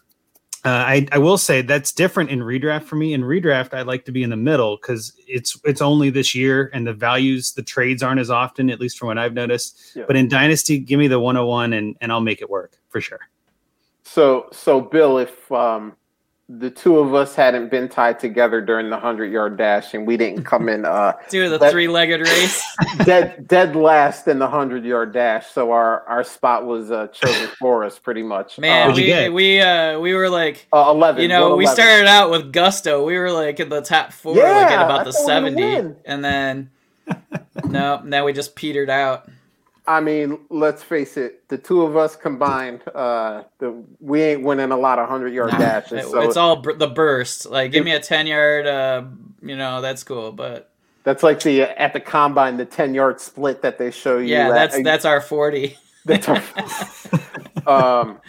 Uh, 0.62 0.68
I, 0.68 1.08
I 1.12 1.18
will 1.18 1.38
say 1.38 1.62
that's 1.62 1.90
different 1.90 2.28
in 2.28 2.40
redraft 2.40 2.82
for 2.82 2.96
me. 2.96 3.14
In 3.14 3.22
redraft, 3.22 3.72
I 3.72 3.80
like 3.82 4.04
to 4.04 4.12
be 4.12 4.22
in 4.22 4.28
the 4.28 4.36
middle 4.36 4.76
because 4.76 5.14
it's 5.26 5.58
it's 5.64 5.80
only 5.80 6.10
this 6.10 6.34
year 6.34 6.70
and 6.74 6.86
the 6.86 6.92
values, 6.92 7.52
the 7.52 7.62
trades 7.62 8.02
aren't 8.02 8.20
as 8.20 8.30
often, 8.30 8.68
at 8.68 8.78
least 8.78 8.98
from 8.98 9.08
what 9.08 9.16
I've 9.16 9.32
noticed. 9.32 9.92
Yeah. 9.94 10.04
But 10.06 10.16
in 10.16 10.28
Dynasty, 10.28 10.78
give 10.78 10.98
me 10.98 11.08
the 11.08 11.18
101 11.18 11.72
and, 11.72 11.96
and 12.02 12.12
I'll 12.12 12.20
make 12.20 12.42
it 12.42 12.50
work 12.50 12.72
for 12.90 13.00
sure. 13.00 13.20
So, 14.02 14.48
so 14.52 14.82
Bill, 14.82 15.18
if 15.18 15.50
um, 15.50 15.96
the 16.58 16.68
two 16.70 16.98
of 16.98 17.14
us 17.14 17.36
hadn't 17.36 17.70
been 17.70 17.88
tied 17.88 18.18
together 18.18 18.60
during 18.60 18.90
the 18.90 18.98
hundred 18.98 19.30
yard 19.30 19.56
dash 19.56 19.94
and 19.94 20.04
we 20.04 20.16
didn't 20.16 20.42
come 20.42 20.68
in 20.68 20.84
uh, 20.84 21.12
Do 21.30 21.48
the 21.48 21.58
That- 21.58 21.70
three 21.70 21.86
legged 21.86 22.20
race. 22.20 22.64
dead 23.04 23.46
dead 23.46 23.76
last 23.76 24.26
in 24.26 24.40
the 24.40 24.48
hundred 24.48 24.84
yard 24.84 25.12
dash, 25.12 25.46
so 25.48 25.70
our 25.70 26.02
our 26.08 26.24
spot 26.24 26.66
was 26.66 26.90
uh, 26.90 27.06
chosen 27.08 27.48
for 27.58 27.84
us 27.84 27.98
pretty 28.00 28.22
much. 28.24 28.58
Man, 28.58 28.90
um, 28.90 28.96
we 28.96 29.28
we 29.28 29.60
uh 29.60 30.00
we 30.00 30.14
were 30.14 30.28
like 30.28 30.66
uh, 30.72 30.86
eleven. 30.90 31.22
you 31.22 31.28
know, 31.28 31.54
we 31.54 31.66
started 31.66 32.06
out 32.08 32.30
with 32.30 32.52
gusto. 32.52 33.04
We 33.06 33.16
were 33.16 33.30
like 33.30 33.60
in 33.60 33.68
the 33.68 33.80
top 33.82 34.12
four, 34.12 34.34
like 34.34 34.44
at 34.46 34.84
about 34.84 35.00
I 35.00 35.04
the 35.04 35.12
thought 35.12 35.20
we 35.44 35.56
seventy, 35.56 35.94
and 36.04 36.24
then 36.24 36.70
no, 37.64 38.00
now 38.04 38.24
we 38.24 38.32
just 38.32 38.56
petered 38.56 38.90
out. 38.90 39.28
I 39.86 40.00
mean, 40.00 40.38
let's 40.50 40.82
face 40.82 41.16
it, 41.16 41.48
the 41.48 41.58
two 41.58 41.82
of 41.82 41.96
us 41.96 42.14
combined, 42.14 42.82
uh, 42.94 43.44
the, 43.58 43.82
we 43.98 44.22
ain't 44.22 44.42
winning 44.42 44.70
a 44.70 44.76
lot 44.76 44.98
of 44.98 45.08
hundred 45.08 45.32
yard 45.32 45.52
Nah, 45.52 45.58
dashes. 45.58 46.06
it- 46.06 46.10
So 46.10 46.20
it's 46.22 46.36
all 46.36 46.56
bur- 46.56 46.74
the 46.74 46.86
burst. 46.88 47.46
Like, 47.46 47.72
give 47.72 47.84
me 47.84 47.92
a 47.92 48.00
ten 48.00 48.26
yard. 48.26 48.66
Uh, 48.66 49.04
you 49.42 49.56
know, 49.56 49.80
that's 49.80 50.04
cool. 50.04 50.32
But 50.32 50.70
that's 51.02 51.22
like 51.22 51.40
the 51.40 51.62
at 51.80 51.92
the 51.92 52.00
combine, 52.00 52.56
the 52.56 52.66
ten 52.66 52.94
yard 52.94 53.20
split 53.20 53.62
that 53.62 53.78
they 53.78 53.90
show 53.90 54.18
you. 54.18 54.26
yeah, 54.34 54.48
at- 54.48 54.54
that's 54.54 54.82
that's 54.84 55.04
our 55.04 55.20
forty. 55.20 55.76
That's 56.04 56.28
our, 56.28 56.42
um, 57.66 58.20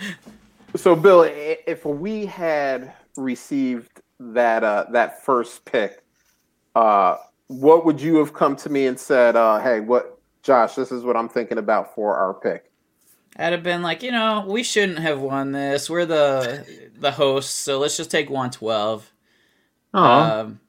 so 0.75 0.95
Bill, 0.95 1.23
if 1.23 1.85
we 1.85 2.25
had 2.25 2.93
received 3.17 4.01
that 4.19 4.63
uh, 4.63 4.85
that 4.91 5.23
first 5.23 5.65
pick, 5.65 6.03
uh, 6.75 7.17
what 7.47 7.85
would 7.85 7.99
you 8.01 8.15
have 8.17 8.33
come 8.33 8.55
to 8.57 8.69
me 8.69 8.87
and 8.87 8.97
said, 8.99 9.35
uh, 9.35 9.59
"Hey, 9.59 9.79
what, 9.81 10.17
Josh? 10.43 10.75
This 10.75 10.91
is 10.91 11.03
what 11.03 11.15
I'm 11.15 11.29
thinking 11.29 11.57
about 11.57 11.93
for 11.95 12.15
our 12.15 12.33
pick." 12.33 12.65
I'd 13.37 13.53
have 13.53 13.63
been 13.63 13.81
like, 13.81 14.03
you 14.03 14.11
know, 14.11 14.43
we 14.47 14.61
shouldn't 14.61 14.99
have 14.99 15.21
won 15.21 15.53
this. 15.53 15.89
We're 15.89 16.05
the 16.05 16.89
the 16.99 17.11
hosts, 17.11 17.53
so 17.53 17.79
let's 17.79 17.95
just 17.97 18.11
take 18.11 18.29
112. 18.29 19.09
Oh, 19.93 20.03
Um, 20.03 20.59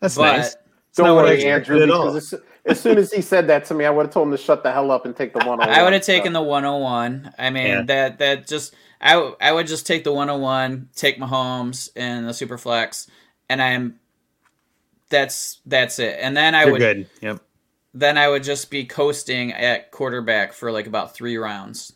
that's 0.00 0.16
but 0.16 0.36
nice. 0.36 0.56
Don't 0.96 1.08
not 1.08 1.14
what 1.16 1.26
I 1.26 1.30
worry, 1.32 1.44
Andrew. 1.44 1.82
at 1.82 1.90
all. 1.90 2.06
Because 2.14 2.32
as, 2.32 2.40
as 2.64 2.80
soon 2.80 2.96
as 2.96 3.12
he 3.12 3.20
said 3.20 3.46
that 3.48 3.66
to 3.66 3.74
me, 3.74 3.84
I 3.84 3.90
would 3.90 4.06
have 4.06 4.12
told 4.14 4.28
him 4.28 4.32
to 4.32 4.38
shut 4.42 4.62
the 4.62 4.72
hell 4.72 4.90
up 4.90 5.04
and 5.04 5.14
take 5.14 5.34
the 5.34 5.44
one. 5.46 5.60
I 5.60 5.82
would 5.82 5.92
have 5.92 6.02
taken 6.02 6.32
the 6.32 6.40
101. 6.40 7.32
I 7.38 7.50
mean, 7.50 7.66
Yeah. 7.66 7.82
that 7.82 8.18
that 8.18 8.46
just 8.46 8.74
I 9.00 9.12
w- 9.12 9.36
I 9.38 9.52
would 9.52 9.66
just 9.66 9.86
take 9.86 10.04
the 10.04 10.12
101, 10.12 10.88
take 10.96 11.18
Mahomes 11.18 11.90
and 11.96 12.26
the 12.26 12.32
super 12.32 12.56
flex, 12.56 13.08
and 13.50 13.60
I'm 13.60 14.00
that's 15.10 15.60
that's 15.66 15.98
it. 15.98 16.16
And 16.20 16.34
then 16.34 16.54
I 16.54 16.62
You're 16.62 16.72
would 16.72 16.78
good. 16.78 17.06
Yep. 17.20 17.40
Then 17.96 18.18
I 18.18 18.28
would 18.28 18.42
just 18.42 18.70
be 18.70 18.84
coasting 18.84 19.52
at 19.54 19.90
quarterback 19.90 20.52
for 20.52 20.70
like 20.70 20.86
about 20.86 21.14
three 21.14 21.38
rounds. 21.38 21.94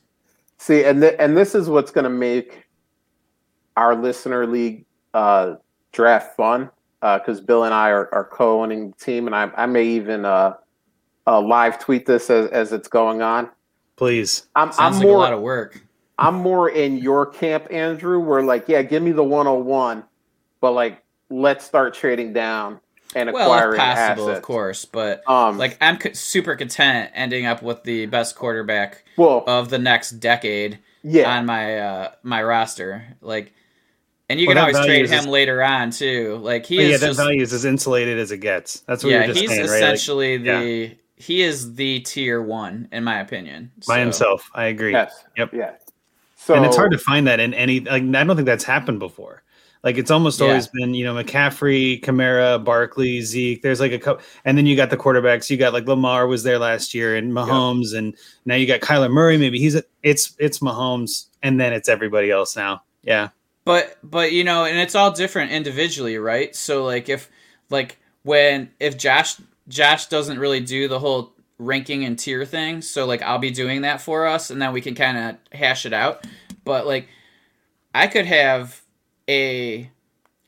See, 0.57 0.83
and 0.83 1.03
th- 1.03 1.17
and 1.19 1.37
this 1.37 1.55
is 1.55 1.69
what's 1.69 1.91
going 1.91 2.05
to 2.05 2.11
make 2.11 2.67
our 3.77 3.95
listener 3.95 4.47
league 4.47 4.87
uh, 5.13 5.57
draft 5.93 6.37
fun 6.37 6.71
because 7.01 7.41
Bill 7.41 7.65
and 7.65 7.75
I 7.75 7.91
are, 7.91 8.09
are 8.15 8.25
co-owning 8.25 8.91
the 8.91 8.97
team, 8.97 9.27
and 9.27 9.37
I, 9.37 9.51
I 9.57 9.67
may 9.67 9.85
even 9.85 10.25
uh, 10.25 10.55
uh, 11.27 11.41
live 11.41 11.79
tweet 11.79 12.07
this 12.07 12.31
as, 12.31 12.51
as 12.51 12.73
it's 12.73 12.89
going 12.89 13.21
on. 13.21 13.51
Please. 13.97 14.47
I'm, 14.57 14.73
Sounds 14.73 14.79
I'm 14.79 14.93
like 14.95 15.03
more 15.03 15.17
a 15.17 15.19
lot 15.19 15.33
of 15.35 15.41
work. 15.41 15.85
I'm 16.19 16.35
more 16.35 16.71
in 16.71 16.97
your 16.97 17.27
camp, 17.27 17.67
Andrew. 17.71 18.21
Where 18.21 18.43
like, 18.43 18.69
yeah, 18.69 18.81
give 18.83 19.03
me 19.03 19.13
the 19.13 19.25
101, 19.25 20.05
but 20.63 20.73
like, 20.73 21.03
let's 21.29 21.65
start 21.65 21.93
trading 21.93 22.33
down 22.33 22.81
and 23.15 23.33
Well, 23.33 23.53
if 23.73 23.77
possible, 23.79 24.29
assets. 24.29 24.39
of 24.39 24.43
course, 24.43 24.85
but 24.85 25.23
Um, 25.29 25.59
like 25.59 25.77
I'm 25.81 25.97
co- 25.99 26.13
super 26.13 26.55
content 26.57 27.11
ending 27.15 27.47
up 27.47 27.63
with 27.63 27.83
the 27.85 28.07
best 28.07 28.37
quarterback 28.37 29.05
well, 29.17 29.45
of 29.47 29.69
the 29.71 29.79
next 29.79 30.13
decade 30.13 30.79
yeah, 31.03 31.37
on 31.37 31.47
my 31.47 31.79
uh 31.79 32.11
my 32.23 32.43
roster. 32.43 33.05
Like, 33.21 33.53
and 34.29 34.39
you 34.39 34.47
Well, 34.47 34.57
can 34.57 34.63
always 34.75 34.87
trade 34.87 35.09
him 35.09 35.21
is- 35.21 35.27
later 35.27 35.63
on 35.63 35.91
too. 35.91 36.39
Like 36.43 36.67
he 36.67 36.77
But 36.77 36.83
yeah, 36.87 36.95
is 36.95 37.01
that 37.01 37.07
just 37.09 37.19
value 37.21 37.43
is 37.43 37.53
as 37.53 37.65
insulated 37.65 38.19
as 38.19 38.31
it 38.33 38.39
gets. 38.39 38.81
That's 38.81 39.03
what 39.03 39.11
yeah, 39.11 39.19
you're 39.19 39.27
just 39.29 39.41
he's 39.41 39.51
saying, 39.51 39.61
right? 39.63 39.69
Like, 39.71 39.77
essentially 39.95 40.37
the 40.37 40.97
he 41.17 41.43
is 41.43 41.75
the 41.75 42.01
tier 42.01 42.41
one 42.41 42.89
in 42.93 43.05
my 43.05 43.21
opinion. 43.21 43.71
by 43.87 43.97
So- 43.97 44.01
himself. 44.01 44.51
I 44.55 44.67
agree. 44.67 44.93
yes, 44.93 45.25
Yep. 45.37 45.51
yeah. 45.53 45.71
So 46.37 46.55
and 46.55 46.65
it's 46.65 46.77
hard 46.77 46.93
to 46.93 46.99
find 46.99 47.27
that 47.27 47.39
in 47.41 47.53
any 47.55 47.81
like 47.81 48.03
I 48.03 48.25
don't 48.25 48.37
think 48.37 48.47
that's 48.47 48.65
happened 48.65 48.99
before. 48.99 49.43
Like 49.83 49.97
it's 49.97 50.11
almost 50.11 50.41
Yeah. 50.41 50.49
always 50.49 50.67
been, 50.67 50.93
you 50.95 51.05
know, 51.05 51.15
McCaffrey, 51.15 52.03
Kamara, 52.03 52.63
Barkley, 52.63 53.23
Zeke. 53.23 53.63
There's 53.63 53.81
like 53.81 53.93
a 53.93 53.99
couple, 53.99 54.23
and 54.45 54.59
then 54.59 54.67
you 54.67 54.77
got 54.77 54.91
the 54.91 54.97
quarterbacks. 54.97 55.49
You 55.49 55.57
got 55.57 55.73
like 55.73 55.87
Lamar 55.87 56.27
was 56.27 56.43
there 56.43 56.59
last 56.59 56.93
year, 56.95 57.17
and 57.17 57.33
Mahomes, 57.33 57.95
and 57.97 58.15
now 58.45 58.57
you 58.57 58.67
got 58.67 58.81
Kyler 58.81 59.11
Murray. 59.11 59.39
Maybe 59.39 59.59
he's 59.59 59.75
a, 59.75 59.83
it's 60.03 60.35
it's 60.39 60.59
Mahomes, 60.59 61.27
and 61.43 61.59
then 61.59 61.73
it's 61.73 61.89
everybody 61.89 62.31
else 62.31 62.57
now. 62.57 62.83
Yeah, 63.03 63.29
but 63.65 63.97
but 64.03 64.33
you 64.33 64.45
know 64.45 64.65
and 64.67 64.79
it's 64.79 64.95
all 64.95 65.11
different 65.11 65.53
individually 65.53 66.19
right 66.19 66.55
so 66.55 66.85
like 66.85 67.09
if 67.09 67.31
like 67.71 67.99
when 68.25 68.71
if 68.79 68.99
josh 68.99 69.37
josh 69.69 70.07
doesn't 70.07 70.39
really 70.39 70.61
do 70.61 70.87
the 70.89 70.99
whole 70.99 71.33
ranking 71.59 72.05
and 72.05 72.19
tier 72.19 72.45
thing 72.45 72.83
so 72.83 73.07
like 73.07 73.23
i'll 73.23 73.39
be 73.39 73.51
doing 73.51 73.83
that 73.83 74.01
for 74.01 74.27
us 74.27 74.51
and 74.51 74.61
then 74.61 74.73
we 74.73 74.81
can 74.81 74.95
kind 74.95 75.17
of 75.17 75.59
hash 75.59 75.87
it 75.87 75.93
out 75.93 76.27
but 76.65 76.87
like 76.87 77.09
i 77.95 78.07
could 78.07 78.27
have 78.27 78.83
a 79.31 79.91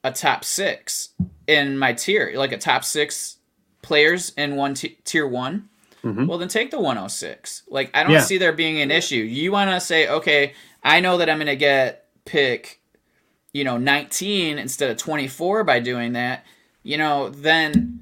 a 0.05 0.11
top 0.13 0.43
six 0.45 1.11
in 1.47 1.79
my 1.79 1.93
tier 1.93 2.33
like 2.35 2.51
a 2.53 2.59
top 2.59 2.83
six 2.85 3.37
players 3.83 4.31
in 4.37 4.57
one 4.57 4.75
t- 4.75 4.99
tier 5.05 5.27
one. 5.27 5.69
Mhm. 6.05 6.27
well 6.27 6.37
then 6.39 6.49
take 6.49 6.73
the 6.73 6.81
106 6.81 7.63
like 7.69 7.89
i 7.95 8.03
don't 8.03 8.11
Yeah. 8.13 8.21
see 8.23 8.37
there 8.37 8.53
being 8.53 8.81
an 8.81 8.91
issue. 8.91 9.23
You 9.23 9.53
want 9.53 9.71
to 9.71 9.79
say 9.81 10.09
okay 10.09 10.53
i 10.83 10.99
know 10.99 11.17
that 11.19 11.31
i'm 11.31 11.39
going 11.39 11.47
to 11.47 11.55
get 11.57 12.07
pick 12.25 12.81
you 13.53 13.63
know 13.63 13.79
19 13.79 14.59
instead 14.59 14.91
of 14.91 14.97
24 14.97 15.63
by 15.65 15.79
doing 15.79 16.15
that. 16.15 16.45
You 16.83 16.97
know 16.99 17.29
then 17.29 18.01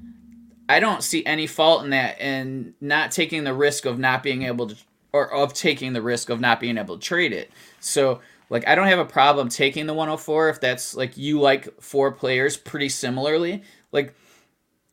i 0.67 0.79
don't 0.79 1.03
see 1.03 1.23
any 1.27 1.45
fault 1.45 1.83
in 1.83 1.91
that 1.91 2.19
and 2.19 2.73
not 2.81 3.11
taking 3.11 3.43
the 3.43 3.53
risk 3.53 3.85
of 3.85 3.99
not 3.99 4.23
being 4.23 4.41
able 4.43 4.67
to 4.67 4.75
or 5.13 5.31
of 5.31 5.53
taking 5.53 5.93
the 5.93 6.01
risk 6.01 6.29
of 6.31 6.39
not 6.39 6.59
being 6.59 6.77
able 6.79 6.97
to 6.97 7.05
trade 7.05 7.33
it. 7.33 7.51
So 7.79 8.21
like 8.51 8.67
i 8.67 8.75
don't 8.75 8.87
have 8.87 8.99
a 8.99 9.05
problem 9.05 9.49
taking 9.49 9.87
the 9.87 9.93
104 9.93 10.49
if 10.49 10.61
that's 10.61 10.93
like 10.95 11.17
you 11.17 11.39
like 11.39 11.81
four 11.81 12.11
players 12.11 12.57
pretty 12.57 12.89
similarly 12.89 13.63
like 13.91 14.13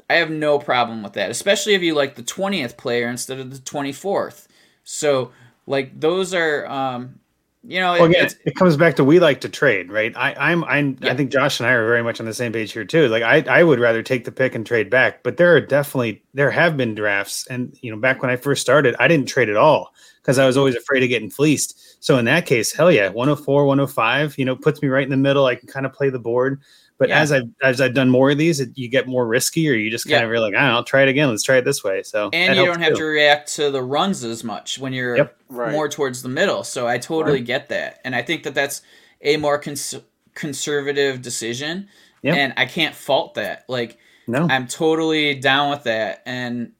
i 0.08 0.14
have 0.14 0.30
no 0.30 0.58
problem 0.58 1.02
with 1.02 1.12
that 1.12 1.30
especially 1.30 1.74
if 1.74 1.82
you 1.82 1.94
like 1.94 2.14
the 2.14 2.22
20th 2.22 2.78
player 2.78 3.08
instead 3.08 3.38
of 3.38 3.50
the 3.50 3.58
24th 3.58 4.46
so 4.84 5.32
like 5.66 6.00
those 6.00 6.32
are 6.32 6.66
um 6.66 7.18
you 7.64 7.80
know 7.80 7.92
well, 7.92 8.04
it- 8.04 8.10
again, 8.10 8.24
it's, 8.26 8.34
it 8.44 8.54
comes 8.54 8.76
back 8.76 8.96
to 8.96 9.04
we 9.04 9.18
like 9.18 9.40
to 9.40 9.48
trade, 9.48 9.90
right? 9.90 10.16
I, 10.16 10.32
I'm, 10.38 10.62
I'm 10.64 10.96
Yeah. 11.02 11.10
I 11.12 11.16
think 11.16 11.32
Josh 11.32 11.58
and 11.58 11.66
I 11.66 11.72
are 11.72 11.86
very 11.86 12.04
much 12.04 12.20
on 12.20 12.24
the 12.24 12.32
same 12.32 12.52
page 12.52 12.72
here 12.72 12.84
too. 12.84 13.08
Like 13.08 13.24
I, 13.24 13.40
I 13.50 13.64
would 13.64 13.80
rather 13.80 14.02
take 14.02 14.24
the 14.24 14.32
pick 14.32 14.54
and 14.54 14.64
trade 14.64 14.88
back, 14.88 15.24
but 15.24 15.36
there 15.36 15.54
are 15.56 15.60
definitely 15.60 16.22
there 16.34 16.52
have 16.52 16.76
been 16.76 16.94
drafts, 16.94 17.46
and 17.48 17.76
you 17.82 17.90
know, 17.90 17.98
back 17.98 18.22
when 18.22 18.30
I 18.30 18.36
first 18.36 18.62
started, 18.62 18.94
I 19.00 19.08
didn't 19.08 19.26
trade 19.28 19.48
at 19.48 19.56
all 19.56 19.92
because 20.22 20.38
I 20.38 20.46
was 20.46 20.56
always 20.56 20.76
afraid 20.76 21.02
of 21.02 21.08
getting 21.08 21.30
fleeced. 21.30 21.87
So 22.00 22.18
in 22.18 22.24
that 22.26 22.46
case, 22.46 22.72
hell 22.72 22.92
yeah, 22.92 23.08
104, 23.08 23.66
105, 23.66 24.38
you 24.38 24.44
know, 24.44 24.54
puts 24.56 24.80
me 24.82 24.88
right 24.88 25.02
in 25.02 25.10
the 25.10 25.16
middle. 25.16 25.46
I 25.46 25.54
can 25.56 25.68
kind 25.68 25.84
of 25.86 25.92
play 25.92 26.10
the 26.10 26.18
board. 26.18 26.60
But 26.98 27.10
Yeah. 27.10 27.20
as 27.20 27.30
I've 27.30 27.48
as 27.62 27.80
I've 27.80 27.94
done 27.94 28.10
more 28.10 28.30
of 28.32 28.38
these, 28.38 28.58
it, 28.58 28.70
you 28.74 28.88
get 28.88 29.06
more 29.06 29.26
risky, 29.26 29.68
or 29.70 29.74
you 29.74 29.88
just 29.88 30.04
kind 30.04 30.20
Yeah. 30.20 30.24
of 30.24 30.30
really 30.30 30.50
like, 30.50 30.54
I 30.54 30.58
ah, 30.58 30.60
don't 30.62 30.68
know, 30.70 30.76
I'll 30.78 30.84
try 30.84 31.02
it 31.02 31.08
again. 31.08 31.28
Let's 31.28 31.44
try 31.44 31.56
it 31.56 31.64
this 31.64 31.84
way. 31.84 32.02
So 32.02 32.28
and 32.32 32.56
you 32.56 32.66
don't 32.66 32.80
have 32.80 32.94
too. 32.94 32.98
to 33.00 33.04
react 33.04 33.54
to 33.54 33.70
the 33.70 33.82
runs 33.82 34.24
as 34.24 34.42
much 34.42 34.80
when 34.80 34.92
you're 34.92 35.16
Yep. 35.16 35.36
Right. 35.48 35.72
more 35.72 35.88
towards 35.88 36.22
the 36.22 36.28
middle. 36.28 36.64
So 36.64 36.88
I 36.88 36.98
totally 36.98 37.40
get 37.40 37.68
that, 37.68 38.00
and 38.04 38.16
I 38.16 38.22
think 38.22 38.42
that 38.42 38.54
that's 38.54 38.82
a 39.22 39.36
more 39.36 39.58
cons- 39.58 39.94
conservative 40.34 41.22
decision, 41.22 41.88
Yep. 42.22 42.36
and 42.36 42.52
I 42.56 42.66
can't 42.66 42.94
fault 42.96 43.34
that. 43.34 43.64
Like 43.68 43.98
no. 44.26 44.48
I'm 44.50 44.66
totally 44.66 45.34
down 45.34 45.70
with 45.70 45.84
that, 45.84 46.22
and 46.26 46.72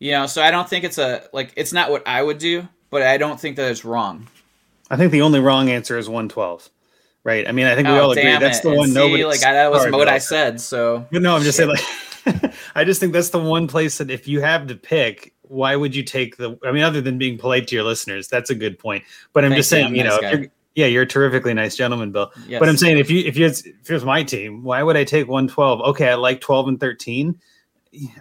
you 0.00 0.10
know, 0.12 0.26
so 0.26 0.42
I 0.42 0.50
don't 0.50 0.68
think 0.68 0.84
it's 0.84 0.98
a 0.98 1.28
like 1.32 1.52
it's 1.56 1.72
not 1.72 1.92
what 1.92 2.02
I 2.08 2.22
would 2.24 2.38
do, 2.38 2.68
but 2.92 3.02
I 3.02 3.16
don't 3.16 3.40
think 3.40 3.56
that 3.56 3.68
it's 3.70 3.84
wrong. 3.84 4.28
I 4.90 4.96
think 4.96 5.10
the 5.10 5.22
only 5.22 5.40
wrong 5.40 5.70
answer 5.70 5.96
is 5.98 6.08
112. 6.08 6.68
Right. 7.24 7.48
I 7.48 7.52
mean, 7.52 7.66
I 7.66 7.74
think 7.74 7.88
we 7.88 7.94
oh 7.94 8.02
all 8.02 8.10
agree 8.12 8.24
that's 8.24 8.60
the 8.60 8.68
And 8.68 8.78
one 8.78 8.88
see, 8.88 8.94
nobody. 8.94 9.24
like 9.24 9.42
I, 9.42 9.54
that 9.54 9.70
was 9.70 9.90
what 9.90 10.08
I 10.08 10.18
said. 10.18 10.60
So 10.60 11.06
no, 11.10 11.34
I'm 11.34 11.42
just 11.42 11.56
saying, 11.56 11.70
like, 11.70 12.54
I 12.74 12.84
just 12.84 13.00
think 13.00 13.12
that's 13.12 13.30
the 13.30 13.38
one 13.38 13.66
place 13.66 13.98
that 13.98 14.10
if 14.10 14.28
you 14.28 14.40
have 14.40 14.66
to 14.66 14.74
pick, 14.74 15.32
why 15.42 15.74
would 15.74 15.96
you 15.96 16.02
take 16.02 16.36
the? 16.36 16.58
I 16.64 16.72
mean, 16.72 16.82
other 16.82 17.00
than 17.00 17.18
being 17.18 17.38
polite 17.38 17.68
to 17.68 17.74
your 17.76 17.84
listeners, 17.84 18.28
that's 18.28 18.50
a 18.50 18.54
good 18.54 18.78
point. 18.78 19.04
But 19.32 19.44
I'm 19.44 19.52
just 19.54 19.70
saying, 19.70 19.86
I'm 19.86 19.94
you 19.94 20.04
know, 20.04 20.18
nice 20.20 20.34
if 20.34 20.40
you're, 20.40 20.48
yeah, 20.74 20.86
you're 20.86 21.02
a 21.02 21.06
terrifically 21.06 21.54
nice 21.54 21.76
gentleman, 21.76 22.10
Bill. 22.12 22.30
yes. 22.46 22.58
But 22.58 22.68
I'm 22.68 22.76
saying, 22.76 22.98
if 22.98 23.08
you 23.08 23.20
if 23.24 23.36
you 23.36 23.46
if 23.46 23.66
it 23.66 23.90
was 23.90 24.04
my 24.04 24.22
team, 24.24 24.64
why 24.64 24.82
would 24.82 24.96
I 24.96 25.04
take 25.04 25.28
112? 25.28 25.80
Okay, 25.80 26.08
I 26.10 26.14
like 26.14 26.40
12 26.40 26.68
and 26.68 26.80
13. 26.80 27.40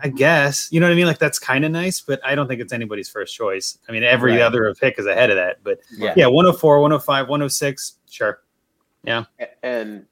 I 0.03 0.10
guess 0.10 0.69
you 0.72 0.80
know 0.80 0.88
what 0.88 0.93
I 0.93 0.95
mean. 0.95 1.06
Like 1.06 1.19
that's 1.19 1.39
kind 1.39 1.64
of 1.64 1.72
nice, 1.72 2.02
but 2.02 2.19
I 2.26 2.35
don't 2.35 2.48
think 2.48 2.60
it's 2.61 2.73
anybody's 2.73 3.10
first 3.10 3.35
choice. 3.35 3.77
I 3.88 3.91
mean, 3.91 4.03
every 4.03 4.34
Right. 4.34 4.41
other 4.41 4.73
pick 4.76 4.99
is 4.99 5.06
ahead 5.06 5.30
of 5.30 5.38
that. 5.38 5.64
But 5.64 5.80
yeah. 5.98 6.14
yeah, 6.18 6.27
104, 6.27 6.81
105, 6.81 7.27
106, 7.30 7.93
sure. 8.10 8.41
Yeah. 9.03 9.23
And 9.64 10.06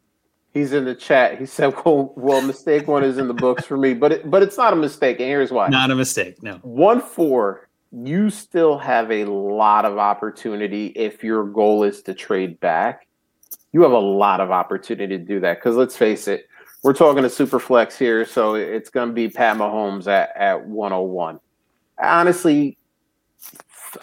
he's 0.54 0.74
in 0.74 0.86
the 0.86 0.96
chat. 0.96 1.38
He 1.40 1.46
said, 1.46 1.74
"Well, 1.86 2.14
well, 2.16 2.42
mistake 2.42 2.88
one 2.88 3.04
is 3.04 3.18
in 3.18 3.28
the 3.28 3.34
books 3.34 3.66
for 3.66 3.78
me, 3.78 3.94
but 3.94 4.12
it, 4.14 4.30
but 4.32 4.42
it's 4.44 4.58
not 4.58 4.74
a 4.74 4.76
mistake, 4.76 5.20
and 5.20 5.28
here's 5.30 5.52
why: 5.52 5.68
Not 5.68 5.92
a 5.92 5.96
mistake. 5.96 6.42
No. 6.42 6.56
one 6.64 7.02
four, 7.02 7.70
you 7.92 8.30
still 8.30 8.78
have 8.78 9.12
a 9.12 9.26
lot 9.26 9.86
of 9.86 9.98
opportunity 9.98 10.88
if 10.96 11.24
your 11.24 11.44
goal 11.46 11.84
is 11.84 12.02
to 12.04 12.14
trade 12.14 12.60
back. 12.60 13.08
You 13.72 13.84
have 13.84 13.92
a 13.92 14.00
lot 14.00 14.40
of 14.42 14.50
opportunity 14.50 15.18
to 15.18 15.24
do 15.24 15.40
that 15.42 15.58
because 15.60 15.76
let's 15.76 15.96
face 15.96 16.28
it, 16.28 16.48
we're 16.84 16.94
talking 16.94 17.24
to 17.24 17.30
Superflex 17.30 17.98
here, 17.98 18.26
so 18.26 18.56
it's 18.56 18.90
going 18.90 19.10
to 19.10 19.14
be 19.14 19.30
Pat 19.30 19.58
Mahomes 19.58 20.08
at 20.08 20.36
at 20.36 20.66
one 20.66 20.92
hundred 20.92 21.04
one. 21.06 21.40
Honestly, 22.02 22.78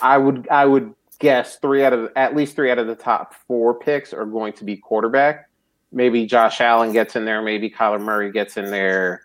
I 0.03 0.19
would 0.19 0.48
I 0.48 0.66
would 0.66 0.94
guess 1.19 1.57
three 1.57 1.82
out 1.85 1.93
of 1.93 2.11
at 2.16 2.36
least 2.36 2.57
three 2.57 2.70
out 2.70 2.78
of 2.78 2.86
the 2.86 2.94
top 2.94 3.35
four 3.47 3.78
picks 3.78 4.12
are 4.12 4.27
going 4.27 4.53
to 4.55 4.65
be 4.65 4.77
quarterback. 4.77 5.48
Maybe 5.93 6.27
Josh 6.27 6.61
Allen 6.61 6.93
gets 6.93 7.16
in 7.16 7.24
there. 7.24 7.40
Maybe 7.43 7.70
Kyler 7.70 8.01
Murray 8.01 8.31
gets 8.31 8.57
in 8.57 8.70
there. 8.70 9.23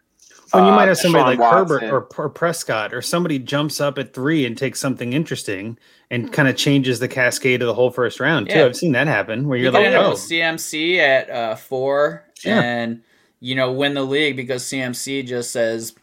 When 0.52 0.66
you 0.66 0.72
Uh, 0.72 0.76
might 0.76 0.88
have 0.90 0.98
somebody 0.98 1.36
Deshaun 1.38 1.40
like 1.40 1.54
Herbert 1.54 1.84
or, 1.84 2.08
or 2.18 2.30
Prescott 2.30 2.94
or 2.94 3.02
somebody 3.02 3.40
jumps 3.40 3.82
up 3.82 3.98
at 3.98 4.14
three 4.14 4.46
and 4.46 4.58
takes 4.58 4.80
something 4.80 5.14
interesting 5.14 5.78
and 6.10 6.32
kind 6.32 6.48
of 6.48 6.56
changes 6.58 7.00
the 7.00 7.08
cascade 7.08 7.62
of 7.62 7.68
the 7.68 7.74
whole 7.74 7.90
first 7.90 8.20
round 8.20 8.50
too. 8.50 8.64
I've 8.66 8.76
seen 8.76 8.92
that 8.92 9.08
happen 9.08 9.48
where 9.48 9.58
You 9.58 9.64
you're 9.66 9.72
could 9.72 9.94
like, 9.94 9.94
oh, 9.94 10.12
CMC 10.14 10.98
at 11.00 11.30
uh, 11.30 11.56
four 11.56 12.26
Sure. 12.36 12.54
and 12.54 13.02
you 13.42 13.56
know 13.56 13.72
win 13.74 13.96
the 13.96 14.04
league 14.04 14.38
because 14.38 14.64
CMC 14.64 15.28
just 15.28 15.52
says, 15.52 15.94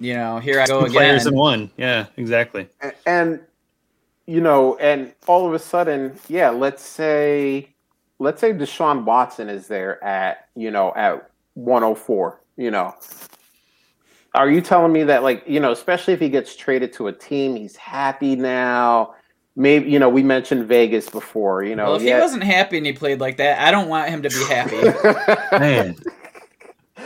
you 0.00 0.14
know, 0.14 0.40
here 0.40 0.60
I 0.60 0.66
go 0.66 0.80
again. 0.80 0.92
players 0.92 1.26
in 1.26 1.36
one. 1.36 1.70
Yeah, 1.76 2.06
exactly. 2.16 2.68
A- 2.80 2.92
and 3.06 3.40
you 4.26 4.40
know, 4.40 4.76
and 4.76 5.12
all 5.28 5.46
of 5.46 5.54
a 5.54 5.58
sudden, 5.58 6.18
yeah, 6.28 6.50
let's 6.50 6.82
say 6.82 7.68
let's 8.18 8.40
say 8.40 8.52
Deshaun 8.52 9.04
Watson 9.04 9.48
is 9.48 9.66
there 9.66 10.02
at, 10.04 10.48
you 10.54 10.70
know, 10.70 10.92
at 10.94 11.30
104, 11.54 12.40
you 12.56 12.70
know. 12.70 12.94
Are 14.34 14.48
you 14.48 14.60
telling 14.60 14.92
me 14.92 15.02
that 15.04 15.24
like, 15.24 15.42
you 15.46 15.58
know, 15.58 15.72
especially 15.72 16.14
if 16.14 16.20
he 16.20 16.28
gets 16.28 16.54
traded 16.54 16.92
to 16.94 17.08
a 17.08 17.12
team, 17.12 17.56
he's 17.56 17.74
happy 17.74 18.36
now, 18.36 19.14
maybe 19.56 19.90
you 19.90 19.98
know 19.98 20.08
we 20.08 20.22
mentioned 20.22 20.66
Vegas 20.66 21.08
before. 21.08 21.64
You 21.64 21.74
know, 21.74 21.86
well, 21.86 21.96
if 21.96 22.02
yeah. 22.02 22.16
he 22.16 22.20
wasn't 22.22 22.44
happy 22.44 22.76
and 22.76 22.86
he 22.86 22.92
played 22.92 23.20
like 23.20 23.36
that, 23.38 23.58
I 23.60 23.72
don't 23.72 23.88
want 23.88 24.08
him 24.08 24.22
to 24.22 24.28
be 24.28 24.44
happy. 24.44 25.58
Man, 25.58 25.96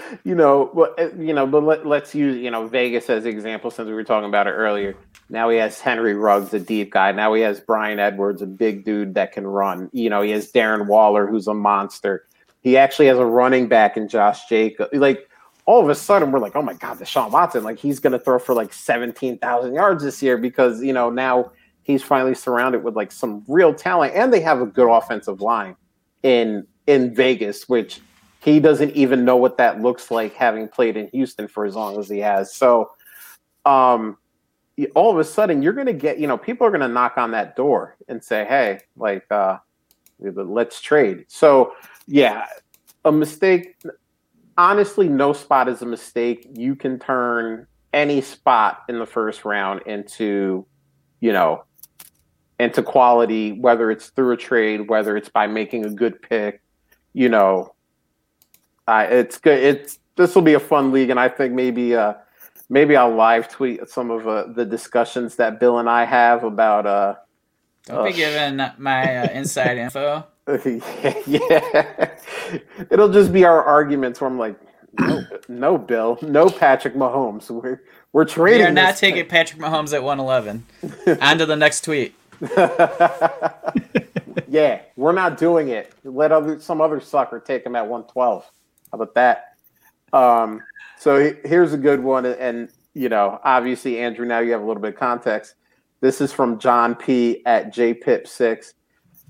you 0.24 0.34
know, 0.34 0.70
uh, 0.98 1.08
you 1.16 1.32
know, 1.32 1.46
but 1.46 1.62
let, 1.62 1.86
let's 1.86 2.14
use 2.14 2.36
you 2.36 2.50
know 2.50 2.66
Vegas 2.66 3.08
as 3.10 3.24
an 3.24 3.30
example 3.30 3.70
since 3.70 3.86
we 3.86 3.94
were 3.94 4.04
talking 4.04 4.28
about 4.28 4.46
it 4.46 4.52
earlier. 4.52 4.96
Now 5.28 5.48
he 5.48 5.58
has 5.58 5.80
Henry 5.80 6.14
Ruggs, 6.14 6.52
a 6.52 6.60
deep 6.60 6.92
guy. 6.92 7.12
Now 7.12 7.32
he 7.34 7.42
has 7.42 7.60
Bryan 7.60 7.98
Edwards, 7.98 8.42
a 8.42 8.46
big 8.46 8.84
dude 8.84 9.14
that 9.14 9.32
can 9.32 9.46
run. 9.46 9.88
You 9.92 10.10
know, 10.10 10.22
he 10.22 10.30
has 10.32 10.52
Darren 10.52 10.86
Waller, 10.86 11.26
who's 11.26 11.46
a 11.46 11.54
monster. 11.54 12.26
He 12.60 12.76
actually 12.76 13.06
has 13.06 13.18
a 13.18 13.26
running 13.26 13.68
back 13.68 13.96
in 13.96 14.08
Josh 14.08 14.48
Jacob. 14.48 14.88
Like 14.92 15.28
all 15.66 15.82
of 15.82 15.88
a 15.88 15.94
sudden, 15.94 16.30
we're 16.30 16.40
like, 16.40 16.56
oh 16.56 16.62
my 16.62 16.74
god, 16.74 16.98
Deshaun 16.98 17.30
Watson, 17.30 17.64
like 17.64 17.78
he's 17.78 18.00
going 18.00 18.12
to 18.12 18.18
throw 18.18 18.38
for 18.38 18.54
like 18.54 18.72
seventeen 18.72 19.38
thousand 19.38 19.74
yards 19.74 20.02
this 20.02 20.22
year 20.22 20.38
because 20.38 20.82
you 20.82 20.92
know 20.92 21.10
now 21.10 21.52
he's 21.82 22.02
finally 22.02 22.34
surrounded 22.34 22.82
with 22.82 22.96
like 22.96 23.12
some 23.12 23.44
real 23.48 23.74
talent, 23.74 24.14
and 24.14 24.32
they 24.32 24.40
have 24.40 24.60
a 24.60 24.66
good 24.66 24.90
offensive 24.90 25.40
line 25.40 25.76
in 26.22 26.66
in 26.86 27.14
Vegas, 27.14 27.68
which 27.68 28.00
he 28.44 28.60
doesn't 28.60 28.90
even 28.94 29.24
know 29.24 29.36
what 29.36 29.56
that 29.56 29.80
looks 29.80 30.10
like 30.10 30.34
having 30.34 30.68
played 30.68 30.98
in 30.98 31.08
Houston 31.08 31.48
for 31.48 31.64
as 31.64 31.74
long 31.74 31.98
as 31.98 32.10
he 32.10 32.18
has. 32.18 32.54
So, 32.54 32.90
um, 33.64 34.18
all 34.94 35.10
of 35.10 35.18
a 35.18 35.24
sudden, 35.24 35.62
you're 35.62 35.72
going 35.72 35.86
to 35.86 35.94
get, 35.94 36.18
you 36.18 36.26
know, 36.26 36.36
people 36.36 36.66
are 36.66 36.70
going 36.70 36.82
to 36.82 36.88
knock 36.88 37.16
on 37.16 37.30
that 37.30 37.56
door 37.56 37.96
and 38.06 38.22
say, 38.22 38.44
hey, 38.44 38.80
like, 38.96 39.24
uh, 39.30 39.56
let's 40.18 40.82
trade. 40.82 41.24
So, 41.28 41.72
yeah, 42.06 42.44
a 43.06 43.12
mistake. 43.12 43.76
Honestly, 44.58 45.08
no 45.08 45.32
spot 45.32 45.68
is 45.68 45.80
a 45.80 45.86
mistake. 45.86 46.46
You 46.54 46.76
can 46.76 46.98
turn 46.98 47.66
any 47.94 48.20
spot 48.20 48.82
in 48.90 48.98
the 48.98 49.06
first 49.06 49.46
round 49.46 49.82
into, 49.86 50.66
you 51.20 51.32
know, 51.32 51.64
into 52.60 52.82
quality, 52.82 53.52
whether 53.52 53.90
it's 53.90 54.08
through 54.08 54.32
a 54.32 54.36
trade, 54.36 54.88
whether 54.88 55.16
it's 55.16 55.30
by 55.30 55.46
making 55.46 55.86
a 55.86 55.90
good 55.90 56.20
pick, 56.20 56.60
you 57.14 57.28
know, 57.28 57.73
uh, 58.86 59.06
it's 59.08 59.38
good. 59.38 59.62
It's 59.62 59.98
this 60.16 60.34
will 60.34 60.42
be 60.42 60.54
a 60.54 60.60
fun 60.60 60.92
league, 60.92 61.10
and 61.10 61.18
I 61.18 61.28
think 61.28 61.54
maybe 61.54 61.94
uh, 61.94 62.14
maybe 62.68 62.96
I'll 62.96 63.14
live 63.14 63.48
tweet 63.48 63.88
some 63.88 64.10
of 64.10 64.26
uh, 64.28 64.46
the 64.48 64.64
discussions 64.64 65.36
that 65.36 65.60
Bill 65.60 65.78
and 65.78 65.88
I 65.88 66.04
have 66.04 66.44
about. 66.44 66.86
Uh, 66.86 67.14
Don't 67.86 68.06
be 68.06 68.12
giving 68.12 68.64
my 68.78 69.18
uh, 69.18 69.32
inside 69.32 69.78
info. 69.78 70.26
yeah, 71.26 72.10
it'll 72.90 73.08
just 73.08 73.32
be 73.32 73.44
our 73.44 73.64
arguments 73.64 74.20
where 74.20 74.28
I'm 74.28 74.38
like, 74.38 74.60
no, 74.98 75.24
no, 75.48 75.78
Bill, 75.78 76.18
no 76.20 76.50
Patrick 76.50 76.94
Mahomes. 76.94 77.50
We're 77.50 77.80
we're 78.12 78.24
trading. 78.26 78.60
We 78.60 78.66
are 78.66 78.72
not 78.72 78.96
taking 78.96 79.26
Patrick 79.26 79.60
Mahomes 79.60 79.92
at 79.92 80.02
111. 80.02 80.64
On 81.20 81.38
to 81.38 81.46
the 81.46 81.56
next 81.56 81.82
tweet. 81.82 82.14
yeah, 84.48 84.82
we're 84.96 85.12
not 85.12 85.38
doing 85.38 85.68
it. 85.68 85.92
Let 86.04 86.30
other 86.30 86.60
some 86.60 86.80
other 86.80 87.00
sucker 87.00 87.40
take 87.40 87.64
him 87.64 87.74
at 87.74 87.86
112. 87.86 88.50
How 88.94 89.02
about 89.02 89.14
that? 89.14 89.56
Um, 90.12 90.62
so 90.96 91.18
he- 91.18 91.48
here's 91.48 91.72
a 91.72 91.76
good 91.76 91.98
one, 92.00 92.24
and 92.26 92.68
you 92.92 93.08
know, 93.08 93.40
obviously, 93.42 93.98
Andrew, 93.98 94.24
now 94.24 94.38
you 94.38 94.52
have 94.52 94.62
a 94.62 94.64
little 94.64 94.80
bit 94.80 94.94
of 94.94 95.00
context. 95.00 95.56
This 96.00 96.20
is 96.20 96.32
from 96.32 96.60
John 96.60 96.94
P 96.94 97.42
at 97.44 97.74
JPip6. 97.74 98.74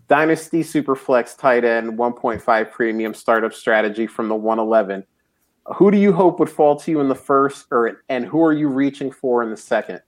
Dynasty 0.06 0.62
Superflex 0.62 1.38
tight 1.38 1.64
end 1.64 1.96
1.5 1.96 2.70
premium 2.70 3.14
startup 3.14 3.54
strategy 3.54 4.06
from 4.06 4.28
the 4.28 4.34
111. 4.34 5.02
Who 5.76 5.90
do 5.90 5.96
you 5.96 6.12
hope 6.12 6.40
would 6.40 6.50
fall 6.50 6.76
to 6.80 6.90
you 6.90 7.00
in 7.00 7.08
the 7.08 7.14
first, 7.14 7.66
or 7.70 8.02
and 8.10 8.26
who 8.26 8.44
are 8.44 8.52
you 8.52 8.68
reaching 8.68 9.10
for 9.10 9.42
in 9.42 9.48
the 9.48 9.56
second? 9.56 10.02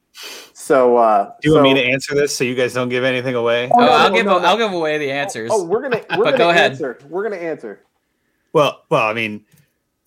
So, 0.53 0.99
uh, 0.99 1.33
do 1.41 1.49
you 1.49 1.55
so, 1.55 1.63
want 1.63 1.75
me 1.75 1.83
to 1.83 1.89
answer 1.89 2.15
this 2.15 2.37
so 2.37 2.45
you 2.45 2.55
guys 2.55 2.75
don't 2.75 2.91
give 2.91 3.05
anything 3.05 3.35
away? 3.37 3.71
Oh, 3.73 3.81
no, 3.81 3.89
I'll 3.91 4.11
no, 4.11 4.15
give 4.17 4.27
no. 4.27 4.39
I'll 4.39 4.59
give 4.59 4.73
away 4.75 4.99
the 4.99 5.11
answers. 5.11 5.51
Oh, 5.51 5.65
we're 5.65 5.81
gonna 5.81 6.03
we're 6.11 6.25
But 6.25 6.33
gonna 6.33 6.37
go 6.37 6.51
ahead. 6.51 6.73
answer. 6.73 6.99
We're 7.09 7.23
gonna 7.23 7.37
answer. 7.37 7.81
Well, 8.57 8.85
well, 8.89 9.07
I 9.07 9.13
mean, 9.13 9.45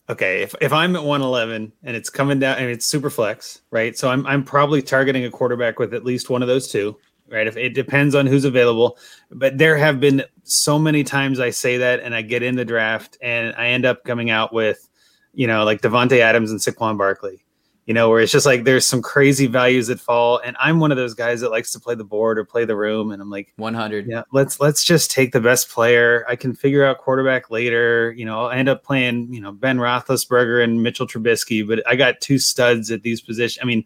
okay, 0.09 0.41
if, 0.41 0.55
if 0.59 0.73
I'm 0.73 0.95
at 0.95 1.03
111 1.03 1.71
and 1.83 1.95
it's 1.95 2.09
coming 2.09 2.39
down 2.39 2.57
and 2.57 2.67
it's 2.67 2.83
super 2.83 3.11
flex, 3.11 3.61
right? 3.69 3.95
So 3.95 4.09
I'm 4.09 4.25
I'm 4.25 4.43
probably 4.43 4.81
targeting 4.81 5.23
a 5.23 5.29
quarterback 5.29 5.77
with 5.77 5.93
at 5.93 6.03
least 6.03 6.31
one 6.31 6.41
of 6.41 6.47
those 6.47 6.67
two, 6.67 6.97
right? 7.27 7.45
If 7.45 7.57
it 7.57 7.75
depends 7.75 8.15
on 8.15 8.25
who's 8.25 8.45
available, 8.45 8.97
but 9.29 9.59
there 9.59 9.77
have 9.77 9.99
been 9.99 10.23
so 10.45 10.79
many 10.79 11.03
times 11.03 11.39
I 11.39 11.51
say 11.51 11.77
that 11.77 11.99
and 11.99 12.15
I 12.15 12.23
get 12.23 12.41
in 12.41 12.55
the 12.55 12.65
draft 12.65 13.19
and 13.21 13.53
I 13.55 13.67
end 13.67 13.85
up 13.85 14.03
coming 14.03 14.31
out 14.31 14.51
with, 14.51 14.89
you 15.35 15.45
know, 15.45 15.63
like 15.63 15.81
Davante 15.81 16.17
Adams 16.17 16.49
and 16.49 16.59
Saquon 16.59 16.97
Barkley. 16.97 17.45
You 17.89 17.95
know, 17.95 18.07
where 18.07 18.19
it's 18.19 18.31
just 18.31 18.45
like 18.45 18.65
there's 18.65 18.85
some 18.85 19.01
crazy 19.01 19.47
values 19.47 19.87
that 19.87 19.99
fall, 19.99 20.39
and 20.45 20.55
I'm 20.59 20.79
one 20.79 20.91
of 20.91 20.97
those 20.97 21.15
guys 21.15 21.41
that 21.41 21.49
likes 21.49 21.71
to 21.71 21.79
play 21.79 21.95
the 21.95 22.03
board 22.03 22.37
or 22.37 22.45
play 22.45 22.63
the 22.63 22.75
room, 22.75 23.11
and 23.11 23.19
I'm 23.19 23.31
like, 23.31 23.51
100. 23.55 24.05
yeah, 24.05 24.21
let's 24.31 24.59
let's 24.59 24.83
just 24.83 25.09
take 25.09 25.31
the 25.31 25.41
best 25.41 25.71
player. 25.71 26.23
I 26.29 26.35
can 26.35 26.53
figure 26.53 26.85
out 26.85 26.99
quarterback 26.99 27.49
later. 27.49 28.13
You 28.15 28.25
know, 28.25 28.41
I'll 28.41 28.51
end 28.51 28.69
up 28.69 28.83
playing, 28.83 29.33
you 29.33 29.41
know, 29.41 29.51
Ben 29.51 29.79
Roethlisberger 29.79 30.63
and 30.63 30.83
Mitchell 30.83 31.07
Trubisky, 31.07 31.67
but 31.67 31.81
I 31.87 31.95
got 31.95 32.21
two 32.21 32.37
studs 32.37 32.91
at 32.91 33.01
these 33.01 33.21
positions. 33.21 33.57
I 33.59 33.65
mean, 33.65 33.83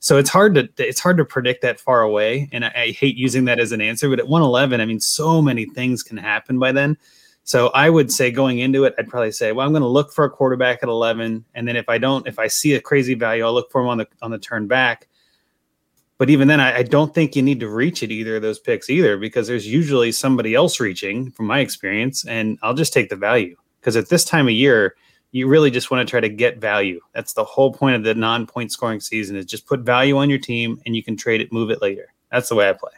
so 0.00 0.18
it's 0.18 0.28
hard 0.28 0.54
to 0.56 0.68
it's 0.76 1.00
hard 1.00 1.16
to 1.16 1.24
predict 1.24 1.62
that 1.62 1.80
far 1.80 2.02
away, 2.02 2.50
and 2.52 2.62
I, 2.62 2.72
I 2.76 2.90
hate 2.90 3.16
using 3.16 3.46
that 3.46 3.58
as 3.58 3.72
an 3.72 3.80
answer. 3.80 4.10
But 4.10 4.18
at 4.18 4.28
111, 4.28 4.82
I 4.82 4.84
mean, 4.84 5.00
so 5.00 5.40
many 5.40 5.64
things 5.64 6.02
can 6.02 6.18
happen 6.18 6.58
by 6.58 6.72
then. 6.72 6.98
So 7.46 7.68
I 7.68 7.88
would 7.90 8.10
say 8.10 8.32
going 8.32 8.58
into 8.58 8.84
it, 8.84 8.94
I'd 8.98 9.08
probably 9.08 9.30
say, 9.30 9.52
well, 9.52 9.64
I'm 9.64 9.72
going 9.72 9.82
to 9.82 9.88
look 9.88 10.12
for 10.12 10.24
a 10.24 10.30
quarterback 10.30 10.82
at 10.82 10.88
11, 10.88 11.44
and 11.54 11.68
then 11.68 11.76
if 11.76 11.88
I 11.88 11.96
don't, 11.96 12.26
if 12.26 12.40
I 12.40 12.48
see 12.48 12.74
a 12.74 12.80
crazy 12.80 13.14
value, 13.14 13.44
I'll 13.44 13.54
look 13.54 13.70
for 13.70 13.80
him 13.80 13.86
on 13.86 13.98
the 13.98 14.08
on 14.20 14.32
the 14.32 14.38
turn 14.38 14.66
back. 14.66 15.06
But 16.18 16.28
even 16.28 16.48
then, 16.48 16.60
I, 16.60 16.78
I 16.78 16.82
don't 16.82 17.14
think 17.14 17.36
you 17.36 17.42
need 17.42 17.60
to 17.60 17.68
reach 17.68 18.02
at 18.02 18.10
either 18.10 18.36
of 18.36 18.42
those 18.42 18.58
picks 18.58 18.90
either, 18.90 19.16
because 19.16 19.46
there's 19.46 19.66
usually 19.66 20.10
somebody 20.10 20.56
else 20.56 20.80
reaching, 20.80 21.30
from 21.30 21.46
my 21.46 21.60
experience, 21.60 22.26
and 22.26 22.58
I'll 22.62 22.74
just 22.74 22.92
take 22.92 23.10
the 23.10 23.16
value 23.16 23.56
because 23.78 23.94
at 23.94 24.08
this 24.08 24.24
time 24.24 24.48
of 24.48 24.52
year, 24.52 24.96
you 25.30 25.46
really 25.46 25.70
just 25.70 25.92
want 25.92 26.04
to 26.04 26.10
try 26.10 26.18
to 26.18 26.28
get 26.28 26.58
value. 26.58 26.98
That's 27.14 27.34
the 27.34 27.44
whole 27.44 27.72
point 27.72 27.94
of 27.94 28.02
the 28.02 28.16
non-point 28.16 28.72
scoring 28.72 28.98
season 28.98 29.36
is 29.36 29.46
just 29.46 29.66
put 29.66 29.80
value 29.82 30.16
on 30.16 30.28
your 30.28 30.40
team, 30.40 30.80
and 30.84 30.96
you 30.96 31.04
can 31.04 31.16
trade 31.16 31.40
it, 31.40 31.52
move 31.52 31.70
it 31.70 31.80
later. 31.80 32.12
That's 32.32 32.48
the 32.48 32.56
way 32.56 32.68
I 32.68 32.72
play. 32.72 32.90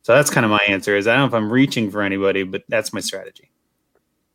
So 0.00 0.14
that's 0.14 0.30
kind 0.30 0.46
of 0.46 0.50
my 0.50 0.60
answer. 0.66 0.96
Is 0.96 1.06
I 1.06 1.12
don't 1.12 1.30
know 1.30 1.36
if 1.36 1.42
I'm 1.42 1.52
reaching 1.52 1.90
for 1.90 2.00
anybody, 2.00 2.44
but 2.44 2.62
that's 2.70 2.94
my 2.94 3.00
strategy. 3.00 3.47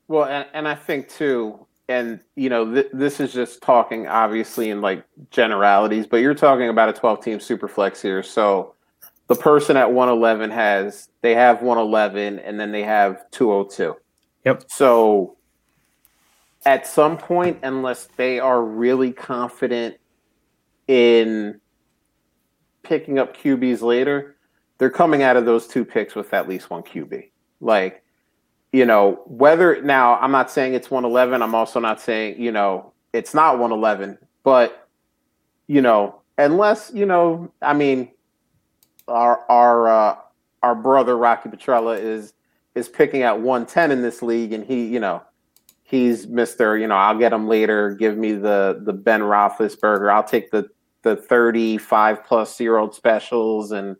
Well, 0.07 0.25
and, 0.25 0.45
and 0.53 0.67
I 0.67 0.75
think 0.75 1.09
too, 1.09 1.65
and 1.87 2.19
you 2.35 2.49
know, 2.49 2.73
th- 2.73 2.89
this 2.93 3.19
is 3.19 3.33
just 3.33 3.61
talking 3.61 4.07
obviously 4.07 4.69
in 4.69 4.81
like 4.81 5.05
generalities, 5.31 6.07
but 6.07 6.17
you're 6.17 6.35
talking 6.35 6.69
about 6.69 6.89
a 6.89 6.93
12 6.93 7.23
team 7.23 7.39
super 7.39 7.67
flex 7.67 8.01
here. 8.01 8.23
So 8.23 8.75
the 9.27 9.35
person 9.35 9.77
at 9.77 9.91
111 9.91 10.49
has 10.51 11.09
they 11.21 11.33
have 11.35 11.61
111 11.61 12.39
and 12.39 12.59
then 12.59 12.71
they 12.71 12.83
have 12.83 13.29
202. 13.31 13.95
Yep. 14.45 14.65
So 14.67 15.37
at 16.65 16.87
some 16.87 17.17
point, 17.17 17.59
unless 17.63 18.07
they 18.17 18.39
are 18.39 18.63
really 18.63 19.11
confident 19.11 19.97
in 20.87 21.59
picking 22.83 23.19
up 23.19 23.35
QBs 23.35 23.81
later, 23.81 24.35
they're 24.77 24.89
coming 24.89 25.23
out 25.23 25.37
of 25.37 25.45
those 25.45 25.67
two 25.67 25.85
picks 25.85 26.15
with 26.15 26.33
at 26.33 26.47
least 26.47 26.69
one 26.69 26.83
QB. 26.83 27.29
Like, 27.61 28.02
you 28.73 28.85
know, 28.85 29.21
whether 29.27 29.81
now 29.83 30.17
I'm 30.17 30.31
not 30.31 30.51
saying 30.51 30.73
it's 30.73 30.89
111. 30.91 31.41
I'm 31.41 31.55
also 31.55 31.79
not 31.79 32.01
saying, 32.01 32.41
you 32.41 32.51
know, 32.51 32.91
it's 33.13 33.33
not 33.33 33.59
111, 33.59 34.17
but 34.43 34.89
you 35.67 35.79
know, 35.79 36.21
unless, 36.37 36.91
you 36.93 37.05
know, 37.05 37.53
I 37.61 37.73
mean, 37.73 38.11
our 39.07 39.39
our 39.49 39.87
uh 39.87 40.15
our 40.63 40.75
brother 40.75 41.15
Rocky 41.15 41.49
Petrella 41.49 42.01
is 42.01 42.33
is 42.73 42.89
picking 42.89 43.21
at 43.21 43.39
110 43.39 43.91
in 43.91 44.01
this 44.01 44.23
league 44.23 44.51
and 44.51 44.65
he, 44.65 44.87
you 44.87 44.99
know, 44.99 45.21
he's 45.83 46.25
Mr. 46.25 46.79
You 46.79 46.87
know, 46.87 46.95
I'll 46.95 47.17
get 47.17 47.31
him 47.31 47.47
later. 47.47 47.91
Give 47.91 48.17
me 48.17 48.33
the 48.33 48.81
the 48.83 48.93
Ben 48.93 49.21
Roethlisberger. 49.21 50.11
I'll 50.11 50.23
take 50.23 50.49
the 50.49 50.67
the 51.03 51.15
35 51.15 52.23
plus 52.23 52.59
year 52.59 52.77
old 52.77 52.95
specials 52.95 53.71
and 53.71 53.97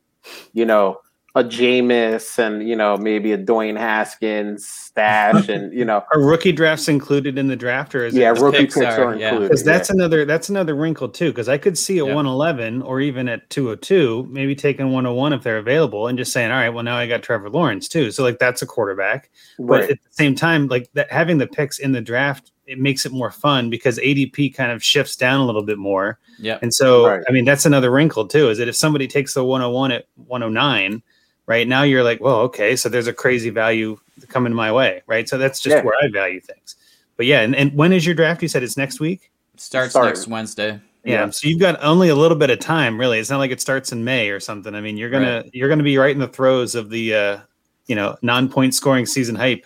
you 0.54 0.66
know 0.66 1.00
a 1.36 1.44
Jameis 1.44 2.38
and 2.38 2.68
you 2.68 2.76
know 2.76 2.96
maybe 2.96 3.32
a 3.32 3.38
Dwayne 3.38 3.78
Haskins 3.78 4.68
stash 4.68 5.50
and 5.50 5.74
you 5.74 5.84
know 5.84 6.04
Are 6.14 6.22
rookie 6.22 6.52
drafts 6.52 6.88
included 6.88 7.40
in 7.40 7.48
the 7.48 7.56
draft, 7.56 7.96
or 7.96 8.06
is 8.06 8.14
yeah 8.14 8.30
it 8.32 8.40
rookie 8.40 8.58
picks 8.60 8.76
picks, 8.76 8.86
are, 8.86 9.06
are, 9.06 9.16
yeah. 9.16 9.30
included. 9.30 9.48
because 9.50 9.64
that's 9.64 9.90
yeah. 9.90 9.96
another 9.96 10.26
that's 10.26 10.50
another 10.50 10.76
wrinkle 10.76 11.10
too 11.10 11.30
because 11.32 11.50
i 11.50 11.58
could 11.58 11.76
see 11.76 11.98
at 11.98 12.06
Yeah. 12.06 12.14
111 12.14 12.84
or 12.84 13.02
even 13.02 13.28
at 13.28 13.50
202 13.50 14.28
maybe 14.30 14.54
taking 14.56 14.92
101 14.92 15.34
if 15.34 15.42
they're 15.42 15.58
available 15.58 16.08
and 16.08 16.18
just 16.20 16.32
saying 16.32 16.52
all 16.52 16.58
right 16.58 16.70
well 16.70 16.84
now 16.84 16.96
i 16.98 17.08
got 17.08 17.24
trevor 17.24 17.50
lawrence 17.50 17.88
too 17.88 18.12
so 18.12 18.22
like 18.22 18.38
that's 18.38 18.62
a 18.62 18.68
quarterback 18.68 19.32
but 19.58 19.84
at 19.84 19.90
the 19.90 20.10
same 20.12 20.36
time 20.36 20.68
like 20.68 20.88
that 20.94 21.12
having 21.12 21.40
the 21.40 21.48
picks 21.48 21.80
in 21.80 21.94
the 21.94 22.02
draft 22.02 22.52
it 22.68 22.78
makes 22.80 23.06
it 23.08 23.12
more 23.12 23.32
fun 23.32 23.72
because 23.72 23.98
adp 23.98 24.54
kind 24.56 24.72
of 24.72 24.84
shifts 24.84 25.16
down 25.16 25.40
a 25.40 25.46
little 25.48 25.64
bit 25.64 25.80
more 25.80 26.20
yeah 26.38 26.60
and 26.62 26.72
so 26.76 27.08
Right. 27.08 27.24
i 27.28 27.32
mean 27.32 27.46
that's 27.46 27.66
another 27.66 27.90
wrinkle 27.90 28.28
too 28.28 28.50
is 28.50 28.60
that 28.60 28.68
if 28.68 28.76
somebody 28.76 29.08
takes 29.08 29.34
the 29.34 29.44
101 29.44 29.92
at 29.92 30.06
109 30.28 31.02
right 31.46 31.68
now 31.68 31.84
you're 31.84 32.04
like 32.04 32.22
well 32.22 32.38
okay 32.38 32.76
so 32.76 32.88
there's 32.90 33.08
a 33.08 33.14
crazy 33.14 33.50
value 33.50 33.98
coming 34.30 34.54
my 34.54 34.72
way 34.72 35.02
right 35.08 35.28
so 35.28 35.38
that's 35.38 35.60
just 35.60 35.76
Yeah. 35.76 35.84
where 35.84 35.96
i 36.02 36.08
value 36.08 36.40
things 36.40 36.76
but 37.18 37.26
yeah 37.26 37.42
and, 37.42 37.56
and 37.56 37.74
when 37.76 37.92
is 37.94 38.06
your 38.06 38.16
draft 38.16 38.42
you 38.42 38.48
said 38.48 38.64
it's 38.64 38.78
next 38.78 39.00
week 39.00 39.30
Starts 39.56 39.92
Start. 39.92 40.08
next 40.08 40.28
Wednesday. 40.28 40.80
Yeah, 41.06 41.26
Yeah. 41.26 41.30
so 41.30 41.48
you've 41.48 41.60
got 41.60 41.82
only 41.84 42.10
a 42.10 42.16
little 42.16 42.36
bit 42.38 42.50
of 42.50 42.58
time, 42.60 43.00
really. 43.00 43.20
It's 43.20 43.30
not 43.30 43.38
like 43.38 43.52
it 43.52 43.62
starts 43.62 43.92
in 43.92 44.04
May 44.04 44.30
or 44.32 44.40
something. 44.40 44.74
I 44.74 44.82
mean, 44.82 44.98
you're 44.98 45.12
gonna 45.12 45.44
you're 45.54 45.70
gonna 45.70 45.84
be 45.84 45.96
right 46.00 46.10
in 46.12 46.18
the 46.20 46.28
throes 46.28 46.74
of 46.74 46.90
the 46.90 47.14
uh, 47.14 47.38
you 47.86 47.96
know 47.96 48.18
non-point 48.24 48.74
scoring 48.74 49.06
season 49.06 49.36
hype. 49.36 49.64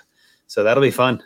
So 0.47 0.63
that'll 0.63 0.81
be 0.83 0.91
fun. 0.91 1.23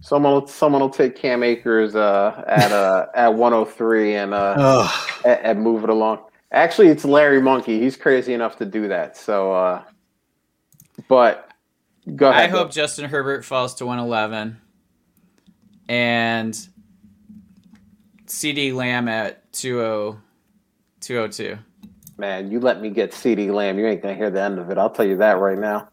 Someone 0.00 0.32
will, 0.32 0.46
someone 0.46 0.80
will 0.80 0.90
take 0.90 1.16
Cam 1.16 1.42
Akers 1.42 1.96
uh, 1.96 2.44
at 2.46 2.70
uh, 2.70 3.06
at 3.16 3.34
103 3.34 4.14
and 4.14 4.32
uh, 4.32 4.54
Oh, 4.56 5.06
and, 5.24 5.40
and 5.40 5.60
move 5.60 5.82
it 5.82 5.90
along. 5.90 6.20
Actually, 6.52 6.88
it's 6.88 7.04
Larry 7.04 7.40
Monkey. 7.40 7.80
He's 7.80 7.96
crazy 7.96 8.34
enough 8.34 8.56
to 8.58 8.66
do 8.66 8.86
that. 8.88 9.16
So, 9.16 9.52
uh, 9.52 9.82
but 11.08 11.50
go 12.14 12.28
ahead. 12.28 12.44
I 12.44 12.48
hope 12.48 12.70
Justin 12.70 13.08
Herbert 13.08 13.44
falls 13.44 13.74
to 13.76 13.86
111 13.86 14.60
and 15.88 16.68
CeeDee 18.26 18.74
Lamb 18.74 19.08
at 19.08 19.42
oh, 19.64 20.18
20 21.00 21.28
202. 21.28 21.58
man, 22.18 22.50
you 22.50 22.60
let 22.60 22.82
me 22.82 22.90
get 22.90 23.12
CeeDee 23.12 23.52
Lamb. 23.52 23.78
You 23.78 23.86
ain't 23.86 24.02
gonna 24.02 24.14
hear 24.14 24.30
the 24.30 24.42
end 24.42 24.58
of 24.58 24.70
it. 24.70 24.76
I'll 24.76 24.90
tell 24.90 25.06
you 25.06 25.16
that 25.16 25.38
right 25.38 25.58
now. 25.58 25.88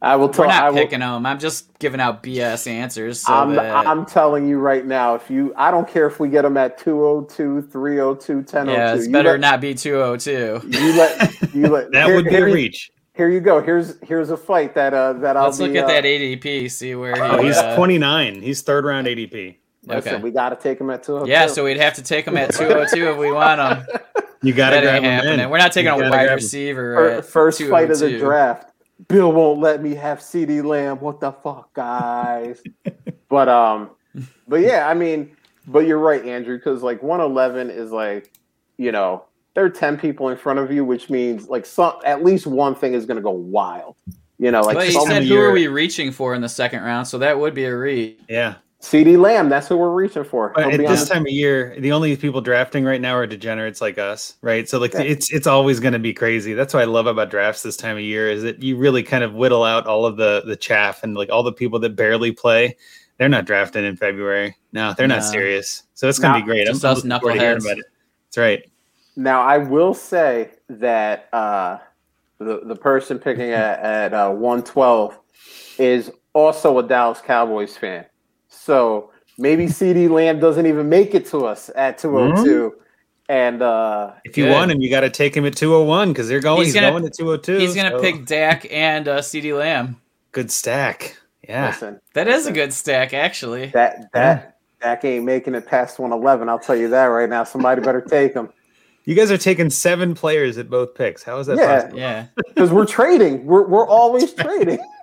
I 0.00 0.14
will 0.16 0.28
tell. 0.28 0.44
We're 0.46 0.52
I 0.52 0.60
not 0.60 0.74
will, 0.74 0.80
picking 0.82 1.00
them. 1.00 1.26
I'm 1.26 1.38
just 1.40 1.76
giving 1.80 2.00
out 2.00 2.22
BS 2.22 2.68
answers. 2.68 3.20
So 3.22 3.32
I'm, 3.32 3.54
that, 3.56 3.86
I'm 3.86 4.06
telling 4.06 4.48
you 4.48 4.58
right 4.58 4.86
now. 4.86 5.16
If 5.16 5.28
you, 5.28 5.52
I 5.56 5.70
don't 5.72 5.88
care 5.88 6.06
if 6.06 6.20
we 6.20 6.28
get 6.28 6.42
them 6.42 6.56
at 6.56 6.78
202, 6.78 7.62
302, 7.62 8.34
1002. 8.36 8.70
yeah, 8.72 8.94
it's 8.94 9.06
You 9.06 9.12
better 9.12 9.32
let- 9.32 9.40
not 9.40 9.60
be 9.60 9.74
202. 9.74 10.60
You 10.68 10.92
let 10.96 11.52
you 11.54 11.66
let 11.68 11.90
that 11.92 12.06
here- 12.06 12.14
would 12.14 12.24
be 12.26 12.30
here 12.30 12.48
a 12.48 12.52
reach. 12.52 12.90
Here 13.14 13.28
you 13.28 13.40
go. 13.40 13.60
Here's 13.60 13.98
here's 14.04 14.30
a 14.30 14.36
fight 14.36 14.74
that 14.76 14.94
uh 14.94 15.14
that 15.14 15.36
I'll 15.36 15.46
Let's 15.46 15.58
look 15.58 15.72
be, 15.72 15.78
at 15.78 15.86
uh, 15.86 15.88
that 15.88 16.04
ADP, 16.04 16.70
see 16.70 16.94
where 16.94 17.16
he, 17.16 17.20
Oh, 17.20 17.42
he's 17.42 17.56
uh, 17.56 17.74
29. 17.74 18.40
He's 18.42 18.62
third 18.62 18.84
round 18.84 19.08
ADP. 19.08 19.56
Listen, 19.86 20.14
Okay. 20.14 20.22
we 20.22 20.30
got 20.30 20.50
to 20.50 20.56
take 20.56 20.80
him 20.80 20.90
at 20.90 21.02
202. 21.02 21.28
Yeah, 21.28 21.48
so 21.48 21.64
we'd 21.64 21.78
have 21.78 21.94
to 21.94 22.02
take 22.04 22.26
him 22.26 22.36
at 22.36 22.52
202 22.54 23.08
if 23.10 23.16
we 23.16 23.32
want 23.32 23.60
him. 23.60 23.98
You 24.42 24.52
got 24.52 24.70
to 24.70 24.80
grab 24.82 25.02
him 25.02 25.40
in. 25.40 25.50
We're 25.50 25.58
not 25.58 25.72
taking 25.72 25.90
a 25.90 25.96
wide 26.10 26.30
receiver. 26.30 26.94
Fir- 26.94 27.10
at 27.18 27.24
first 27.24 27.60
fight 27.62 27.90
of 27.90 27.98
the 27.98 28.10
202. 28.10 28.18
draft. 28.24 28.67
Bill 29.06 29.32
won't 29.32 29.60
let 29.60 29.80
me 29.80 29.94
have 29.94 30.18
CeeDee 30.18 30.64
Lamb. 30.64 30.98
What 30.98 31.20
the 31.20 31.32
fuck, 31.32 31.72
guys? 31.72 32.62
but 33.28 33.48
um, 33.48 33.90
but 34.48 34.60
yeah, 34.60 34.88
I 34.88 34.94
mean, 34.94 35.36
but 35.66 35.86
you're 35.86 35.98
right, 35.98 36.24
Andrew, 36.24 36.56
because 36.56 36.82
like 36.82 37.02
111 37.02 37.70
is 37.70 37.92
like, 37.92 38.32
you 38.76 38.90
know, 38.90 39.24
there 39.54 39.64
are 39.64 39.70
10 39.70 39.98
people 39.98 40.28
in 40.30 40.36
front 40.36 40.58
of 40.58 40.72
you, 40.72 40.84
which 40.84 41.10
means 41.10 41.48
like 41.48 41.64
some 41.64 41.94
at 42.04 42.24
least 42.24 42.46
one 42.46 42.74
thing 42.74 42.94
is 42.94 43.06
gonna 43.06 43.20
go 43.20 43.30
wild. 43.30 43.96
You 44.38 44.50
know, 44.52 44.60
like 44.60 44.76
But 44.76 44.86
he 44.86 44.92
said, 44.92 45.24
who 45.24 45.36
are 45.36 45.52
we 45.52 45.66
reaching 45.66 46.12
for 46.12 46.34
in 46.34 46.42
the 46.42 46.48
second 46.48 46.82
round? 46.82 47.08
So 47.08 47.18
that 47.18 47.38
would 47.38 47.54
be 47.54 47.64
a 47.64 47.76
read. 47.76 48.20
Yeah. 48.28 48.56
CeeDee 48.80 49.18
Lamb. 49.18 49.48
That's 49.48 49.66
who 49.66 49.76
we're 49.76 49.90
reaching 49.90 50.22
for. 50.22 50.52
But 50.54 50.72
at 50.72 50.78
this 50.78 51.08
time 51.08 51.22
of 51.22 51.32
year, 51.32 51.74
the 51.80 51.90
only 51.90 52.16
people 52.16 52.40
drafting 52.40 52.84
right 52.84 53.00
now 53.00 53.16
are 53.16 53.26
degenerates 53.26 53.80
like 53.80 53.98
us, 53.98 54.36
right? 54.40 54.68
So 54.68 54.78
like 54.78 54.94
Yeah. 54.94 55.02
it's 55.02 55.32
it's 55.32 55.48
always 55.48 55.80
going 55.80 55.94
to 55.94 55.98
be 55.98 56.14
crazy. 56.14 56.54
That's 56.54 56.72
what 56.72 56.82
I 56.82 56.86
love 56.86 57.08
about 57.08 57.28
drafts 57.28 57.62
this 57.62 57.76
time 57.76 57.96
of 57.96 58.02
year 58.02 58.30
is 58.30 58.44
that 58.44 58.62
you 58.62 58.76
really 58.76 59.02
kind 59.02 59.24
of 59.24 59.34
whittle 59.34 59.64
out 59.64 59.86
all 59.86 60.06
of 60.06 60.16
the 60.16 60.42
the 60.46 60.54
chaff 60.54 61.02
and 61.02 61.16
like 61.16 61.28
all 61.28 61.42
the 61.42 61.52
people 61.52 61.80
that 61.80 61.96
barely 61.96 62.30
play. 62.30 62.76
They're 63.18 63.28
not 63.28 63.46
drafting 63.46 63.84
in 63.84 63.96
February. 63.96 64.56
No, 64.72 64.94
they're 64.96 65.08
not 65.08 65.24
serious. 65.24 65.82
So 65.94 66.08
it's 66.08 66.20
going 66.20 66.34
to 66.34 66.40
be 66.40 66.44
great. 66.46 66.68
just 66.68 66.84
I'm 66.84 66.92
us 66.92 67.04
looking 67.04 67.18
forward 67.18 67.34
to 67.34 67.40
hearing 67.40 67.60
about 67.60 67.78
it. 67.78 67.86
That's 68.26 68.38
right. 68.38 68.70
Now 69.16 69.40
I 69.40 69.58
will 69.58 69.92
say 69.92 70.50
that 70.68 71.28
uh, 71.32 71.78
the 72.38 72.60
the 72.62 72.76
person 72.76 73.18
picking 73.18 73.50
at, 73.50 73.80
at 73.80 74.14
uh, 74.14 74.30
112 74.30 75.18
is 75.78 76.12
also 76.32 76.78
a 76.78 76.82
Dallas 76.84 77.20
Cowboys 77.20 77.76
fan. 77.76 78.04
So 78.68 79.10
maybe 79.38 79.64
CeeDee 79.64 80.10
Lamb 80.10 80.40
doesn't 80.40 80.66
even 80.66 80.90
make 80.90 81.14
it 81.14 81.24
to 81.28 81.46
us 81.46 81.70
at 81.74 81.96
202. 81.96 82.74
And 83.30 83.62
uh, 83.62 84.12
If 84.26 84.36
you 84.36 84.44
Good. 84.44 84.52
want 84.52 84.70
him, 84.70 84.82
you 84.82 84.90
got 84.90 85.00
to 85.00 85.08
take 85.10 85.34
him 85.34 85.46
at 85.46 85.56
201 85.56 86.12
because 86.12 86.28
they're 86.28 86.38
going. 86.40 86.58
He's 86.58 86.66
He's, 86.66 86.74
gonna- 86.74 86.90
going 86.90 87.02
to 87.02 87.08
202. 87.10 87.56
He's 87.56 87.74
going 87.74 87.90
to 87.90 87.96
so 87.96 88.02
pick 88.02 88.26
Dak 88.26 88.70
and 88.70 89.08
uh, 89.08 89.20
CeeDee 89.20 89.58
Lamb. 89.58 89.96
good 90.32 90.50
stack. 90.50 91.16
Yeah. 91.48 91.68
listen, 91.68 91.98
That 92.12 92.28
is 92.28 92.46
a 92.46 92.52
good 92.52 92.74
stack, 92.74 93.14
actually. 93.14 93.68
that 93.68 94.12
that 94.12 94.58
Dak 94.82 95.02
ain't 95.06 95.24
making 95.24 95.54
it 95.54 95.64
past 95.66 95.98
111. 95.98 96.46
I'll 96.50 96.58
tell 96.58 96.76
you 96.76 96.88
that 96.88 97.06
right 97.06 97.28
now. 97.30 97.44
Somebody 97.44 97.80
better 97.80 98.02
take 98.02 98.34
him 98.34 98.50
You 99.08 99.14
guys 99.14 99.30
are 99.30 99.38
taking 99.38 99.70
seven 99.70 100.14
players 100.14 100.58
at 100.58 100.68
both 100.68 100.94
picks. 100.94 101.22
How 101.22 101.38
is 101.38 101.46
that 101.46 101.56
Yeah. 101.56 101.80
possible? 101.80 101.98
Yeah. 101.98 102.26
because 102.48 102.70
we're 102.70 102.84
trading. 102.84 103.46
We're 103.46 103.66
we're 103.66 103.86
always 103.88 104.34
trading. 104.34 104.78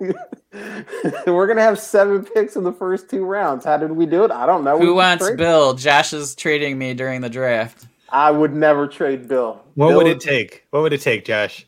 we're 1.26 1.46
gonna 1.48 1.62
have 1.62 1.76
seven 1.76 2.24
picks 2.24 2.54
in 2.54 2.62
the 2.62 2.72
first 2.72 3.10
two 3.10 3.24
rounds. 3.24 3.64
How 3.64 3.76
did 3.76 3.90
we 3.90 4.06
do 4.06 4.22
it? 4.22 4.30
I 4.30 4.46
don't 4.46 4.62
know. 4.62 4.76
We 4.76 4.86
Who 4.86 4.92
just 4.92 4.96
wants 4.96 5.24
traded. 5.24 5.38
Bill? 5.38 5.74
Josh 5.74 6.12
is 6.12 6.36
trading 6.36 6.78
me 6.78 6.94
during 6.94 7.20
the 7.20 7.28
draft. 7.28 7.88
I 8.08 8.30
would 8.30 8.54
never 8.54 8.86
trade 8.86 9.26
Bill. 9.26 9.60
What 9.74 9.88
Bill 9.88 9.96
would 9.96 10.06
it 10.06 10.20
take? 10.20 10.64
What 10.70 10.82
would 10.82 10.92
it 10.92 11.00
take, 11.00 11.24
Josh? 11.24 11.66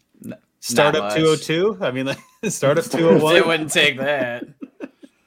Start 0.60 0.94
not 0.94 1.16
202? 1.16 1.78
I 1.80 1.90
mean, 1.90 2.06
like, 2.06 2.18
start 2.50 2.78
up 2.78 2.84
It 2.94 3.46
wouldn't 3.46 3.72
take 3.72 3.96
that. 3.98 4.44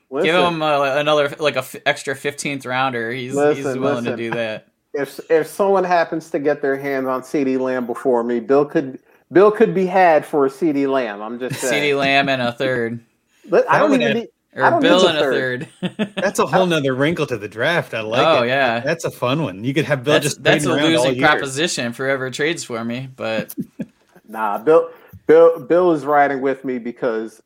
Listen, 0.10 0.26
Give 0.26 0.36
him 0.36 0.62
uh, 0.62 0.96
another, 0.96 1.36
like 1.40 1.56
a 1.58 1.60
f- 1.60 1.76
extra 1.86 2.16
15th 2.16 2.66
rounder. 2.66 3.12
He's, 3.12 3.32
he's 3.34 3.66
willing 3.66 3.82
listen. 3.82 4.06
to 4.06 4.16
do 4.16 4.32
that. 4.32 4.68
If 4.94 5.20
if 5.30 5.48
someone 5.48 5.84
happens 5.84 6.30
to 6.32 6.40
get 6.40 6.62
their 6.62 6.78
hands 6.78 7.08
on 7.08 7.22
CeeDee 7.22 7.60
Lamb 7.60 7.86
before 7.86 8.24
me, 8.24 8.40
Bill 8.40 8.66
could 8.66 9.00
Bill 9.32 9.52
could 9.52 9.74
be 9.74 9.86
had 9.86 10.26
for 10.26 10.46
a 10.46 10.50
CeeDee 10.50 10.92
Lamb. 10.92 11.22
I'm 11.22 11.40
just 11.40 11.60
saying. 11.62 11.94
CeeDee 11.94 11.98
Lamb 11.98 12.30
and 12.30 12.42
a 12.42 12.52
third. 12.52 13.00
But 13.50 13.68
I 13.68 13.80
don't 13.80 14.00
even 14.00 14.18
need. 14.18 14.28
Or 14.54 14.70
don't 14.70 14.82
Bill 14.82 15.08
and 15.08 15.18
a 15.18 15.22
a 15.22 15.24
third. 15.24 15.68
That's 16.16 16.38
a 16.38 16.46
whole 16.46 16.68
nother 16.68 16.94
wrinkle 16.94 17.26
to 17.26 17.38
the 17.38 17.48
draft. 17.48 17.96
I 17.96 18.02
like 18.02 18.26
oh, 18.26 18.44
it. 18.44 18.50
yeah. 18.50 18.82
That's 18.82 19.04
a 19.04 19.10
fun 19.10 19.42
one. 19.42 19.64
You 19.64 19.74
could 19.74 19.86
have 19.86 20.04
Bill 20.04 20.14
That's, 20.14 20.26
just 20.26 20.44
that's 20.44 20.64
a 20.64 20.68
trading 20.68 20.84
around 20.84 20.96
all 20.96 21.04
losing 21.06 21.20
year. 21.20 21.28
proposition 21.28 21.92
Forever 21.92 22.30
trades 22.30 22.64
for 22.64 22.86
me. 22.86 23.10
But 23.16 23.56
Nah, 24.32 24.58
Bill 24.60 24.90
Bill 25.28 25.60
Bill 25.60 25.92
is 25.92 26.06
riding 26.06 26.42
with 26.42 26.64
me 26.64 26.80
because 26.80 27.42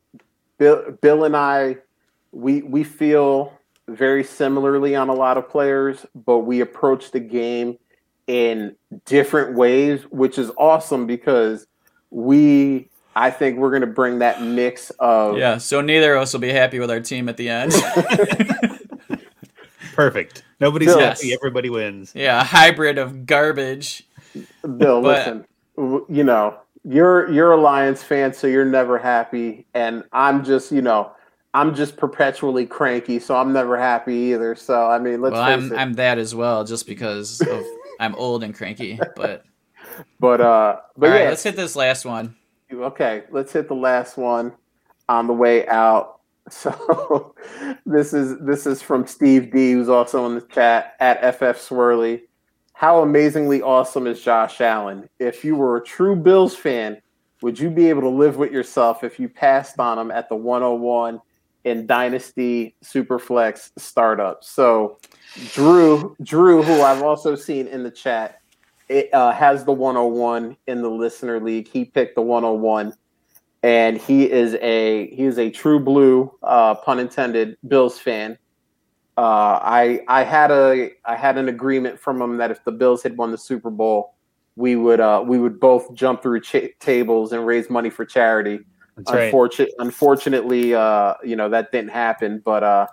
Bill 0.58 0.92
Bill 1.02 1.24
and 1.24 1.36
I 1.36 1.78
we 2.32 2.62
we 2.62 2.84
feel 2.84 3.52
very 3.88 4.24
similarly 4.24 4.96
on 4.96 5.08
a 5.08 5.14
lot 5.14 5.38
of 5.38 5.48
players, 5.48 6.04
but 6.14 6.40
we 6.40 6.60
approach 6.60 7.12
the 7.12 7.20
game 7.20 7.78
in 8.26 8.74
different 9.04 9.56
ways, 9.56 10.02
which 10.10 10.38
is 10.38 10.50
awesome 10.58 11.06
because 11.06 11.66
we 12.10 12.88
I 13.14 13.30
think 13.30 13.58
we're 13.58 13.70
gonna 13.70 13.86
bring 13.86 14.18
that 14.18 14.42
mix 14.42 14.90
of 14.98 15.38
yeah, 15.38 15.58
so 15.58 15.80
neither 15.80 16.14
of 16.14 16.22
us 16.22 16.32
will 16.32 16.40
be 16.40 16.50
happy 16.52 16.80
with 16.80 16.90
our 16.90 17.00
team 17.00 17.28
at 17.28 17.36
the 17.36 17.48
end. 17.48 17.72
Perfect. 19.94 20.42
Nobody's 20.60 20.88
Bill. 20.88 20.98
happy. 21.00 21.32
Everybody 21.32 21.70
wins. 21.70 22.12
yeah, 22.14 22.40
a 22.40 22.44
hybrid 22.44 22.98
of 22.98 23.26
garbage. 23.26 24.06
Bill, 24.76 25.00
But- 25.02 25.44
listen, 25.76 26.04
you 26.14 26.24
know, 26.24 26.58
you're 26.84 27.30
you're 27.30 27.52
a 27.52 27.56
Lions 27.60 28.02
fan, 28.02 28.32
so 28.34 28.46
you're 28.46 28.64
never 28.66 28.98
happy, 28.98 29.66
and 29.74 30.04
I'm 30.12 30.44
just, 30.44 30.70
you 30.72 30.82
know, 30.82 31.12
I'm 31.56 31.74
just 31.74 31.96
perpetually 31.96 32.66
cranky, 32.66 33.18
so 33.18 33.34
I'm 33.34 33.50
never 33.50 33.78
happy 33.78 34.14
either. 34.14 34.54
So 34.54 34.90
I 34.90 34.98
mean, 34.98 35.22
let's 35.22 35.32
well, 35.32 35.42
I'm 35.42 35.72
it. 35.72 35.76
I'm 35.76 35.94
that 35.94 36.18
as 36.18 36.34
well, 36.34 36.64
just 36.64 36.86
because 36.86 37.40
of 37.40 37.64
I'm 38.00 38.14
old 38.16 38.44
and 38.44 38.54
cranky. 38.54 39.00
But 39.16 39.42
but 40.20 40.42
uh, 40.42 40.80
but 40.98 41.06
all 41.06 41.12
right, 41.14 41.22
yeah, 41.22 41.28
let's 41.30 41.42
hit 41.42 41.56
this 41.56 41.74
last 41.74 42.04
one. 42.04 42.36
okay, 42.70 43.24
let's 43.30 43.54
hit 43.54 43.68
the 43.68 43.74
last 43.74 44.18
one 44.18 44.52
on 45.08 45.26
the 45.26 45.32
way 45.32 45.66
out. 45.66 46.12
So 46.48 47.34
this 47.86 48.14
is 48.14 48.38
this 48.38 48.66
is 48.68 48.80
from 48.80 49.04
Steve 49.04 49.50
D, 49.50 49.72
who's 49.72 49.88
also 49.88 50.26
in 50.26 50.36
the 50.36 50.42
chat 50.42 50.94
at 51.00 51.34
FF 51.34 51.58
Swirly. 51.58 52.22
How 52.72 53.02
amazingly 53.02 53.62
awesome 53.62 54.06
is 54.06 54.20
Josh 54.20 54.60
Allen? 54.60 55.08
If 55.18 55.44
you 55.44 55.56
were 55.56 55.78
a 55.78 55.82
true 55.82 56.14
Bills 56.14 56.54
fan, 56.54 57.02
would 57.42 57.58
you 57.58 57.68
be 57.68 57.88
able 57.88 58.02
to 58.02 58.10
live 58.10 58.36
with 58.36 58.52
yourself 58.52 59.02
if 59.02 59.18
you 59.18 59.28
passed 59.28 59.80
on 59.80 59.98
him 59.98 60.12
at 60.12 60.28
the 60.28 60.36
101 60.36 61.20
in 61.66 61.86
Dynasty 61.86 62.74
Superflex 62.82 63.72
startup? 63.76 64.42
So 64.42 64.98
Drew, 65.52 66.16
Drew, 66.22 66.62
who 66.62 66.80
I've 66.80 67.02
also 67.02 67.36
seen 67.36 67.66
in 67.66 67.82
the 67.82 67.90
chat, 67.90 68.40
it, 68.88 69.12
uh, 69.12 69.32
has 69.32 69.64
the 69.64 69.72
101 69.72 70.56
in 70.66 70.80
the 70.80 70.90
listener 70.90 71.40
league. 71.40 71.68
He 71.68 71.84
picked 71.84 72.14
the 72.14 72.22
101 72.22 72.94
and 73.62 73.98
he 73.98 74.30
is 74.30 74.54
a 74.62 75.08
he 75.14 75.24
is 75.24 75.38
a 75.38 75.50
true 75.50 75.80
blue 75.80 76.32
uh, 76.44 76.76
pun 76.76 77.00
intended 77.00 77.56
Bills 77.66 77.98
fan. 77.98 78.38
Uh, 79.16 79.58
I 79.60 80.00
I 80.06 80.22
had 80.22 80.52
a 80.52 80.90
I 81.04 81.16
had 81.16 81.36
an 81.36 81.48
agreement 81.48 81.98
from 81.98 82.22
him 82.22 82.36
that 82.36 82.52
if 82.52 82.62
the 82.64 82.70
Bills 82.70 83.02
had 83.02 83.16
won 83.16 83.32
the 83.32 83.38
Super 83.38 83.70
Bowl, 83.70 84.14
we 84.54 84.76
would 84.76 85.00
uh, 85.00 85.24
we 85.26 85.38
would 85.38 85.58
both 85.58 85.92
jump 85.94 86.22
through 86.22 86.42
cha- 86.42 86.68
tables 86.78 87.32
and 87.32 87.44
raise 87.44 87.68
money 87.68 87.90
for 87.90 88.04
charity. 88.04 88.60
That's 88.96 89.12
right. 89.12 89.30
Unfortunately, 89.78 90.74
uh, 90.74 91.14
you 91.24 91.36
know 91.36 91.48
that 91.50 91.70
didn't 91.72 91.90
happen. 91.90 92.40
But 92.44 92.62
uh, 92.62 92.86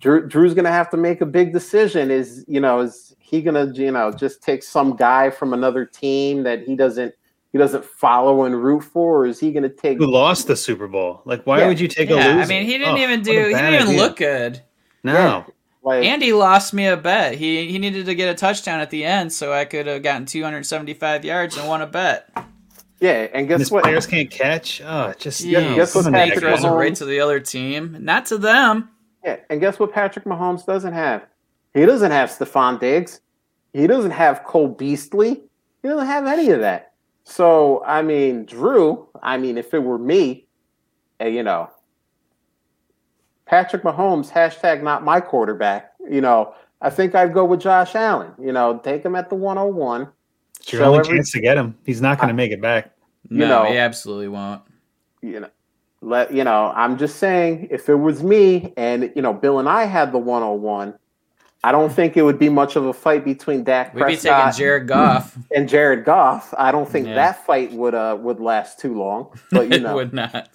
Drew, 0.00 0.26
Drew's 0.26 0.54
gonna 0.54 0.72
have 0.72 0.90
to 0.90 0.96
make 0.96 1.20
a 1.20 1.26
big 1.26 1.52
decision. 1.52 2.10
Is 2.10 2.44
you 2.48 2.60
know 2.60 2.80
is 2.80 3.14
he 3.18 3.40
gonna 3.42 3.72
you 3.72 3.92
know 3.92 4.10
just 4.10 4.42
take 4.42 4.62
some 4.62 4.96
guy 4.96 5.30
from 5.30 5.52
another 5.52 5.84
team 5.84 6.42
that 6.42 6.64
he 6.64 6.74
doesn't 6.74 7.14
he 7.52 7.58
doesn't 7.58 7.84
follow 7.84 8.44
and 8.44 8.62
root 8.62 8.82
for, 8.82 9.20
or 9.22 9.26
is 9.26 9.38
he 9.38 9.52
gonna 9.52 9.68
take 9.68 9.98
Who 9.98 10.06
lost 10.06 10.46
the 10.48 10.56
Super 10.56 10.88
Bowl? 10.88 11.22
Like, 11.24 11.44
why 11.46 11.60
Yeah. 11.60 11.68
would 11.68 11.78
you 11.78 11.86
take 11.88 12.10
a 12.10 12.14
loser? 12.14 12.28
I 12.28 12.46
mean, 12.46 12.64
he 12.64 12.78
didn't 12.78 12.94
Oh, 12.96 12.98
even 13.02 13.22
do. 13.22 13.30
He 13.30 13.36
didn't 13.54 13.74
even 13.74 13.88
idea. 13.88 13.98
look 14.00 14.16
good. 14.16 14.60
No. 15.04 15.44
like, 15.84 16.04
Andy 16.04 16.32
lost 16.32 16.72
me 16.72 16.86
a 16.86 16.96
bet. 16.96 17.34
He 17.34 17.70
he 17.70 17.78
needed 17.78 18.06
to 18.06 18.14
get 18.14 18.28
a 18.30 18.34
touchdown 18.34 18.80
at 18.80 18.90
the 18.90 19.04
end, 19.04 19.32
so 19.32 19.52
I 19.52 19.64
could 19.66 19.86
have 19.86 20.02
gotten 20.02 20.26
275 20.26 21.24
yards 21.24 21.56
and 21.56 21.68
won 21.68 21.82
a 21.82 21.86
bet. 21.86 22.28
Yeah, 23.02 23.26
and 23.34 23.48
guess 23.48 23.62
and 23.62 23.70
what? 23.72 23.82
Players 23.82 24.06
can't 24.06 24.30
catch. 24.30 24.80
Oh, 24.80 25.12
just 25.18 25.40
yeah. 25.40 25.74
Guess 25.74 25.96
what? 25.96 26.12
Patrick 26.12 26.38
throws 26.38 26.60
Mahomes, 26.60 26.78
right 26.78 26.94
to 26.94 27.04
the 27.04 27.18
other 27.18 27.40
team, 27.40 27.96
not 27.98 28.26
to 28.26 28.38
them. 28.38 28.90
Yeah, 29.24 29.38
and 29.50 29.60
guess 29.60 29.80
what? 29.80 29.92
Patrick 29.92 30.24
Mahomes 30.24 30.64
doesn't 30.64 30.92
have. 30.92 31.26
He 31.74 31.84
doesn't 31.84 32.12
have 32.12 32.30
Stefon 32.30 32.78
Diggs. 32.78 33.20
He 33.72 33.88
doesn't 33.88 34.12
have 34.12 34.44
Cole 34.44 34.68
Beasley. 34.68 35.42
He 35.82 35.88
doesn't 35.88 36.06
have 36.06 36.26
any 36.26 36.50
of 36.50 36.60
that. 36.60 36.92
So 37.24 37.82
I 37.84 38.02
mean, 38.02 38.44
Drew. 38.44 39.08
I 39.20 39.36
mean, 39.36 39.58
if 39.58 39.74
it 39.74 39.82
were 39.82 39.98
me, 39.98 40.46
uh, 41.20 41.26
you 41.26 41.42
know, 41.42 41.70
Patrick 43.46 43.82
Mahomes, 43.82 44.30
hashtag 44.30 44.80
not 44.80 45.02
my 45.02 45.20
quarterback. 45.20 45.90
You 46.08 46.20
know, 46.20 46.54
I 46.80 46.90
think 46.90 47.16
I'd 47.16 47.34
go 47.34 47.44
with 47.44 47.62
Josh 47.62 47.96
Allen. 47.96 48.30
You 48.40 48.52
know, 48.52 48.78
take 48.78 49.04
him 49.04 49.16
at 49.16 49.28
the 49.28 49.34
101. 49.34 50.06
It's 50.62 50.72
your 50.72 50.84
only 50.84 51.00
every, 51.00 51.16
chance 51.16 51.32
to 51.32 51.40
get 51.40 51.56
him. 51.56 51.76
He's 51.84 52.00
not 52.00 52.18
going 52.18 52.28
to 52.28 52.34
make 52.34 52.52
it 52.52 52.60
back. 52.60 52.92
You 53.28 53.38
no, 53.38 53.64
know, 53.64 53.70
he 53.70 53.78
absolutely 53.78 54.28
won't. 54.28 54.62
You 55.20 55.40
know, 55.40 55.50
let 56.00 56.32
you 56.32 56.44
know. 56.44 56.72
I'm 56.74 56.98
just 56.98 57.16
saying, 57.16 57.68
if 57.70 57.88
it 57.88 57.94
was 57.94 58.22
me 58.22 58.72
and 58.76 59.12
you 59.14 59.22
know 59.22 59.32
Bill 59.32 59.58
and 59.58 59.68
I 59.68 59.84
had 59.84 60.12
the 60.12 60.18
101, 60.18 60.94
I 61.64 61.72
don't 61.72 61.92
think 61.92 62.16
it 62.16 62.22
would 62.22 62.38
be 62.38 62.48
much 62.48 62.76
of 62.76 62.86
a 62.86 62.92
fight 62.92 63.24
between 63.24 63.64
Dak 63.64 63.94
We'd 63.94 64.02
Prescott 64.02 64.46
be 64.46 64.50
taking 64.50 64.58
Jared 64.58 64.88
Goff 64.88 65.38
and 65.56 65.68
Jared 65.68 66.04
Goff. 66.04 66.52
I 66.58 66.72
don't 66.72 66.88
think 66.88 67.06
yeah. 67.06 67.14
that 67.14 67.46
fight 67.46 67.72
would 67.72 67.94
uh 67.94 68.16
would 68.20 68.40
last 68.40 68.78
too 68.78 68.96
long. 68.96 69.32
But 69.50 69.72
you 69.72 69.80
know, 69.80 69.92
it 69.92 69.94
would 69.94 70.12
not. 70.12 70.48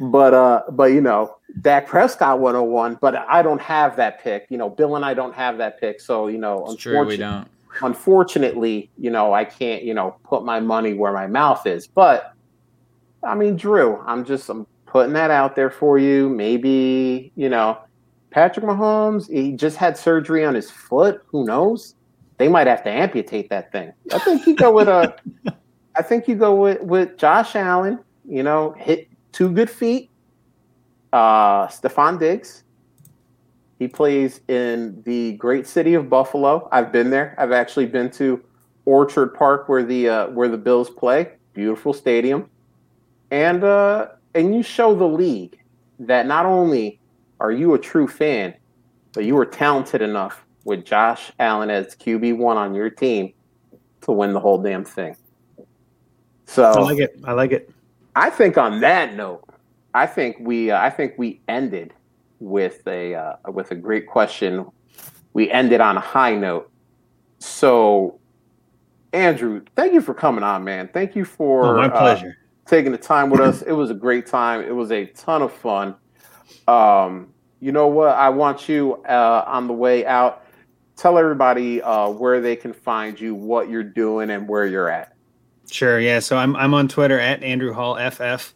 but 0.00 0.34
uh, 0.34 0.62
but 0.70 0.92
you 0.92 1.00
know, 1.00 1.36
Dak 1.60 1.86
Prescott 1.86 2.40
101. 2.40 2.98
But 3.00 3.16
I 3.16 3.42
don't 3.42 3.60
have 3.60 3.96
that 3.96 4.20
pick. 4.22 4.46
You 4.50 4.58
know, 4.58 4.70
Bill 4.70 4.96
and 4.96 5.04
I 5.04 5.14
don't 5.14 5.34
have 5.34 5.58
that 5.58 5.80
pick. 5.80 6.00
So 6.00 6.28
you 6.28 6.38
know, 6.38 6.66
it's 6.66 6.82
true, 6.82 7.04
we 7.04 7.16
don't. 7.16 7.48
Unfortunately, 7.82 8.90
you 8.98 9.10
know, 9.10 9.32
I 9.32 9.44
can't 9.44 9.82
you 9.82 9.94
know 9.94 10.16
put 10.24 10.44
my 10.44 10.60
money 10.60 10.94
where 10.94 11.12
my 11.12 11.26
mouth 11.26 11.66
is. 11.66 11.86
But 11.86 12.32
I 13.22 13.34
mean, 13.34 13.56
Drew, 13.56 14.00
I'm 14.06 14.24
just 14.24 14.48
I'm 14.48 14.66
putting 14.86 15.12
that 15.14 15.30
out 15.30 15.56
there 15.56 15.70
for 15.70 15.98
you. 15.98 16.28
Maybe 16.28 17.32
you 17.36 17.48
know 17.48 17.78
Patrick 18.34 18.66
Mahomes, 18.66 19.30
he 19.30 19.52
just 19.52 19.76
had 19.76 19.96
surgery 19.96 20.44
on 20.44 20.54
his 20.54 20.68
foot. 20.68 21.22
Who 21.26 21.44
knows? 21.44 21.94
They 22.36 22.48
might 22.48 22.66
have 22.66 22.82
to 22.82 22.90
amputate 22.90 23.48
that 23.50 23.70
thing. 23.70 23.92
I 24.12 24.18
think 24.18 24.44
you 24.44 24.56
go 24.56 24.72
with 24.72 24.88
a. 24.88 25.16
I 25.96 26.02
think 26.02 26.26
you 26.26 26.34
go 26.34 26.54
with 26.56 26.82
with 26.82 27.16
Josh 27.16 27.54
Allen. 27.54 28.00
You 28.28 28.42
know, 28.42 28.72
hit 28.72 29.08
two 29.30 29.52
good 29.52 29.70
feet. 29.70 30.10
Uh, 31.12 31.68
Stefon 31.68 32.18
Diggs. 32.18 32.64
He 33.78 33.88
plays 33.88 34.40
in 34.48 35.02
the 35.04 35.32
great 35.32 35.66
city 35.66 35.94
of 35.94 36.08
Buffalo. 36.08 36.68
I've 36.70 36.92
been 36.92 37.10
there. 37.10 37.34
I've 37.38 37.52
actually 37.52 37.86
been 37.86 38.10
to 38.12 38.42
Orchard 38.84 39.34
Park 39.34 39.68
where 39.68 39.82
the 39.82 40.08
uh, 40.08 40.26
where 40.28 40.48
the 40.48 40.58
Bills 40.58 40.90
play. 40.90 41.32
Beautiful 41.54 41.92
stadium, 41.92 42.48
and 43.30 43.64
uh, 43.64 44.08
and 44.34 44.54
you 44.54 44.62
show 44.62 44.94
the 44.94 45.06
league 45.06 45.58
that 46.00 46.26
not 46.26 46.46
only 46.46 47.00
are 47.40 47.52
you 47.52 47.74
a 47.74 47.78
true 47.78 48.08
fan, 48.08 48.54
but 49.12 49.24
you 49.24 49.34
were 49.34 49.46
talented 49.46 50.02
enough 50.02 50.44
with 50.64 50.84
Josh 50.84 51.32
Allen 51.38 51.70
as 51.70 51.94
QB 51.94 52.36
one 52.36 52.56
on 52.56 52.74
your 52.74 52.90
team 52.90 53.32
to 54.02 54.12
win 54.12 54.32
the 54.32 54.40
whole 54.40 54.60
damn 54.60 54.84
thing. 54.84 55.16
So 56.46 56.64
I 56.64 56.80
like 56.80 56.98
it. 56.98 57.20
I 57.24 57.32
like 57.32 57.52
it. 57.52 57.70
I 58.16 58.30
think 58.30 58.58
on 58.58 58.80
that 58.80 59.14
note, 59.14 59.44
I 59.94 60.06
think 60.06 60.36
we 60.40 60.70
uh, 60.70 60.80
I 60.80 60.90
think 60.90 61.14
we 61.16 61.40
ended 61.48 61.92
with 62.40 62.86
a 62.86 63.14
uh, 63.14 63.36
with 63.50 63.70
a 63.70 63.74
great 63.74 64.06
question. 64.06 64.66
We 65.32 65.50
ended 65.50 65.80
on 65.80 65.96
a 65.96 66.00
high 66.00 66.34
note. 66.34 66.70
So, 67.38 68.20
Andrew, 69.12 69.62
thank 69.74 69.92
you 69.92 70.00
for 70.00 70.14
coming 70.14 70.44
on, 70.44 70.64
man. 70.64 70.88
Thank 70.92 71.16
you 71.16 71.24
for 71.24 71.66
oh, 71.66 71.76
my 71.76 71.86
uh, 71.86 71.98
pleasure 71.98 72.38
uh, 72.38 72.68
taking 72.70 72.92
the 72.92 72.98
time 72.98 73.30
with 73.30 73.40
us. 73.40 73.62
It 73.62 73.72
was 73.72 73.90
a 73.90 73.94
great 73.94 74.26
time. 74.26 74.62
It 74.62 74.74
was 74.74 74.92
a 74.92 75.06
ton 75.06 75.42
of 75.42 75.52
fun. 75.52 75.94
Um, 76.68 77.32
you 77.60 77.72
know 77.72 77.88
what? 77.88 78.16
I 78.16 78.28
want 78.28 78.68
you 78.68 79.02
uh, 79.08 79.44
on 79.46 79.66
the 79.66 79.72
way 79.72 80.06
out. 80.06 80.44
Tell 80.96 81.18
everybody 81.18 81.82
uh, 81.82 82.10
where 82.10 82.40
they 82.40 82.54
can 82.54 82.72
find 82.72 83.18
you, 83.18 83.34
what 83.34 83.68
you're 83.68 83.82
doing, 83.82 84.30
and 84.30 84.48
where 84.48 84.66
you're 84.66 84.88
at. 84.88 85.14
Sure. 85.70 85.98
Yeah. 85.98 86.20
So 86.20 86.36
I'm 86.36 86.54
I'm 86.56 86.74
on 86.74 86.88
Twitter 86.88 87.18
at 87.18 87.42
Andrew 87.42 87.72
Hall 87.72 87.96
FF. 87.96 88.54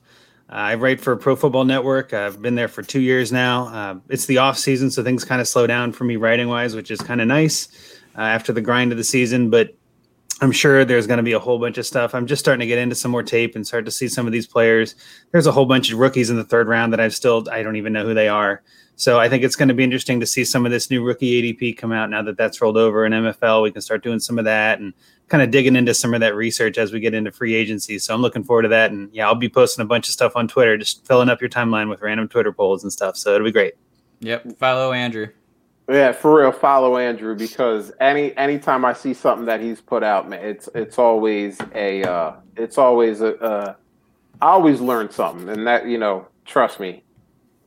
Uh, 0.51 0.55
I 0.55 0.75
write 0.77 1.01
for 1.01 1.15
Pro 1.15 1.37
Football 1.37 1.65
Network. 1.65 2.15
I've 2.15 2.41
been 2.41 2.55
there 2.55 2.69
for 2.69 2.83
two 2.83 3.01
years 3.01 3.31
now. 3.31 3.67
Uh, 3.67 3.99
it's 4.09 4.25
the 4.27 4.39
off 4.39 4.57
season, 4.57 4.91
so 4.91 5.05
things 5.05 5.25
kind 5.25 5.41
of 5.41 5.49
slow 5.49 5.67
down 5.67 5.93
for 5.93 6.05
me 6.05 6.17
writing 6.17 6.49
wise, 6.49 6.75
which 6.75 6.91
is 6.91 7.01
kind 7.01 7.21
of 7.21 7.27
nice 7.27 7.69
uh, 8.17 8.23
after 8.23 8.53
the 8.53 8.63
grind 8.63 8.91
of 8.91 8.97
the 8.97 9.05
season. 9.05 9.51
But 9.51 9.75
I'm 10.41 10.53
sure 10.53 10.85
there's 10.85 11.07
going 11.07 11.19
to 11.19 11.23
be 11.23 11.33
a 11.33 11.39
whole 11.39 11.59
bunch 11.59 11.77
of 11.77 11.85
stuff. 11.85 12.15
I'm 12.15 12.27
just 12.27 12.41
starting 12.41 12.61
to 12.61 12.67
get 12.67 12.79
into 12.79 12.95
some 12.95 13.11
more 13.11 13.23
tape 13.23 13.57
and 13.57 13.67
start 13.67 13.85
to 13.85 13.91
see 13.91 14.09
some 14.09 14.27
of 14.27 14.33
these 14.33 14.47
players. 14.47 14.95
There's 15.33 15.47
a 15.47 15.53
whole 15.53 15.67
bunch 15.67 15.93
of 15.93 15.99
rookies 15.99 16.31
in 16.31 16.37
the 16.37 16.45
third 16.45 16.67
round 16.67 16.93
that 16.95 17.01
I've 17.01 17.15
still 17.15 17.47
I 17.51 17.63
don't 17.63 17.77
even 17.77 17.93
know 17.93 18.05
who 18.05 18.15
they 18.15 18.29
are. 18.29 18.63
So 18.97 19.21
I 19.21 19.29
think 19.29 19.45
it's 19.45 19.55
going 19.55 19.69
to 19.69 19.75
be 19.75 19.85
interesting 19.85 20.19
to 20.21 20.27
see 20.27 20.45
some 20.45 20.65
of 20.65 20.73
this 20.73 20.91
new 20.91 21.05
rookie 21.05 21.55
ADP 21.55 21.77
come 21.77 21.93
out 21.93 22.11
now 22.11 22.23
that 22.23 22.37
that's 22.37 22.61
rolled 22.61 22.77
over 22.77 23.05
in 23.05 23.13
MFL. 23.13 23.63
We 23.63 23.71
can 23.71 23.83
start 23.83 24.03
doing 24.03 24.19
some 24.19 24.39
of 24.39 24.45
that 24.47 24.81
and 24.81 24.95
kind 25.29 25.43
of 25.43 25.51
digging 25.51 25.77
into 25.77 25.95
some 25.95 26.15
of 26.15 26.21
that 26.21 26.35
research 26.35 26.79
as 26.79 26.93
we 26.93 27.01
get 27.01 27.15
into 27.15 27.31
free 27.31 27.55
agency. 27.55 27.99
So 27.99 28.15
I'm 28.15 28.23
looking 28.23 28.43
forward 28.43 28.63
to 28.63 28.69
that. 28.69 28.91
And 28.91 29.11
yeah, 29.13 29.27
I'll 29.27 29.35
be 29.35 29.49
posting 29.49 29.83
a 29.83 29.87
bunch 29.87 30.09
of 30.09 30.13
stuff 30.13 30.33
on 30.37 30.49
Twitter, 30.49 30.77
just 30.77 31.07
filling 31.07 31.29
up 31.29 31.41
your 31.41 31.51
timeline 31.51 31.89
with 31.89 32.01
random 32.01 32.29
Twitter 32.29 32.53
polls 32.53 32.83
and 32.83 32.93
stuff. 32.93 33.17
So 33.17 33.35
it'll 33.35 33.45
be 33.45 33.53
great. 33.53 33.75
Yep. 34.21 34.59
Follow 34.59 34.93
Andrew. 34.93 35.29
Yeah, 35.89 36.13
for 36.13 36.41
real, 36.41 36.53
follow 36.53 36.99
Andrew 36.99 37.35
because 37.35 37.93
any 37.99 38.37
anytime 38.37 38.85
I 38.85 38.93
see 38.93 39.15
something 39.15 39.47
that 39.47 39.61
he's 39.61 39.81
put 39.81 40.03
out, 40.03 40.29
man, 40.29 40.45
it's 40.45 40.69
it's 40.75 40.99
always 40.99 41.59
a 41.75 42.03
uh, 42.03 42.35
it's 42.57 42.77
always 42.77 43.23
a 43.23 43.35
uh, 43.43 43.75
I 44.43 44.49
always 44.49 44.83
learn 44.83 45.11
something, 45.11 45.49
and 45.49 45.67
that 45.67 45.87
you 45.87 45.97
know, 45.97 46.29
trust 46.45 46.79
me, 46.79 47.03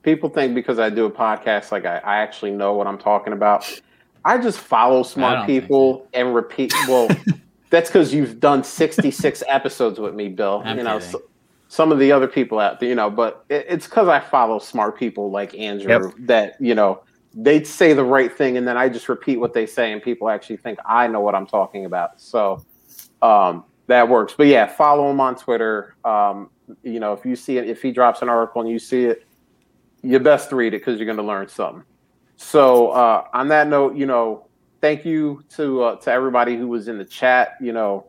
people 0.03 0.29
think 0.29 0.53
because 0.53 0.77
I 0.77 0.91
do 0.91 1.05
a 1.05 1.11
podcast, 1.11 1.71
like 1.71 1.85
I, 1.85 1.97
I 1.97 2.17
actually 2.17 2.51
know 2.51 2.73
what 2.73 2.85
I'm 2.85 2.99
talking 2.99 3.33
about. 3.33 3.81
I 4.23 4.38
just 4.38 4.59
follow 4.59 5.01
smart 5.01 5.47
people 5.47 6.01
so. 6.01 6.07
and 6.13 6.35
repeat. 6.35 6.71
Well, 6.88 7.09
that's 7.72 7.89
because 7.89 8.14
you've 8.14 8.39
done 8.39 8.64
66 8.64 9.43
episodes 9.48 9.99
with 9.99 10.14
me, 10.14 10.30
Bill. 10.30 10.61
I'm 10.64 10.77
you 10.77 10.84
know, 10.84 10.99
so, 10.99 11.23
some 11.68 11.91
of 11.91 11.99
the 11.99 12.11
other 12.11 12.27
people 12.27 12.60
out 12.60 12.80
there, 12.80 12.89
you 12.89 12.95
know, 12.95 13.10
but 13.10 13.45
it, 13.49 13.65
it's 13.68 13.88
because 13.88 14.07
I 14.07 14.19
follow 14.19 14.60
smart 14.60 14.99
people 14.99 15.31
like 15.31 15.56
Andrew 15.56 15.89
yep. 15.89 16.14
that 16.19 16.57
you 16.60 16.76
know 16.76 17.02
they 17.34 17.64
say 17.64 17.93
the 17.93 18.03
right 18.03 18.31
thing 18.31 18.57
and 18.57 18.68
then 18.68 18.77
I 18.77 18.89
just 18.89 19.07
repeat 19.07 19.39
what 19.39 19.53
they 19.53 19.65
say 19.65 19.93
and 19.93 20.03
people 20.03 20.30
actually 20.30 20.57
think 20.57 20.80
I 20.85 21.07
know 21.07 21.22
what 21.22 21.34
I'm 21.34 21.48
talking 21.48 21.85
about. 21.85 22.19
So 22.19 22.65
um, 23.22 23.64
that 23.88 24.07
works. 24.10 24.34
But 24.38 24.48
yeah, 24.48 24.68
follow 24.68 25.10
him 25.10 25.22
on 25.22 25.35
Twitter. 25.35 25.95
Um, 26.03 26.49
you 26.84 26.99
know, 26.99 27.14
if 27.14 27.26
you 27.26 27.38
see 27.38 27.57
it, 27.57 27.69
if 27.69 27.81
he 27.81 27.91
drops 27.91 28.22
an 28.22 28.27
article 28.27 28.61
and 28.61 28.69
you 28.69 28.80
see 28.80 29.06
it, 29.06 29.26
you 30.03 30.19
best 30.19 30.52
read 30.52 30.73
it 30.73 30.80
because 30.80 30.99
you're 30.99 31.06
going 31.06 31.18
to 31.18 31.23
learn 31.23 31.48
something. 31.48 31.84
So 32.35 32.89
uh, 32.89 33.27
on 33.34 33.48
that 33.49 33.68
note, 33.68 33.95
you 33.95 34.07
know, 34.07 34.48
thank 34.82 35.06
you 35.06 35.44
to 35.56 35.84
uh, 35.84 35.95
to 35.98 36.12
everybody 36.12 36.58
who 36.58 36.68
was 36.68 36.88
in 36.88 36.98
the 36.98 37.06
chat. 37.06 37.56
You 37.62 37.72
know, 37.72 38.08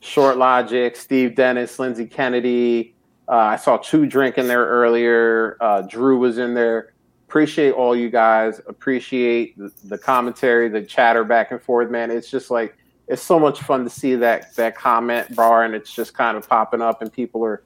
Short 0.00 0.38
Logic, 0.38 0.96
Steve 0.96 1.34
Dennis, 1.34 1.78
Lindsey 1.78 2.06
Kennedy. 2.06 2.94
Uh, 3.28 3.36
I 3.36 3.56
saw 3.56 3.78
Chew 3.78 4.06
Drink 4.06 4.38
in 4.38 4.48
there 4.48 4.66
earlier. 4.66 5.56
Uh, 5.60 5.82
Drew 5.82 6.18
was 6.18 6.38
in 6.38 6.54
there 6.54 6.92
appreciate 7.32 7.72
all 7.72 7.96
you 7.96 8.10
guys. 8.10 8.60
Appreciate 8.66 9.56
the, 9.56 9.72
the, 9.84 9.96
commentary, 9.96 10.68
the 10.68 10.82
chatter 10.82 11.24
back 11.24 11.50
and 11.50 11.62
forth, 11.62 11.90
man. 11.90 12.10
It's 12.10 12.30
just 12.30 12.50
like 12.50 12.76
it's 13.08 13.22
so 13.22 13.40
much 13.40 13.62
fun 13.62 13.84
to 13.84 13.90
see 13.90 14.16
that 14.16 14.54
that 14.56 14.76
comment 14.76 15.34
bar, 15.34 15.64
and 15.64 15.74
it's 15.74 15.90
just 15.90 16.12
kind 16.12 16.36
of 16.36 16.46
popping 16.46 16.82
up, 16.82 17.00
and 17.00 17.10
people 17.10 17.42
are 17.42 17.62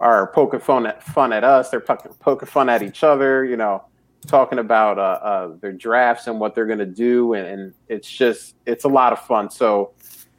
are 0.00 0.26
poking 0.32 0.60
fun 0.60 0.84
at 0.84 1.02
fun 1.02 1.32
at 1.32 1.44
us. 1.44 1.70
They're 1.70 1.80
poking, 1.80 2.12
poking 2.20 2.46
fun 2.46 2.68
at 2.68 2.82
each 2.82 3.02
other. 3.02 3.42
You 3.42 3.56
know, 3.56 3.84
talking 4.26 4.58
about 4.58 4.98
uh, 4.98 5.02
uh, 5.22 5.56
their 5.60 5.72
drafts 5.72 6.26
and 6.26 6.38
what 6.38 6.54
they're 6.54 6.66
going 6.66 6.78
to 6.78 6.86
do, 6.86 7.34
and, 7.34 7.46
and, 7.46 7.74
it's 7.88 8.10
just 8.10 8.56
it's 8.66 8.84
a 8.84 8.88
lot 8.88 9.12
of 9.12 9.20
fun. 9.20 9.50
So. 9.50 9.92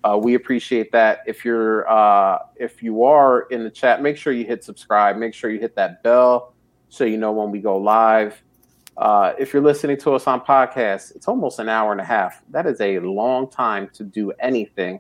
Uh, 0.04 0.16
we 0.16 0.36
appreciate 0.36 0.92
that. 0.92 1.22
If 1.26 1.44
you're 1.44 1.90
uh, 1.90 2.38
if 2.56 2.82
you 2.84 3.04
are 3.04 3.42
in 3.50 3.64
the 3.64 3.70
chat, 3.70 4.02
make 4.02 4.16
sure 4.16 4.32
you 4.32 4.46
hit 4.46 4.64
subscribe. 4.64 5.18
Make 5.18 5.34
sure 5.34 5.50
you 5.50 5.60
hit 5.60 5.76
that 5.76 6.02
bell 6.02 6.54
so 6.88 7.04
you 7.04 7.18
know 7.18 7.32
when 7.32 7.52
we 7.52 7.60
go 7.60 7.78
live. 7.78 8.42
Uh, 8.98 9.34
if 9.38 9.54
you're 9.54 9.62
listening 9.62 9.98
to 9.98 10.14
us 10.14 10.26
on 10.26 10.42
podcast, 10.42 11.16
it's 11.16 11.28
almost 11.28 11.60
an 11.60 11.70
hour 11.70 11.92
and 11.92 12.02
a 12.02 12.06
half. 12.06 12.42
That 12.50 12.66
is 12.66 12.82
a 12.82 13.00
long 13.00 13.50
time 13.50 13.90
to 13.94 14.04
do 14.04 14.32
anything. 14.40 15.00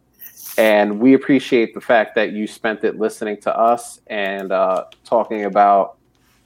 And 0.57 0.99
we 0.99 1.14
appreciate 1.14 1.73
the 1.73 1.81
fact 1.81 2.15
that 2.15 2.31
you 2.31 2.47
spent 2.47 2.84
it 2.84 2.97
listening 2.97 3.39
to 3.41 3.57
us 3.57 4.01
and 4.07 4.51
uh, 4.51 4.85
talking 5.03 5.45
about 5.45 5.96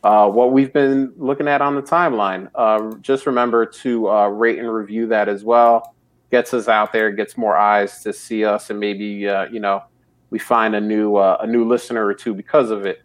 uh, 0.03 0.27
what 0.29 0.51
we've 0.51 0.73
been 0.73 1.13
looking 1.17 1.47
at 1.47 1.61
on 1.61 1.75
the 1.75 1.81
timeline. 1.81 2.49
Uh, 2.55 2.95
just 3.01 3.25
remember 3.25 3.65
to 3.65 4.09
uh, 4.09 4.27
rate 4.27 4.59
and 4.59 4.71
review 4.71 5.07
that 5.07 5.29
as 5.29 5.43
well. 5.43 5.95
Gets 6.31 6.53
us 6.53 6.67
out 6.67 6.93
there, 6.93 7.11
gets 7.11 7.37
more 7.37 7.57
eyes 7.57 8.01
to 8.03 8.13
see 8.13 8.45
us, 8.45 8.69
and 8.69 8.79
maybe 8.79 9.27
uh, 9.27 9.45
you 9.49 9.59
know 9.59 9.83
we 10.29 10.39
find 10.39 10.75
a 10.75 10.81
new 10.81 11.17
a 11.17 11.45
new 11.45 11.67
listener 11.67 12.05
or 12.05 12.13
two 12.13 12.33
because 12.33 12.71
of 12.71 12.85
it. 12.85 13.01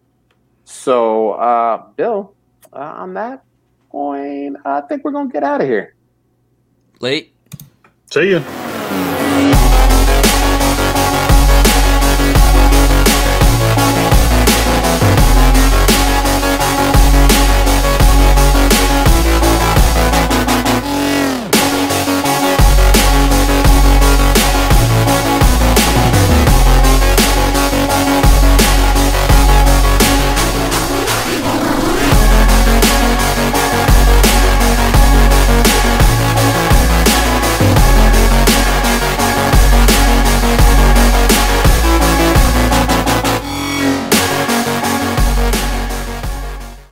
So, 0.65 1.93
Bill, 1.97 2.35
on 2.73 3.15
that, 3.15 3.45
point, 3.91 4.57
I 4.65 4.81
think 4.83 5.05
we're 5.05 5.13
gonna 5.13 5.31
get 5.31 5.43
out 5.43 5.61
of 5.61 5.67
here. 5.67 5.95
Late. 7.01 7.35
See 8.11 8.31
you. 8.31 8.76